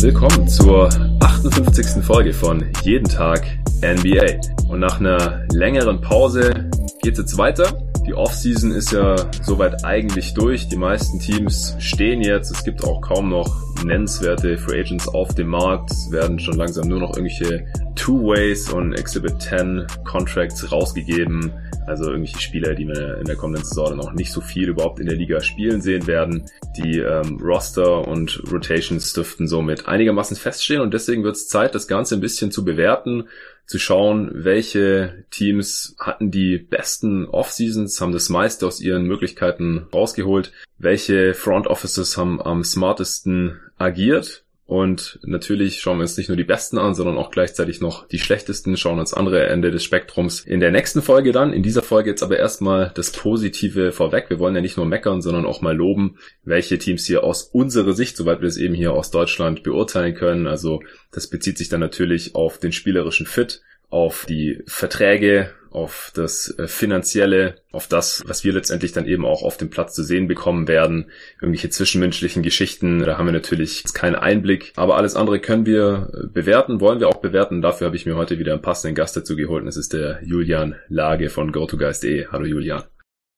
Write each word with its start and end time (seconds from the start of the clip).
Willkommen 0.00 0.46
zur 0.46 0.88
58. 1.20 2.04
Folge 2.04 2.32
von 2.32 2.64
Jeden 2.84 3.08
Tag 3.08 3.44
NBA. 3.82 4.38
Und 4.68 4.78
nach 4.78 5.00
einer 5.00 5.44
längeren 5.52 6.00
Pause 6.00 6.70
geht's 7.02 7.18
jetzt 7.18 7.36
weiter. 7.36 7.87
Die 8.08 8.14
Offseason 8.14 8.70
ist 8.70 8.92
ja 8.92 9.16
soweit 9.42 9.84
eigentlich 9.84 10.32
durch. 10.32 10.66
Die 10.68 10.78
meisten 10.78 11.18
Teams 11.18 11.76
stehen 11.78 12.22
jetzt. 12.22 12.50
Es 12.50 12.64
gibt 12.64 12.82
auch 12.82 13.02
kaum 13.02 13.28
noch 13.28 13.54
nennenswerte 13.84 14.56
Free 14.56 14.80
Agents 14.80 15.06
auf 15.08 15.34
dem 15.34 15.48
Markt. 15.48 15.90
Es 15.90 16.10
werden 16.10 16.38
schon 16.38 16.56
langsam 16.56 16.88
nur 16.88 17.00
noch 17.00 17.14
irgendwelche 17.14 17.66
Two-Ways 17.96 18.70
und 18.70 18.94
Exhibit 18.94 19.42
10 19.42 19.86
Contracts 20.06 20.72
rausgegeben. 20.72 21.52
Also 21.88 22.10
irgendwelche 22.10 22.40
Spieler, 22.40 22.74
die 22.74 22.86
wir 22.86 23.18
in 23.18 23.24
der 23.24 23.36
kommenden 23.36 23.64
Saison 23.64 23.96
noch 23.96 24.12
nicht 24.12 24.30
so 24.30 24.40
viel 24.40 24.68
überhaupt 24.68 25.00
in 25.00 25.06
der 25.06 25.16
Liga 25.16 25.40
spielen 25.40 25.80
sehen 25.80 26.06
werden. 26.06 26.44
Die 26.76 26.98
ähm, 26.98 27.38
Roster 27.42 28.06
und 28.06 28.42
Rotations 28.52 29.12
dürften 29.12 29.48
somit 29.48 29.88
einigermaßen 29.88 30.36
feststehen 30.36 30.82
und 30.82 30.92
deswegen 30.92 31.24
wird 31.24 31.36
es 31.36 31.48
Zeit, 31.48 31.74
das 31.74 31.88
Ganze 31.88 32.16
ein 32.16 32.20
bisschen 32.20 32.50
zu 32.50 32.64
bewerten, 32.64 33.28
zu 33.66 33.78
schauen, 33.78 34.30
welche 34.32 35.24
Teams 35.30 35.96
hatten 35.98 36.30
die 36.30 36.58
besten 36.58 37.26
Off-Seasons, 37.26 38.00
haben 38.00 38.12
das 38.12 38.28
meiste 38.28 38.66
aus 38.66 38.80
ihren 38.80 39.04
Möglichkeiten 39.04 39.86
rausgeholt, 39.92 40.52
welche 40.78 41.34
Front 41.34 41.66
Offices 41.66 42.16
haben 42.16 42.40
am 42.40 42.64
smartesten 42.64 43.60
agiert 43.76 44.44
und 44.68 45.18
natürlich 45.22 45.80
schauen 45.80 45.96
wir 45.96 46.02
uns 46.02 46.18
nicht 46.18 46.28
nur 46.28 46.36
die 46.36 46.44
besten 46.44 46.76
an, 46.76 46.94
sondern 46.94 47.16
auch 47.16 47.30
gleichzeitig 47.30 47.80
noch 47.80 48.06
die 48.06 48.18
schlechtesten, 48.18 48.76
schauen 48.76 48.98
uns 48.98 49.14
andere 49.14 49.46
Ende 49.46 49.70
des 49.70 49.82
Spektrums 49.82 50.42
in 50.42 50.60
der 50.60 50.70
nächsten 50.70 51.00
Folge 51.00 51.32
dann. 51.32 51.54
In 51.54 51.62
dieser 51.62 51.80
Folge 51.80 52.10
jetzt 52.10 52.22
aber 52.22 52.38
erstmal 52.38 52.92
das 52.94 53.10
Positive 53.10 53.92
vorweg. 53.92 54.28
Wir 54.28 54.38
wollen 54.38 54.54
ja 54.54 54.60
nicht 54.60 54.76
nur 54.76 54.84
meckern, 54.84 55.22
sondern 55.22 55.46
auch 55.46 55.62
mal 55.62 55.74
loben, 55.74 56.18
welche 56.44 56.76
Teams 56.76 57.06
hier 57.06 57.24
aus 57.24 57.44
unserer 57.44 57.94
Sicht, 57.94 58.18
soweit 58.18 58.42
wir 58.42 58.48
es 58.48 58.58
eben 58.58 58.74
hier 58.74 58.92
aus 58.92 59.10
Deutschland 59.10 59.62
beurteilen 59.62 60.14
können. 60.14 60.46
Also 60.46 60.82
das 61.12 61.30
bezieht 61.30 61.56
sich 61.56 61.70
dann 61.70 61.80
natürlich 61.80 62.34
auf 62.34 62.58
den 62.58 62.72
spielerischen 62.72 63.24
Fit, 63.24 63.62
auf 63.90 64.26
die 64.26 64.62
Verträge, 64.66 65.50
auf 65.70 66.12
das 66.14 66.56
äh, 66.58 66.66
Finanzielle, 66.66 67.56
auf 67.72 67.86
das, 67.86 68.24
was 68.26 68.44
wir 68.44 68.52
letztendlich 68.52 68.92
dann 68.92 69.06
eben 69.06 69.24
auch 69.24 69.42
auf 69.42 69.56
dem 69.56 69.70
Platz 69.70 69.94
zu 69.94 70.02
sehen 70.02 70.28
bekommen 70.28 70.66
werden. 70.66 71.10
Irgendwelche 71.40 71.70
zwischenmenschlichen 71.70 72.42
Geschichten, 72.42 73.00
da 73.00 73.18
haben 73.18 73.26
wir 73.26 73.32
natürlich 73.32 73.84
keinen 73.94 74.14
Einblick. 74.14 74.72
Aber 74.76 74.96
alles 74.96 75.16
andere 75.16 75.40
können 75.40 75.66
wir 75.66 76.10
äh, 76.12 76.26
bewerten, 76.26 76.80
wollen 76.80 77.00
wir 77.00 77.08
auch 77.08 77.20
bewerten. 77.20 77.62
Dafür 77.62 77.86
habe 77.86 77.96
ich 77.96 78.06
mir 78.06 78.16
heute 78.16 78.38
wieder 78.38 78.52
einen 78.52 78.62
passenden 78.62 78.94
Gast 78.94 79.16
dazu 79.16 79.36
geholt. 79.36 79.66
Das 79.66 79.76
ist 79.76 79.92
der 79.92 80.20
Julian 80.22 80.76
Lage 80.88 81.30
von 81.30 81.52
GoToGuys.de. 81.52 82.28
Hallo 82.30 82.44
Julian. 82.44 82.84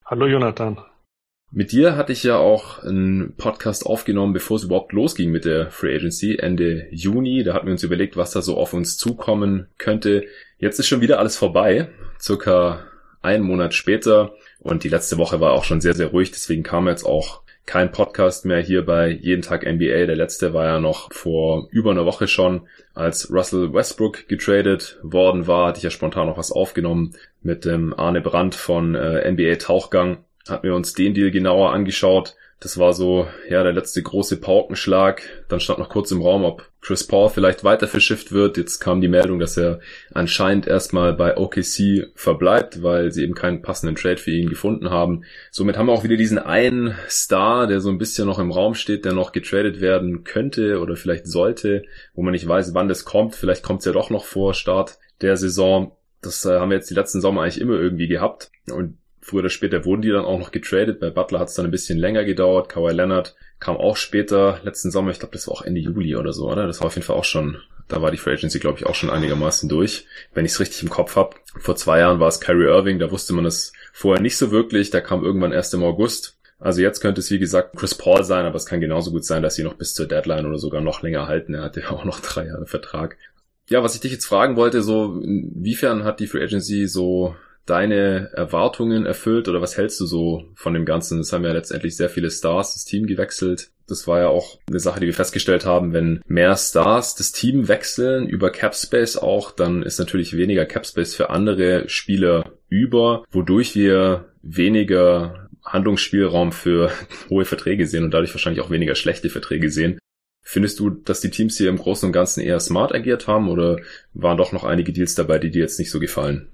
Hallo 0.04 0.26
Jonathan. 0.26 0.78
Mit 1.52 1.72
dir 1.72 1.96
hatte 1.96 2.12
ich 2.12 2.22
ja 2.22 2.36
auch 2.36 2.84
einen 2.84 3.34
Podcast 3.36 3.84
aufgenommen, 3.84 4.32
bevor 4.32 4.56
es 4.56 4.62
überhaupt 4.62 4.92
losging 4.92 5.32
mit 5.32 5.44
der 5.44 5.68
Free 5.70 5.96
Agency 5.96 6.36
Ende 6.36 6.86
Juni. 6.92 7.42
Da 7.42 7.54
hatten 7.54 7.66
wir 7.66 7.72
uns 7.72 7.82
überlegt, 7.82 8.16
was 8.16 8.30
da 8.30 8.40
so 8.40 8.56
auf 8.56 8.72
uns 8.72 8.96
zukommen 8.96 9.66
könnte. 9.76 10.26
Jetzt 10.58 10.78
ist 10.78 10.86
schon 10.86 11.00
wieder 11.00 11.18
alles 11.18 11.36
vorbei, 11.36 11.88
circa 12.20 12.84
einen 13.20 13.42
Monat 13.42 13.74
später. 13.74 14.32
Und 14.60 14.84
die 14.84 14.88
letzte 14.88 15.18
Woche 15.18 15.40
war 15.40 15.52
auch 15.52 15.64
schon 15.64 15.80
sehr, 15.80 15.94
sehr 15.94 16.08
ruhig. 16.08 16.30
Deswegen 16.30 16.62
kam 16.62 16.86
jetzt 16.86 17.04
auch 17.04 17.42
kein 17.66 17.90
Podcast 17.90 18.44
mehr 18.44 18.60
hier 18.60 18.86
bei 18.86 19.08
Jeden 19.08 19.42
Tag 19.42 19.64
NBA. 19.64 20.06
Der 20.06 20.16
letzte 20.16 20.54
war 20.54 20.66
ja 20.66 20.80
noch 20.80 21.12
vor 21.12 21.66
über 21.72 21.90
einer 21.90 22.06
Woche 22.06 22.28
schon, 22.28 22.68
als 22.94 23.28
Russell 23.32 23.72
Westbrook 23.72 24.28
getradet 24.28 25.00
worden 25.02 25.48
war. 25.48 25.68
Hatte 25.68 25.78
ich 25.78 25.84
ja 25.84 25.90
spontan 25.90 26.28
noch 26.28 26.39
was 26.39 26.52
aufgenommen 26.52 27.16
mit 27.42 27.64
dem 27.64 27.92
Arne 27.92 28.20
Brandt 28.20 28.55
von 28.55 28.94
äh, 28.94 29.28
NBA 29.28 29.56
Tauchgang. 29.56 30.24
Hatten 30.50 30.64
wir 30.64 30.74
uns 30.74 30.92
den 30.94 31.14
Deal 31.14 31.30
genauer 31.30 31.72
angeschaut. 31.72 32.36
Das 32.61 32.77
war 32.77 32.92
so, 32.92 33.27
ja, 33.48 33.62
der 33.62 33.72
letzte 33.72 34.02
große 34.02 34.38
Paukenschlag. 34.38 35.22
Dann 35.48 35.61
stand 35.61 35.78
noch 35.78 35.88
kurz 35.88 36.11
im 36.11 36.20
Raum, 36.20 36.44
ob 36.44 36.68
Chris 36.83 37.06
Paul 37.06 37.30
vielleicht 37.30 37.64
weiter 37.64 37.88
verschifft 37.88 38.33
wird. 38.33 38.58
Jetzt 38.58 38.80
kam 38.80 39.00
die 39.00 39.08
Meldung, 39.08 39.39
dass 39.39 39.56
er 39.56 39.80
anscheinend 40.12 40.66
erstmal 40.66 41.14
bei 41.14 41.39
OKC 41.39 42.10
verbleibt, 42.14 42.83
weil 42.83 43.12
sie 43.12 43.22
eben 43.22 43.34
keinen 43.34 43.62
passenden 43.62 43.96
Trade 43.96 44.18
für 44.18 44.30
ihn 44.30 44.50
gefunden 44.50 44.90
haben. 44.90 45.24
Somit 45.50 45.78
haben 45.78 45.86
wir 45.86 45.92
auch 45.92 46.05
wieder 46.05 46.18
diesen 46.18 46.39
einen 46.39 46.94
Star, 47.08 47.66
der 47.66 47.80
so 47.80 47.89
ein 47.89 47.98
bisschen 47.98 48.27
noch 48.27 48.39
im 48.39 48.50
Raum 48.50 48.74
steht, 48.74 49.06
der 49.06 49.14
noch 49.14 49.33
getradet 49.33 49.80
werden 49.80 50.24
könnte 50.24 50.80
oder 50.80 50.96
vielleicht 50.96 51.27
sollte, 51.27 51.84
wo 52.12 52.22
man 52.22 52.33
nicht 52.33 52.46
weiß, 52.46 52.74
wann 52.74 52.89
das 52.89 53.06
kommt. 53.06 53.34
Vielleicht 53.34 53.62
kommt 53.62 53.80
es 53.80 53.86
ja 53.86 53.92
doch 53.92 54.10
noch 54.10 54.27
vor 54.27 54.52
Start 54.52 54.98
der 55.22 55.39
Saison. 55.39 55.96
Das 56.20 56.44
äh, 56.44 56.58
haben 56.58 56.68
wir 56.68 56.77
jetzt 56.77 56.90
die 56.90 56.94
letzten 56.94 57.22
Sommer 57.22 57.42
eigentlich 57.42 57.60
immer 57.60 57.78
irgendwie 57.78 58.08
gehabt. 58.08 58.50
Und 58.70 58.98
früher 59.20 59.41
oder 59.41 59.51
später 59.51 59.85
wurden 59.85 60.03
die 60.03 60.11
dann 60.11 60.25
auch 60.25 60.39
noch 60.39 60.51
getradet. 60.51 61.01
Bei 61.01 61.11
Butler 61.11 61.41
hat 61.41 61.48
es 61.48 61.55
dann 61.55 61.64
ein 61.64 61.70
bisschen 61.70 61.98
länger 61.98 62.25
gedauert. 62.25 62.69
Kawhi 62.69 62.92
Leonard 62.92 63.35
kam 63.58 63.77
auch 63.77 63.97
später, 63.97 64.61
letzten 64.64 64.91
Sommer, 64.91 65.11
ich 65.11 65.19
glaube, 65.19 65.35
das 65.35 65.47
war 65.47 65.55
auch 65.55 65.63
Ende 65.63 65.81
Juli 65.81 66.17
oder 66.17 66.33
so, 66.33 66.51
oder? 66.51 66.67
Das 66.67 66.81
war 66.81 66.86
auf 66.86 66.95
jeden 66.95 67.07
Fall 67.07 67.17
auch 67.17 67.25
schon, 67.25 67.58
da 67.89 68.01
war 68.01 68.11
die 68.11 68.17
Free 68.17 68.33
Agency, 68.33 68.58
glaube 68.58 68.79
ich, 68.79 68.86
auch 68.86 68.95
schon 68.95 69.11
einigermaßen 69.11 69.69
durch. 69.69 70.07
Wenn 70.33 70.47
ich 70.47 70.53
es 70.53 70.61
richtig 70.61 70.83
im 70.83 70.91
Kopf 70.91 71.17
habe. 71.17 71.36
Vor 71.58 71.77
zwei 71.77 71.98
Jahren 71.98 72.20
war 72.20 72.29
es 72.29 72.41
Kyrie 72.41 72.64
Irving, 72.67 72.98
da 72.98 73.11
wusste 73.11 73.35
man 73.35 73.45
es 73.45 73.73
vorher 73.92 74.23
nicht 74.23 74.36
so 74.36 74.51
wirklich. 74.51 74.91
Da 74.91 75.01
kam 75.01 75.23
irgendwann 75.23 75.52
erst 75.52 75.75
im 75.75 75.85
August. 75.85 76.39
Also 76.58 76.83
jetzt 76.83 77.01
könnte 77.01 77.20
es 77.20 77.31
wie 77.31 77.39
gesagt 77.39 77.77
Chris 77.77 77.95
Paul 77.95 78.23
sein, 78.23 78.45
aber 78.45 78.57
es 78.57 78.67
kann 78.67 78.81
genauso 78.81 79.11
gut 79.11 79.25
sein, 79.25 79.42
dass 79.42 79.55
sie 79.55 79.63
noch 79.63 79.75
bis 79.75 79.95
zur 79.95 80.07
Deadline 80.07 80.47
oder 80.47 80.58
sogar 80.58 80.81
noch 80.81 81.02
länger 81.02 81.27
halten. 81.27 81.55
Er 81.55 81.63
hat 81.63 81.77
ja 81.77 81.91
auch 81.91 82.05
noch 82.05 82.20
drei 82.20 82.47
Jahre 82.47 82.67
Vertrag. 82.67 83.17
Ja, 83.69 83.83
was 83.83 83.95
ich 83.95 84.01
dich 84.01 84.13
jetzt 84.13 84.27
fragen 84.27 84.57
wollte, 84.57 84.83
so 84.83 85.20
inwiefern 85.20 86.05
hat 86.05 86.20
die 86.20 86.27
Free 86.27 86.42
Agency 86.42 86.87
so 86.87 87.37
deine 87.66 88.30
Erwartungen 88.32 89.06
erfüllt 89.06 89.48
oder 89.48 89.60
was 89.60 89.76
hältst 89.76 90.00
du 90.00 90.06
so 90.06 90.44
von 90.54 90.74
dem 90.74 90.84
Ganzen? 90.84 91.20
Es 91.20 91.32
haben 91.32 91.44
ja 91.44 91.52
letztendlich 91.52 91.96
sehr 91.96 92.08
viele 92.08 92.30
Stars 92.30 92.74
das 92.74 92.84
Team 92.84 93.06
gewechselt. 93.06 93.70
Das 93.86 94.06
war 94.06 94.20
ja 94.20 94.28
auch 94.28 94.58
eine 94.68 94.80
Sache, 94.80 95.00
die 95.00 95.06
wir 95.06 95.14
festgestellt 95.14 95.64
haben. 95.64 95.92
Wenn 95.92 96.22
mehr 96.26 96.56
Stars 96.56 97.14
das 97.14 97.32
Team 97.32 97.68
wechseln 97.68 98.28
über 98.28 98.50
Capspace 98.50 99.16
auch, 99.16 99.50
dann 99.50 99.82
ist 99.82 99.98
natürlich 99.98 100.36
weniger 100.36 100.64
Capspace 100.64 101.14
für 101.14 101.30
andere 101.30 101.88
Spieler 101.88 102.52
über, 102.68 103.24
wodurch 103.30 103.74
wir 103.74 104.27
weniger 104.42 105.48
Handlungsspielraum 105.64 106.52
für 106.52 106.90
hohe 107.30 107.44
Verträge 107.44 107.86
sehen 107.86 108.04
und 108.04 108.12
dadurch 108.12 108.34
wahrscheinlich 108.34 108.62
auch 108.62 108.70
weniger 108.70 108.94
schlechte 108.94 109.28
Verträge 109.28 109.70
sehen. 109.70 109.98
Findest 110.42 110.80
du, 110.80 110.90
dass 110.90 111.20
die 111.20 111.30
Teams 111.30 111.56
hier 111.56 111.68
im 111.68 111.77
Großen 111.77 112.06
und 112.06 112.12
Ganzen 112.12 112.40
eher 112.40 112.58
smart 112.58 112.92
agiert 112.92 113.28
haben 113.28 113.48
oder 113.48 113.78
waren 114.14 114.36
doch 114.36 114.52
noch 114.52 114.64
einige 114.64 114.92
Deals 114.92 115.14
dabei, 115.14 115.38
die 115.38 115.50
dir 115.50 115.60
jetzt 115.60 115.78
nicht 115.78 115.90
so 115.90 116.00
gefallen? 116.00 116.48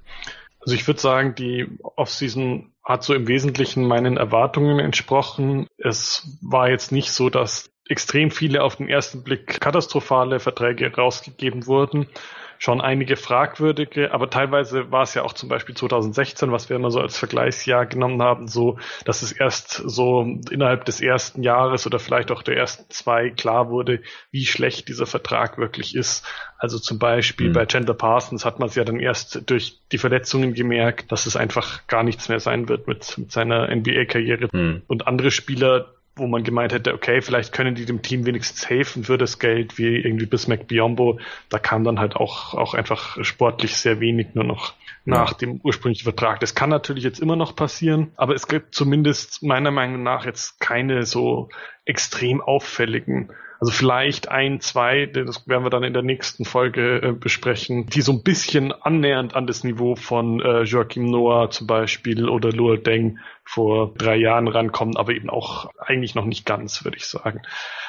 Also 0.66 0.74
ich 0.74 0.86
würde 0.88 1.00
sagen, 1.00 1.36
die 1.36 1.68
Offseason 1.94 2.72
hat 2.82 3.04
so 3.04 3.14
im 3.14 3.28
Wesentlichen 3.28 3.86
meinen 3.86 4.16
Erwartungen 4.16 4.80
entsprochen. 4.80 5.68
Es 5.78 6.36
war 6.42 6.68
jetzt 6.68 6.90
nicht 6.90 7.12
so, 7.12 7.30
dass 7.30 7.70
extrem 7.88 8.32
viele 8.32 8.64
auf 8.64 8.74
den 8.74 8.88
ersten 8.88 9.22
Blick 9.22 9.60
katastrophale 9.60 10.40
Verträge 10.40 10.92
rausgegeben 10.92 11.68
wurden 11.68 12.08
schon 12.58 12.80
einige 12.80 13.16
fragwürdige, 13.16 14.12
aber 14.12 14.30
teilweise 14.30 14.90
war 14.90 15.02
es 15.02 15.14
ja 15.14 15.22
auch 15.22 15.32
zum 15.32 15.48
Beispiel 15.48 15.74
2016, 15.74 16.52
was 16.52 16.68
wir 16.68 16.76
immer 16.76 16.90
so 16.90 17.00
als 17.00 17.18
Vergleichsjahr 17.18 17.86
genommen 17.86 18.22
haben, 18.22 18.48
so, 18.48 18.78
dass 19.04 19.22
es 19.22 19.32
erst 19.32 19.82
so 19.84 20.22
innerhalb 20.50 20.84
des 20.84 21.00
ersten 21.00 21.42
Jahres 21.42 21.86
oder 21.86 21.98
vielleicht 21.98 22.30
auch 22.30 22.42
der 22.42 22.56
ersten 22.56 22.90
zwei 22.90 23.30
klar 23.30 23.70
wurde, 23.70 24.00
wie 24.30 24.46
schlecht 24.46 24.88
dieser 24.88 25.06
Vertrag 25.06 25.58
wirklich 25.58 25.94
ist. 25.94 26.24
Also 26.58 26.78
zum 26.78 26.98
Beispiel 26.98 27.50
mhm. 27.50 27.52
bei 27.52 27.66
Chandler 27.66 27.94
Parsons 27.94 28.44
hat 28.44 28.58
man 28.58 28.68
es 28.68 28.74
ja 28.74 28.84
dann 28.84 29.00
erst 29.00 29.50
durch 29.50 29.80
die 29.92 29.98
Verletzungen 29.98 30.54
gemerkt, 30.54 31.12
dass 31.12 31.26
es 31.26 31.36
einfach 31.36 31.86
gar 31.86 32.02
nichts 32.02 32.28
mehr 32.28 32.40
sein 32.40 32.68
wird 32.68 32.86
mit, 32.86 33.18
mit 33.18 33.32
seiner 33.32 33.74
NBA-Karriere. 33.74 34.48
Mhm. 34.52 34.82
Und 34.86 35.06
andere 35.06 35.30
Spieler, 35.30 35.95
wo 36.16 36.26
man 36.26 36.42
gemeint 36.42 36.72
hätte, 36.72 36.94
okay, 36.94 37.20
vielleicht 37.20 37.52
können 37.52 37.74
die 37.74 37.84
dem 37.84 38.00
Team 38.00 38.24
wenigstens 38.24 38.68
helfen 38.68 39.04
für 39.04 39.18
das 39.18 39.38
Geld, 39.38 39.76
wie 39.76 39.96
irgendwie 39.96 40.24
Bismack 40.24 40.66
Biombo. 40.66 41.20
Da 41.50 41.58
kam 41.58 41.84
dann 41.84 42.00
halt 42.00 42.16
auch, 42.16 42.54
auch 42.54 42.72
einfach 42.72 43.22
sportlich 43.22 43.76
sehr 43.76 44.00
wenig 44.00 44.28
nur 44.34 44.44
noch 44.44 44.74
nach 45.04 45.32
ja. 45.32 45.36
dem 45.36 45.60
ursprünglichen 45.62 46.04
Vertrag. 46.04 46.40
Das 46.40 46.54
kann 46.54 46.70
natürlich 46.70 47.04
jetzt 47.04 47.20
immer 47.20 47.36
noch 47.36 47.54
passieren, 47.54 48.12
aber 48.16 48.34
es 48.34 48.48
gibt 48.48 48.74
zumindest 48.74 49.42
meiner 49.42 49.70
Meinung 49.70 50.02
nach 50.02 50.24
jetzt 50.24 50.58
keine 50.58 51.04
so 51.04 51.50
extrem 51.84 52.40
auffälligen 52.40 53.30
also 53.58 53.72
vielleicht 53.72 54.28
ein, 54.28 54.60
zwei, 54.60 55.06
das 55.06 55.48
werden 55.48 55.64
wir 55.64 55.70
dann 55.70 55.82
in 55.82 55.94
der 55.94 56.02
nächsten 56.02 56.44
Folge 56.44 57.02
äh, 57.02 57.12
besprechen, 57.12 57.86
die 57.86 58.02
so 58.02 58.12
ein 58.12 58.22
bisschen 58.22 58.72
annähernd 58.72 59.34
an 59.34 59.46
das 59.46 59.64
Niveau 59.64 59.96
von 59.96 60.40
äh, 60.40 60.62
Joachim 60.62 61.10
Noah 61.10 61.50
zum 61.50 61.66
Beispiel 61.66 62.28
oder 62.28 62.50
Luol 62.50 62.78
Deng 62.78 63.18
vor 63.44 63.94
drei 63.94 64.16
Jahren 64.16 64.48
rankommen, 64.48 64.96
aber 64.96 65.12
eben 65.12 65.30
auch 65.30 65.70
eigentlich 65.78 66.14
noch 66.14 66.24
nicht 66.24 66.44
ganz, 66.44 66.84
würde 66.84 66.98
ich 66.98 67.06
sagen. 67.06 67.42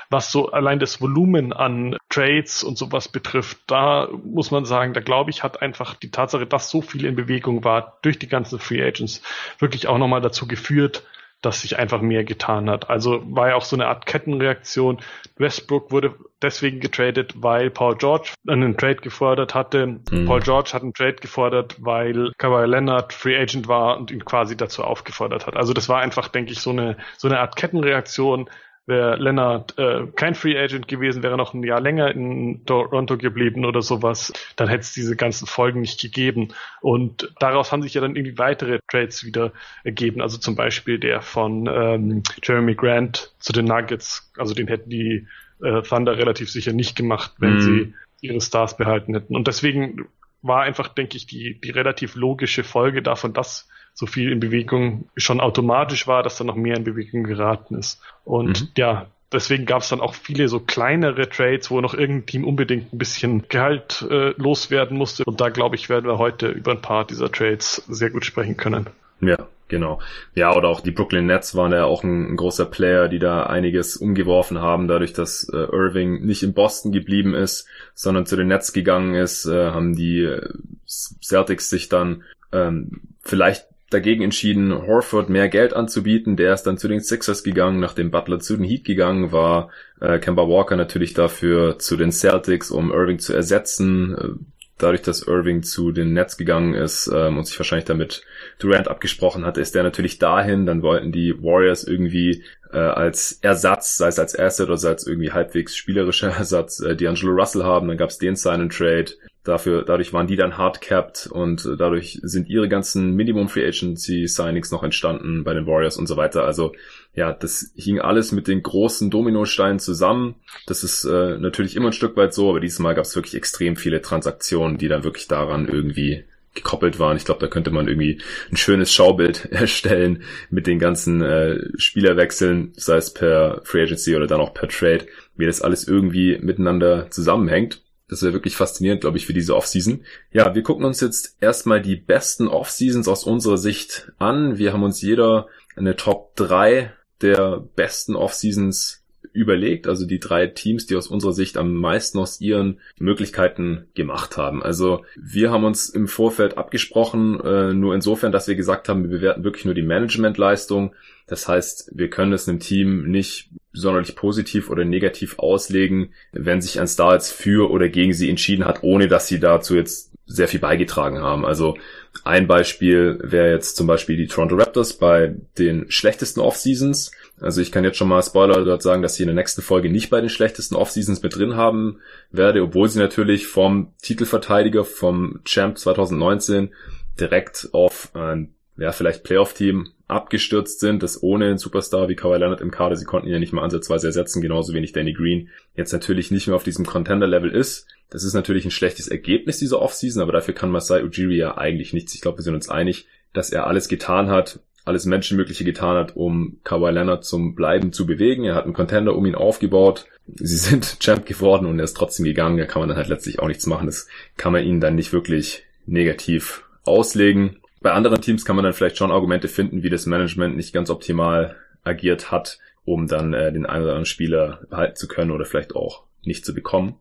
Was 0.10 0.32
so 0.32 0.52
allein 0.52 0.80
das 0.80 1.02
Volumen 1.02 1.52
an 1.52 1.98
Trades 2.10 2.64
und 2.64 2.78
sowas 2.78 3.10
betrifft, 3.10 3.58
da 3.68 4.08
muss 4.24 4.52
man 4.52 4.66
sagen, 4.66 4.94
da 4.94 5.02
glaube 5.02 5.32
ich, 5.32 5.44
hat 5.44 5.62
einfach 5.62 5.96
die 5.96 6.12
Tatsache, 6.12 6.46
dass 6.46 6.70
so 6.70 6.82
viel 6.82 7.06
in 7.06 7.16
Bewegung 7.16 7.64
war 7.66 7.98
durch 8.04 8.20
die 8.20 8.30
ganzen 8.30 8.60
Free 8.60 8.82
Agents 8.82 9.22
wirklich 9.60 9.88
auch 9.88 9.98
nochmal 9.98 10.22
dazu 10.22 10.48
geführt, 10.48 11.04
dass 11.42 11.62
sich 11.62 11.78
einfach 11.78 12.02
mehr 12.02 12.24
getan 12.24 12.70
hat. 12.70 12.90
Also 12.90 13.22
war 13.26 13.50
ja 13.50 13.56
auch 13.56 13.64
so 13.64 13.76
eine 13.76 13.88
Art 13.88 14.06
Kettenreaktion. 14.06 15.00
Westbrook 15.38 15.92
wurde 15.92 16.16
deswegen 16.42 16.80
getradet, 16.80 17.34
weil 17.38 17.70
Paul 17.70 17.96
George 17.96 18.34
einen 18.48 18.78
Trade 18.78 18.98
gefordert 18.98 19.54
hatte. 19.54 20.00
Mhm. 20.10 20.26
Paul 20.26 20.42
George 20.42 20.72
hat 20.74 20.82
einen 20.82 20.94
Trade 20.94 21.16
gefordert, 21.16 21.76
weil 21.80 22.32
Kawhi 22.38 22.66
Leonard 22.66 23.14
Free 23.14 23.38
Agent 23.38 23.68
war 23.68 23.98
und 23.98 24.10
ihn 24.12 24.26
quasi 24.26 24.58
dazu 24.58 24.84
aufgefordert 24.84 25.46
hat. 25.46 25.56
Also 25.56 25.74
das 25.74 25.90
war 25.90 26.02
einfach, 26.02 26.28
denke 26.28 26.52
ich, 26.52 26.60
so 26.60 26.72
eine, 26.72 26.98
so 27.18 27.28
eine 27.28 27.40
Art 27.40 27.56
Kettenreaktion. 27.56 28.50
Wäre 28.88 29.18
Leonard 29.18 29.78
äh, 29.78 30.08
kein 30.16 30.34
Free 30.34 30.58
Agent 30.58 30.88
gewesen, 30.88 31.22
wäre 31.22 31.36
noch 31.36 31.54
ein 31.54 31.62
Jahr 31.62 31.82
länger 31.82 32.10
in 32.10 32.66
Toronto 32.66 33.18
geblieben 33.18 33.66
oder 33.66 33.82
sowas, 33.82 34.32
dann 34.56 34.70
hätte 34.70 34.82
es 34.82 34.94
diese 34.94 35.18
ganzen 35.18 35.46
Folgen 35.46 35.82
nicht 35.82 36.02
gegeben. 36.02 36.54
Und 36.80 37.34
daraus 37.40 37.74
haben 37.74 37.82
sich 37.82 37.96
ja 37.96 38.02
dann 38.02 38.16
irgendwie 38.16 38.38
weitere 38.38 38.80
Trades 38.90 39.26
wieder 39.26 39.52
ergeben. 39.84 40.22
Also 40.22 40.38
zum 40.38 40.56
Beispiel 40.56 41.00
der 41.00 41.22
von 41.22 41.68
ähm, 41.68 42.24
Jeremy 42.42 42.76
Grant 42.76 43.34
zu 43.40 43.52
den 43.52 43.66
Nuggets. 43.66 44.32
Also 44.38 44.54
den 44.54 44.68
hätten 44.68 44.90
die 44.90 45.28
äh, 45.62 45.82
Thunder 45.82 46.18
relativ 46.18 46.50
sicher 46.50 46.72
nicht 46.72 46.96
gemacht, 46.96 47.34
wenn 47.40 47.56
mhm. 47.56 47.62
sie 47.62 47.94
ihre 48.22 48.40
Stars 48.40 48.78
behalten 48.78 49.14
hätten. 49.14 49.36
Und 49.36 49.48
deswegen 49.48 50.08
war 50.42 50.62
einfach, 50.62 50.88
denke 50.88 51.18
ich, 51.18 51.28
die, 51.28 51.60
die 51.60 51.72
relativ 51.72 52.16
logische 52.16 52.64
Folge 52.64 53.02
davon, 53.02 53.34
dass 53.34 53.68
so 53.98 54.06
viel 54.06 54.32
in 54.32 54.40
Bewegung 54.40 55.10
schon 55.18 55.42
automatisch 55.42 56.06
war, 56.06 56.22
dass 56.22 56.38
da 56.38 56.44
noch 56.44 56.56
mehr 56.56 56.78
in 56.78 56.84
Bewegung 56.84 57.24
geraten 57.24 57.74
ist. 57.74 58.00
Und 58.26 58.62
mhm. 58.62 58.68
ja, 58.78 59.08
deswegen 59.32 59.66
gab 59.66 59.82
es 59.82 59.90
dann 59.90 60.02
auch 60.02 60.14
viele 60.14 60.48
so 60.50 60.60
kleinere 60.60 61.28
Trades, 61.30 61.72
wo 61.72 61.82
noch 61.82 61.96
irgendein 61.96 62.28
Team 62.28 62.46
unbedingt 62.46 62.94
ein 62.94 63.00
bisschen 63.00 63.48
Gehalt 63.50 64.06
äh, 64.08 64.36
loswerden 64.38 65.00
musste. 65.00 65.24
Und 65.26 65.42
da 65.42 65.50
glaube 65.50 65.78
ich, 65.78 65.90
werden 65.90 66.06
wir 66.06 66.20
heute 66.20 66.48
über 66.48 66.74
ein 66.74 66.82
paar 66.82 67.06
dieser 67.06 67.32
Trades 67.32 67.84
sehr 67.88 68.12
gut 68.12 68.24
sprechen 68.24 68.56
können. 68.56 68.86
Ja, 69.20 69.48
genau. 69.68 70.00
Ja, 70.36 70.56
oder 70.56 70.68
auch 70.68 70.82
die 70.82 70.92
Brooklyn 70.92 71.26
Nets 71.26 71.56
waren 71.56 71.72
ja 71.72 71.86
auch 71.86 72.04
ein, 72.04 72.34
ein 72.34 72.38
großer 72.38 72.68
Player, 72.68 73.08
die 73.08 73.18
da 73.18 73.48
einiges 73.48 73.98
umgeworfen 73.98 74.62
haben, 74.62 74.88
dadurch, 74.88 75.14
dass 75.14 75.50
äh, 75.52 75.58
Irving 75.58 76.24
nicht 76.24 76.44
in 76.44 76.54
Boston 76.54 76.92
geblieben 76.92 77.34
ist, 77.34 77.68
sondern 77.96 78.28
zu 78.28 78.36
den 78.36 78.50
Nets 78.50 78.74
gegangen 78.74 79.16
ist, 79.16 79.48
äh, 79.48 79.72
haben 79.72 79.96
die 79.96 80.20
äh, 80.20 80.48
Celtics 80.86 81.72
sich 81.72 81.90
dann 81.90 82.22
ähm, 82.52 83.02
vielleicht 83.24 83.66
dagegen 83.90 84.24
entschieden, 84.24 84.74
Horford 84.86 85.30
mehr 85.30 85.50
Geld 85.50 85.74
anzubieten. 85.74 86.36
Der 86.36 86.54
ist 86.54 86.64
dann 86.64 86.78
zu 86.78 86.88
den 86.88 87.00
Sixers 87.00 87.44
gegangen, 87.44 87.80
nachdem 87.80 88.12
Butler 88.12 88.40
zu 88.40 88.58
den 88.58 88.66
Heat 88.66 88.84
gegangen 88.84 89.32
war. 89.32 89.70
Äh, 90.02 90.20
Kemba 90.20 90.48
Walker 90.48 90.76
natürlich 90.76 91.14
dafür 91.14 91.80
zu 91.80 91.96
den 91.96 92.12
Celtics, 92.12 92.72
um 92.72 92.92
Irving 92.92 93.20
zu 93.20 93.34
ersetzen. 93.34 94.16
Äh, 94.18 94.44
dadurch, 94.78 95.02
dass 95.02 95.28
Irving 95.28 95.64
zu 95.64 95.92
den 95.92 96.14
Nets 96.14 96.38
gegangen 96.38 96.74
ist 96.74 97.10
ähm, 97.14 97.38
und 97.38 97.48
sich 97.48 97.58
wahrscheinlich 97.58 97.86
damit 97.86 98.24
Durant 98.60 98.88
abgesprochen 98.88 99.46
hatte, 99.46 99.62
ist 99.62 99.74
der 99.74 99.84
natürlich 99.84 100.20
dahin. 100.20 100.66
Dann 100.66 100.84
wollten 100.84 101.12
die 101.12 101.34
Warriors 101.42 101.84
irgendwie 101.84 102.44
äh, 102.72 102.78
als 102.78 103.40
Ersatz, 103.42 103.98
sei 103.98 104.10
es 104.10 104.20
als 104.20 104.38
Asset 104.38 104.68
oder 104.68 104.78
sei 104.78 104.92
es 104.92 105.08
irgendwie 105.08 105.32
halbwegs 105.32 105.76
spielerischer 105.76 106.30
Ersatz, 106.38 106.80
äh, 106.80 106.92
D'Angelo 106.92 107.32
Russell 107.32 107.64
haben. 107.64 107.88
Dann 107.88 107.98
gab 107.98 108.10
es 108.10 108.18
den 108.18 108.36
Sign 108.36 108.62
and 108.62 108.74
Trade. 108.76 109.14
Dafür, 109.48 109.86
dadurch 109.86 110.12
waren 110.12 110.28
die 110.28 110.36
dann 110.36 110.58
hard 110.58 110.82
capped 110.82 111.28
und 111.28 111.66
äh, 111.66 111.78
dadurch 111.78 112.20
sind 112.22 112.50
ihre 112.50 112.68
ganzen 112.68 113.16
Minimum 113.16 113.48
Free 113.48 113.66
Agency 113.66 114.28
Signings 114.28 114.72
noch 114.72 114.84
entstanden 114.84 115.46
bei 115.46 115.54
den 115.54 115.66
Warriors 115.66 115.96
und 115.96 116.06
so 116.06 116.18
weiter. 116.18 116.44
Also 116.44 116.74
ja, 117.16 117.32
das 117.32 117.72
hing 117.78 118.02
alles 118.02 118.34
mit 118.34 118.50
den 118.50 118.62
großen 118.62 119.10
Dominosteinen 119.10 119.80
zusammen. 119.80 120.36
Das 120.66 120.84
ist 120.84 121.06
äh, 121.06 121.38
natürlich 121.38 121.78
immer 121.78 121.88
ein 121.88 121.94
Stück 121.94 122.18
weit 122.18 122.34
so, 122.34 122.50
aber 122.50 122.60
dieses 122.60 122.80
Mal 122.80 122.94
gab 122.94 123.06
es 123.06 123.16
wirklich 123.16 123.36
extrem 123.36 123.78
viele 123.78 124.02
Transaktionen, 124.02 124.78
die 124.78 124.90
dann 124.90 125.06
wirklich 125.06 125.30
daran 125.30 125.70
irgendwie 125.70 126.26
gekoppelt 126.54 127.00
waren. 127.00 127.16
Ich 127.16 127.24
glaube, 127.24 127.40
da 127.40 127.48
könnte 127.48 127.72
man 127.72 127.88
irgendwie 127.88 128.20
ein 128.52 128.58
schönes 128.58 128.92
Schaubild 128.92 129.46
erstellen 129.52 130.24
mit 130.50 130.68
den 130.68 130.78
ganzen 130.78 131.22
äh, 131.22 131.70
Spielerwechseln, 131.78 132.74
sei 132.76 132.98
es 132.98 133.14
per 133.14 133.62
Free 133.64 133.84
Agency 133.84 134.14
oder 134.14 134.28
dann 134.28 134.42
auch 134.42 134.54
per 134.54 134.68
Trade, 134.68 135.06
wie 135.38 135.46
das 135.46 135.62
alles 135.62 135.88
irgendwie 135.88 136.38
miteinander 136.42 137.10
zusammenhängt. 137.12 137.82
Das 138.10 138.22
wäre 138.22 138.34
wirklich 138.34 138.56
faszinierend, 138.56 139.02
glaube 139.02 139.18
ich, 139.18 139.26
für 139.26 139.34
diese 139.34 139.56
Offseason. 139.56 140.06
Ja, 140.32 140.56
wir 140.56 140.64
gucken 140.64 140.86
uns 140.86 141.02
jetzt 141.02 141.36
erstmal 141.42 141.82
die 141.82 141.98
besten 141.98 142.48
Offseasons 142.48 143.08
aus 143.08 143.26
unserer 143.26 143.58
Sicht 143.58 144.12
an. 144.18 144.58
Wir 144.58 144.72
haben 144.72 144.84
uns 144.84 145.02
jeder 145.02 145.48
eine 145.76 145.96
Top 145.96 146.36
3 146.36 146.94
der 147.22 147.64
besten 147.76 148.16
Offseasons 148.16 149.04
überlegt, 149.38 149.88
also 149.88 150.08
die 150.08 150.20
drei 150.20 150.48
Teams, 150.48 150.88
die 150.88 150.96
aus 150.96 151.08
unserer 151.08 151.32
Sicht 151.32 151.58
am 151.58 151.76
meisten 151.76 152.18
aus 152.18 152.42
ihren 152.42 152.80
Möglichkeiten 152.98 153.86
gemacht 153.94 154.36
haben. 154.36 154.64
Also 154.64 155.06
wir 155.16 155.52
haben 155.52 155.64
uns 155.64 155.90
im 155.90 156.08
Vorfeld 156.08 156.58
abgesprochen, 156.58 157.40
äh, 157.42 157.74
nur 157.74 157.94
insofern, 157.94 158.32
dass 158.32 158.48
wir 158.48 158.56
gesagt 158.56 158.90
haben, 158.90 159.04
wir 159.04 159.18
bewerten 159.18 159.44
wirklich 159.44 159.66
nur 159.66 159.76
die 159.76 159.84
Managementleistung. 159.84 160.96
Das 161.28 161.48
heißt, 161.48 161.92
wir 161.94 162.10
können 162.10 162.34
es 162.34 162.50
einem 162.50 162.60
Team 162.60 163.12
nicht 163.12 163.50
sonderlich 163.74 164.16
positiv 164.16 164.72
oder 164.72 164.86
negativ 164.86 165.38
auslegen, 165.38 166.14
wenn 166.32 166.62
sich 166.62 166.80
ein 166.80 166.88
Star 166.88 167.14
jetzt 167.14 167.32
für 167.32 167.70
oder 167.70 167.90
gegen 167.90 168.14
sie 168.14 168.30
entschieden 168.30 168.66
hat, 168.66 168.82
ohne 168.82 169.08
dass 169.08 169.28
sie 169.28 169.40
dazu 169.40 169.76
jetzt 169.76 170.12
sehr 170.26 170.48
viel 170.48 170.60
beigetragen 170.60 171.20
haben. 171.20 171.46
Also 171.46 171.78
ein 172.24 172.48
Beispiel 172.48 173.20
wäre 173.22 173.52
jetzt 173.52 173.78
zum 173.78 173.88
Beispiel 173.88 174.18
die 174.18 174.28
Toronto 174.28 174.56
Raptors 174.56 174.94
bei 174.94 175.36
den 175.58 175.90
schlechtesten 175.90 176.42
Off-Seasons. 176.42 177.12
Also 177.40 177.62
ich 177.62 177.72
kann 177.72 177.84
jetzt 177.84 177.98
schon 177.98 178.08
mal 178.08 178.24
Spoiler 178.24 178.66
dort 178.66 178.82
sagen, 178.82 179.04
dass 179.04 179.16
sie 179.16 179.24
in 179.24 179.28
der 179.28 179.36
nächsten 179.36 179.62
Folge 179.62 179.90
nicht 179.90 180.10
bei 180.10 180.22
den 180.22 180.30
schlechtesten 180.30 180.76
Off-Seasons 180.76 181.22
mit 181.22 181.36
drin 181.36 181.56
haben 181.56 182.00
werde, 182.32 182.64
obwohl 182.64 182.90
sie 182.90 183.00
natürlich 183.00 183.48
vom 183.48 183.94
Titelverteidiger, 184.02 184.84
vom 184.84 185.40
Champ 185.46 185.78
2019 185.78 186.74
direkt 187.20 187.70
auf 187.74 188.10
ein, 188.16 188.56
ja, 188.78 188.92
vielleicht 188.92 189.24
Playoff-Team 189.24 189.90
abgestürzt 190.08 190.80
sind, 190.80 191.04
das 191.04 191.22
ohne 191.22 191.46
einen 191.46 191.58
Superstar 191.58 192.08
wie 192.10 192.16
Kawhi 192.16 192.38
Leonard 192.38 192.62
im 192.62 192.72
Kader, 192.72 192.96
sie 192.96 193.06
konnten 193.06 193.28
ihn 193.28 193.34
ja 193.34 193.40
nicht 193.40 193.54
mal 193.54 193.64
ansatzweise 193.64 194.08
ersetzen, 194.08 194.42
genauso 194.42 194.74
wenig 194.74 194.94
Danny 194.94 195.14
Green, 195.14 195.50
jetzt 195.76 195.92
natürlich 195.92 196.32
nicht 196.32 196.48
mehr 196.48 196.56
auf 196.56 196.64
diesem 196.64 196.86
Contender-Level 196.86 197.52
ist. 197.52 197.88
Das 198.10 198.24
ist 198.24 198.34
natürlich 198.34 198.64
ein 198.64 198.72
schlechtes 198.72 199.10
Ergebnis 199.10 199.60
dieser 199.60 199.82
Offseason, 199.82 200.22
aber 200.22 200.32
dafür 200.32 200.54
kann 200.54 200.72
Masai 200.72 201.04
Ujiri 201.04 201.36
ja 201.36 201.58
eigentlich 201.58 201.92
nichts. 201.92 202.16
Ich 202.16 202.22
glaube, 202.22 202.40
wir 202.40 202.44
sind 202.44 202.56
uns 202.56 202.70
einig, 202.70 203.08
dass 203.34 203.50
er 203.52 203.68
alles 203.68 203.90
getan 203.90 204.30
hat, 204.30 204.62
alles 204.88 205.06
Menschenmögliche 205.06 205.64
getan 205.64 205.98
hat, 205.98 206.16
um 206.16 206.58
Kawhi 206.64 206.92
Leonard 206.92 207.26
zum 207.26 207.56
Bleiben 207.56 207.94
zu 207.94 208.06
bewegen. 208.06 208.44
Er 208.44 208.56
hat 208.56 208.66
einen 208.66 208.74
Contender 208.74 209.16
um 209.16 209.26
ihn 209.26 209.36
aufgebaut. 209.36 210.06
Sie 210.28 210.58
sind 210.58 211.00
Champ 211.00 211.26
geworden 211.26 211.66
und 211.66 211.80
er 211.80 211.86
ist 211.86 211.96
trotzdem 211.96 212.26
gegangen. 212.26 212.58
Da 212.58 212.66
kann 212.66 212.82
man 212.82 212.90
dann 212.90 212.98
halt 212.98 213.10
letztlich 213.10 213.40
auch 213.40 213.48
nichts 213.48 213.66
machen. 213.66 213.86
Das 213.86 214.08
kann 214.38 214.54
man 214.54 214.64
ihnen 214.64 214.82
dann 214.82 214.96
nicht 214.96 215.14
wirklich 215.14 215.64
negativ 215.86 216.64
auslegen. 216.84 217.58
Bei 217.82 217.92
anderen 217.92 218.22
Teams 218.22 218.46
kann 218.46 218.56
man 218.56 218.64
dann 218.64 218.74
vielleicht 218.74 218.98
schon 218.98 219.12
Argumente 219.12 219.48
finden, 219.48 219.84
wie 219.84 219.90
das 219.90 220.06
Management 220.06 220.56
nicht 220.56 220.74
ganz 220.74 220.90
optimal 220.90 221.56
agiert 221.84 222.32
hat, 222.32 222.60
um 222.86 223.08
dann 223.08 223.34
äh, 223.34 223.52
den 223.54 223.66
einen 223.66 223.84
oder 223.84 223.92
anderen 223.92 224.06
Spieler 224.06 224.62
behalten 224.70 224.96
zu 224.96 225.08
können 225.08 225.32
oder 225.32 225.46
vielleicht 225.46 225.76
auch 225.76 226.04
nicht 226.24 226.46
zu 226.46 226.54
bekommen. 226.54 226.96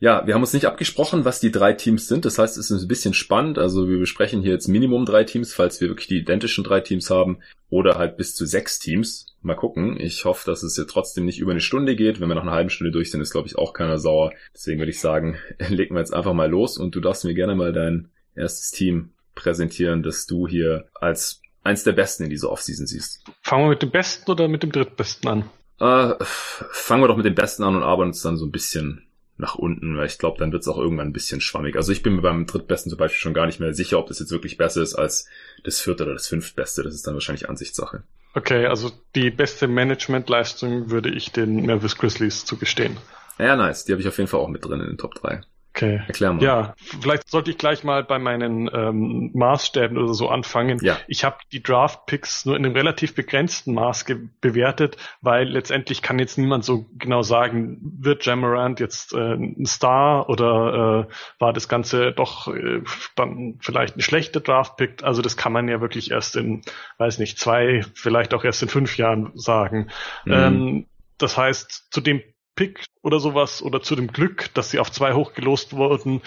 Ja, 0.00 0.26
wir 0.26 0.34
haben 0.34 0.42
uns 0.42 0.52
nicht 0.52 0.66
abgesprochen, 0.66 1.24
was 1.24 1.40
die 1.40 1.52
drei 1.52 1.72
Teams 1.72 2.08
sind. 2.08 2.24
Das 2.24 2.38
heißt, 2.38 2.58
es 2.58 2.70
ist 2.70 2.82
ein 2.82 2.88
bisschen 2.88 3.14
spannend. 3.14 3.58
Also 3.58 3.88
wir 3.88 3.98
besprechen 3.98 4.42
hier 4.42 4.52
jetzt 4.52 4.68
Minimum 4.68 5.06
drei 5.06 5.24
Teams, 5.24 5.54
falls 5.54 5.80
wir 5.80 5.88
wirklich 5.88 6.08
die 6.08 6.18
identischen 6.18 6.64
drei 6.64 6.80
Teams 6.80 7.10
haben. 7.10 7.38
Oder 7.70 7.96
halt 7.96 8.16
bis 8.16 8.34
zu 8.34 8.44
sechs 8.44 8.78
Teams. 8.78 9.26
Mal 9.40 9.54
gucken. 9.54 9.98
Ich 9.98 10.24
hoffe, 10.24 10.50
dass 10.50 10.62
es 10.62 10.76
jetzt 10.76 10.90
trotzdem 10.90 11.24
nicht 11.24 11.38
über 11.38 11.52
eine 11.52 11.60
Stunde 11.60 11.96
geht. 11.96 12.20
Wenn 12.20 12.28
wir 12.28 12.34
nach 12.34 12.42
einer 12.42 12.52
halben 12.52 12.70
Stunde 12.70 12.92
durch 12.92 13.10
sind, 13.10 13.20
ist, 13.20 13.32
glaube 13.32 13.48
ich, 13.48 13.56
auch 13.56 13.72
keiner 13.72 13.98
sauer. 13.98 14.32
Deswegen 14.52 14.78
würde 14.78 14.90
ich 14.90 15.00
sagen, 15.00 15.38
legen 15.68 15.94
wir 15.94 16.00
jetzt 16.00 16.14
einfach 16.14 16.34
mal 16.34 16.50
los 16.50 16.76
und 16.76 16.94
du 16.94 17.00
darfst 17.00 17.24
mir 17.24 17.34
gerne 17.34 17.54
mal 17.54 17.72
dein 17.72 18.10
erstes 18.34 18.72
Team 18.72 19.10
präsentieren, 19.34 20.02
das 20.02 20.26
du 20.26 20.46
hier 20.46 20.86
als 20.94 21.40
eins 21.62 21.84
der 21.84 21.92
besten 21.92 22.24
in 22.24 22.30
dieser 22.30 22.50
Offseason 22.50 22.86
siehst. 22.86 23.24
Fangen 23.42 23.64
wir 23.64 23.70
mit 23.70 23.82
dem 23.82 23.90
besten 23.90 24.30
oder 24.30 24.48
mit 24.48 24.62
dem 24.62 24.72
drittbesten 24.72 25.28
an? 25.28 25.50
Äh, 25.80 26.14
fangen 26.20 27.02
wir 27.02 27.08
doch 27.08 27.16
mit 27.16 27.26
dem 27.26 27.34
besten 27.34 27.64
an 27.64 27.74
und 27.74 27.82
arbeiten 27.82 28.10
uns 28.10 28.22
dann 28.22 28.36
so 28.36 28.46
ein 28.46 28.52
bisschen 28.52 29.03
nach 29.36 29.56
unten, 29.56 29.96
weil 29.96 30.06
ich 30.06 30.18
glaube, 30.18 30.38
dann 30.38 30.52
wird 30.52 30.62
es 30.62 30.68
auch 30.68 30.78
irgendwann 30.78 31.08
ein 31.08 31.12
bisschen 31.12 31.40
schwammig. 31.40 31.76
Also 31.76 31.92
ich 31.92 32.02
bin 32.02 32.14
mir 32.14 32.22
beim 32.22 32.46
drittbesten 32.46 32.90
zum 32.90 32.98
Beispiel 32.98 33.20
schon 33.20 33.34
gar 33.34 33.46
nicht 33.46 33.60
mehr 33.60 33.74
sicher, 33.74 33.98
ob 33.98 34.06
das 34.06 34.20
jetzt 34.20 34.30
wirklich 34.30 34.56
besser 34.56 34.82
ist 34.82 34.94
als 34.94 35.28
das 35.64 35.80
vierte 35.80 36.04
oder 36.04 36.12
das 36.12 36.28
fünftbeste. 36.28 36.82
Das 36.82 36.94
ist 36.94 37.06
dann 37.06 37.14
wahrscheinlich 37.14 37.48
Ansichtssache. 37.48 38.04
Okay, 38.34 38.66
also 38.66 38.90
die 39.14 39.30
beste 39.30 39.68
Managementleistung 39.68 40.90
würde 40.90 41.10
ich 41.10 41.32
den 41.32 41.66
Memphis 41.66 41.96
Grizzlies 41.96 42.44
zugestehen. 42.44 42.96
Ja, 43.38 43.56
nice. 43.56 43.84
Die 43.84 43.92
habe 43.92 44.02
ich 44.02 44.08
auf 44.08 44.18
jeden 44.18 44.28
Fall 44.28 44.40
auch 44.40 44.48
mit 44.48 44.64
drin 44.64 44.80
in 44.80 44.86
den 44.86 44.98
Top 44.98 45.14
3. 45.14 45.42
Okay. 45.74 46.02
Erklär 46.06 46.32
mal. 46.32 46.42
Ja, 46.42 46.74
vielleicht 47.00 47.28
sollte 47.28 47.50
ich 47.50 47.58
gleich 47.58 47.82
mal 47.82 48.04
bei 48.04 48.20
meinen 48.20 48.70
ähm, 48.72 49.32
Maßstäben 49.34 49.98
oder 49.98 50.14
so 50.14 50.28
anfangen. 50.28 50.78
Ja. 50.82 50.98
Ich 51.08 51.24
habe 51.24 51.38
die 51.50 51.64
Draft-Picks 51.64 52.44
nur 52.44 52.56
in 52.56 52.64
einem 52.64 52.76
relativ 52.76 53.16
begrenzten 53.16 53.74
Maß 53.74 54.04
bewertet, 54.40 54.98
weil 55.20 55.48
letztendlich 55.48 56.00
kann 56.00 56.20
jetzt 56.20 56.38
niemand 56.38 56.64
so 56.64 56.86
genau 56.96 57.22
sagen, 57.22 57.78
wird 57.82 58.24
Jamarant 58.24 58.78
jetzt 58.78 59.14
äh, 59.14 59.34
ein 59.34 59.66
Star 59.66 60.28
oder 60.28 61.08
äh, 61.08 61.14
war 61.40 61.52
das 61.52 61.68
Ganze 61.68 62.12
doch 62.12 62.46
äh, 62.46 62.82
dann 63.16 63.58
vielleicht 63.60 63.96
ein 63.96 64.00
schlechter 64.00 64.38
Draft-Pick. 64.38 65.02
Also 65.02 65.22
das 65.22 65.36
kann 65.36 65.52
man 65.52 65.66
ja 65.66 65.80
wirklich 65.80 66.12
erst 66.12 66.36
in, 66.36 66.62
weiß 66.98 67.18
nicht, 67.18 67.40
zwei, 67.40 67.82
vielleicht 67.94 68.32
auch 68.32 68.44
erst 68.44 68.62
in 68.62 68.68
fünf 68.68 68.96
Jahren 68.96 69.32
sagen. 69.34 69.88
Mhm. 70.24 70.32
Ähm, 70.32 70.86
das 71.18 71.36
heißt, 71.36 71.88
zu 71.90 72.00
dem 72.00 72.22
Pick 72.54 72.86
oder 73.02 73.20
sowas 73.20 73.62
oder 73.62 73.82
zu 73.82 73.96
dem 73.96 74.08
Glück, 74.08 74.52
dass 74.54 74.70
sie 74.70 74.78
auf 74.78 74.90
zwei 74.90 75.14
hochgelost 75.14 75.74
wurden, 75.74 76.22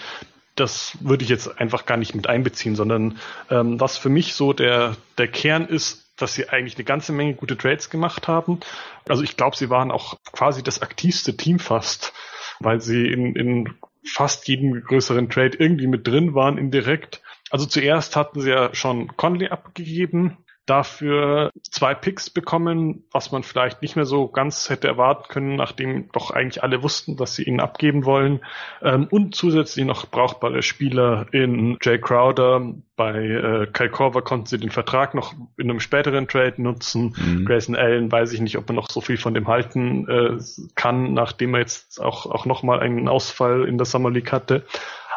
das 0.58 0.96
würde 1.00 1.22
ich 1.22 1.30
jetzt 1.30 1.60
einfach 1.60 1.86
gar 1.86 1.96
nicht 1.96 2.14
mit 2.14 2.28
einbeziehen, 2.28 2.74
sondern 2.74 3.18
ähm, 3.50 3.80
was 3.80 3.96
für 3.96 4.08
mich 4.08 4.34
so 4.34 4.52
der, 4.52 4.96
der 5.16 5.28
Kern 5.28 5.66
ist, 5.66 6.08
dass 6.16 6.34
sie 6.34 6.48
eigentlich 6.48 6.76
eine 6.76 6.84
ganze 6.84 7.12
Menge 7.12 7.34
gute 7.34 7.56
Trades 7.56 7.90
gemacht 7.90 8.26
haben. 8.26 8.60
Also 9.08 9.22
ich 9.22 9.36
glaube, 9.36 9.56
sie 9.56 9.70
waren 9.70 9.90
auch 9.90 10.16
quasi 10.32 10.62
das 10.62 10.82
aktivste 10.82 11.36
Team 11.36 11.60
fast, 11.60 12.12
weil 12.58 12.80
sie 12.80 13.06
in, 13.06 13.36
in 13.36 13.74
fast 14.04 14.48
jedem 14.48 14.82
größeren 14.82 15.30
Trade 15.30 15.56
irgendwie 15.58 15.86
mit 15.86 16.06
drin 16.06 16.34
waren, 16.34 16.58
indirekt. 16.58 17.22
Also 17.50 17.66
zuerst 17.66 18.16
hatten 18.16 18.40
sie 18.40 18.50
ja 18.50 18.74
schon 18.74 19.16
Conley 19.16 19.48
abgegeben, 19.48 20.38
dafür 20.68 21.50
zwei 21.62 21.94
Picks 21.94 22.30
bekommen, 22.30 23.04
was 23.10 23.32
man 23.32 23.42
vielleicht 23.42 23.80
nicht 23.80 23.96
mehr 23.96 24.04
so 24.04 24.28
ganz 24.28 24.68
hätte 24.68 24.86
erwarten 24.86 25.24
können, 25.28 25.56
nachdem 25.56 26.10
doch 26.12 26.30
eigentlich 26.30 26.62
alle 26.62 26.82
wussten, 26.82 27.16
dass 27.16 27.34
sie 27.34 27.44
ihn 27.44 27.60
abgeben 27.60 28.04
wollen. 28.04 28.40
Ähm, 28.82 29.08
und 29.10 29.34
zusätzlich 29.34 29.86
noch 29.86 30.06
brauchbare 30.10 30.62
Spieler 30.62 31.26
in 31.32 31.78
Jay 31.80 31.98
Crowder. 31.98 32.74
Bei 32.96 33.14
äh, 33.14 33.66
Kyle 33.72 33.90
Korver 33.90 34.22
konnten 34.22 34.46
sie 34.46 34.58
den 34.58 34.70
Vertrag 34.70 35.14
noch 35.14 35.32
in 35.56 35.70
einem 35.70 35.80
späteren 35.80 36.28
Trade 36.28 36.60
nutzen. 36.60 37.14
Mhm. 37.16 37.44
Grayson 37.44 37.76
Allen 37.76 38.10
weiß 38.10 38.32
ich 38.32 38.40
nicht, 38.40 38.58
ob 38.58 38.68
man 38.68 38.76
noch 38.76 38.90
so 38.90 39.00
viel 39.00 39.16
von 39.16 39.34
dem 39.34 39.48
halten 39.48 40.08
äh, 40.08 40.38
kann, 40.74 41.14
nachdem 41.14 41.54
er 41.54 41.60
jetzt 41.60 42.00
auch, 42.00 42.26
auch 42.26 42.44
nochmal 42.44 42.80
einen 42.80 43.08
Ausfall 43.08 43.64
in 43.64 43.78
der 43.78 43.86
Summer 43.86 44.10
League 44.10 44.32
hatte. 44.32 44.64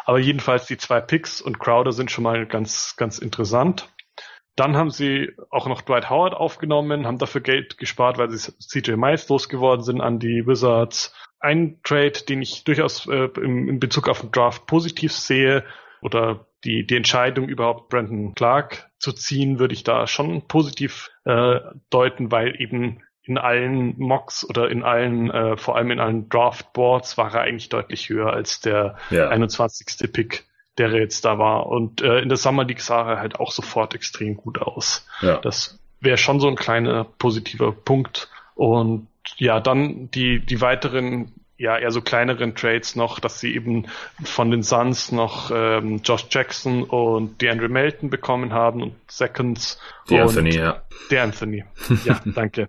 Aber 0.04 0.18
jedenfalls 0.18 0.66
die 0.66 0.76
zwei 0.76 1.00
Picks 1.00 1.40
und 1.40 1.58
Crowder 1.58 1.92
sind 1.92 2.10
schon 2.10 2.24
mal 2.24 2.46
ganz, 2.46 2.94
ganz 2.96 3.18
interessant. 3.18 3.88
Dann 4.56 4.76
haben 4.76 4.90
sie 4.90 5.30
auch 5.50 5.66
noch 5.66 5.80
Dwight 5.80 6.10
Howard 6.10 6.34
aufgenommen, 6.34 7.06
haben 7.06 7.18
dafür 7.18 7.40
Geld 7.40 7.78
gespart, 7.78 8.18
weil 8.18 8.30
sie 8.30 8.52
CJ 8.58 8.96
Miles 8.96 9.28
losgeworden 9.28 9.82
sind 9.82 10.00
an 10.00 10.18
die 10.18 10.46
Wizards. 10.46 11.14
Ein 11.40 11.80
Trade, 11.82 12.12
den 12.28 12.42
ich 12.42 12.64
durchaus 12.64 13.06
äh, 13.08 13.28
in, 13.40 13.68
in 13.68 13.80
Bezug 13.80 14.08
auf 14.08 14.20
den 14.20 14.30
Draft 14.30 14.66
positiv 14.66 15.12
sehe 15.12 15.64
oder 16.02 16.46
die, 16.64 16.86
die 16.86 16.96
Entscheidung 16.96 17.48
überhaupt 17.48 17.88
Brandon 17.88 18.34
Clark 18.34 18.90
zu 18.98 19.12
ziehen, 19.12 19.58
würde 19.58 19.74
ich 19.74 19.84
da 19.84 20.06
schon 20.06 20.46
positiv 20.46 21.10
äh, 21.24 21.60
deuten, 21.90 22.30
weil 22.30 22.60
eben 22.60 23.02
in 23.24 23.38
allen 23.38 23.98
Mocks 23.98 24.48
oder 24.48 24.70
in 24.70 24.82
allen, 24.82 25.30
äh, 25.30 25.56
vor 25.56 25.76
allem 25.76 25.90
in 25.90 26.00
allen 26.00 26.28
Draft 26.28 26.72
Boards 26.72 27.16
war 27.16 27.34
er 27.34 27.42
eigentlich 27.42 27.68
deutlich 27.68 28.08
höher 28.08 28.32
als 28.32 28.60
der 28.60 28.96
ja. 29.10 29.28
21. 29.28 30.12
Pick 30.12 30.44
der 30.78 30.90
jetzt 30.92 31.24
da 31.24 31.38
war. 31.38 31.66
Und 31.66 32.00
äh, 32.02 32.20
in 32.20 32.28
der 32.28 32.38
Summer 32.38 32.64
League 32.64 32.80
sah 32.80 33.12
er 33.12 33.18
halt 33.18 33.38
auch 33.38 33.52
sofort 33.52 33.94
extrem 33.94 34.36
gut 34.36 34.58
aus. 34.60 35.06
Ja. 35.20 35.38
Das 35.38 35.78
wäre 36.00 36.18
schon 36.18 36.40
so 36.40 36.48
ein 36.48 36.56
kleiner 36.56 37.04
positiver 37.04 37.72
Punkt. 37.72 38.28
Und 38.54 39.08
ja, 39.36 39.60
dann 39.60 40.10
die, 40.10 40.44
die 40.44 40.60
weiteren, 40.60 41.32
ja, 41.56 41.78
eher 41.78 41.90
so 41.90 42.00
kleineren 42.00 42.54
Trades 42.54 42.96
noch, 42.96 43.20
dass 43.20 43.38
sie 43.38 43.54
eben 43.54 43.86
von 44.24 44.50
den 44.50 44.62
Suns 44.62 45.12
noch 45.12 45.50
ähm, 45.54 46.00
Josh 46.04 46.26
Jackson 46.30 46.82
und 46.82 47.40
DeAndre 47.40 47.68
Melton 47.68 48.10
bekommen 48.10 48.52
haben 48.52 48.82
und 48.82 48.94
Seconds. 49.08 49.80
Die 50.08 50.18
Anthony, 50.18 50.56
ja. 50.56 50.82
Der 51.10 51.22
Anthony. 51.22 51.64
Ja, 52.04 52.20
danke. 52.34 52.68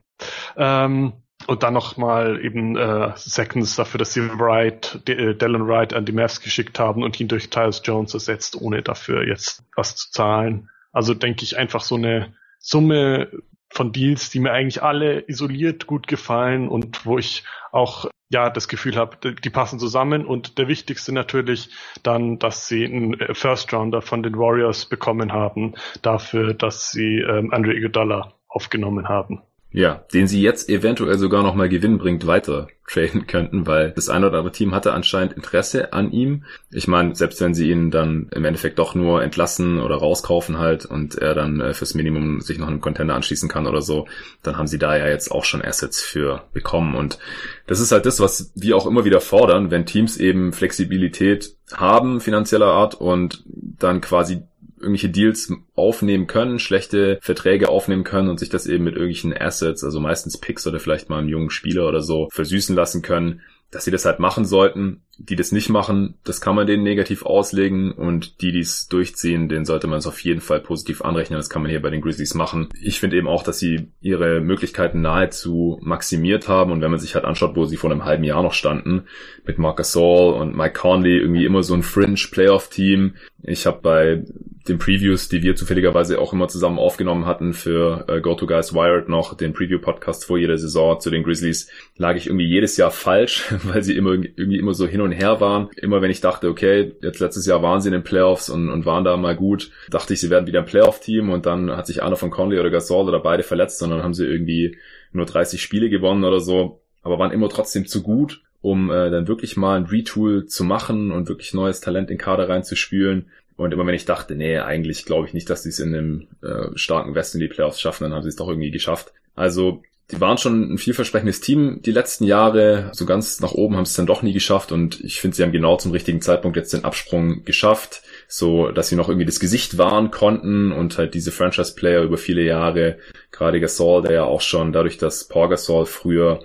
Ähm, 0.55 1.13
und 1.47 1.63
dann 1.63 1.73
nochmal 1.73 2.43
eben 2.43 2.75
äh, 2.75 3.11
Seconds 3.15 3.75
dafür, 3.75 3.99
dass 3.99 4.13
sie 4.13 4.21
Wright, 4.21 4.99
äh, 5.07 5.35
Dallin 5.35 5.67
Wright 5.67 5.93
an 5.93 6.05
die 6.05 6.11
Mavs 6.11 6.41
geschickt 6.41 6.79
haben 6.79 7.03
und 7.03 7.19
ihn 7.19 7.27
durch 7.27 7.49
Tyus 7.49 7.81
Jones 7.83 8.13
ersetzt, 8.13 8.59
ohne 8.59 8.81
dafür 8.81 9.27
jetzt 9.27 9.63
was 9.75 9.95
zu 9.95 10.11
zahlen. 10.11 10.69
Also 10.91 11.13
denke 11.13 11.43
ich 11.43 11.57
einfach 11.57 11.81
so 11.81 11.95
eine 11.95 12.33
Summe 12.59 13.29
von 13.69 13.91
Deals, 13.91 14.29
die 14.29 14.39
mir 14.39 14.51
eigentlich 14.51 14.83
alle 14.83 15.27
isoliert 15.27 15.87
gut 15.87 16.07
gefallen 16.07 16.69
und 16.69 17.05
wo 17.05 17.17
ich 17.17 17.43
auch 17.71 18.05
ja 18.29 18.49
das 18.49 18.67
Gefühl 18.67 18.95
habe, 18.95 19.33
die 19.33 19.49
passen 19.49 19.79
zusammen 19.79 20.25
und 20.25 20.57
der 20.57 20.67
wichtigste 20.67 21.11
natürlich 21.13 21.69
dann, 22.03 22.39
dass 22.39 22.67
sie 22.67 22.85
einen 22.85 23.19
äh, 23.19 23.33
First 23.33 23.73
Rounder 23.73 24.01
von 24.01 24.23
den 24.23 24.37
Warriors 24.37 24.85
bekommen 24.85 25.33
haben, 25.33 25.75
dafür, 26.01 26.53
dass 26.53 26.91
sie 26.91 27.19
ähm, 27.19 27.53
Andre 27.53 27.73
Iguodala 27.73 28.33
aufgenommen 28.47 29.07
haben. 29.07 29.41
Ja, 29.75 30.05
den 30.13 30.27
sie 30.27 30.39
jetzt 30.39 30.69
eventuell 30.69 31.17
sogar 31.17 31.41
noch 31.41 31.55
mal 31.55 31.67
gewinnbringend 31.67 32.27
weiter 32.27 32.67
traden 32.87 33.25
könnten, 33.27 33.65
weil 33.65 33.89
das 33.91 34.07
eine 34.07 34.27
oder 34.27 34.37
andere 34.37 34.53
Team 34.53 34.75
hatte 34.75 34.93
anscheinend 34.93 35.33
Interesse 35.33 35.93
an 35.93 36.11
ihm. 36.11 36.43
Ich 36.71 36.87
meine, 36.87 37.15
selbst 37.15 37.41
wenn 37.41 37.55
sie 37.55 37.71
ihn 37.71 37.89
dann 37.89 38.29
im 38.31 38.45
Endeffekt 38.45 38.77
doch 38.77 38.93
nur 38.93 39.23
entlassen 39.23 39.81
oder 39.81 39.95
rauskaufen 39.95 40.59
halt 40.59 40.85
und 40.85 41.15
er 41.15 41.33
dann 41.33 41.59
äh, 41.59 41.73
fürs 41.73 41.95
Minimum 41.95 42.39
sich 42.39 42.59
noch 42.59 42.67
einem 42.67 42.81
Contender 42.81 43.15
anschließen 43.15 43.49
kann 43.49 43.65
oder 43.65 43.81
so, 43.81 44.07
dann 44.43 44.57
haben 44.57 44.67
sie 44.67 44.77
da 44.77 44.95
ja 44.95 45.07
jetzt 45.07 45.31
auch 45.31 45.43
schon 45.43 45.63
Assets 45.63 46.01
für 46.01 46.43
bekommen. 46.53 46.93
Und 46.93 47.17
das 47.65 47.79
ist 47.79 47.91
halt 47.91 48.05
das, 48.05 48.19
was 48.19 48.51
wir 48.53 48.77
auch 48.77 48.85
immer 48.85 49.05
wieder 49.05 49.21
fordern, 49.21 49.71
wenn 49.71 49.87
Teams 49.87 50.17
eben 50.17 50.53
Flexibilität 50.53 51.55
haben 51.73 52.19
finanzieller 52.19 52.67
Art 52.67 52.93
und 52.93 53.43
dann 53.47 54.01
quasi 54.01 54.43
irgendwelche 54.83 55.09
Deals 55.09 55.51
aufnehmen 55.75 56.27
können, 56.27 56.59
schlechte 56.59 57.19
Verträge 57.21 57.69
aufnehmen 57.69 58.03
können 58.03 58.29
und 58.29 58.39
sich 58.39 58.49
das 58.49 58.67
eben 58.67 58.83
mit 58.83 58.95
irgendwelchen 58.95 59.35
Assets, 59.35 59.83
also 59.83 59.99
meistens 59.99 60.37
Picks 60.37 60.67
oder 60.67 60.79
vielleicht 60.79 61.09
mal 61.09 61.19
einen 61.19 61.29
jungen 61.29 61.49
Spieler 61.49 61.87
oder 61.87 62.01
so, 62.01 62.29
versüßen 62.31 62.75
lassen 62.75 63.01
können, 63.01 63.41
dass 63.71 63.85
sie 63.85 63.91
das 63.91 64.05
halt 64.05 64.19
machen 64.19 64.45
sollten. 64.45 65.01
Die 65.17 65.35
das 65.35 65.51
nicht 65.51 65.69
machen, 65.69 66.15
das 66.23 66.41
kann 66.41 66.55
man 66.55 66.65
denen 66.65 66.83
negativ 66.83 67.23
auslegen 67.23 67.91
und 67.91 68.41
die, 68.41 68.51
die 68.51 68.59
es 68.59 68.87
durchziehen, 68.87 69.47
denen 69.47 69.63
sollte 69.63 69.87
man 69.87 69.99
es 69.99 70.07
auf 70.07 70.19
jeden 70.21 70.41
Fall 70.41 70.59
positiv 70.59 71.03
anrechnen. 71.03 71.37
Das 71.37 71.49
kann 71.49 71.61
man 71.61 71.69
hier 71.69 71.81
bei 71.81 71.91
den 71.91 72.01
Grizzlies 72.01 72.33
machen. 72.33 72.69
Ich 72.81 72.99
finde 72.99 73.17
eben 73.17 73.27
auch, 73.27 73.43
dass 73.43 73.59
sie 73.59 73.91
ihre 74.01 74.41
Möglichkeiten 74.41 75.01
nahezu 75.01 75.79
maximiert 75.83 76.47
haben 76.47 76.71
und 76.71 76.81
wenn 76.81 76.91
man 76.91 76.99
sich 76.99 77.13
halt 77.13 77.25
anschaut, 77.25 77.55
wo 77.55 77.65
sie 77.65 77.77
vor 77.77 77.91
einem 77.91 78.05
halben 78.05 78.23
Jahr 78.23 78.41
noch 78.41 78.53
standen, 78.53 79.03
mit 79.45 79.59
Marcus 79.59 79.91
Saul 79.91 80.33
und 80.33 80.55
Mike 80.55 80.79
Conley, 80.79 81.19
irgendwie 81.19 81.45
immer 81.45 81.63
so 81.63 81.73
ein 81.73 81.83
Fringe-Playoff-Team. 81.83 83.13
Ich 83.43 83.65
habe 83.65 83.79
bei 83.81 84.23
den 84.67 84.77
Previews, 84.77 85.27
die 85.27 85.43
wir 85.43 85.55
zufälligerweise 85.55 86.19
auch 86.19 86.31
immer 86.31 86.47
zusammen 86.47 86.79
aufgenommen 86.79 87.25
hatten 87.25 87.53
für 87.53 88.05
äh, 88.07 88.21
Go 88.21 88.35
To 88.35 88.47
Guys 88.47 88.73
Wired 88.73 89.09
noch, 89.09 89.35
den 89.35 89.51
Preview-Podcast 89.51 90.25
vor 90.25 90.37
jeder 90.37 90.57
Saison 90.57 90.99
zu 90.99 91.09
den 91.09 91.23
Grizzlies, 91.23 91.69
lag 91.97 92.15
ich 92.15 92.27
irgendwie 92.27 92.47
jedes 92.47 92.77
Jahr 92.77 92.91
falsch, 92.91 93.53
weil 93.63 93.83
sie 93.83 93.97
immer 93.97 94.13
irgendwie 94.13 94.57
immer 94.57 94.73
so 94.73 94.87
hin 94.87 95.01
und 95.03 95.11
her 95.11 95.39
waren. 95.39 95.69
Immer 95.75 96.01
wenn 96.01 96.11
ich 96.11 96.21
dachte, 96.21 96.49
okay, 96.49 96.93
jetzt 97.01 97.19
letztes 97.19 97.45
Jahr 97.45 97.61
waren 97.61 97.81
sie 97.81 97.89
in 97.89 97.93
den 97.93 98.03
Playoffs 98.03 98.49
und, 98.49 98.69
und 98.69 98.85
waren 98.85 99.03
da 99.03 99.17
mal 99.17 99.35
gut, 99.35 99.71
dachte 99.89 100.13
ich, 100.13 100.19
sie 100.19 100.29
werden 100.29 100.47
wieder 100.47 100.59
ein 100.59 100.65
Playoff-Team 100.65 101.29
und 101.29 101.45
dann 101.45 101.71
hat 101.75 101.87
sich 101.87 102.01
einer 102.03 102.15
von 102.15 102.31
Conley 102.31 102.59
oder 102.59 102.69
Gasol 102.69 103.07
oder 103.07 103.19
beide 103.19 103.43
verletzt, 103.43 103.79
sondern 103.79 104.03
haben 104.03 104.13
sie 104.13 104.25
irgendwie 104.25 104.77
nur 105.11 105.25
30 105.25 105.61
Spiele 105.61 105.89
gewonnen 105.89 106.23
oder 106.23 106.39
so, 106.39 106.81
aber 107.03 107.19
waren 107.19 107.31
immer 107.31 107.49
trotzdem 107.49 107.85
zu 107.85 108.01
gut 108.01 108.41
um 108.63 108.89
äh, 108.89 109.11
dann 109.11 109.27
wirklich 109.27 109.57
mal 109.57 109.75
ein 109.75 109.87
Retool 109.87 110.45
zu 110.45 110.63
machen 110.63 111.11
und 111.11 111.27
wirklich 111.27 111.53
neues 111.53 111.81
Talent 111.81 112.09
in 112.09 112.17
Kader 112.17 112.47
reinzuspülen. 112.47 113.29
Und 113.57 113.73
immer 113.73 113.85
wenn 113.85 113.93
ich 113.93 114.05
dachte, 114.05 114.35
nee, 114.35 114.57
eigentlich 114.57 115.05
glaube 115.05 115.27
ich 115.27 115.33
nicht, 115.33 115.49
dass 115.49 115.63
sie 115.63 115.69
es 115.69 115.79
in 115.79 115.93
einem 115.93 116.27
äh, 116.41 116.69
starken 116.75 117.13
Westen 117.13 117.41
die 117.41 117.49
Playoffs 117.49 117.81
schaffen, 117.81 118.05
dann 118.05 118.13
haben 118.13 118.23
sie 118.23 118.29
es 118.29 118.37
doch 118.37 118.47
irgendwie 118.47 118.71
geschafft. 118.71 119.11
Also 119.35 119.83
die 120.13 120.21
waren 120.21 120.37
schon 120.37 120.73
ein 120.73 120.77
vielversprechendes 120.77 121.41
Team 121.41 121.81
die 121.81 121.91
letzten 121.91 122.25
Jahre. 122.25 122.91
So 122.93 123.05
ganz 123.05 123.39
nach 123.39 123.53
oben 123.53 123.75
haben 123.75 123.85
sie 123.85 123.91
es 123.91 123.95
dann 123.95 124.05
doch 124.05 124.21
nie 124.21 124.33
geschafft 124.33 124.71
und 124.71 125.03
ich 125.03 125.19
finde, 125.19 125.35
sie 125.35 125.43
haben 125.43 125.51
genau 125.51 125.77
zum 125.77 125.91
richtigen 125.91 126.21
Zeitpunkt 126.21 126.55
jetzt 126.55 126.73
den 126.73 126.85
Absprung 126.85 127.43
geschafft, 127.45 128.03
so 128.27 128.71
dass 128.71 128.89
sie 128.89 128.95
noch 128.95 129.09
irgendwie 129.09 129.25
das 129.25 129.39
Gesicht 129.39 129.77
wahren 129.77 130.11
konnten 130.11 130.71
und 130.71 130.97
halt 130.97 131.15
diese 131.15 131.31
Franchise-Player 131.31 132.03
über 132.03 132.17
viele 132.17 132.43
Jahre, 132.43 132.97
gerade 133.31 133.59
Gasol, 133.59 134.03
der 134.03 134.11
ja 134.11 134.23
auch 134.23 134.41
schon 134.41 134.71
dadurch, 134.71 134.97
dass 134.97 135.27
Paul 135.27 135.49
Gasol 135.49 135.85
früher 135.85 136.39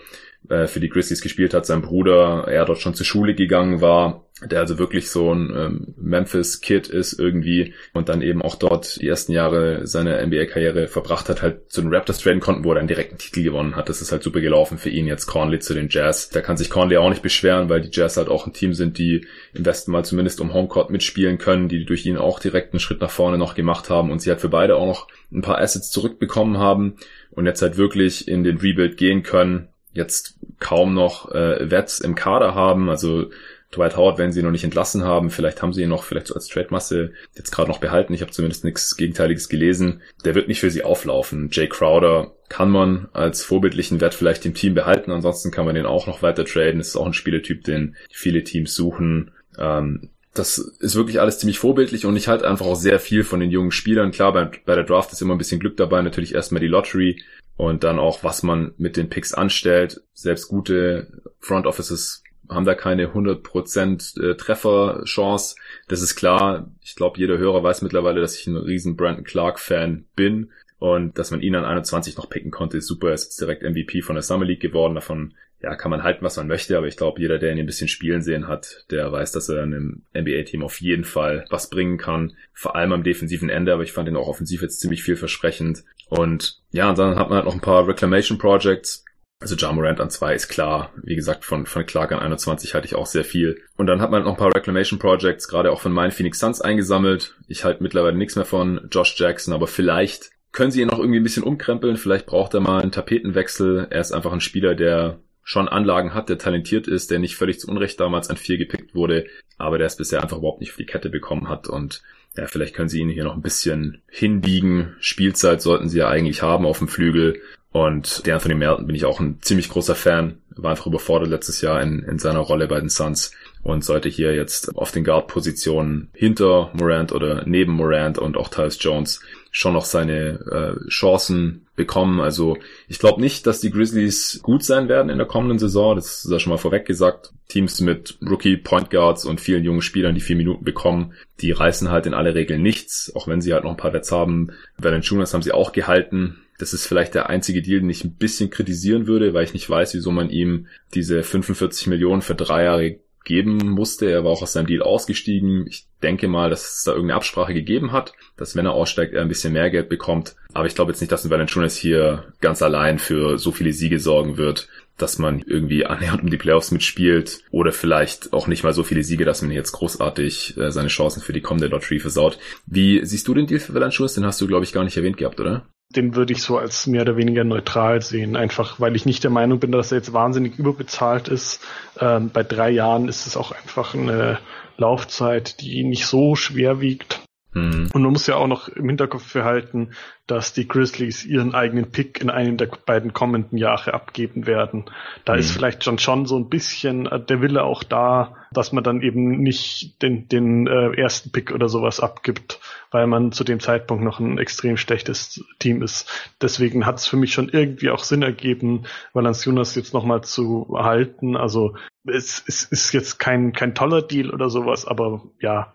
äh, 0.48 0.66
für 0.66 0.80
die 0.80 0.88
Grizzlies 0.88 1.20
gespielt 1.20 1.54
hat, 1.54 1.66
sein 1.66 1.82
Bruder, 1.82 2.46
er 2.48 2.64
dort 2.64 2.78
schon 2.78 2.94
zur 2.94 3.06
Schule 3.06 3.34
gegangen 3.34 3.80
war, 3.80 4.24
der 4.42 4.60
also 4.60 4.78
wirklich 4.78 5.10
so 5.10 5.32
ein 5.34 5.52
ähm, 5.54 5.94
Memphis-Kid 5.96 6.86
ist 6.86 7.18
irgendwie 7.18 7.74
und 7.92 8.08
dann 8.08 8.22
eben 8.22 8.40
auch 8.40 8.54
dort 8.54 9.00
die 9.00 9.08
ersten 9.08 9.32
Jahre 9.32 9.86
seiner 9.86 10.24
NBA-Karriere 10.24 10.86
verbracht 10.86 11.28
hat, 11.28 11.42
halt 11.42 11.70
zu 11.70 11.82
den 11.82 11.92
Raptors 11.92 12.18
traden 12.18 12.40
konnten, 12.40 12.64
wo 12.64 12.72
er 12.72 12.78
einen 12.78 12.88
direkten 12.88 13.18
Titel 13.18 13.42
gewonnen 13.42 13.74
hat. 13.74 13.88
Das 13.88 14.00
ist 14.00 14.12
halt 14.12 14.22
super 14.22 14.40
gelaufen 14.40 14.78
für 14.78 14.90
ihn 14.90 15.06
jetzt 15.06 15.26
Conley 15.26 15.58
zu 15.58 15.74
den 15.74 15.88
Jazz. 15.90 16.28
Da 16.28 16.40
kann 16.40 16.56
sich 16.56 16.70
Conley 16.70 16.98
auch 16.98 17.10
nicht 17.10 17.22
beschweren, 17.22 17.68
weil 17.68 17.80
die 17.80 17.90
Jazz 17.90 18.16
halt 18.16 18.28
auch 18.28 18.46
ein 18.46 18.52
Team 18.52 18.74
sind, 18.74 18.98
die 18.98 19.26
im 19.54 19.66
Westen 19.66 19.90
mal 19.90 20.04
zumindest 20.04 20.40
um 20.40 20.54
Homecourt 20.54 20.90
mitspielen 20.90 21.38
können, 21.38 21.68
die 21.68 21.84
durch 21.84 22.06
ihn 22.06 22.16
auch 22.16 22.38
direkt 22.38 22.72
einen 22.72 22.80
Schritt 22.80 23.00
nach 23.00 23.10
vorne 23.10 23.38
noch 23.38 23.54
gemacht 23.54 23.90
haben 23.90 24.12
und 24.12 24.22
sie 24.22 24.30
halt 24.30 24.40
für 24.40 24.48
beide 24.48 24.76
auch 24.76 24.86
noch 24.86 25.08
ein 25.32 25.42
paar 25.42 25.58
Assets 25.58 25.90
zurückbekommen 25.90 26.58
haben 26.58 26.96
und 27.32 27.46
jetzt 27.46 27.60
halt 27.60 27.76
wirklich 27.76 28.28
in 28.28 28.44
den 28.44 28.58
Rebuild 28.58 28.96
gehen 28.96 29.24
können 29.24 29.68
jetzt 29.98 30.38
kaum 30.58 30.94
noch 30.94 31.30
äh, 31.32 31.70
Wets 31.70 32.00
im 32.00 32.14
Kader 32.14 32.54
haben. 32.54 32.88
Also 32.88 33.26
Dwight 33.74 33.96
Howard 33.98 34.16
werden 34.16 34.32
sie 34.32 34.42
noch 34.42 34.50
nicht 34.50 34.64
entlassen 34.64 35.04
haben. 35.04 35.30
Vielleicht 35.30 35.60
haben 35.60 35.74
sie 35.74 35.82
ihn 35.82 35.90
noch 35.90 36.04
vielleicht 36.04 36.28
so 36.28 36.34
als 36.34 36.48
Trade-Masse 36.48 37.12
jetzt 37.34 37.50
gerade 37.50 37.70
noch 37.70 37.80
behalten. 37.80 38.14
Ich 38.14 38.22
habe 38.22 38.30
zumindest 38.30 38.64
nichts 38.64 38.96
Gegenteiliges 38.96 39.50
gelesen. 39.50 40.00
Der 40.24 40.34
wird 40.34 40.48
nicht 40.48 40.60
für 40.60 40.70
sie 40.70 40.84
auflaufen. 40.84 41.50
Jay 41.52 41.68
Crowder 41.68 42.32
kann 42.48 42.70
man 42.70 43.08
als 43.12 43.42
vorbildlichen 43.42 44.00
Wert 44.00 44.14
vielleicht 44.14 44.46
im 44.46 44.54
Team 44.54 44.74
behalten. 44.74 45.10
Ansonsten 45.10 45.50
kann 45.50 45.66
man 45.66 45.74
den 45.74 45.84
auch 45.84 46.06
noch 46.06 46.22
weiter 46.22 46.46
traden. 46.46 46.78
Das 46.78 46.88
ist 46.88 46.96
auch 46.96 47.06
ein 47.06 47.12
Spieletyp, 47.12 47.64
den 47.64 47.96
viele 48.10 48.42
Teams 48.42 48.74
suchen. 48.74 49.32
Ähm, 49.58 50.08
das 50.32 50.58
ist 50.58 50.94
wirklich 50.94 51.20
alles 51.20 51.38
ziemlich 51.38 51.58
vorbildlich 51.58 52.06
und 52.06 52.16
ich 52.16 52.28
halte 52.28 52.48
einfach 52.48 52.66
auch 52.66 52.76
sehr 52.76 53.00
viel 53.00 53.24
von 53.24 53.40
den 53.40 53.50
jungen 53.50 53.72
Spielern. 53.72 54.12
Klar, 54.12 54.32
bei, 54.32 54.50
bei 54.64 54.74
der 54.76 54.84
Draft 54.84 55.12
ist 55.12 55.20
immer 55.20 55.34
ein 55.34 55.38
bisschen 55.38 55.60
Glück 55.60 55.76
dabei. 55.76 56.00
Natürlich 56.00 56.34
erstmal 56.34 56.60
die 56.60 56.68
Lottery 56.68 57.22
und 57.58 57.82
dann 57.82 57.98
auch, 57.98 58.22
was 58.22 58.44
man 58.44 58.72
mit 58.78 58.96
den 58.96 59.10
Picks 59.10 59.34
anstellt. 59.34 60.00
Selbst 60.14 60.46
gute 60.46 61.08
Front 61.40 61.66
Offices 61.66 62.22
haben 62.48 62.64
da 62.64 62.76
keine 62.76 63.08
100% 63.08 64.22
äh, 64.22 64.36
Trefferchance. 64.36 65.56
Das 65.88 66.00
ist 66.00 66.14
klar. 66.14 66.70
Ich 66.82 66.94
glaube, 66.94 67.18
jeder 67.18 67.36
Hörer 67.36 67.64
weiß 67.64 67.82
mittlerweile, 67.82 68.20
dass 68.20 68.38
ich 68.38 68.46
ein 68.46 68.56
riesen 68.56 68.96
Brandon 68.96 69.24
Clark 69.24 69.58
Fan 69.58 70.06
bin. 70.14 70.52
Und 70.78 71.18
dass 71.18 71.32
man 71.32 71.40
ihn 71.40 71.56
an 71.56 71.64
21 71.64 72.16
noch 72.16 72.30
picken 72.30 72.52
konnte, 72.52 72.78
ist 72.78 72.86
super. 72.86 73.08
Er 73.08 73.14
ist 73.14 73.24
jetzt 73.24 73.40
direkt 73.40 73.64
MVP 73.64 74.02
von 74.02 74.14
der 74.14 74.22
Summer 74.22 74.44
League 74.44 74.62
geworden. 74.62 74.94
Davon 74.94 75.34
ja, 75.60 75.74
kann 75.74 75.90
man 75.90 76.04
halten, 76.04 76.24
was 76.24 76.36
man 76.36 76.46
möchte, 76.46 76.76
aber 76.76 76.86
ich 76.86 76.96
glaube, 76.96 77.20
jeder, 77.20 77.38
der 77.38 77.52
ihn 77.52 77.58
ein 77.58 77.66
bisschen 77.66 77.88
spielen 77.88 78.22
sehen 78.22 78.46
hat, 78.46 78.84
der 78.90 79.10
weiß, 79.10 79.32
dass 79.32 79.48
er 79.48 79.62
einem 79.62 80.02
NBA-Team 80.16 80.62
auf 80.62 80.80
jeden 80.80 81.04
Fall 81.04 81.44
was 81.50 81.68
bringen 81.68 81.98
kann. 81.98 82.36
Vor 82.52 82.76
allem 82.76 82.92
am 82.92 83.02
defensiven 83.02 83.48
Ende, 83.48 83.72
aber 83.72 83.82
ich 83.82 83.92
fand 83.92 84.08
ihn 84.08 84.16
auch 84.16 84.28
offensiv 84.28 84.62
jetzt 84.62 84.80
ziemlich 84.80 85.02
vielversprechend. 85.02 85.84
Und 86.08 86.60
ja, 86.70 86.88
und 86.90 86.98
dann 86.98 87.16
hat 87.16 87.28
man 87.28 87.38
halt 87.38 87.46
noch 87.46 87.54
ein 87.54 87.60
paar 87.60 87.88
Reclamation 87.88 88.38
Projects. 88.38 89.04
Also 89.40 89.54
Ja 89.54 89.72
Morant 89.72 90.00
an 90.00 90.10
zwei 90.10 90.34
ist 90.34 90.48
klar. 90.48 90.92
Wie 91.02 91.14
gesagt, 91.14 91.44
von, 91.44 91.66
von 91.66 91.86
Clark 91.86 92.12
an 92.12 92.18
21 92.18 92.74
halte 92.74 92.86
ich 92.86 92.94
auch 92.94 93.06
sehr 93.06 93.24
viel. 93.24 93.60
Und 93.76 93.86
dann 93.86 94.00
hat 94.00 94.10
man 94.10 94.24
noch 94.24 94.32
ein 94.32 94.36
paar 94.36 94.54
Reclamation 94.54 94.98
Projects, 94.98 95.48
gerade 95.48 95.72
auch 95.72 95.80
von 95.80 95.92
meinen 95.92 96.10
Phoenix 96.10 96.38
Suns 96.38 96.60
eingesammelt. 96.60 97.36
Ich 97.46 97.64
halte 97.64 97.82
mittlerweile 97.82 98.16
nichts 98.16 98.36
mehr 98.36 98.44
von 98.44 98.88
Josh 98.90 99.18
Jackson, 99.18 99.54
aber 99.54 99.66
vielleicht 99.66 100.30
können 100.50 100.70
sie 100.70 100.80
ihn 100.80 100.88
noch 100.88 100.98
irgendwie 100.98 101.20
ein 101.20 101.24
bisschen 101.24 101.44
umkrempeln. 101.44 101.96
Vielleicht 101.96 102.26
braucht 102.26 102.54
er 102.54 102.60
mal 102.60 102.80
einen 102.80 102.90
Tapetenwechsel. 102.90 103.86
Er 103.90 104.00
ist 104.00 104.12
einfach 104.12 104.32
ein 104.32 104.40
Spieler, 104.40 104.74
der 104.74 105.20
schon 105.48 105.66
Anlagen 105.66 106.12
hat, 106.12 106.28
der 106.28 106.36
talentiert 106.36 106.88
ist, 106.88 107.10
der 107.10 107.18
nicht 107.18 107.34
völlig 107.34 107.58
zu 107.58 107.68
Unrecht 107.68 107.98
damals 107.98 108.28
an 108.28 108.36
vier 108.36 108.58
gepickt 108.58 108.94
wurde, 108.94 109.24
aber 109.56 109.78
der 109.78 109.86
es 109.86 109.96
bisher 109.96 110.22
einfach 110.22 110.36
überhaupt 110.36 110.60
nicht 110.60 110.72
für 110.72 110.82
die 110.82 110.86
Kette 110.86 111.08
bekommen 111.08 111.48
hat 111.48 111.68
und 111.68 112.02
ja, 112.36 112.46
vielleicht 112.46 112.74
können 112.74 112.90
sie 112.90 113.00
ihn 113.00 113.08
hier 113.08 113.24
noch 113.24 113.34
ein 113.34 113.40
bisschen 113.40 114.02
hinbiegen. 114.10 114.94
Spielzeit 115.00 115.62
sollten 115.62 115.88
sie 115.88 116.00
ja 116.00 116.08
eigentlich 116.08 116.42
haben 116.42 116.66
auf 116.66 116.78
dem 116.78 116.88
Flügel. 116.88 117.40
Und 117.72 118.26
der 118.26 118.34
Anthony 118.34 118.54
Melton 118.54 118.86
bin 118.86 118.94
ich 118.94 119.06
auch 119.06 119.20
ein 119.20 119.38
ziemlich 119.40 119.70
großer 119.70 119.94
Fan. 119.94 120.38
War 120.50 120.72
einfach 120.72 120.86
überfordert 120.86 121.30
letztes 121.30 121.62
Jahr 121.62 121.80
in, 121.80 122.00
in 122.00 122.18
seiner 122.18 122.40
Rolle 122.40 122.68
bei 122.68 122.78
den 122.78 122.90
Suns 122.90 123.32
und 123.68 123.84
sollte 123.84 124.08
hier 124.08 124.34
jetzt 124.34 124.76
auf 124.76 124.92
den 124.92 125.04
Guard-Positionen 125.04 126.08
hinter 126.14 126.70
Morant 126.72 127.12
oder 127.12 127.44
neben 127.46 127.72
Morant 127.72 128.18
und 128.18 128.36
auch 128.36 128.48
Tyus 128.48 128.78
Jones 128.80 129.20
schon 129.50 129.74
noch 129.74 129.84
seine 129.84 130.78
äh, 130.84 130.88
Chancen 130.88 131.66
bekommen. 131.76 132.20
Also 132.20 132.56
ich 132.86 132.98
glaube 132.98 133.20
nicht, 133.20 133.46
dass 133.46 133.60
die 133.60 133.70
Grizzlies 133.70 134.40
gut 134.42 134.64
sein 134.64 134.88
werden 134.88 135.10
in 135.10 135.18
der 135.18 135.26
kommenden 135.26 135.58
Saison. 135.58 135.96
Das 135.96 136.24
ist 136.24 136.30
ja 136.30 136.38
schon 136.38 136.50
mal 136.50 136.58
vorweg 136.58 136.86
gesagt. 136.86 137.32
Teams 137.48 137.80
mit 137.80 138.18
Rookie 138.22 138.56
Point 138.56 138.90
Guards 138.90 139.24
und 139.24 139.40
vielen 139.40 139.64
jungen 139.64 139.82
Spielern, 139.82 140.14
die 140.14 140.20
vier 140.20 140.36
Minuten 140.36 140.64
bekommen, 140.64 141.14
die 141.40 141.52
reißen 141.52 141.90
halt 141.90 142.06
in 142.06 142.14
aller 142.14 142.34
Regel 142.34 142.58
nichts, 142.58 143.12
auch 143.14 143.26
wenn 143.26 143.40
sie 143.40 143.52
halt 143.52 143.64
noch 143.64 143.70
ein 143.70 143.76
paar 143.76 143.92
Wets 143.92 144.12
haben. 144.12 144.52
Valanciunas 144.76 145.32
haben 145.32 145.42
sie 145.42 145.52
auch 145.52 145.72
gehalten. 145.72 146.38
Das 146.58 146.72
ist 146.72 146.86
vielleicht 146.86 147.14
der 147.14 147.30
einzige 147.30 147.62
Deal, 147.62 147.80
den 147.80 147.90
ich 147.90 148.04
ein 148.04 148.16
bisschen 148.16 148.50
kritisieren 148.50 149.06
würde, 149.06 149.32
weil 149.32 149.44
ich 149.44 149.54
nicht 149.54 149.68
weiß, 149.68 149.94
wieso 149.94 150.10
man 150.10 150.28
ihm 150.28 150.66
diese 150.94 151.22
45 151.22 151.86
Millionen 151.86 152.20
für 152.20 152.34
drei 152.34 152.64
Jahre 152.64 152.98
geben 153.28 153.58
musste. 153.58 154.10
Er 154.10 154.24
war 154.24 154.32
auch 154.32 154.42
aus 154.42 154.54
seinem 154.54 154.66
Deal 154.66 154.82
ausgestiegen. 154.82 155.66
Ich 155.68 155.86
denke 156.02 156.26
mal, 156.26 156.50
dass 156.50 156.78
es 156.78 156.84
da 156.84 156.92
irgendeine 156.92 157.16
Absprache 157.16 157.54
gegeben 157.54 157.92
hat, 157.92 158.14
dass 158.36 158.56
wenn 158.56 158.66
er 158.66 158.72
aussteigt, 158.72 159.14
er 159.14 159.22
ein 159.22 159.28
bisschen 159.28 159.52
mehr 159.52 159.70
Geld 159.70 159.88
bekommt. 159.88 160.34
Aber 160.54 160.66
ich 160.66 160.74
glaube 160.74 160.90
jetzt 160.90 161.00
nicht, 161.00 161.12
dass 161.12 161.24
ein 161.24 161.30
hier 161.76 162.32
ganz 162.40 162.62
allein 162.62 162.98
für 162.98 163.38
so 163.38 163.52
viele 163.52 163.72
Siege 163.72 164.00
sorgen 164.00 164.38
wird, 164.38 164.68
dass 164.96 165.18
man 165.18 165.42
irgendwie 165.46 165.86
annähernd 165.86 166.22
um 166.22 166.30
die 166.30 166.38
Playoffs 166.38 166.72
mitspielt 166.72 167.42
oder 167.50 167.70
vielleicht 167.70 168.32
auch 168.32 168.48
nicht 168.48 168.64
mal 168.64 168.72
so 168.72 168.82
viele 168.82 169.04
Siege, 169.04 169.24
dass 169.24 169.42
man 169.42 169.52
jetzt 169.52 169.72
großartig 169.72 170.56
äh, 170.56 170.72
seine 170.72 170.88
Chancen 170.88 171.22
für 171.22 171.32
die 171.32 171.42
kommende 171.42 171.68
Lottery 171.68 172.00
versaut. 172.00 172.38
Wie 172.66 173.04
siehst 173.04 173.28
du 173.28 173.34
den 173.34 173.46
Deal 173.46 173.60
für 173.60 173.74
Valanciunas? 173.74 174.14
Den 174.14 174.26
hast 174.26 174.40
du, 174.40 174.46
glaube 174.46 174.64
ich, 174.64 174.72
gar 174.72 174.84
nicht 174.84 174.96
erwähnt 174.96 175.18
gehabt, 175.18 175.38
oder? 175.38 175.68
Den 175.96 176.14
würde 176.14 176.32
ich 176.32 176.42
so 176.42 176.58
als 176.58 176.86
mehr 176.86 177.02
oder 177.02 177.16
weniger 177.16 177.44
neutral 177.44 178.02
sehen, 178.02 178.36
einfach 178.36 178.78
weil 178.78 178.94
ich 178.94 179.06
nicht 179.06 179.24
der 179.24 179.30
Meinung 179.30 179.58
bin, 179.58 179.72
dass 179.72 179.90
er 179.90 179.98
jetzt 179.98 180.12
wahnsinnig 180.12 180.58
überbezahlt 180.58 181.28
ist. 181.28 181.64
Ähm, 181.98 182.30
bei 182.30 182.42
drei 182.42 182.70
Jahren 182.70 183.08
ist 183.08 183.26
es 183.26 183.36
auch 183.36 183.52
einfach 183.52 183.94
eine 183.94 184.38
Laufzeit, 184.76 185.60
die 185.60 185.84
nicht 185.84 186.06
so 186.06 186.36
schwer 186.36 186.80
wiegt. 186.80 187.20
Mhm. 187.54 187.88
Und 187.92 188.02
man 188.02 188.12
muss 188.12 188.26
ja 188.26 188.36
auch 188.36 188.46
noch 188.46 188.68
im 188.68 188.88
Hinterkopf 188.88 189.32
behalten, 189.32 189.90
dass 190.26 190.52
die 190.52 190.68
Grizzlies 190.68 191.24
ihren 191.24 191.54
eigenen 191.54 191.90
Pick 191.90 192.20
in 192.20 192.28
einem 192.28 192.58
der 192.58 192.66
beiden 192.66 193.14
kommenden 193.14 193.56
Jahre 193.56 193.94
abgeben 193.94 194.46
werden. 194.46 194.84
Da 195.24 195.32
mhm. 195.32 195.38
ist 195.38 195.52
vielleicht 195.52 195.84
schon 195.84 195.98
schon 195.98 196.26
so 196.26 196.36
ein 196.36 196.50
bisschen 196.50 197.06
äh, 197.06 197.18
der 197.18 197.40
Wille 197.40 197.64
auch 197.64 197.82
da, 197.82 198.36
dass 198.52 198.72
man 198.72 198.84
dann 198.84 199.00
eben 199.00 199.40
nicht 199.40 200.02
den, 200.02 200.28
den 200.28 200.66
äh, 200.66 200.92
ersten 201.00 201.32
Pick 201.32 201.52
oder 201.52 201.68
sowas 201.68 202.00
abgibt, 202.00 202.60
weil 202.90 203.06
man 203.06 203.32
zu 203.32 203.44
dem 203.44 203.60
Zeitpunkt 203.60 204.04
noch 204.04 204.20
ein 204.20 204.38
extrem 204.38 204.76
schlechtes 204.76 205.44
Team 205.58 205.82
ist. 205.82 206.08
Deswegen 206.40 206.86
hat 206.86 206.98
es 206.98 207.06
für 207.06 207.16
mich 207.16 207.32
schon 207.32 207.48
irgendwie 207.48 207.90
auch 207.90 208.04
Sinn 208.04 208.22
ergeben, 208.22 208.84
Valanciunas 209.12 209.74
jetzt 209.74 209.94
nochmal 209.94 210.22
zu 210.22 210.68
halten. 210.72 211.36
Also 211.36 211.76
es, 212.06 212.42
es 212.46 212.64
ist 212.64 212.92
jetzt 212.92 213.18
kein, 213.18 213.52
kein 213.52 213.74
toller 213.74 214.02
Deal 214.02 214.30
oder 214.30 214.50
sowas, 214.50 214.86
aber 214.86 215.22
ja, 215.40 215.72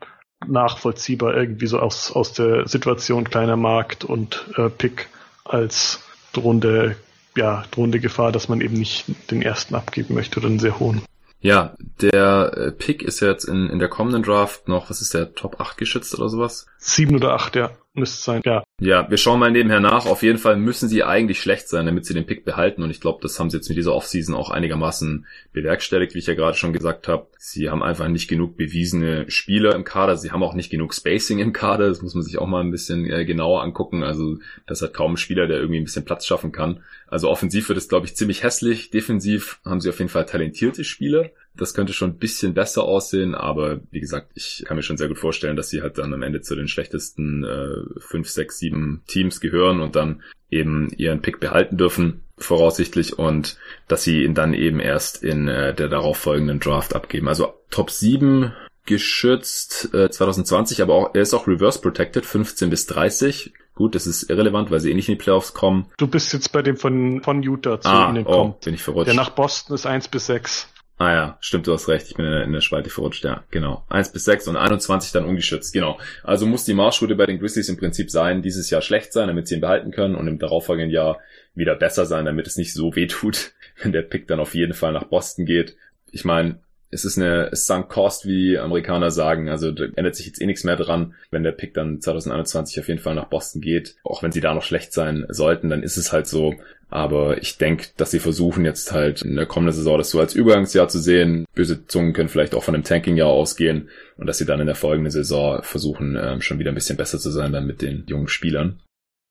nachvollziehbar 0.47 1.35
irgendwie 1.35 1.67
so 1.67 1.79
aus, 1.79 2.11
aus 2.11 2.33
der 2.33 2.67
Situation 2.67 3.23
kleiner 3.23 3.57
Markt 3.57 4.03
und 4.03 4.45
äh, 4.57 4.69
Pick 4.69 5.07
als 5.45 6.01
drohende, 6.33 6.95
ja, 7.35 7.63
drohende 7.71 7.99
Gefahr, 7.99 8.31
dass 8.31 8.49
man 8.49 8.61
eben 8.61 8.75
nicht 8.75 9.05
den 9.31 9.41
ersten 9.41 9.75
abgeben 9.75 10.15
möchte 10.15 10.39
oder 10.39 10.47
einen 10.47 10.59
sehr 10.59 10.79
hohen. 10.79 11.01
Ja, 11.43 11.75
der 12.01 12.53
äh, 12.55 12.71
Pick 12.71 13.03
ist 13.03 13.19
jetzt 13.19 13.43
in, 13.43 13.69
in 13.69 13.79
der 13.79 13.89
kommenden 13.89 14.23
Draft 14.23 14.69
noch, 14.69 14.89
was 14.89 15.01
ist 15.01 15.13
der, 15.13 15.33
Top 15.35 15.59
8 15.59 15.77
geschützt 15.77 16.17
oder 16.17 16.29
sowas? 16.29 16.67
Sieben 16.85 17.15
oder 17.15 17.33
acht, 17.33 17.55
ja, 17.55 17.71
müsste 17.93 18.21
sein, 18.21 18.41
ja. 18.43 18.61
Ja, 18.81 19.09
wir 19.09 19.15
schauen 19.15 19.39
mal 19.39 19.51
nebenher 19.51 19.79
nach. 19.79 20.05
Auf 20.05 20.21
jeden 20.21 20.37
Fall 20.37 20.57
müssen 20.57 20.89
sie 20.89 21.01
eigentlich 21.01 21.39
schlecht 21.39 21.69
sein, 21.69 21.85
damit 21.85 22.05
sie 22.05 22.13
den 22.13 22.25
Pick 22.25 22.43
behalten. 22.43 22.83
Und 22.83 22.89
ich 22.89 22.99
glaube, 22.99 23.19
das 23.21 23.39
haben 23.39 23.49
sie 23.49 23.55
jetzt 23.55 23.69
mit 23.69 23.77
dieser 23.77 23.95
Offseason 23.95 24.35
auch 24.35 24.49
einigermaßen 24.49 25.25
bewerkstelligt, 25.53 26.13
wie 26.13 26.19
ich 26.19 26.27
ja 26.27 26.33
gerade 26.33 26.57
schon 26.57 26.73
gesagt 26.73 27.07
habe. 27.07 27.27
Sie 27.37 27.69
haben 27.69 27.81
einfach 27.81 28.09
nicht 28.09 28.27
genug 28.27 28.57
bewiesene 28.57 29.31
Spieler 29.31 29.75
im 29.75 29.85
Kader. 29.85 30.17
Sie 30.17 30.31
haben 30.31 30.43
auch 30.43 30.55
nicht 30.55 30.71
genug 30.71 30.93
Spacing 30.93 31.39
im 31.39 31.53
Kader. 31.53 31.87
Das 31.87 32.01
muss 32.01 32.15
man 32.15 32.23
sich 32.23 32.37
auch 32.37 32.47
mal 32.47 32.59
ein 32.59 32.71
bisschen 32.71 33.09
äh, 33.09 33.23
genauer 33.23 33.63
angucken. 33.63 34.03
Also 34.03 34.39
das 34.67 34.81
hat 34.81 34.93
kaum 34.93 35.13
ein 35.13 35.17
Spieler, 35.17 35.47
der 35.47 35.59
irgendwie 35.59 35.79
ein 35.79 35.85
bisschen 35.85 36.03
Platz 36.03 36.25
schaffen 36.25 36.51
kann. 36.51 36.83
Also 37.07 37.29
offensiv 37.29 37.69
wird 37.69 37.77
es, 37.77 37.87
glaube 37.87 38.07
ich, 38.07 38.17
ziemlich 38.17 38.43
hässlich. 38.43 38.89
Defensiv 38.89 39.61
haben 39.63 39.79
sie 39.79 39.87
auf 39.87 39.99
jeden 39.99 40.09
Fall 40.09 40.25
talentierte 40.25 40.83
Spieler. 40.83 41.29
Das 41.55 41.73
könnte 41.73 41.93
schon 41.93 42.11
ein 42.11 42.17
bisschen 42.17 42.53
besser 42.53 42.83
aussehen, 42.83 43.35
aber 43.35 43.79
wie 43.91 43.99
gesagt, 43.99 44.31
ich 44.33 44.63
kann 44.65 44.75
mir 44.75 44.83
schon 44.83 44.97
sehr 44.97 45.07
gut 45.07 45.19
vorstellen, 45.19 45.55
dass 45.55 45.69
sie 45.69 45.81
halt 45.81 45.97
dann 45.99 46.13
am 46.13 46.23
Ende 46.23 46.41
zu 46.41 46.55
den 46.55 46.67
schlechtesten 46.67 47.43
äh, 47.43 47.99
5, 47.99 48.27
6, 48.27 48.57
7 48.57 49.03
Teams 49.07 49.39
gehören 49.39 49.79
und 49.79 49.95
dann 49.95 50.23
eben 50.49 50.89
ihren 50.97 51.21
Pick 51.21 51.39
behalten 51.39 51.77
dürfen, 51.77 52.23
voraussichtlich, 52.37 53.17
und 53.19 53.57
dass 53.87 54.03
sie 54.03 54.23
ihn 54.23 54.33
dann 54.33 54.53
eben 54.53 54.79
erst 54.79 55.23
in 55.23 55.47
äh, 55.47 55.73
der 55.75 55.89
darauffolgenden 55.89 56.59
Draft 56.59 56.95
abgeben. 56.95 57.27
Also 57.27 57.53
Top 57.69 57.91
7 57.91 58.51
geschützt 58.85 59.93
äh, 59.93 60.09
2020, 60.09 60.81
aber 60.81 60.93
auch 60.95 61.15
er 61.15 61.21
ist 61.21 61.33
auch 61.33 61.47
reverse 61.47 61.79
protected 61.79 62.25
15 62.25 62.69
bis 62.69 62.85
30. 62.87 63.53
Gut, 63.75 63.95
das 63.95 64.05
ist 64.05 64.29
irrelevant, 64.29 64.69
weil 64.69 64.79
sie 64.79 64.91
eh 64.91 64.93
nicht 64.93 65.09
in 65.09 65.17
die 65.17 65.23
Playoffs 65.23 65.53
kommen. 65.53 65.87
Du 65.97 66.05
bist 66.05 66.31
jetzt 66.33 66.51
bei 66.51 66.61
dem 66.61 66.77
von 66.77 67.23
von 67.23 67.41
Utah 67.41 67.81
zu 67.81 67.89
ah, 67.89 68.09
ihnen 68.09 68.25
oh, 68.27 68.31
kommt. 68.31 68.61
Bin 68.61 68.73
ich 68.73 68.83
verrutscht. 68.83 69.07
Der 69.07 69.15
nach 69.15 69.31
Boston 69.31 69.73
ist 69.73 69.85
1 69.87 70.09
bis 70.09 70.27
6. 70.27 70.72
Ah 71.03 71.13
ja, 71.13 71.37
stimmt, 71.41 71.67
du 71.67 71.73
hast 71.73 71.89
recht. 71.89 72.07
Ich 72.07 72.15
bin 72.15 72.25
in 72.25 72.53
der, 72.53 72.61
Spalte 72.61 72.89
verrutscht, 72.89 73.25
ja, 73.25 73.43
genau. 73.51 73.83
1 73.89 74.13
bis 74.13 74.23
6 74.23 74.47
und 74.47 74.55
21 74.55 75.11
dann 75.11 75.25
ungeschützt, 75.25 75.73
genau. 75.73 75.99
Also 76.23 76.45
muss 76.45 76.63
die 76.63 76.73
Marschroute 76.73 77.15
bei 77.15 77.25
den 77.25 77.39
Grizzlies 77.39 77.67
im 77.67 77.75
Prinzip 77.75 78.09
sein, 78.09 78.41
dieses 78.41 78.69
Jahr 78.69 78.81
schlecht 78.81 79.11
sein, 79.11 79.27
damit 79.27 79.49
sie 79.49 79.55
ihn 79.55 79.59
behalten 79.61 79.91
können 79.91 80.15
und 80.15 80.29
im 80.29 80.39
darauffolgenden 80.39 80.91
Jahr 80.91 81.19
wieder 81.55 81.75
besser 81.75 82.05
sein, 82.05 82.23
damit 82.23 82.47
es 82.47 82.55
nicht 82.55 82.73
so 82.73 82.95
weh 82.95 83.07
tut, 83.07 83.51
wenn 83.83 83.91
der 83.91 84.03
Pick 84.03 84.29
dann 84.29 84.39
auf 84.39 84.55
jeden 84.55 84.73
Fall 84.73 84.93
nach 84.93 85.03
Boston 85.03 85.45
geht. 85.45 85.75
Ich 86.09 86.23
meine, 86.23 86.59
es 86.93 87.05
ist 87.05 87.17
eine 87.17 87.49
Sunk 87.53 87.89
Cost, 87.89 88.25
wie 88.27 88.57
Amerikaner 88.57 89.11
sagen. 89.11 89.49
Also 89.49 89.71
da 89.71 89.85
ändert 89.95 90.15
sich 90.15 90.27
jetzt 90.27 90.41
eh 90.41 90.45
nichts 90.45 90.63
mehr 90.63 90.75
dran. 90.75 91.15
Wenn 91.31 91.43
der 91.43 91.51
Pick 91.51 91.73
dann 91.73 91.99
2021 91.99 92.79
auf 92.79 92.87
jeden 92.87 92.99
Fall 92.99 93.15
nach 93.15 93.27
Boston 93.27 93.61
geht, 93.61 93.95
auch 94.03 94.23
wenn 94.23 94.31
sie 94.31 94.41
da 94.41 94.53
noch 94.53 94.63
schlecht 94.63 94.93
sein 94.93 95.25
sollten, 95.29 95.69
dann 95.69 95.83
ist 95.83 95.97
es 95.97 96.13
halt 96.13 96.27
so. 96.27 96.55
Aber 96.89 97.41
ich 97.41 97.57
denke, 97.57 97.87
dass 97.97 98.11
sie 98.11 98.19
versuchen 98.19 98.65
jetzt 98.65 98.91
halt 98.91 99.23
in 99.23 99.35
der 99.35 99.47
kommenden 99.47 99.75
Saison 99.75 99.97
das 99.97 100.11
so 100.11 100.19
als 100.19 100.35
Übergangsjahr 100.35 100.87
zu 100.87 100.99
sehen. 100.99 101.45
Böse 101.55 101.87
Zungen 101.87 102.13
können 102.13 102.29
vielleicht 102.29 102.53
auch 102.53 102.63
von 102.63 102.75
einem 102.75 102.83
Tanking-Jahr 102.83 103.29
ausgehen 103.29 103.89
und 104.17 104.27
dass 104.27 104.37
sie 104.37 104.45
dann 104.45 104.59
in 104.59 104.67
der 104.67 104.75
folgenden 104.75 105.11
Saison 105.11 105.63
versuchen, 105.63 106.15
ähm, 106.21 106.41
schon 106.41 106.59
wieder 106.59 106.71
ein 106.71 106.75
bisschen 106.75 106.97
besser 106.97 107.17
zu 107.17 107.31
sein 107.31 107.51
dann 107.51 107.65
mit 107.65 107.81
den 107.81 108.03
jungen 108.05 108.27
Spielern. 108.27 108.79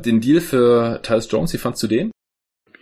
Den 0.04 0.20
Deal 0.20 0.40
für 0.40 1.00
Tyus 1.02 1.30
Jones, 1.30 1.52
wie 1.52 1.58
fandst 1.58 1.82
du 1.84 1.86
den? 1.86 2.10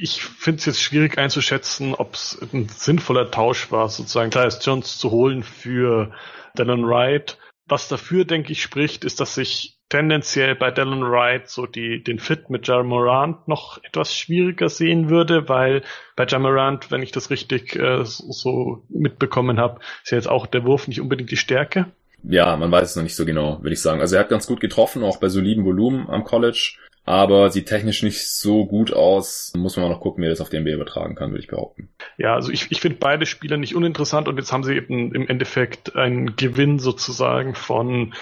Ich 0.01 0.23
finde 0.23 0.61
es 0.61 0.67
jetzt 0.67 0.83
schwierig 0.83 1.19
einzuschätzen, 1.19 1.95
ob 1.95 2.15
es 2.15 2.39
ein 2.53 2.69
sinnvoller 2.69 3.31
Tausch 3.31 3.71
war, 3.71 3.89
sozusagen 3.89 4.31
Tyus 4.31 4.65
Jones 4.65 4.99
zu 4.99 5.11
holen 5.11 5.43
für 5.43 6.13
Dylan 6.57 6.87
Wright. 6.87 7.39
Was 7.67 7.89
dafür, 7.89 8.25
denke 8.25 8.53
ich, 8.53 8.63
spricht, 8.63 9.05
ist, 9.05 9.21
dass 9.21 9.37
ich 9.37 9.79
tendenziell 9.91 10.55
bei 10.55 10.71
Dylan 10.71 11.03
Wright 11.03 11.49
so 11.49 11.67
die, 11.67 12.03
den 12.03 12.19
Fit 12.19 12.49
mit 12.49 12.67
Jamorant 12.67 13.47
noch 13.47 13.83
etwas 13.85 14.15
schwieriger 14.15 14.69
sehen 14.69 15.11
würde, 15.11 15.49
weil 15.49 15.83
bei 16.17 16.27
Jamorant, 16.27 16.91
wenn 16.91 17.03
ich 17.03 17.13
das 17.13 17.31
richtig 17.31 17.77
äh, 17.77 18.05
so, 18.05 18.33
so 18.33 18.85
mitbekommen 18.89 19.61
habe, 19.61 19.81
ist 20.03 20.13
ja 20.13 20.19
jetzt 20.19 20.29
auch 20.29 20.47
der 20.47 20.65
Wurf 20.65 20.89
nicht 20.89 21.01
unbedingt 21.01 21.31
die 21.31 21.37
Stärke. 21.37 21.87
Ja, 22.23 22.57
man 22.57 22.71
weiß 22.71 22.91
es 22.91 22.97
noch 22.97 23.03
nicht 23.03 23.17
so 23.17 23.25
genau, 23.25 23.63
würde 23.63 23.73
ich 23.73 23.83
sagen. 23.83 24.01
Also 24.01 24.17
er 24.17 24.23
hat 24.23 24.29
ganz 24.29 24.47
gut 24.47 24.61
getroffen, 24.61 25.03
auch 25.03 25.19
bei 25.19 25.29
soliden 25.29 25.65
Volumen 25.65 26.09
am 26.09 26.25
College 26.25 26.77
aber 27.11 27.51
sieht 27.51 27.67
technisch 27.67 28.03
nicht 28.05 28.29
so 28.29 28.67
gut 28.67 28.93
aus. 28.93 29.53
Muss 29.57 29.77
man 29.77 29.87
mal 29.87 29.93
noch 29.93 30.01
gucken, 30.01 30.23
wie 30.23 30.29
das 30.29 30.41
auf 30.41 30.49
den 30.49 30.63
NBA 30.63 30.75
übertragen 30.75 31.17
kann, 31.17 31.31
würde 31.31 31.43
ich 31.43 31.49
behaupten. 31.49 31.89
Ja, 32.19 32.35
also 32.35 32.53
ich, 32.53 32.71
ich 32.71 32.81
finde 32.81 32.99
beide 33.01 33.27
Spieler 33.27 33.57
nicht 33.57 33.75
uninteressant 33.75 34.29
und 34.29 34.37
jetzt 34.37 34.53
haben 34.53 34.63
sie 34.63 34.77
eben 34.77 35.13
im 35.13 35.27
Endeffekt 35.27 35.97
einen 35.97 36.37
Gewinn 36.37 36.79
sozusagen 36.79 37.55
von 37.57 38.15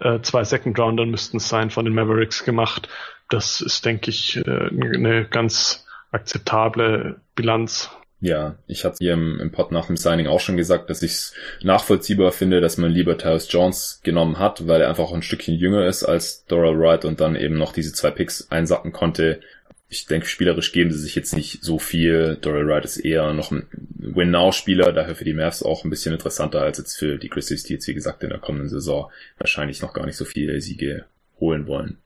äh, 0.00 0.20
zwei 0.20 0.44
Second 0.44 0.78
Roundern 0.78 1.10
müssten 1.10 1.38
es 1.38 1.48
sein 1.48 1.70
von 1.70 1.84
den 1.84 1.94
Mavericks 1.94 2.44
gemacht. 2.44 2.88
das 3.28 3.60
ist, 3.60 3.84
denke 3.84 4.10
ich, 4.10 4.36
äh, 4.36 4.68
eine 4.70 5.26
ganz 5.28 5.84
akzeptable 6.12 7.20
Bilanz. 7.34 7.90
Ja, 8.20 8.58
ich 8.66 8.84
hatte 8.84 8.96
hier 8.98 9.12
im, 9.12 9.38
im 9.40 9.52
Pod 9.52 9.72
nach 9.72 9.86
dem 9.86 9.96
Signing 9.96 10.26
auch 10.26 10.40
schon 10.40 10.56
gesagt, 10.56 10.88
dass 10.88 11.02
ich 11.02 11.12
es 11.12 11.34
nachvollziehbar 11.62 12.32
finde, 12.32 12.62
dass 12.62 12.78
man 12.78 12.90
lieber 12.90 13.18
Tyus 13.18 13.52
Jones 13.52 14.00
genommen 14.02 14.38
hat, 14.38 14.66
weil 14.66 14.80
er 14.80 14.88
einfach 14.88 15.04
auch 15.04 15.14
ein 15.14 15.22
Stückchen 15.22 15.54
jünger 15.54 15.86
ist 15.86 16.02
als 16.02 16.46
Doral 16.46 16.78
Wright 16.78 17.04
und 17.04 17.20
dann 17.20 17.36
eben 17.36 17.58
noch 17.58 17.72
diese 17.72 17.92
zwei 17.92 18.10
Picks 18.10 18.50
einsacken 18.50 18.92
konnte. 18.92 19.40
Ich 19.88 20.06
denke, 20.06 20.26
spielerisch 20.26 20.72
geben 20.72 20.90
sie 20.90 20.98
sich 20.98 21.14
jetzt 21.14 21.36
nicht 21.36 21.62
so 21.62 21.78
viel. 21.78 22.38
Doral 22.40 22.66
Wright 22.66 22.86
ist 22.86 22.96
eher 22.96 23.34
noch 23.34 23.52
ein 23.52 23.68
Win-Now-Spieler, 23.98 24.92
daher 24.92 25.14
für 25.14 25.24
die 25.24 25.34
Mavs 25.34 25.62
auch 25.62 25.84
ein 25.84 25.90
bisschen 25.90 26.14
interessanter 26.14 26.62
als 26.62 26.78
jetzt 26.78 26.96
für 26.96 27.18
die 27.18 27.28
Grizzlies, 27.28 27.64
die 27.64 27.74
jetzt 27.74 27.86
wie 27.86 27.94
gesagt 27.94 28.22
in 28.22 28.30
der 28.30 28.38
kommenden 28.38 28.70
Saison 28.70 29.10
wahrscheinlich 29.38 29.82
noch 29.82 29.92
gar 29.92 30.06
nicht 30.06 30.16
so 30.16 30.24
viele 30.24 30.58
Siege 30.62 31.04
holen 31.38 31.66
wollen. 31.66 31.98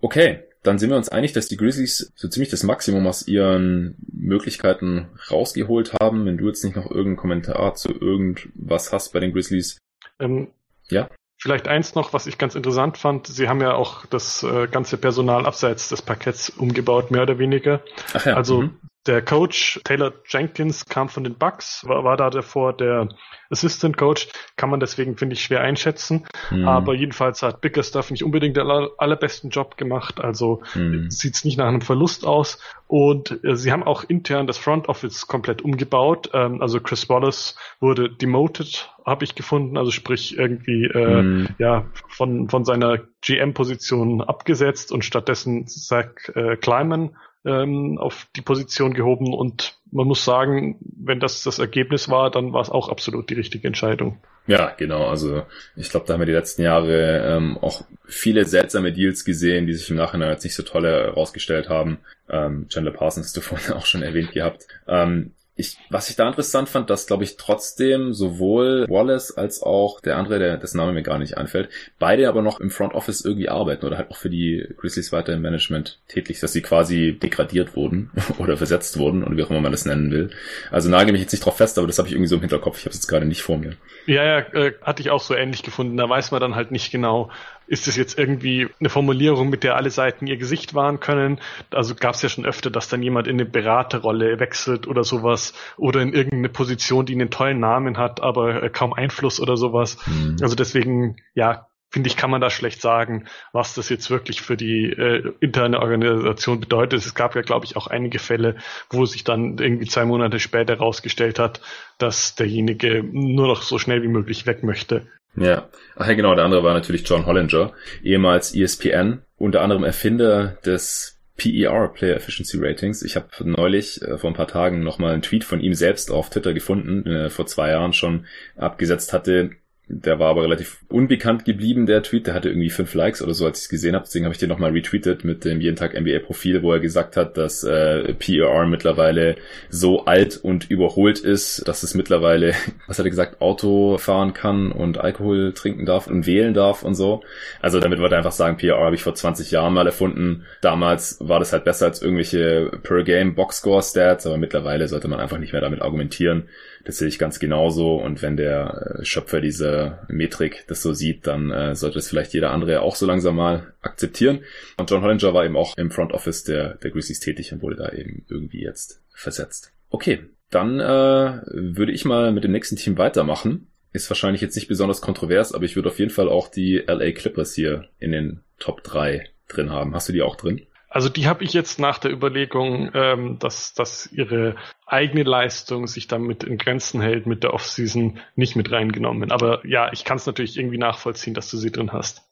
Okay, 0.00 0.44
dann 0.62 0.78
sind 0.78 0.90
wir 0.90 0.96
uns 0.96 1.08
einig, 1.08 1.32
dass 1.32 1.48
die 1.48 1.56
Grizzlies 1.56 2.12
so 2.16 2.28
ziemlich 2.28 2.50
das 2.50 2.62
Maximum 2.62 3.06
aus 3.06 3.26
ihren 3.26 3.96
Möglichkeiten 4.12 5.08
rausgeholt 5.30 5.94
haben. 6.00 6.24
Wenn 6.26 6.38
du 6.38 6.48
jetzt 6.48 6.64
nicht 6.64 6.76
noch 6.76 6.90
irgendeinen 6.90 7.16
Kommentar 7.16 7.74
zu 7.74 7.90
irgendwas 7.92 8.92
hast 8.92 9.12
bei 9.12 9.20
den 9.20 9.32
Grizzlies. 9.32 9.78
Ähm, 10.18 10.48
ja. 10.90 11.08
Vielleicht 11.40 11.68
eins 11.68 11.94
noch, 11.94 12.12
was 12.12 12.26
ich 12.26 12.36
ganz 12.36 12.56
interessant 12.56 12.98
fand. 12.98 13.28
Sie 13.28 13.48
haben 13.48 13.60
ja 13.60 13.74
auch 13.74 14.06
das 14.06 14.42
äh, 14.42 14.66
ganze 14.66 14.98
Personal 14.98 15.46
abseits 15.46 15.88
des 15.88 16.02
Parketts 16.02 16.50
umgebaut, 16.50 17.12
mehr 17.12 17.22
oder 17.22 17.38
weniger. 17.38 17.80
Ach 18.12 18.26
ja. 18.26 18.34
Also 18.34 18.62
mhm. 18.62 18.80
Der 19.08 19.22
Coach 19.22 19.80
Taylor 19.84 20.12
Jenkins 20.26 20.84
kam 20.84 21.08
von 21.08 21.24
den 21.24 21.34
Bucks, 21.34 21.82
war, 21.86 22.04
war 22.04 22.18
da 22.18 22.28
davor 22.28 22.74
der 22.74 23.08
Assistant 23.48 23.96
Coach, 23.96 24.28
kann 24.56 24.68
man 24.68 24.80
deswegen, 24.80 25.16
finde 25.16 25.32
ich, 25.32 25.42
schwer 25.42 25.62
einschätzen. 25.62 26.26
Mhm. 26.50 26.68
Aber 26.68 26.94
jedenfalls 26.94 27.42
hat 27.42 27.62
Bickerstaff 27.62 28.10
nicht 28.10 28.22
unbedingt 28.22 28.58
den 28.58 28.66
aller, 28.66 28.90
allerbesten 28.98 29.48
Job 29.48 29.78
gemacht, 29.78 30.20
also 30.20 30.62
mhm. 30.74 31.10
sieht 31.10 31.36
es 31.36 31.44
nicht 31.46 31.56
nach 31.56 31.68
einem 31.68 31.80
Verlust 31.80 32.26
aus. 32.26 32.58
Und 32.86 33.42
äh, 33.44 33.56
sie 33.56 33.72
haben 33.72 33.82
auch 33.82 34.04
intern 34.04 34.46
das 34.46 34.58
Front 34.58 34.88
Office 34.90 35.26
komplett 35.26 35.62
umgebaut. 35.62 36.30
Ähm, 36.34 36.60
also 36.60 36.78
Chris 36.78 37.08
Wallace 37.08 37.56
wurde 37.80 38.10
demoted, 38.10 38.90
habe 39.06 39.24
ich 39.24 39.34
gefunden, 39.34 39.78
also 39.78 39.90
sprich 39.90 40.36
irgendwie 40.36 40.84
äh, 40.84 41.22
mhm. 41.22 41.48
ja 41.58 41.86
von, 42.08 42.50
von 42.50 42.66
seiner 42.66 42.98
GM-Position 43.22 44.20
abgesetzt 44.20 44.92
und 44.92 45.02
stattdessen 45.02 45.66
Zach 45.66 46.10
äh, 46.34 46.56
Kleiman 46.56 47.16
ähm, 47.44 47.98
auf 47.98 48.26
die 48.36 48.42
Position 48.42 48.94
gehoben 48.94 49.32
und 49.32 49.78
man 49.90 50.06
muss 50.06 50.24
sagen, 50.24 50.78
wenn 50.80 51.20
das 51.20 51.42
das 51.42 51.58
Ergebnis 51.58 52.08
war, 52.08 52.30
dann 52.30 52.52
war 52.52 52.60
es 52.60 52.70
auch 52.70 52.88
absolut 52.88 53.30
die 53.30 53.34
richtige 53.34 53.66
Entscheidung. 53.66 54.18
Ja, 54.46 54.72
genau. 54.76 55.06
Also 55.06 55.42
ich 55.76 55.90
glaube, 55.90 56.06
da 56.06 56.14
haben 56.14 56.20
wir 56.20 56.26
die 56.26 56.32
letzten 56.32 56.62
Jahre 56.62 57.36
ähm, 57.36 57.58
auch 57.58 57.84
viele 58.06 58.44
seltsame 58.46 58.92
Deals 58.92 59.24
gesehen, 59.24 59.66
die 59.66 59.74
sich 59.74 59.90
im 59.90 59.96
Nachhinein 59.96 60.30
als 60.30 60.44
nicht 60.44 60.54
so 60.54 60.62
tolle 60.62 60.90
herausgestellt 60.90 61.68
haben. 61.68 61.98
Ähm, 62.30 62.66
Chandler 62.68 62.92
Parsons 62.92 63.26
hast 63.26 63.36
du 63.36 63.40
vorhin 63.42 63.74
auch 63.74 63.86
schon 63.86 64.02
erwähnt 64.02 64.32
gehabt. 64.32 64.66
Ähm, 64.86 65.32
ich, 65.58 65.76
was 65.90 66.08
ich 66.08 66.14
da 66.14 66.28
interessant 66.28 66.68
fand, 66.68 66.88
dass, 66.88 67.08
glaube 67.08 67.24
ich, 67.24 67.36
trotzdem 67.36 68.14
sowohl 68.14 68.86
Wallace 68.88 69.36
als 69.36 69.60
auch 69.60 70.00
der 70.00 70.16
andere, 70.16 70.38
der 70.38 70.56
dessen 70.56 70.76
Name 70.76 70.92
mir 70.92 71.02
gar 71.02 71.18
nicht 71.18 71.36
einfällt, 71.36 71.68
beide 71.98 72.28
aber 72.28 72.42
noch 72.42 72.60
im 72.60 72.70
Front 72.70 72.94
Office 72.94 73.24
irgendwie 73.24 73.48
arbeiten 73.48 73.84
oder 73.84 73.98
halt 73.98 74.12
auch 74.12 74.16
für 74.16 74.30
die 74.30 74.64
Grizzlies 74.76 75.10
weiter 75.10 75.32
im 75.34 75.42
Management 75.42 75.98
tätig, 76.06 76.38
dass 76.38 76.52
sie 76.52 76.62
quasi 76.62 77.18
degradiert 77.20 77.74
wurden 77.74 78.12
oder 78.38 78.56
versetzt 78.56 79.00
wurden 79.00 79.24
oder 79.24 79.36
wie 79.36 79.42
auch 79.42 79.50
immer 79.50 79.60
man 79.60 79.72
das 79.72 79.84
nennen 79.84 80.12
will. 80.12 80.30
Also 80.70 80.88
nagel 80.88 81.10
mich 81.10 81.22
jetzt 81.22 81.32
nicht 81.32 81.44
drauf 81.44 81.56
fest, 81.56 81.76
aber 81.76 81.88
das 81.88 81.98
habe 81.98 82.06
ich 82.06 82.14
irgendwie 82.14 82.28
so 82.28 82.36
im 82.36 82.42
Hinterkopf. 82.42 82.78
Ich 82.78 82.84
habe 82.84 82.90
es 82.90 82.98
jetzt 82.98 83.08
gerade 83.08 83.26
nicht 83.26 83.42
vor 83.42 83.58
mir. 83.58 83.72
Ja, 84.06 84.22
ja, 84.22 84.38
äh, 84.38 84.74
hatte 84.82 85.02
ich 85.02 85.10
auch 85.10 85.20
so 85.20 85.34
ähnlich 85.34 85.64
gefunden. 85.64 85.96
Da 85.96 86.08
weiß 86.08 86.30
man 86.30 86.40
dann 86.40 86.54
halt 86.54 86.70
nicht 86.70 86.92
genau, 86.92 87.30
ist 87.68 87.86
es 87.86 87.96
jetzt 87.96 88.18
irgendwie 88.18 88.68
eine 88.80 88.88
Formulierung, 88.88 89.50
mit 89.50 89.62
der 89.62 89.76
alle 89.76 89.90
Seiten 89.90 90.26
ihr 90.26 90.38
Gesicht 90.38 90.74
wahren 90.74 91.00
können? 91.00 91.40
Also 91.70 91.94
gab 91.94 92.14
es 92.14 92.22
ja 92.22 92.28
schon 92.28 92.46
öfter, 92.46 92.70
dass 92.70 92.88
dann 92.88 93.02
jemand 93.02 93.26
in 93.26 93.34
eine 93.34 93.44
Beraterrolle 93.44 94.40
wechselt 94.40 94.86
oder 94.86 95.04
sowas 95.04 95.47
oder 95.76 96.00
in 96.00 96.12
irgendeine 96.12 96.48
Position, 96.48 97.06
die 97.06 97.14
einen 97.14 97.30
tollen 97.30 97.60
Namen 97.60 97.98
hat, 97.98 98.22
aber 98.22 98.62
äh, 98.62 98.70
kaum 98.70 98.92
Einfluss 98.92 99.40
oder 99.40 99.56
sowas. 99.56 99.98
Mhm. 100.06 100.36
Also 100.40 100.54
deswegen, 100.54 101.16
ja, 101.34 101.68
finde 101.90 102.08
ich, 102.08 102.16
kann 102.16 102.30
man 102.30 102.40
da 102.40 102.50
schlecht 102.50 102.80
sagen, 102.80 103.24
was 103.52 103.74
das 103.74 103.88
jetzt 103.88 104.10
wirklich 104.10 104.42
für 104.42 104.56
die 104.56 104.90
äh, 104.90 105.32
interne 105.40 105.80
Organisation 105.80 106.60
bedeutet. 106.60 107.00
Es 107.00 107.14
gab 107.14 107.34
ja, 107.34 107.42
glaube 107.42 107.64
ich, 107.64 107.76
auch 107.76 107.86
einige 107.86 108.18
Fälle, 108.18 108.56
wo 108.90 109.06
sich 109.06 109.24
dann 109.24 109.58
irgendwie 109.58 109.86
zwei 109.86 110.04
Monate 110.04 110.38
später 110.38 110.74
herausgestellt 110.74 111.38
hat, 111.38 111.60
dass 111.96 112.34
derjenige 112.34 113.02
nur 113.02 113.46
noch 113.48 113.62
so 113.62 113.78
schnell 113.78 114.02
wie 114.02 114.08
möglich 114.08 114.46
weg 114.46 114.62
möchte. 114.62 115.06
Ja, 115.36 115.68
ach 115.96 116.08
ja 116.08 116.14
genau, 116.14 116.34
der 116.34 116.44
andere 116.44 116.62
war 116.62 116.74
natürlich 116.74 117.08
John 117.08 117.26
Hollinger, 117.26 117.72
ehemals 118.02 118.54
ESPN, 118.54 119.22
unter 119.36 119.62
anderem 119.62 119.84
Erfinder 119.84 120.58
des 120.64 121.17
PER, 121.38 121.88
Player 121.88 122.16
Efficiency 122.16 122.58
Ratings. 122.60 123.02
Ich 123.02 123.16
habe 123.16 123.28
neulich 123.40 124.02
äh, 124.02 124.18
vor 124.18 124.30
ein 124.30 124.36
paar 124.36 124.48
Tagen 124.48 124.82
nochmal 124.82 125.14
einen 125.14 125.22
Tweet 125.22 125.44
von 125.44 125.60
ihm 125.60 125.72
selbst 125.72 126.10
auf 126.10 126.28
Twitter 126.28 126.52
gefunden, 126.52 127.04
den 127.04 127.30
vor 127.30 127.46
zwei 127.46 127.70
Jahren 127.70 127.94
schon 127.94 128.26
abgesetzt 128.56 129.12
hatte, 129.12 129.52
der 129.90 130.18
war 130.18 130.28
aber 130.28 130.42
relativ 130.42 130.84
unbekannt 130.88 131.46
geblieben, 131.46 131.86
der 131.86 132.02
Tweet. 132.02 132.26
Der 132.26 132.34
hatte 132.34 132.50
irgendwie 132.50 132.68
fünf 132.68 132.92
Likes 132.92 133.22
oder 133.22 133.32
so, 133.32 133.46
als 133.46 133.58
ich 133.58 133.64
es 133.64 133.68
gesehen 133.70 133.94
habe. 133.94 134.04
Deswegen 134.04 134.26
habe 134.26 134.34
ich 134.34 134.38
den 134.38 134.50
nochmal 134.50 134.72
retweetet 134.72 135.24
mit 135.24 135.44
dem 135.46 135.60
jeden 135.62 135.76
Tag 135.76 135.98
NBA-Profil, 135.98 136.62
wo 136.62 136.72
er 136.72 136.80
gesagt 136.80 137.16
hat, 137.16 137.38
dass 137.38 137.64
äh, 137.64 138.12
PER 138.12 138.66
mittlerweile 138.66 139.36
so 139.70 140.04
alt 140.04 140.36
und 140.36 140.70
überholt 140.70 141.18
ist, 141.18 141.66
dass 141.66 141.82
es 141.82 141.94
mittlerweile, 141.94 142.52
was 142.86 142.98
hat 142.98 143.06
er 143.06 143.10
gesagt, 143.10 143.40
Auto 143.40 143.96
fahren 143.96 144.34
kann 144.34 144.72
und 144.72 144.98
Alkohol 144.98 145.54
trinken 145.54 145.86
darf 145.86 146.06
und 146.06 146.26
wählen 146.26 146.52
darf 146.52 146.82
und 146.82 146.94
so. 146.94 147.22
Also 147.62 147.80
damit 147.80 147.98
wollte 147.98 148.14
er 148.14 148.18
einfach 148.18 148.32
sagen, 148.32 148.58
PER 148.58 148.78
habe 148.78 148.94
ich 148.94 149.02
vor 149.02 149.14
20 149.14 149.50
Jahren 149.50 149.72
mal 149.72 149.86
erfunden. 149.86 150.44
Damals 150.60 151.16
war 151.20 151.38
das 151.38 151.52
halt 151.52 151.64
besser 151.64 151.86
als 151.86 152.02
irgendwelche 152.02 152.70
Per-Game 152.82 153.34
Box-Score-Stats, 153.34 154.26
aber 154.26 154.36
mittlerweile 154.36 154.86
sollte 154.86 155.08
man 155.08 155.18
einfach 155.18 155.38
nicht 155.38 155.52
mehr 155.52 155.62
damit 155.62 155.80
argumentieren. 155.80 156.48
Das 156.84 156.98
sehe 156.98 157.08
ich 157.08 157.18
ganz 157.18 157.38
genauso. 157.38 157.96
Und 157.96 158.22
wenn 158.22 158.36
der 158.36 158.98
äh, 159.00 159.04
Schöpfer 159.04 159.40
dieser 159.40 160.06
Metrik 160.08 160.64
das 160.68 160.82
so 160.82 160.92
sieht, 160.92 161.26
dann 161.26 161.50
äh, 161.50 161.74
sollte 161.74 161.98
es 161.98 162.08
vielleicht 162.08 162.32
jeder 162.34 162.50
andere 162.50 162.82
auch 162.82 162.96
so 162.96 163.06
langsam 163.06 163.36
mal 163.36 163.74
akzeptieren. 163.80 164.40
Und 164.76 164.90
John 164.90 165.02
Hollinger 165.02 165.34
war 165.34 165.44
eben 165.44 165.56
auch 165.56 165.76
im 165.76 165.90
Front 165.90 166.12
Office 166.12 166.44
der, 166.44 166.74
der 166.76 166.90
Grizzlies 166.90 167.20
tätig 167.20 167.52
und 167.52 167.62
wurde 167.62 167.76
da 167.76 167.90
eben 167.90 168.24
irgendwie 168.28 168.62
jetzt 168.62 169.02
versetzt. 169.10 169.72
Okay, 169.90 170.20
dann 170.50 170.80
äh, 170.80 171.40
würde 171.46 171.92
ich 171.92 172.04
mal 172.04 172.32
mit 172.32 172.44
dem 172.44 172.52
nächsten 172.52 172.76
Team 172.76 172.98
weitermachen. 172.98 173.68
Ist 173.92 174.10
wahrscheinlich 174.10 174.42
jetzt 174.42 174.54
nicht 174.54 174.68
besonders 174.68 175.00
kontrovers, 175.00 175.52
aber 175.52 175.64
ich 175.64 175.76
würde 175.76 175.88
auf 175.88 175.98
jeden 175.98 176.10
Fall 176.10 176.28
auch 176.28 176.48
die 176.48 176.76
LA 176.86 177.12
Clippers 177.12 177.54
hier 177.54 177.88
in 177.98 178.12
den 178.12 178.40
Top 178.58 178.82
3 178.84 179.28
drin 179.48 179.70
haben. 179.70 179.94
Hast 179.94 180.08
du 180.08 180.12
die 180.12 180.22
auch 180.22 180.36
drin? 180.36 180.66
Also 180.90 181.08
die 181.08 181.26
habe 181.26 181.44
ich 181.44 181.52
jetzt 181.52 181.78
nach 181.78 181.98
der 181.98 182.10
Überlegung, 182.10 182.90
ähm, 182.94 183.38
dass, 183.38 183.74
dass 183.74 184.10
ihre 184.10 184.56
eigene 184.88 185.22
Leistung 185.22 185.86
sich 185.86 186.08
damit 186.08 186.44
in 186.44 186.58
Grenzen 186.58 187.00
hält 187.00 187.26
mit 187.26 187.42
der 187.42 187.54
Offseason 187.54 188.18
nicht 188.36 188.56
mit 188.56 188.70
reingenommen. 188.72 189.30
Aber 189.30 189.64
ja, 189.66 189.92
ich 189.92 190.04
kann 190.04 190.16
es 190.16 190.26
natürlich 190.26 190.58
irgendwie 190.58 190.78
nachvollziehen, 190.78 191.34
dass 191.34 191.50
du 191.50 191.56
sie 191.56 191.70
drin 191.70 191.92
hast. 191.92 192.22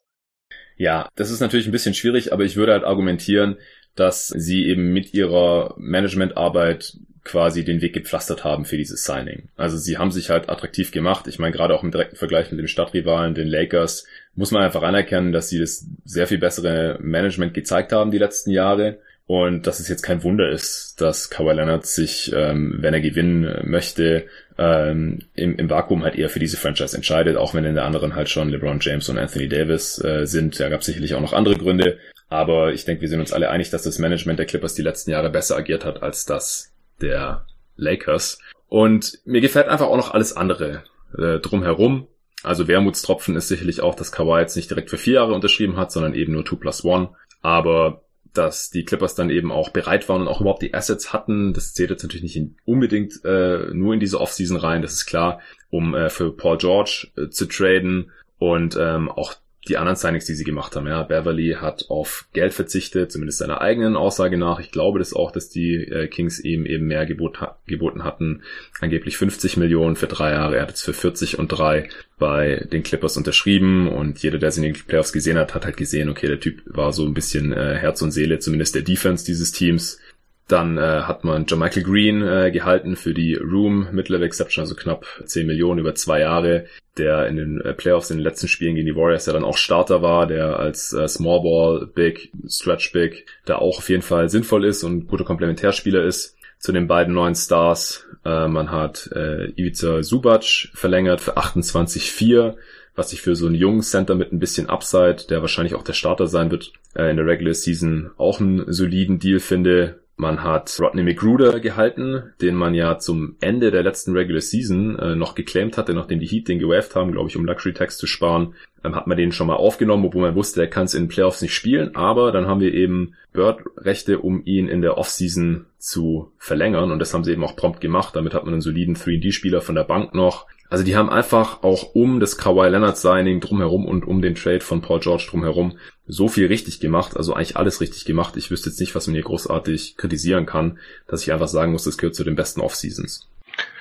Ja, 0.75 1.09
das 1.15 1.31
ist 1.31 1.39
natürlich 1.39 1.67
ein 1.67 1.71
bisschen 1.71 1.93
schwierig, 1.93 2.33
aber 2.33 2.43
ich 2.43 2.55
würde 2.55 2.73
halt 2.73 2.83
argumentieren, 2.83 3.57
dass 3.95 4.27
sie 4.27 4.67
eben 4.67 4.93
mit 4.93 5.13
ihrer 5.13 5.73
Managementarbeit 5.77 6.97
quasi 7.23 7.65
den 7.65 7.81
Weg 7.81 7.93
gepflastert 7.93 8.43
haben 8.43 8.63
für 8.63 8.77
dieses 8.77 9.03
Signing. 9.03 9.49
Also 9.57 9.77
sie 9.77 9.97
haben 9.97 10.11
sich 10.11 10.29
halt 10.29 10.49
attraktiv 10.49 10.91
gemacht. 10.91 11.27
Ich 11.27 11.39
meine, 11.39 11.51
gerade 11.51 11.75
auch 11.75 11.83
im 11.83 11.91
direkten 11.91 12.15
Vergleich 12.15 12.51
mit 12.51 12.59
dem 12.59 12.67
Stadtrivalen, 12.67 13.35
den 13.35 13.47
Lakers, 13.47 14.05
muss 14.35 14.51
man 14.51 14.63
einfach 14.63 14.83
anerkennen, 14.83 15.33
dass 15.33 15.49
sie 15.49 15.59
das 15.59 15.85
sehr 16.05 16.27
viel 16.27 16.37
bessere 16.37 16.97
Management 17.01 17.53
gezeigt 17.53 17.91
haben 17.91 18.11
die 18.11 18.17
letzten 18.17 18.51
Jahre. 18.51 18.99
Und 19.27 19.67
dass 19.67 19.81
es 19.81 19.89
jetzt 19.89 20.03
kein 20.03 20.23
Wunder 20.23 20.49
ist, 20.49 21.01
dass 21.01 21.29
Kawhi 21.29 21.53
Leonard 21.53 21.85
sich, 21.85 22.31
ähm, 22.33 22.77
wenn 22.79 22.93
er 22.93 23.01
gewinnen 23.01 23.61
möchte, 23.69 24.25
ähm, 24.57 25.19
im, 25.35 25.57
im 25.57 25.69
Vakuum 25.69 26.03
halt 26.03 26.15
eher 26.15 26.29
für 26.29 26.39
diese 26.39 26.55
Franchise 26.55 26.95
entscheidet, 26.95 27.35
auch 27.35 27.53
wenn 27.53 27.65
in 27.65 27.75
der 27.75 27.83
anderen 27.83 28.15
halt 28.15 28.29
schon 28.29 28.49
LeBron 28.49 28.79
James 28.79 29.09
und 29.09 29.17
Anthony 29.17 29.49
Davis 29.49 30.01
äh, 30.01 30.25
sind. 30.25 30.57
Da 30.57 30.69
gab 30.69 30.79
es 30.79 30.85
sicherlich 30.85 31.13
auch 31.13 31.21
noch 31.21 31.33
andere 31.33 31.57
Gründe. 31.57 31.97
Aber 32.29 32.71
ich 32.71 32.85
denke, 32.85 33.01
wir 33.01 33.09
sind 33.09 33.19
uns 33.19 33.33
alle 33.33 33.49
einig, 33.49 33.69
dass 33.69 33.83
das 33.83 33.99
Management 33.99 34.39
der 34.39 34.45
Clippers 34.45 34.75
die 34.75 34.81
letzten 34.81 35.11
Jahre 35.11 35.29
besser 35.29 35.57
agiert 35.57 35.83
hat 35.83 36.01
als 36.01 36.25
das 36.25 36.71
der 37.01 37.45
Lakers. 37.75 38.39
Und 38.69 39.19
mir 39.25 39.41
gefällt 39.41 39.67
einfach 39.67 39.87
auch 39.87 39.97
noch 39.97 40.13
alles 40.13 40.35
andere 40.35 40.83
äh, 41.17 41.39
drumherum. 41.39 42.07
Also 42.43 42.67
Wermutstropfen 42.67 43.35
ist 43.35 43.49
sicherlich 43.49 43.81
auch, 43.81 43.95
dass 43.95 44.13
Kawhi 44.13 44.39
jetzt 44.39 44.55
nicht 44.55 44.69
direkt 44.69 44.89
für 44.89 44.97
vier 44.97 45.15
Jahre 45.15 45.33
unterschrieben 45.33 45.75
hat, 45.75 45.91
sondern 45.91 46.13
eben 46.13 46.31
nur 46.31 46.45
2 46.45 46.55
plus 46.55 46.85
1. 46.85 47.09
Aber 47.41 48.03
dass 48.33 48.69
die 48.69 48.85
Clippers 48.85 49.15
dann 49.15 49.29
eben 49.29 49.51
auch 49.51 49.69
bereit 49.69 50.07
waren 50.09 50.21
und 50.21 50.27
auch 50.27 50.41
überhaupt 50.41 50.61
die 50.61 50.73
Assets 50.73 51.13
hatten, 51.13 51.53
das 51.53 51.73
zählt 51.73 51.89
jetzt 51.89 52.03
natürlich 52.03 52.23
nicht 52.23 52.35
in, 52.35 52.55
unbedingt 52.65 53.23
äh, 53.25 53.73
nur 53.73 53.93
in 53.93 53.99
diese 53.99 54.19
Offseason 54.19 54.57
rein, 54.57 54.81
das 54.81 54.93
ist 54.93 55.05
klar, 55.05 55.39
um 55.69 55.95
äh, 55.95 56.09
für 56.09 56.31
Paul 56.35 56.57
George 56.57 57.07
äh, 57.17 57.29
zu 57.29 57.45
traden 57.45 58.11
und 58.37 58.77
ähm, 58.79 59.09
auch 59.09 59.35
die 59.67 59.77
anderen 59.77 59.95
Signings, 59.95 60.25
die 60.25 60.33
sie 60.33 60.43
gemacht 60.43 60.75
haben. 60.75 60.87
Ja, 60.87 61.03
Beverly 61.03 61.57
hat 61.59 61.85
auf 61.89 62.27
Geld 62.33 62.53
verzichtet, 62.53 63.11
zumindest 63.11 63.39
seiner 63.39 63.61
eigenen 63.61 63.95
Aussage 63.95 64.37
nach. 64.37 64.59
Ich 64.59 64.71
glaube 64.71 64.99
das 64.99 65.13
auch, 65.13 65.31
dass 65.31 65.49
die 65.49 65.75
äh, 65.75 66.07
Kings 66.07 66.39
eben 66.39 66.65
eben 66.65 66.87
mehr 66.87 67.05
gebot, 67.05 67.39
geboten 67.65 68.03
hatten. 68.03 68.41
Angeblich 68.79 69.17
50 69.17 69.57
Millionen 69.57 69.95
für 69.95 70.07
drei 70.07 70.31
Jahre. 70.31 70.55
Er 70.55 70.63
hat 70.63 70.69
jetzt 70.69 70.83
für 70.83 70.93
40 70.93 71.39
und 71.39 71.49
drei 71.49 71.89
bei 72.17 72.67
den 72.71 72.83
Clippers 72.83 73.17
unterschrieben 73.17 73.87
und 73.87 74.19
jeder, 74.23 74.39
der 74.39 74.51
sie 74.51 74.65
in 74.65 74.73
den 74.73 74.83
Playoffs 74.85 75.13
gesehen 75.13 75.37
hat, 75.37 75.53
hat 75.53 75.65
halt 75.65 75.77
gesehen, 75.77 76.09
okay, 76.09 76.27
der 76.27 76.39
Typ 76.39 76.61
war 76.65 76.91
so 76.91 77.05
ein 77.05 77.13
bisschen 77.13 77.53
äh, 77.53 77.75
Herz 77.75 78.01
und 78.01 78.11
Seele, 78.11 78.39
zumindest 78.39 78.73
der 78.73 78.81
Defense 78.81 79.25
dieses 79.25 79.51
Teams. 79.51 79.99
Dann 80.47 80.77
äh, 80.77 81.01
hat 81.01 81.25
man 81.25 81.45
John 81.45 81.59
Michael 81.59 81.83
Green 81.83 82.21
äh, 82.21 82.51
gehalten 82.51 82.95
für 82.95 83.13
die 83.13 83.35
Room 83.35 83.89
Mid-Level 83.91 84.25
Exception, 84.25 84.63
also 84.63 84.75
knapp 84.75 85.05
10 85.25 85.45
Millionen 85.45 85.79
über 85.79 85.93
zwei 85.93 86.21
Jahre, 86.21 86.65
der 86.97 87.27
in 87.27 87.35
den 87.35 87.61
äh, 87.61 87.73
Playoffs 87.73 88.11
in 88.11 88.17
den 88.17 88.23
letzten 88.23 88.47
Spielen 88.47 88.75
gegen 88.75 88.87
die 88.87 88.95
Warriors 88.95 89.25
ja 89.25 89.33
dann 89.33 89.43
auch 89.43 89.57
Starter 89.57 90.01
war, 90.01 90.25
der 90.25 90.57
als 90.57 90.93
äh, 90.93 91.07
Small 91.07 91.41
Ball, 91.41 91.87
Big, 91.87 92.31
Stretch 92.47 92.93
Big 92.93 93.25
da 93.45 93.57
auch 93.57 93.79
auf 93.79 93.89
jeden 93.89 94.01
Fall 94.01 94.29
sinnvoll 94.29 94.63
ist 94.63 94.83
und 94.83 95.07
guter 95.07 95.25
Komplementärspieler 95.25 96.03
ist 96.03 96.37
zu 96.59 96.71
den 96.71 96.87
beiden 96.87 97.13
neuen 97.13 97.35
Stars. 97.35 98.05
Äh, 98.23 98.47
man 98.47 98.71
hat 98.71 99.09
äh, 99.13 99.51
Ivica 99.51 100.01
Subac 100.01 100.69
verlängert 100.73 101.19
für 101.19 101.37
28,4 101.37 102.55
was 102.97 103.13
ich 103.13 103.21
für 103.21 103.35
so 103.35 103.45
einen 103.45 103.55
jungen 103.55 103.83
Center 103.83 104.15
mit 104.15 104.33
ein 104.33 104.39
bisschen 104.39 104.69
Upside, 104.69 105.27
der 105.29 105.41
wahrscheinlich 105.41 105.75
auch 105.75 105.83
der 105.83 105.93
Starter 105.93 106.25
sein 106.25 106.49
wird, 106.49 106.73
äh, 106.95 107.11
in 107.11 107.17
der 107.17 107.27
Regular 107.27 107.53
Season 107.53 108.09
auch 108.17 108.41
einen 108.41 108.73
soliden 108.73 109.19
Deal 109.19 109.39
finde. 109.39 109.99
Man 110.19 110.43
hat 110.43 110.75
Rodney 110.79 111.03
McGruder 111.03 111.59
gehalten, 111.59 112.33
den 112.41 112.55
man 112.55 112.73
ja 112.73 112.97
zum 112.97 113.35
Ende 113.39 113.69
der 113.69 113.83
letzten 113.83 114.13
Regular 114.13 114.41
Season 114.41 114.97
äh, 114.97 115.15
noch 115.15 115.35
geclaimed 115.35 115.77
hatte, 115.77 115.93
nachdem 115.93 116.19
die 116.19 116.25
Heat 116.25 116.47
den 116.47 116.57
gewaved 116.57 116.95
haben, 116.95 117.11
glaube 117.11 117.29
ich, 117.29 117.37
um 117.37 117.45
Luxury 117.45 117.73
Tax 117.73 117.99
zu 117.99 118.07
sparen. 118.07 118.55
Ähm, 118.83 118.95
hat 118.95 119.05
man 119.05 119.15
den 119.15 119.31
schon 119.31 119.45
mal 119.45 119.57
aufgenommen, 119.57 120.05
obwohl 120.05 120.23
man 120.23 120.33
wusste, 120.33 120.61
er 120.61 120.67
kann 120.67 120.85
es 120.85 120.95
in 120.95 121.03
den 121.03 121.09
Playoffs 121.09 121.43
nicht 121.43 121.53
spielen. 121.53 121.95
Aber 121.95 122.31
dann 122.31 122.47
haben 122.47 122.61
wir 122.61 122.73
eben 122.73 123.13
Bird-Rechte, 123.33 124.17
um 124.17 124.43
ihn 124.43 124.67
in 124.67 124.81
der 124.81 124.97
Offseason 124.97 125.67
zu 125.77 126.31
verlängern. 126.39 126.91
Und 126.91 126.97
das 126.97 127.13
haben 127.13 127.23
sie 127.23 127.33
eben 127.33 127.43
auch 127.43 127.55
prompt 127.55 127.79
gemacht. 127.79 128.15
Damit 128.15 128.33
hat 128.33 128.43
man 128.43 128.53
einen 128.53 128.61
soliden 128.61 128.95
3D-Spieler 128.95 129.61
von 129.61 129.75
der 129.75 129.83
Bank 129.83 130.15
noch. 130.15 130.47
Also 130.69 130.83
die 130.83 130.95
haben 130.95 131.09
einfach 131.09 131.63
auch 131.63 131.95
um 131.95 132.19
das 132.19 132.37
Kawhi 132.37 132.67
Leonard 132.67 132.97
Signing 132.97 133.39
drumherum 133.39 133.85
und 133.85 134.05
um 134.05 134.21
den 134.21 134.35
Trade 134.35 134.59
von 134.59 134.81
Paul 134.81 134.99
George 134.99 135.27
drumherum 135.29 135.77
so 136.07 136.27
viel 136.27 136.47
richtig 136.47 136.79
gemacht, 136.79 137.15
also 137.15 137.33
eigentlich 137.33 137.57
alles 137.57 137.79
richtig 137.81 138.05
gemacht. 138.05 138.35
Ich 138.37 138.51
wüsste 138.51 138.69
jetzt 138.69 138.79
nicht, 138.79 138.95
was 138.95 139.07
man 139.07 139.13
hier 139.13 139.23
großartig 139.23 139.97
kritisieren 139.97 140.45
kann, 140.45 140.79
dass 141.07 141.21
ich 141.21 141.31
einfach 141.31 141.47
sagen 141.47 141.71
muss, 141.71 141.83
das 141.83 141.97
gehört 141.97 142.15
zu 142.15 142.23
den 142.23 142.35
besten 142.35 142.61
Off-Seasons. 142.61 143.27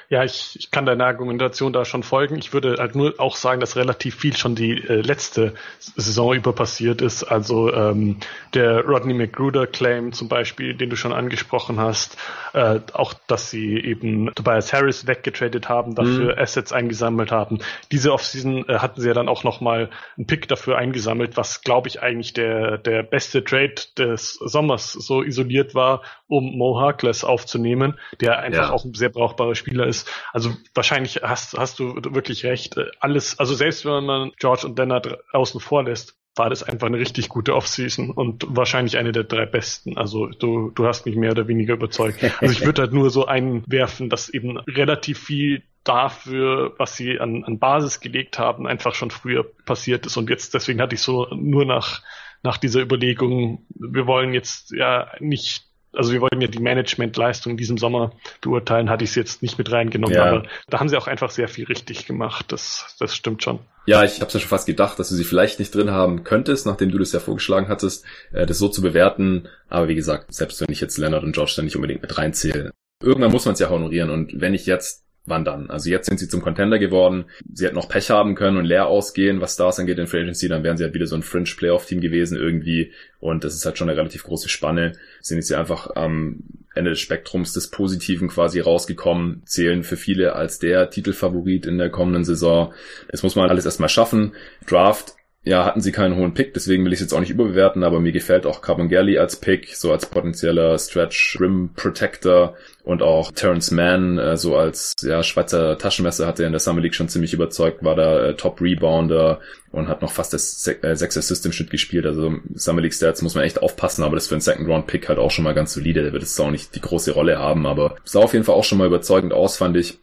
Ja, 0.08 0.22
ich, 0.22 0.56
ich 0.56 0.70
kann 0.70 0.86
deiner 0.86 1.06
Argumentation 1.06 1.72
da 1.72 1.84
schon 1.84 2.04
folgen. 2.04 2.36
Ich 2.36 2.52
würde 2.52 2.76
halt 2.78 2.94
nur 2.94 3.14
auch 3.18 3.34
sagen, 3.34 3.60
dass 3.60 3.74
relativ 3.74 4.14
viel 4.14 4.36
schon 4.36 4.54
die 4.54 4.72
äh, 4.72 5.00
letzte 5.00 5.54
Saison 5.78 6.34
über 6.34 6.52
passiert 6.52 7.02
ist. 7.02 7.24
Also 7.24 7.72
ähm, 7.72 8.18
der 8.54 8.84
Rodney 8.84 9.14
McGruder-Claim 9.14 10.12
zum 10.12 10.28
Beispiel, 10.28 10.74
den 10.74 10.90
du 10.90 10.96
schon 10.96 11.12
angesprochen 11.12 11.80
hast, 11.80 12.16
äh, 12.52 12.78
auch, 12.92 13.14
dass 13.26 13.50
sie 13.50 13.76
eben 13.78 14.32
Tobias 14.34 14.72
Harris 14.72 15.08
weggetradet 15.08 15.68
haben, 15.68 15.96
dafür 15.96 16.34
mhm. 16.34 16.38
Assets 16.38 16.72
eingesammelt 16.72 17.32
haben. 17.32 17.58
Diese 17.90 18.12
Offseason 18.12 18.68
äh, 18.68 18.78
hatten 18.78 19.00
sie 19.00 19.08
ja 19.08 19.14
dann 19.14 19.28
auch 19.28 19.42
nochmal 19.42 19.90
einen 20.16 20.26
Pick 20.28 20.46
dafür 20.46 20.78
eingesammelt, 20.78 21.36
was, 21.36 21.62
glaube 21.62 21.88
ich, 21.88 22.00
eigentlich 22.00 22.32
der, 22.32 22.78
der 22.78 23.02
beste 23.02 23.42
Trade 23.42 23.74
des 23.98 24.34
Sommers 24.34 24.92
so 24.92 25.22
isoliert 25.22 25.74
war, 25.74 26.02
um 26.28 26.56
Mo 26.56 26.80
Harkless 26.80 27.24
aufzunehmen, 27.24 27.98
der 28.20 28.38
einfach 28.38 28.68
ja. 28.68 28.72
auch 28.72 28.84
ein 28.84 28.94
sehr 28.94 29.08
brauchbarer 29.08 29.56
Spieler 29.56 29.86
ist 29.86 29.95
ist. 29.96 30.10
Also 30.32 30.52
wahrscheinlich 30.74 31.20
hast, 31.22 31.56
hast 31.58 31.78
du 31.78 31.94
wirklich 31.96 32.44
recht. 32.44 32.76
Alles, 33.00 33.38
also 33.38 33.54
selbst 33.54 33.84
wenn 33.84 34.04
man 34.04 34.32
George 34.38 34.66
und 34.66 34.78
Leonard 34.78 35.18
außen 35.32 35.60
vor 35.60 35.84
lässt, 35.84 36.16
war 36.36 36.50
das 36.50 36.62
einfach 36.62 36.86
eine 36.86 36.98
richtig 36.98 37.28
gute 37.28 37.54
Offseason 37.54 38.10
und 38.10 38.44
wahrscheinlich 38.48 38.98
eine 38.98 39.12
der 39.12 39.24
drei 39.24 39.46
besten. 39.46 39.96
Also 39.96 40.26
du, 40.26 40.70
du 40.70 40.86
hast 40.86 41.06
mich 41.06 41.16
mehr 41.16 41.30
oder 41.30 41.48
weniger 41.48 41.74
überzeugt. 41.74 42.22
Also 42.40 42.52
ich 42.52 42.64
würde 42.64 42.82
halt 42.82 42.92
nur 42.92 43.10
so 43.10 43.26
einwerfen, 43.26 44.10
dass 44.10 44.28
eben 44.28 44.58
relativ 44.58 45.18
viel 45.18 45.62
dafür, 45.82 46.74
was 46.78 46.96
sie 46.96 47.18
an, 47.20 47.44
an 47.44 47.58
Basis 47.58 48.00
gelegt 48.00 48.38
haben, 48.38 48.66
einfach 48.66 48.94
schon 48.94 49.10
früher 49.10 49.44
passiert 49.64 50.04
ist. 50.04 50.16
Und 50.16 50.28
jetzt, 50.28 50.52
deswegen 50.52 50.80
hatte 50.80 50.94
ich 50.94 51.00
so 51.00 51.26
nur 51.32 51.64
nach, 51.64 52.02
nach 52.42 52.58
dieser 52.58 52.80
Überlegung, 52.80 53.64
wir 53.70 54.06
wollen 54.06 54.34
jetzt 54.34 54.72
ja 54.72 55.10
nicht 55.20 55.65
also 55.96 56.12
wir 56.12 56.20
wollten 56.20 56.40
ja 56.40 56.48
die 56.48 56.60
Managementleistung 56.60 57.52
in 57.52 57.56
diesem 57.56 57.78
Sommer 57.78 58.12
beurteilen, 58.40 58.90
hatte 58.90 59.04
ich 59.04 59.10
es 59.10 59.16
jetzt 59.16 59.42
nicht 59.42 59.58
mit 59.58 59.70
reingenommen, 59.70 60.16
ja. 60.16 60.24
aber 60.24 60.42
da 60.68 60.80
haben 60.80 60.88
sie 60.88 60.96
auch 60.96 61.06
einfach 61.06 61.30
sehr 61.30 61.48
viel 61.48 61.64
richtig 61.64 62.06
gemacht. 62.06 62.52
Das, 62.52 62.96
das 62.98 63.14
stimmt 63.14 63.42
schon. 63.42 63.58
Ja, 63.86 64.04
ich 64.04 64.20
habe 64.20 64.30
ja 64.32 64.40
schon 64.40 64.48
fast 64.48 64.66
gedacht, 64.66 64.98
dass 64.98 65.08
du 65.08 65.14
sie 65.14 65.24
vielleicht 65.24 65.58
nicht 65.58 65.74
drin 65.74 65.90
haben 65.90 66.24
könntest, 66.24 66.66
nachdem 66.66 66.90
du 66.90 66.98
das 66.98 67.12
ja 67.12 67.20
vorgeschlagen 67.20 67.68
hattest, 67.68 68.04
äh, 68.32 68.46
das 68.46 68.58
so 68.58 68.68
zu 68.68 68.82
bewerten. 68.82 69.48
Aber 69.68 69.88
wie 69.88 69.94
gesagt, 69.94 70.34
selbst 70.34 70.60
wenn 70.60 70.70
ich 70.70 70.80
jetzt 70.80 70.98
Leonard 70.98 71.24
und 71.24 71.32
George 71.32 71.52
dann 71.56 71.64
nicht 71.64 71.76
unbedingt 71.76 72.02
mit 72.02 72.18
reinzähle, 72.18 72.72
irgendwann 73.02 73.32
muss 73.32 73.44
man 73.44 73.54
es 73.54 73.60
ja 73.60 73.70
honorieren. 73.70 74.10
Und 74.10 74.40
wenn 74.40 74.54
ich 74.54 74.66
jetzt 74.66 75.05
wann 75.26 75.44
dann? 75.44 75.70
Also 75.70 75.90
jetzt 75.90 76.06
sind 76.06 76.18
sie 76.18 76.28
zum 76.28 76.42
Contender 76.42 76.78
geworden. 76.78 77.26
Sie 77.52 77.64
hätten 77.64 77.74
noch 77.74 77.88
Pech 77.88 78.10
haben 78.10 78.34
können 78.34 78.56
und 78.56 78.64
leer 78.64 78.86
ausgehen, 78.86 79.40
was 79.40 79.54
Stars 79.54 79.78
angeht 79.78 79.98
in 79.98 80.06
Free 80.06 80.22
Agency. 80.22 80.48
Dann 80.48 80.62
wären 80.62 80.76
sie 80.76 80.84
halt 80.84 80.94
wieder 80.94 81.06
so 81.06 81.16
ein 81.16 81.22
Fringe 81.22 81.50
Playoff 81.56 81.86
Team 81.86 82.00
gewesen 82.00 82.36
irgendwie. 82.36 82.92
Und 83.18 83.44
das 83.44 83.54
ist 83.54 83.66
halt 83.66 83.78
schon 83.78 83.88
eine 83.88 83.98
relativ 83.98 84.24
große 84.24 84.48
Spanne. 84.48 84.92
Sind 85.20 85.38
jetzt 85.38 85.52
einfach 85.52 85.94
am 85.96 86.40
Ende 86.74 86.90
des 86.90 87.00
Spektrums 87.00 87.52
des 87.52 87.70
Positiven 87.70 88.28
quasi 88.28 88.60
rausgekommen, 88.60 89.42
zählen 89.46 89.82
für 89.82 89.96
viele 89.96 90.34
als 90.34 90.58
der 90.58 90.90
Titelfavorit 90.90 91.66
in 91.66 91.78
der 91.78 91.90
kommenden 91.90 92.24
Saison. 92.24 92.72
Das 93.08 93.22
muss 93.22 93.36
man 93.36 93.48
alles 93.48 93.64
erstmal 93.64 93.88
schaffen. 93.88 94.34
Draft 94.66 95.16
ja, 95.46 95.64
hatten 95.64 95.80
sie 95.80 95.92
keinen 95.92 96.16
hohen 96.16 96.34
Pick, 96.34 96.54
deswegen 96.54 96.84
will 96.84 96.92
ich 96.92 96.96
es 96.96 97.02
jetzt 97.02 97.12
auch 97.12 97.20
nicht 97.20 97.30
überbewerten, 97.30 97.84
aber 97.84 98.00
mir 98.00 98.10
gefällt 98.10 98.46
auch 98.46 98.62
Carbon 98.62 98.88
Galley 98.88 99.16
als 99.16 99.36
Pick, 99.36 99.76
so 99.76 99.92
als 99.92 100.06
potenzieller 100.06 100.76
Stretch 100.76 101.38
Rim 101.40 101.70
Protector 101.76 102.56
und 102.86 103.02
auch 103.02 103.32
Terrence 103.32 103.72
Mann, 103.72 104.16
äh, 104.16 104.36
so 104.36 104.56
als 104.56 104.94
ja, 105.02 105.24
Schweizer 105.24 105.76
Taschenmesser 105.76 106.24
hat 106.24 106.38
er 106.38 106.46
in 106.46 106.52
der 106.52 106.60
Summer 106.60 106.80
League 106.80 106.94
schon 106.94 107.08
ziemlich 107.08 107.34
überzeugt, 107.34 107.82
war 107.82 107.96
da 107.96 108.28
äh, 108.28 108.34
Top 108.36 108.60
Rebounder 108.60 109.40
und 109.72 109.88
hat 109.88 110.02
noch 110.02 110.12
fast 110.12 110.32
das 110.32 110.62
Se 110.62 110.80
äh, 110.84 110.94
sechs 110.94 111.18
Assist 111.18 111.52
Schnitt 111.52 111.70
gespielt, 111.70 112.06
also 112.06 112.36
Summer 112.54 112.80
League 112.80 112.94
Stats 112.94 113.22
muss 113.22 113.34
man 113.34 113.42
echt 113.42 113.60
aufpassen, 113.60 114.04
aber 114.04 114.14
das 114.14 114.28
für 114.28 114.36
einen 114.36 114.40
Second 114.40 114.68
Round 114.68 114.86
Pick 114.86 115.08
halt 115.08 115.18
auch 115.18 115.32
schon 115.32 115.42
mal 115.42 115.52
ganz 115.52 115.72
solide, 115.72 116.04
der 116.04 116.12
wird 116.12 116.22
jetzt 116.22 116.40
auch 116.40 116.52
nicht 116.52 116.76
die 116.76 116.80
große 116.80 117.10
Rolle 117.10 117.40
haben, 117.40 117.66
aber 117.66 117.96
sah 118.04 118.20
auf 118.20 118.34
jeden 118.34 118.44
Fall 118.44 118.54
auch 118.54 118.62
schon 118.62 118.78
mal 118.78 118.86
überzeugend 118.86 119.32
aus, 119.32 119.56
fand 119.56 119.76
ich. 119.76 119.98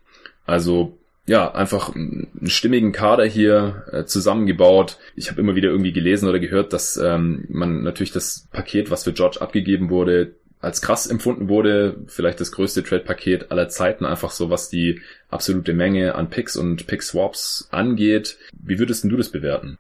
Also 0.46 0.98
ja, 1.26 1.54
einfach 1.54 1.96
einen 1.96 2.28
stimmigen 2.48 2.92
Kader 2.92 3.24
hier 3.24 3.86
äh, 3.94 4.04
zusammengebaut. 4.04 4.98
Ich 5.16 5.32
habe 5.32 5.40
immer 5.40 5.56
wieder 5.56 5.70
irgendwie 5.70 5.94
gelesen 5.94 6.28
oder 6.28 6.40
gehört, 6.40 6.74
dass 6.74 6.98
ähm, 6.98 7.46
man 7.48 7.82
natürlich 7.82 8.12
das 8.12 8.50
Paket, 8.52 8.92
was 8.92 9.06
für 9.06 9.14
George 9.14 9.40
abgegeben 9.40 9.90
wurde, 9.90 10.34
als 10.64 10.82
krass 10.82 11.08
empfunden 11.08 11.50
wurde. 11.50 11.98
Vielleicht 12.08 12.40
das 12.40 12.52
größte 12.52 12.84
Trade-Paket 12.84 13.52
aller 13.52 13.70
Zeiten, 13.70 14.06
einfach 14.06 14.32
so 14.32 14.50
was 14.50 14.70
die 14.70 15.02
absolute 15.30 15.74
Menge 15.74 16.16
an 16.16 16.30
Picks 16.30 16.56
und 16.56 16.88
Pick-Swaps 16.88 17.68
angeht. 17.72 18.38
Wie 18.54 18.80
würdest 18.80 19.04
du 19.04 19.18
das 19.18 19.30
bewerten? 19.30 19.78